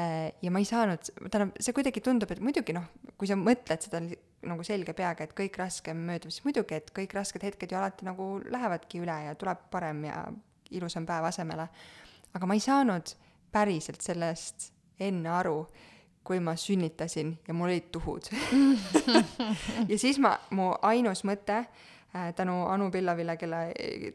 Äh, 0.00 0.32
ja 0.40 0.52
ma 0.52 0.64
ei 0.64 0.68
saanud, 0.68 1.12
tähendab, 1.28 1.52
see 1.60 1.76
kuidagi 1.76 2.00
tundub, 2.08 2.32
et 2.32 2.40
muidugi 2.40 2.72
noh, 2.76 2.88
kui 3.20 3.28
sa 3.28 3.36
mõtled 3.36 3.84
seda 3.84 4.00
nagu 4.46 4.64
selge 4.64 4.96
peaga, 4.96 5.28
et 5.28 5.36
kõik 5.36 5.60
raske 5.60 5.92
on 5.92 6.00
mööduv, 6.08 6.32
siis 6.32 6.48
muidugi, 6.48 6.80
et 6.80 6.88
kõik 6.96 7.12
rasked 7.20 7.44
hetked 7.44 7.68
ju 7.68 7.84
alati 7.84 8.08
nagu 8.08 8.38
lähevadki 8.48 9.04
üle 9.04 9.20
ja 9.28 9.36
tuleb 9.36 9.68
parem 9.68 10.04
ja 10.08 10.24
ilusam 10.70 11.06
päev 11.06 11.28
asemele. 11.28 11.68
aga 12.34 12.46
ma 12.46 12.54
ei 12.54 12.60
saanud 12.60 13.14
päriselt 13.52 14.02
sellest 14.04 14.72
enne 15.00 15.30
aru, 15.30 15.66
kui 16.26 16.40
ma 16.40 16.56
sünnitasin 16.58 17.36
ja 17.48 17.54
mul 17.54 17.70
olid 17.70 17.90
tuhud. 17.92 18.30
Ja 19.90 19.98
siis 19.98 20.18
ma, 20.18 20.34
mu 20.50 20.72
ainus 20.82 21.22
mõte 21.24 21.60
äh, 21.62 22.32
tänu 22.36 22.64
Anu 22.66 22.90
Pillavile, 22.90 23.36
kelle 23.36 23.60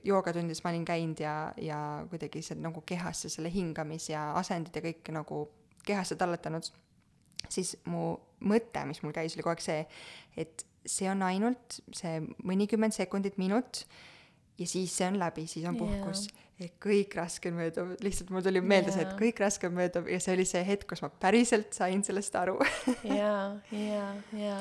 joogatundides 0.04 0.64
ma 0.64 0.74
olin 0.74 0.86
käinud 0.86 1.22
ja, 1.24 1.36
ja 1.58 1.80
kuidagi 2.10 2.42
see 2.46 2.60
nagu 2.60 2.84
kehasse 2.86 3.30
selle 3.32 3.52
hingamis 3.54 4.10
ja 4.12 4.32
asendid 4.40 4.76
ja 4.76 4.84
kõik 4.86 5.14
nagu 5.16 5.46
kehasse 5.86 6.18
talletanud, 6.20 6.68
siis 7.50 7.76
mu 7.90 8.16
mõte, 8.46 8.84
mis 8.90 9.02
mul 9.04 9.16
käis, 9.16 9.36
oli 9.36 9.46
kogu 9.46 9.56
aeg 9.56 9.64
see, 9.64 9.86
et 10.38 10.66
see 10.86 11.10
on 11.12 11.22
ainult 11.26 11.80
see 11.96 12.20
mõnikümmend 12.48 12.96
sekundit, 12.96 13.38
minut 13.42 13.84
ja 14.58 14.68
siis 14.68 14.94
see 14.98 15.08
on 15.10 15.20
läbi, 15.22 15.48
siis 15.50 15.66
on 15.70 15.78
puhkus. 15.78 16.28
yeah.. 16.28 16.41
Et 16.62 16.74
kõik 16.84 17.16
raske 17.18 17.52
on 17.52 17.60
mööduv, 17.60 17.94
lihtsalt 18.06 18.32
mul 18.34 18.46
tuli 18.46 18.64
meelde 18.64 18.94
see, 18.94 19.06
et 19.06 19.14
kõik 19.20 19.42
raske 19.44 19.70
on 19.70 19.78
mööduv 19.78 20.10
ja 20.12 20.20
see 20.24 20.36
oli 20.38 20.48
see 20.50 20.64
hetk, 20.68 20.88
kus 20.92 21.04
ma 21.06 21.12
päriselt 21.22 21.74
sain 21.78 22.04
sellest 22.08 22.36
aru 22.40 22.58
jaa, 23.22 23.46
jaa, 23.76 24.12
jaa. 24.38 24.60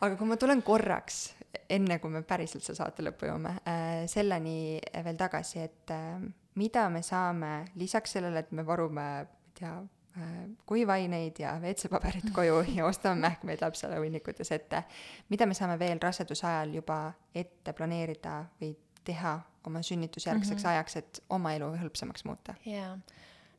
aga 0.00 0.16
kui 0.16 0.28
ma 0.28 0.38
tulen 0.40 0.64
korraks, 0.66 1.22
enne 1.70 2.00
kui 2.02 2.12
me 2.12 2.24
päriselt 2.26 2.66
selle 2.66 2.80
saate 2.82 3.06
lõppu 3.06 3.30
jõuame 3.30 3.56
äh,, 3.62 4.02
selleni 4.10 4.58
veel 5.04 5.20
tagasi, 5.20 5.64
et 5.68 5.94
äh, 5.96 6.20
mida 6.60 6.88
me 6.92 7.04
saame 7.06 7.54
lisaks 7.80 8.18
sellele, 8.18 8.44
et 8.44 8.52
me 8.52 8.66
varume, 8.66 9.00
ma 9.00 9.08
ei 9.24 9.58
tea, 9.60 9.78
Äh, 10.18 10.50
kuivaineid 10.66 11.32
ja 11.38 11.52
WC-paberit 11.60 12.30
koju 12.36 12.64
ja 12.74 12.86
ostame 12.86 13.20
mähkmeid 13.20 13.58
lapsele 13.60 13.96
hunnikutes 13.96 14.52
ette. 14.52 14.84
mida 15.28 15.46
me 15.46 15.54
saame 15.54 15.78
veel 15.78 15.98
raseduse 16.02 16.46
ajal 16.46 16.74
juba 16.74 17.12
ette 17.34 17.72
planeerida 17.72 18.44
või 18.60 18.72
teha 19.04 19.36
oma 19.66 19.82
sünnitusjärgseks 19.82 20.62
mm 20.62 20.66
-hmm. 20.66 20.72
ajaks, 20.72 20.96
et 20.96 21.22
oma 21.30 21.54
elu 21.56 21.70
hõlpsamaks 21.82 22.24
muuta? 22.24 22.54
jaa, 22.66 22.98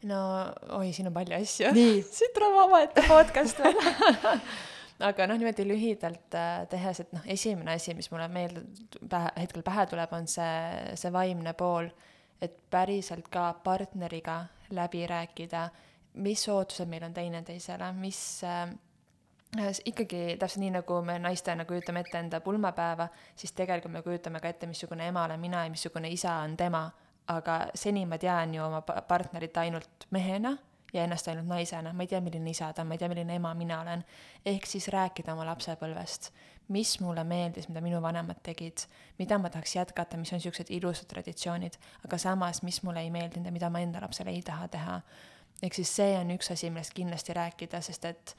no 0.03 0.19
oi, 0.79 0.93
siin 0.93 1.07
on 1.07 1.13
palju 1.13 1.37
asju. 1.37 1.73
siit 2.17 2.33
tuleb 2.33 2.59
omaette 2.65 3.03
podcast 3.07 3.59
veel 3.59 3.77
aga 5.09 5.27
noh, 5.27 5.37
niimoodi 5.37 5.67
lühidalt 5.67 6.37
äh, 6.37 6.67
tehes, 6.69 6.99
et 6.99 7.13
noh, 7.13 7.21
esimene 7.25 7.73
asi, 7.73 7.93
mis 7.93 8.11
mulle 8.11 8.27
meelde 8.27 8.65
pähe, 9.09 9.31
hetkel 9.37 9.63
pähe 9.63 9.85
tuleb, 9.85 10.13
on 10.13 10.27
see, 10.27 10.95
see 10.95 11.13
vaimne 11.13 11.53
pool, 11.53 11.89
et 12.41 12.57
päriselt 12.69 13.27
ka 13.29 13.53
partneriga 13.63 14.45
läbi 14.69 15.07
rääkida 15.07 15.69
mis 16.13 16.47
ootused 16.49 16.89
meil 16.91 17.03
on 17.07 17.13
teineteisele, 17.13 17.91
mis 17.99 18.19
äh, 18.43 18.69
ikkagi 19.85 20.37
täpselt 20.39 20.61
nii, 20.63 20.71
nagu 20.77 21.01
me 21.03 21.17
naistena 21.19 21.65
kujutame 21.65 21.99
ette 22.05 22.19
enda 22.19 22.39
pulmapäeva, 22.41 23.07
siis 23.35 23.51
tegelikult 23.51 23.91
me 23.91 24.01
kujutame 24.01 24.39
ka 24.39 24.49
ette, 24.49 24.67
missugune 24.67 25.07
ema 25.07 25.25
olen 25.25 25.39
mina 25.39 25.63
ja 25.65 25.69
missugune 25.69 26.09
isa 26.09 26.33
on 26.33 26.57
tema. 26.57 26.91
aga 27.27 27.67
seni 27.75 28.05
ma 28.05 28.17
tean 28.17 28.53
ju 28.55 28.63
oma 28.63 28.81
partnerit 28.81 29.57
ainult 29.57 30.07
mehena 30.09 30.57
ja 30.93 31.03
ennast 31.03 31.27
ainult 31.27 31.47
naisena, 31.47 31.93
ma 31.93 32.03
ei 32.03 32.07
tea, 32.07 32.19
milline 32.21 32.49
isa 32.49 32.73
ta 32.73 32.81
on, 32.81 32.87
ma 32.87 32.93
ei 32.93 32.97
tea, 32.97 33.07
milline 33.09 33.35
ema 33.35 33.53
mina 33.53 33.81
olen. 33.81 34.03
ehk 34.45 34.65
siis 34.65 34.87
rääkida 34.87 35.33
oma 35.33 35.45
lapsepõlvest, 35.45 36.31
mis 36.67 36.99
mulle 36.99 37.23
meeldis, 37.23 37.69
mida 37.69 37.81
minu 37.81 38.01
vanemad 38.01 38.41
tegid, 38.43 38.87
mida 39.19 39.37
ma 39.37 39.49
tahaks 39.49 39.75
jätkata, 39.75 40.17
mis 40.17 40.33
on 40.33 40.41
niisugused 40.41 40.69
ilusad 40.69 41.07
traditsioonid, 41.07 41.77
aga 42.05 42.17
samas, 42.17 42.63
mis 42.63 42.83
mulle 42.83 43.05
ei 43.05 43.11
meeldinud 43.11 43.45
ja 43.45 43.51
mida 43.51 43.69
ma 43.69 43.79
enda 43.79 44.01
lapsele 44.01 44.31
ei 44.31 44.41
taha 44.41 44.67
teha 44.67 45.01
ehk 45.61 45.77
siis 45.77 45.95
see 45.95 46.17
on 46.17 46.33
üks 46.35 46.51
asi, 46.51 46.69
millest 46.69 46.93
kindlasti 46.97 47.33
rääkida, 47.37 47.81
sest 47.85 48.05
et 48.05 48.35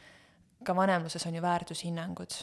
ka 0.64 0.74
vanemluses 0.76 1.26
on 1.26 1.34
ju 1.34 1.42
väärtushinnangud, 1.42 2.36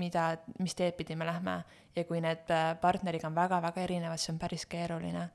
mida, 0.00 0.28
mis 0.58 0.74
teed 0.74 0.96
pidi 0.98 1.16
me 1.16 1.26
lähme. 1.26 1.56
Ja 1.96 2.04
kui 2.04 2.20
need 2.20 2.50
äh, 2.52 2.72
partneriga 2.80 3.28
on 3.28 3.36
väga-väga 3.36 3.84
erinevad, 3.86 4.20
siis 4.20 4.34
on 4.34 4.40
päris 4.42 4.66
keeruline. 4.66 5.28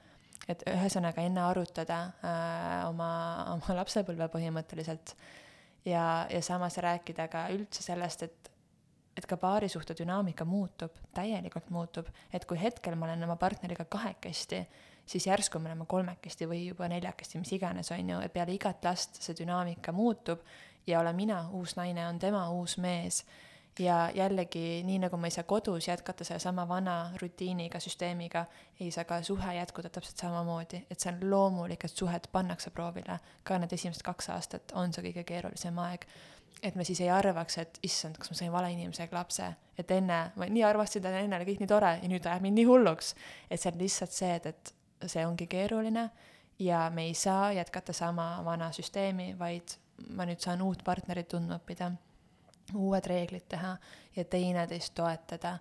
et 0.49 0.63
ühesõnaga 0.67 1.21
enne 1.21 1.43
arutada 1.45 1.97
äh, 2.25 2.87
oma, 2.89 3.11
oma 3.53 3.75
lapsepõlve 3.77 4.25
põhimõtteliselt 4.33 5.13
ja, 5.85 6.25
ja 6.29 6.41
samas 6.41 6.77
rääkida 6.81 7.27
ka 7.31 7.45
üldse 7.53 7.83
sellest, 7.85 8.23
et 8.23 8.51
et 9.17 9.27
ka 9.27 9.35
paarisuhte 9.37 9.95
dünaamika 9.99 10.45
muutub, 10.47 10.95
täielikult 11.13 11.69
muutub, 11.69 12.07
et 12.33 12.45
kui 12.47 12.59
hetkel 12.59 12.95
ma 12.95 13.09
olen 13.09 13.25
oma 13.27 13.35
partneriga 13.35 13.85
kahekesti, 13.85 14.61
siis 15.05 15.27
järsku 15.27 15.59
me 15.59 15.69
oleme 15.69 15.85
kolmekesti 15.89 16.47
või 16.47 16.61
juba 16.69 16.87
neljakesti, 16.91 17.41
mis 17.41 17.51
iganes, 17.57 17.91
on 17.91 18.13
ju, 18.13 18.19
peale 18.33 18.55
igat 18.55 18.87
last 18.87 19.19
see 19.21 19.35
dünaamika 19.37 19.91
muutub 19.95 20.45
ja 20.87 20.99
olen 20.99 21.15
mina 21.15 21.49
uus 21.49 21.75
naine, 21.75 22.07
on 22.07 22.19
tema 22.19 22.49
uus 22.49 22.77
mees. 22.77 23.25
ja 23.79 24.11
jällegi, 24.13 24.83
nii 24.83 24.97
nagu 24.99 25.17
ma 25.17 25.29
ei 25.29 25.31
saa 25.31 25.43
kodus 25.47 25.87
jätkata 25.87 26.23
sellesama 26.27 26.67
vana 26.67 27.11
rutiiniga, 27.21 27.79
süsteemiga, 27.79 28.45
ei 28.79 28.91
saa 28.91 29.03
ka 29.07 29.21
suhe 29.23 29.53
jätkuda 29.55 29.89
täpselt 29.89 30.17
samamoodi, 30.17 30.81
et 30.91 30.99
see 30.99 31.13
on 31.13 31.21
loomulik, 31.29 31.85
et 31.85 31.91
suhet 31.91 32.27
pannakse 32.31 32.69
proovile. 32.69 33.19
ka 33.43 33.57
need 33.57 33.73
esimesed 33.73 34.03
kaks 34.03 34.29
aastat 34.29 34.75
on 34.75 34.93
see 34.93 35.05
kõige 35.07 35.23
keerulisem 35.23 35.79
aeg. 35.79 36.05
et 36.63 36.75
me 36.75 36.83
siis 36.83 37.01
ei 37.01 37.09
arvaks, 37.09 37.57
et 37.57 37.79
issand, 37.83 38.17
kas 38.17 38.29
ma 38.31 38.35
sain 38.35 38.51
vale 38.51 38.71
inimesega 38.71 39.17
lapse, 39.17 39.53
et 39.77 39.91
enne 39.91 40.19
ma 40.35 40.45
nii 40.45 40.63
armastasin 40.63 41.01
teda, 41.01 41.23
enne 41.23 41.39
oli 41.39 41.45
kõik 41.53 41.63
nii 41.63 41.71
tore 41.71 41.93
ja 42.01 42.09
nüüd 42.09 42.25
ajab 42.25 42.41
mind 42.41 42.59
nii 42.59 42.65
hulluks. 42.65 43.15
et 43.49 43.61
see 43.61 43.71
on 43.71 43.79
lihtsalt 43.79 44.11
see, 44.11 44.35
et, 44.35 44.45
et 44.45 44.73
see 45.07 45.25
ongi 45.25 45.47
keeruline 45.47 46.09
ja 46.59 46.89
me 46.93 47.03
ei 47.03 47.13
saa 47.13 47.53
jätkata 47.53 47.93
sama 47.93 48.41
vana 48.45 48.71
süsteemi, 48.71 49.39
vaid 49.39 49.79
ma 50.09 50.25
nüüd 50.25 50.41
saan 50.43 50.61
uut 50.61 50.83
partnerit 50.83 51.29
tundma 51.31 51.59
õppida, 51.59 51.91
uued 52.75 53.05
reeglid 53.09 53.47
teha 53.51 53.75
ja 54.15 54.25
teineteist 54.25 54.93
toetada, 54.95 55.57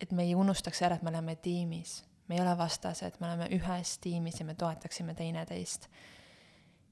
et 0.00 0.12
me 0.12 0.24
ei 0.24 0.34
unustaks 0.34 0.82
ära, 0.82 0.96
et 0.96 1.02
me 1.02 1.12
oleme 1.12 1.36
tiimis. 1.36 2.02
me 2.28 2.36
ei 2.36 2.40
ole 2.40 2.56
vastased, 2.58 3.20
me 3.20 3.26
oleme 3.26 3.48
ühes 3.52 3.98
tiimis 3.98 4.40
ja 4.40 4.46
me 4.48 4.54
toetaksime 4.54 5.14
teineteist 5.14 5.88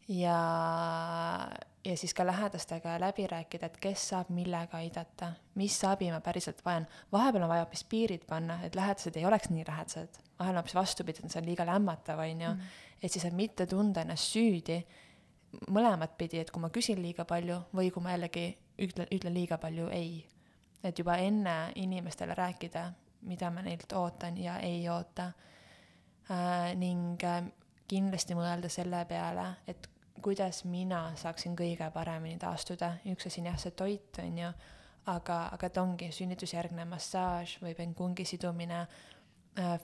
ja, 0.09 1.49
ja 1.85 1.97
siis 1.97 2.15
ka 2.15 2.27
lähedastega 2.27 3.01
läbi 3.01 3.27
rääkida, 3.27 3.67
et 3.67 3.77
kes 3.81 4.09
saab 4.13 4.31
millega 4.35 4.77
aidata, 4.77 5.33
mis 5.55 5.79
abi 5.85 6.11
ma 6.11 6.21
päriselt 6.21 6.65
vajan. 6.65 6.87
vahepeal 7.13 7.47
on 7.47 7.49
vaja 7.49 7.65
hoopis 7.65 7.85
piirid 7.85 8.27
panna, 8.29 8.59
et 8.65 8.75
lähedased 8.75 9.17
ei 9.17 9.27
oleks 9.27 9.51
nii 9.51 9.65
lähedased, 9.69 10.21
vahel 10.39 10.57
on 10.57 10.63
hoopis 10.63 10.75
vastupidi, 10.75 11.25
et 11.25 11.31
see 11.31 11.41
on 11.41 11.49
liiga 11.49 11.67
lämmatav, 11.67 12.19
on 12.19 12.41
ju. 12.41 12.55
Mm. 12.55 12.61
et 13.03 13.13
siis, 13.13 13.25
et 13.25 13.35
mitte 13.35 13.67
tunda 13.67 14.03
ennast 14.03 14.35
süüdi 14.35 14.83
mõlemat 15.71 16.17
pidi, 16.19 16.41
et 16.41 16.51
kui 16.51 16.63
ma 16.63 16.71
küsin 16.73 17.01
liiga 17.03 17.25
palju 17.29 17.59
või 17.77 17.91
kui 17.93 18.03
ma 18.05 18.15
jällegi 18.15 18.47
ütlen, 18.83 19.09
ütlen 19.13 19.35
liiga 19.35 19.59
palju 19.59 19.89
ei. 19.93 20.27
et 20.83 20.99
juba 20.99 21.15
enne 21.17 21.73
inimestele 21.79 22.35
rääkida, 22.35 22.93
mida 23.23 23.51
ma 23.51 23.63
neilt 23.63 23.93
ootan 23.93 24.37
ja 24.37 24.59
ei 24.59 24.89
oota 24.89 25.33
äh,. 26.31 26.75
ning 26.75 27.25
äh, 27.25 27.45
kindlasti 27.89 28.35
mõelda 28.35 28.69
selle 28.69 29.05
peale, 29.05 29.47
et 29.67 29.89
kuidas 30.23 30.65
mina 30.65 31.13
saaksin 31.17 31.57
kõige 31.57 31.91
paremini 31.91 32.39
taastuda, 32.39 32.97
üks 33.07 33.27
asi 33.27 33.41
on 33.41 33.47
jah, 33.47 33.59
see 33.59 33.71
toit, 33.71 34.19
on 34.19 34.39
ju, 34.39 34.53
aga, 35.07 35.39
aga 35.53 35.67
et 35.67 35.79
ongi 35.79 36.11
sünnitusjärgne 36.13 36.85
massaaž 36.85 37.59
või 37.63 37.75
pengungi 37.75 38.25
sidumine, 38.25 38.81
äh, 38.81 39.12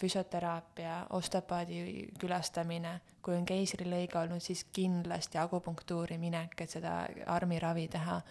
füsioteraapia, 0.00 1.06
osteopaadi 1.10 2.06
külastamine, 2.18 3.00
kui 3.22 3.36
on 3.36 3.44
keisrilõige 3.44 4.16
olnud, 4.18 4.40
siis 4.40 4.64
kindlasti 4.72 5.38
akupunktuuri 5.38 6.16
minek, 6.18 6.54
et 6.60 6.70
seda 6.70 7.02
armiravi 7.26 7.88
teha. 7.88 8.22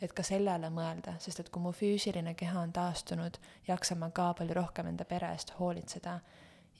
et 0.00 0.12
ka 0.16 0.22
sellele 0.24 0.70
mõelda, 0.72 1.12
sest 1.20 1.40
et 1.40 1.48
kui 1.52 1.60
mu 1.60 1.74
füüsiline 1.76 2.32
keha 2.34 2.60
on 2.60 2.70
taastunud, 2.72 3.36
jaksan 3.68 3.98
ma 3.98 4.08
ka 4.10 4.30
palju 4.32 4.54
rohkem 4.56 4.86
enda 4.86 5.04
pere 5.04 5.28
eest 5.34 5.52
hoolitseda 5.58 6.14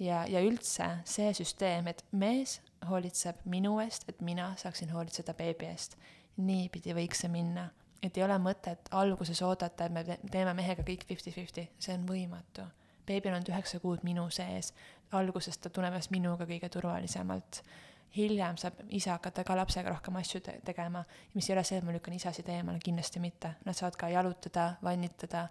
ja, 0.01 0.24
ja 0.24 0.40
üldse 0.40 0.86
see 1.05 1.28
süsteem, 1.36 1.90
et 1.93 2.01
mees 2.12 2.60
hoolitseb 2.89 3.44
minu 3.44 3.77
eest, 3.85 4.09
et 4.09 4.24
mina 4.24 4.55
saaksin 4.56 4.93
hoolitseda 4.94 5.35
beebi 5.36 5.68
eest. 5.68 5.98
niipidi 6.40 6.94
võiks 6.97 7.20
see 7.20 7.28
minna, 7.28 7.66
et 8.02 8.16
ei 8.16 8.24
ole 8.24 8.39
mõtet 8.40 8.89
alguses 8.97 9.43
oodata, 9.44 9.85
et 9.85 9.93
me 9.93 10.18
teeme 10.32 10.55
mehega 10.56 10.86
kõik 10.86 11.05
fifty-fifty, 11.05 11.66
see 11.78 11.94
on 11.98 12.06
võimatu. 12.09 12.64
Beebi 13.11 13.32
on 13.35 13.47
üheksa 13.51 13.81
kuud 13.82 14.05
minu 14.07 14.28
sees, 14.35 14.73
alguses 15.19 15.59
ta 15.59 15.70
tunneb 15.70 15.95
ennast 15.95 16.12
minuga 16.15 16.47
kõige 16.47 16.70
turvalisemalt. 16.70 17.62
hiljem 18.11 18.57
saab 18.59 18.81
isa 18.89 19.12
hakata 19.15 19.45
ka 19.47 19.55
lapsega 19.55 19.91
rohkem 19.93 20.16
asju 20.19 20.41
te 20.43 20.57
tegema, 20.66 21.05
mis 21.35 21.49
ei 21.49 21.55
ole 21.55 21.62
see, 21.65 21.78
et 21.78 21.85
ma 21.87 21.93
lükkan 21.95 22.15
isasid 22.15 22.49
eemale, 22.51 22.81
kindlasti 22.82 23.20
mitte, 23.23 23.53
nad 23.65 23.77
saavad 23.78 23.97
ka 23.97 24.09
jalutada, 24.11 24.65
vannitada, 24.82 25.45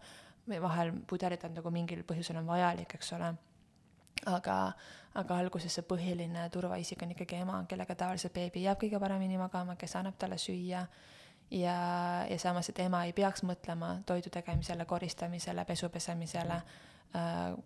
vahel 0.61 0.91
pudelit 1.07 1.45
anda, 1.45 1.61
kui 1.61 1.71
mingil 1.71 2.03
põhjusel 2.03 2.41
on 2.41 2.49
vajalik, 2.49 2.97
eks 2.97 3.13
ole. 3.15 3.31
Aga, 4.27 4.57
aga 5.15 5.37
alguses 5.39 5.71
see 5.71 5.87
põhiline 5.87 6.49
turvaisik 6.51 7.05
on 7.05 7.15
ikkagi 7.15 7.39
ema, 7.39 7.61
kellega 7.69 7.95
tavaliselt 7.95 8.35
beebi 8.35 8.65
jääb 8.65 8.81
kõige 8.81 8.99
paremini 8.99 9.39
magama, 9.39 9.77
kes 9.79 9.95
annab 9.95 10.19
talle 10.19 10.37
süüa. 10.37 10.83
Ja, 11.49 11.75
ja 12.29 12.37
samas, 12.37 12.67
et 12.69 12.79
ema 12.83 13.05
ei 13.07 13.13
peaks 13.15 13.45
mõtlema 13.47 14.01
toidu 14.05 14.29
tegemisele, 14.29 14.85
koristamisele, 14.85 15.63
pesu 15.65 15.89
pesemisele. 15.89 16.59
äh,, 16.59 16.88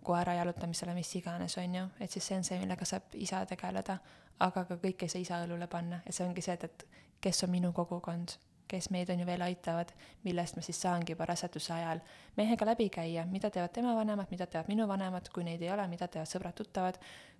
koera 0.02 0.34
jalutamisele, 0.38 0.94
mis 0.96 1.10
iganes, 1.18 1.58
on 1.60 1.74
ju, 1.74 1.84
et 2.00 2.10
siis 2.10 2.26
see 2.30 2.36
on 2.38 2.44
see, 2.44 2.56
millega 2.62 2.86
saab 2.88 3.12
isa 3.20 3.42
tegeleda, 3.46 3.98
aga 4.40 4.64
ka 4.64 4.78
kõike 4.80 5.04
ei 5.04 5.12
saa 5.12 5.20
isa 5.20 5.42
õlule 5.44 5.68
panna, 5.68 6.00
et 6.06 6.16
see 6.16 6.24
ongi 6.24 6.42
see, 6.42 6.56
et, 6.56 6.64
et 6.64 6.86
kes 7.20 7.44
on 7.44 7.52
minu 7.52 7.72
kogukond 7.76 8.38
kes 8.68 8.90
meid 8.90 9.10
on 9.10 9.20
ju 9.20 9.26
veel 9.26 9.42
aitavad, 9.44 9.92
millest 10.24 10.56
ma 10.56 10.62
siis 10.64 10.80
saangi 10.80 11.12
juba 11.12 11.26
raseduse 11.28 11.72
ajal 11.74 12.00
mehega 12.36 12.66
läbi 12.66 12.88
käia, 12.90 13.26
mida 13.30 13.50
teevad 13.50 13.72
tema 13.76 13.94
vanemad, 13.96 14.30
mida 14.30 14.46
teevad 14.46 14.70
minu 14.72 14.88
vanemad, 14.88 15.28
kui 15.34 15.44
neid 15.44 15.62
ei 15.62 15.70
ole, 15.72 15.86
mida 15.88 16.08
teevad 16.08 16.30
sõbrad-tuttavad, 16.30 16.98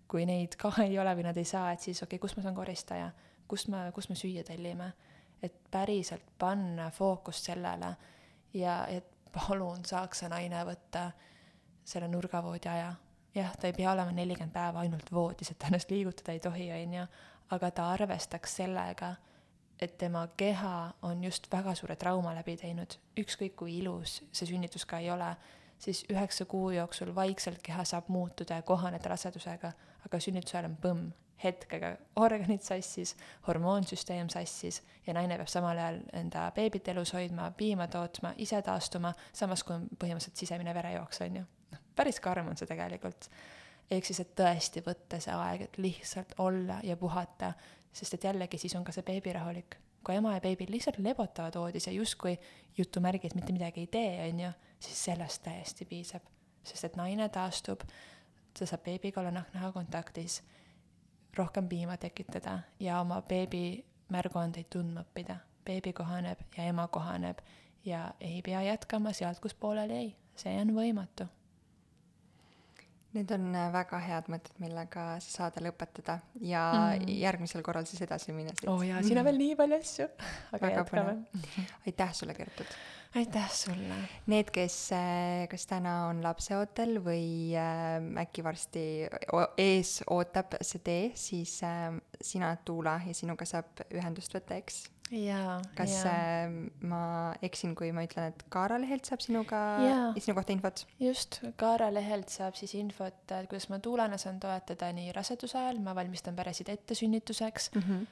kui 0.08 0.26
neid 0.28 0.56
ka 0.60 0.72
ei 0.86 0.98
ole 1.00 1.14
või 1.16 1.26
nad 1.28 1.40
ei 1.40 1.48
saa, 1.48 1.72
et 1.72 1.84
siis 1.84 2.02
okei 2.02 2.16
okay,, 2.16 2.22
kus 2.26 2.36
ma 2.36 2.44
saan 2.44 2.56
koristaja, 2.56 3.10
kust 3.48 3.70
me, 3.72 3.86
kust 3.96 4.12
me 4.12 4.18
süüa 4.18 4.44
tellime. 4.46 4.92
et 5.42 5.56
päriselt 5.70 6.24
panna 6.38 6.86
fookust 6.90 7.44
sellele. 7.44 7.90
Ja 8.54 8.86
et 8.88 9.04
palun 9.32 9.82
saaks 9.84 10.22
see 10.22 10.28
naine 10.32 10.62
võtta 10.64 11.10
selle 11.84 12.08
nurgavoodi 12.08 12.68
aja. 12.68 12.94
jah, 13.34 13.56
ta 13.60 13.66
ei 13.66 13.72
pea 13.72 13.92
olema 13.92 14.12
nelikümmend 14.12 14.52
päeva 14.52 14.80
ainult 14.80 15.12
voodis, 15.12 15.50
et 15.50 15.64
ennast 15.66 15.90
liigutada 15.90 16.32
ei 16.32 16.40
tohi, 16.40 16.72
on 16.72 16.94
ju, 16.94 17.06
aga 17.50 17.70
ta 17.70 17.88
arvestaks 17.92 18.56
sellega 18.56 19.14
et 19.80 19.98
tema 19.98 20.28
keha 20.36 20.94
on 21.02 21.24
just 21.24 21.50
väga 21.52 21.74
suure 21.74 21.96
trauma 21.96 22.34
läbi 22.34 22.56
teinud, 22.56 22.96
ükskõik 23.20 23.56
kui 23.58 23.78
ilus 23.80 24.20
see 24.32 24.48
sünnitus 24.48 24.86
ka 24.86 25.00
ei 25.02 25.10
ole, 25.10 25.34
siis 25.78 26.04
üheksa 26.12 26.46
kuu 26.48 26.70
jooksul 26.76 27.14
vaikselt 27.14 27.62
keha 27.62 27.84
saab 27.84 28.08
muutuda 28.08 28.60
ja 28.60 28.62
kohaneda 28.62 29.12
rasedusega, 29.12 29.72
aga 30.06 30.20
sünnituse 30.20 30.58
ajal 30.58 30.70
on 30.70 30.78
põmm, 30.80 31.10
hetkega 31.44 31.90
organid 32.22 32.62
sassis, 32.64 33.16
hormoonsüsteem 33.48 34.30
sassis 34.32 34.80
ja 35.06 35.16
naine 35.16 35.36
peab 35.40 35.50
samal 35.50 35.78
ajal 35.78 36.00
enda 36.16 36.46
beebit 36.56 36.88
elus 36.94 37.12
hoidma, 37.16 37.50
piima 37.58 37.88
tootma, 37.90 38.32
ise 38.38 38.62
taastuma, 38.62 39.12
samas 39.32 39.66
kui 39.66 39.76
on 39.76 39.88
põhimõtteliselt 39.98 40.40
sisemine 40.40 40.74
verejooks, 40.76 41.20
on 41.26 41.42
ju. 41.42 41.44
Päris 41.96 42.20
karm 42.20 42.48
on 42.48 42.56
see 42.56 42.68
tegelikult. 42.68 43.28
ehk 43.90 44.06
siis, 44.06 44.20
et 44.20 44.34
tõesti 44.38 44.80
võtta 44.84 45.20
see 45.20 45.34
aeg, 45.36 45.66
et 45.66 45.78
lihtsalt 45.78 46.34
olla 46.40 46.78
ja 46.82 46.96
puhata, 46.96 47.52
sest 47.92 48.14
et 48.14 48.24
jällegi 48.24 48.58
siis 48.58 48.74
on 48.78 48.84
ka 48.84 48.92
see 48.92 49.04
beebi 49.06 49.32
rahulik. 49.32 49.76
kui 50.04 50.16
ema 50.16 50.34
ja 50.34 50.40
beebi 50.40 50.66
lihtsalt 50.68 50.98
lebotavad 50.98 51.54
voodis 51.56 51.86
ja 51.86 51.92
justkui 51.92 52.38
jutumärgid 52.78 53.34
mitte 53.34 53.52
midagi 53.52 53.80
ei 53.80 53.86
tee, 53.86 54.28
on 54.28 54.40
ju, 54.40 54.50
siis 54.78 55.04
sellest 55.04 55.42
täiesti 55.42 55.84
piisab. 55.84 56.22
sest 56.64 56.84
et 56.84 56.96
naine 56.96 57.28
taastub, 57.28 57.80
ta 58.58 58.66
saab 58.66 58.84
beebiga 58.84 59.20
olla 59.20 59.30
nahk-naha 59.30 59.72
kontaktis, 59.72 60.42
rohkem 61.36 61.68
piima 61.68 61.96
tekitada 61.96 62.58
ja 62.80 63.00
oma 63.00 63.22
beebi 63.22 63.84
märguandeid 64.08 64.70
tundma 64.70 65.04
õppida. 65.04 65.36
beebi 65.64 65.92
kohaneb 65.92 66.40
ja 66.56 66.64
ema 66.64 66.88
kohaneb 66.88 67.38
ja 67.84 68.14
ei 68.20 68.42
pea 68.42 68.62
jätkama 68.62 69.12
sealt, 69.12 69.40
kus 69.40 69.54
pooleli 69.54 69.94
jäi, 69.94 70.14
see 70.36 70.60
on 70.60 70.74
võimatu 70.74 71.28
Need 73.14 73.30
on 73.30 73.52
äh, 73.54 73.68
väga 73.70 74.00
head 74.02 74.28
mõtted, 74.32 74.56
millega 74.62 75.04
saade 75.22 75.62
lõpetada 75.62 76.18
ja 76.42 76.64
mm. 76.96 77.12
järgmisel 77.20 77.62
korral 77.62 77.86
siis 77.86 78.02
edasi 78.02 78.34
minna. 78.34 78.54
oo 78.66 78.80
oh 78.80 78.82
jaa, 78.82 79.02
siin 79.06 79.20
on 79.20 79.28
veel 79.28 79.38
nii 79.38 79.54
palju 79.58 79.78
asju, 79.78 80.08
aga 80.50 80.60
väga 80.66 80.80
jätkame. 80.80 81.14
aitäh 81.86 82.14
sulle, 82.18 82.34
Gertrud! 82.34 82.74
aitäh 83.20 83.52
sulle! 83.54 84.00
Need, 84.32 84.50
kes 84.54 84.78
äh, 84.98 85.44
kas 85.52 85.68
täna 85.70 85.94
on 86.08 86.24
lapseootel 86.26 86.98
või 87.04 87.54
äh, 87.54 88.00
äkki 88.24 88.42
varsti 88.46 88.84
ees 89.62 90.00
ootab 90.10 90.58
see 90.60 90.82
tee, 90.82 91.06
siis 91.14 91.60
sina 92.18 92.50
Tuula 92.66 92.98
ja 93.06 93.14
sinuga 93.14 93.46
saab 93.46 93.86
ühendust 93.94 94.34
võtta, 94.34 94.58
eks? 94.58 94.88
Kas 95.78 95.94
ja. 96.02 96.10
äh, 96.10 96.54
ma 96.86 97.02
eksin, 97.44 97.74
kui 97.78 97.90
ma 97.94 98.04
ütlen, 98.06 98.32
et 98.32 98.44
Kaara 98.52 98.78
lehelt 98.82 99.06
saab 99.08 99.22
sinuga, 99.24 99.60
sinu 100.18 100.36
kohta 100.38 100.54
infot? 100.54 100.84
just, 101.00 101.40
Kaara 101.60 101.90
lehelt 101.94 102.32
saab 102.32 102.58
siis 102.58 102.74
infot, 102.78 103.16
et 103.28 103.48
kuidas 103.50 103.68
ma 103.72 103.78
tuulana 103.84 104.18
saan 104.20 104.40
toetada 104.42 104.90
nii 104.96 105.12
raseduse 105.16 105.58
ajal, 105.60 105.80
ma 105.84 105.94
valmistan 105.96 106.36
peresid 106.38 106.70
ette 106.72 106.96
sünnituseks 106.98 107.70
mm, 107.74 107.84
-hmm. 107.84 108.06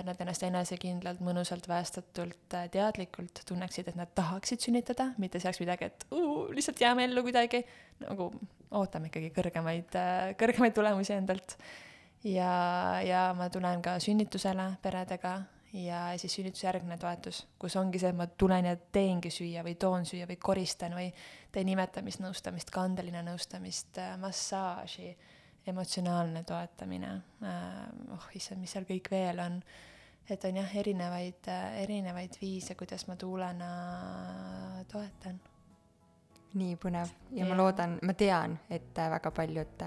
et 0.00 0.08
nad 0.08 0.24
ennast 0.24 0.46
enesekindlalt, 0.48 1.22
mõnusalt, 1.24 1.68
väestatult, 1.70 2.58
äh, 2.58 2.68
teadlikult 2.72 3.44
tunneksid, 3.48 3.88
et 3.88 3.98
nad 3.98 4.12
tahaksid 4.14 4.60
sünnitada, 4.60 5.12
mitte 5.18 5.40
see 5.40 5.48
oleks 5.50 5.62
midagi, 5.64 5.90
et 5.92 6.06
uu, 6.10 6.50
lihtsalt 6.52 6.80
jääme 6.80 7.08
ellu 7.08 7.24
kuidagi, 7.26 7.64
nagu 8.04 8.32
ootame 8.70 9.10
ikkagi 9.10 9.32
kõrgemaid, 9.36 9.96
äh, 9.96 10.34
kõrgemaid 10.40 10.76
tulemusi 10.76 11.16
endalt. 11.16 11.56
ja, 12.24 13.00
ja 13.02 13.32
ma 13.34 13.48
tulen 13.50 13.82
ka 13.82 13.98
sünnitusele 13.98 14.76
peredega 14.82 15.40
ja 15.72 16.18
siis 16.18 16.34
sünnitusjärgne 16.34 16.96
toetus, 16.98 17.46
kus 17.58 17.76
ongi 17.76 18.00
see, 18.00 18.10
et 18.12 18.16
ma 18.16 18.26
tulen 18.26 18.68
ja 18.68 18.76
teengi 18.92 19.30
süüa 19.32 19.64
või 19.64 19.76
toon 19.80 20.04
süüa 20.08 20.26
või 20.28 20.36
koristan 20.40 20.96
või 20.96 21.08
teen 21.52 21.70
imetamisnõustamist, 21.72 22.70
kandeline 22.72 23.22
nõustamist, 23.24 23.96
äh, 23.98 24.16
massaaži, 24.20 25.12
emotsionaalne 25.66 26.42
toetamine, 26.44 27.12
äh, 27.46 27.78
oh 28.12 28.28
issand, 28.36 28.60
mis 28.60 28.74
seal 28.74 28.88
kõik 28.88 29.10
veel 29.10 29.40
on. 29.40 29.62
et 30.30 30.44
on 30.44 30.56
jah, 30.56 30.76
erinevaid, 30.76 31.48
äh, 31.48 31.80
erinevaid 31.82 32.36
viise, 32.40 32.74
kuidas 32.74 33.06
ma 33.08 33.16
tuulena 33.16 33.70
toetan. 34.92 35.40
nii 36.54 36.76
põnev 36.76 37.08
ja, 37.30 37.44
ja 37.44 37.48
ma 37.48 37.56
loodan, 37.56 37.98
ma 38.02 38.12
tean, 38.12 38.58
et 38.70 38.92
väga 38.94 39.30
paljud 39.30 39.84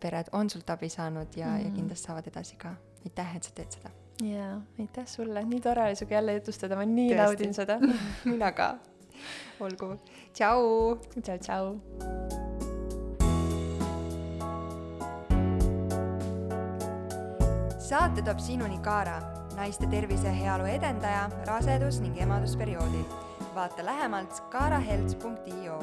pered 0.00 0.28
on 0.32 0.50
sult 0.50 0.70
abi 0.70 0.88
saanud 0.88 1.36
ja 1.36 1.46
mm, 1.46 1.58
-hmm. 1.58 1.64
ja 1.64 1.70
kindlasti 1.70 2.06
saavad 2.06 2.26
edasi 2.26 2.56
ka. 2.56 2.74
aitäh, 3.04 3.36
et 3.36 3.42
sa 3.42 3.50
teed 3.50 3.70
seda 3.70 4.01
jaa, 4.22 4.60
aitäh 4.80 5.06
sulle, 5.06 5.42
nii 5.44 5.60
tore 5.60 5.82
oli 5.88 5.96
sinuga 5.98 6.14
jälle 6.14 6.34
jutustada, 6.38 6.76
ma 6.78 6.84
nii 6.86 7.08
Tõesti. 7.10 7.22
naudin 7.22 7.54
seda 7.54 7.78
mina 8.32 8.52
ka. 8.52 8.70
olgu, 9.60 9.94
tšau. 10.34 10.98
tšau, 11.22 11.38
tšau. 11.38 11.66
saate 17.88 18.22
toob 18.24 18.40
sinuni 18.40 18.78
Kaara, 18.84 19.18
naiste 19.56 19.86
tervise 19.90 20.26
ja 20.30 20.32
heaolu 20.36 20.68
edendaja 20.70 21.28
rasedus- 21.48 22.00
ning 22.00 22.16
emadusperioodil. 22.20 23.04
vaata 23.54 23.84
lähemalt 23.84 24.40
kaarahelts.io 24.50 25.78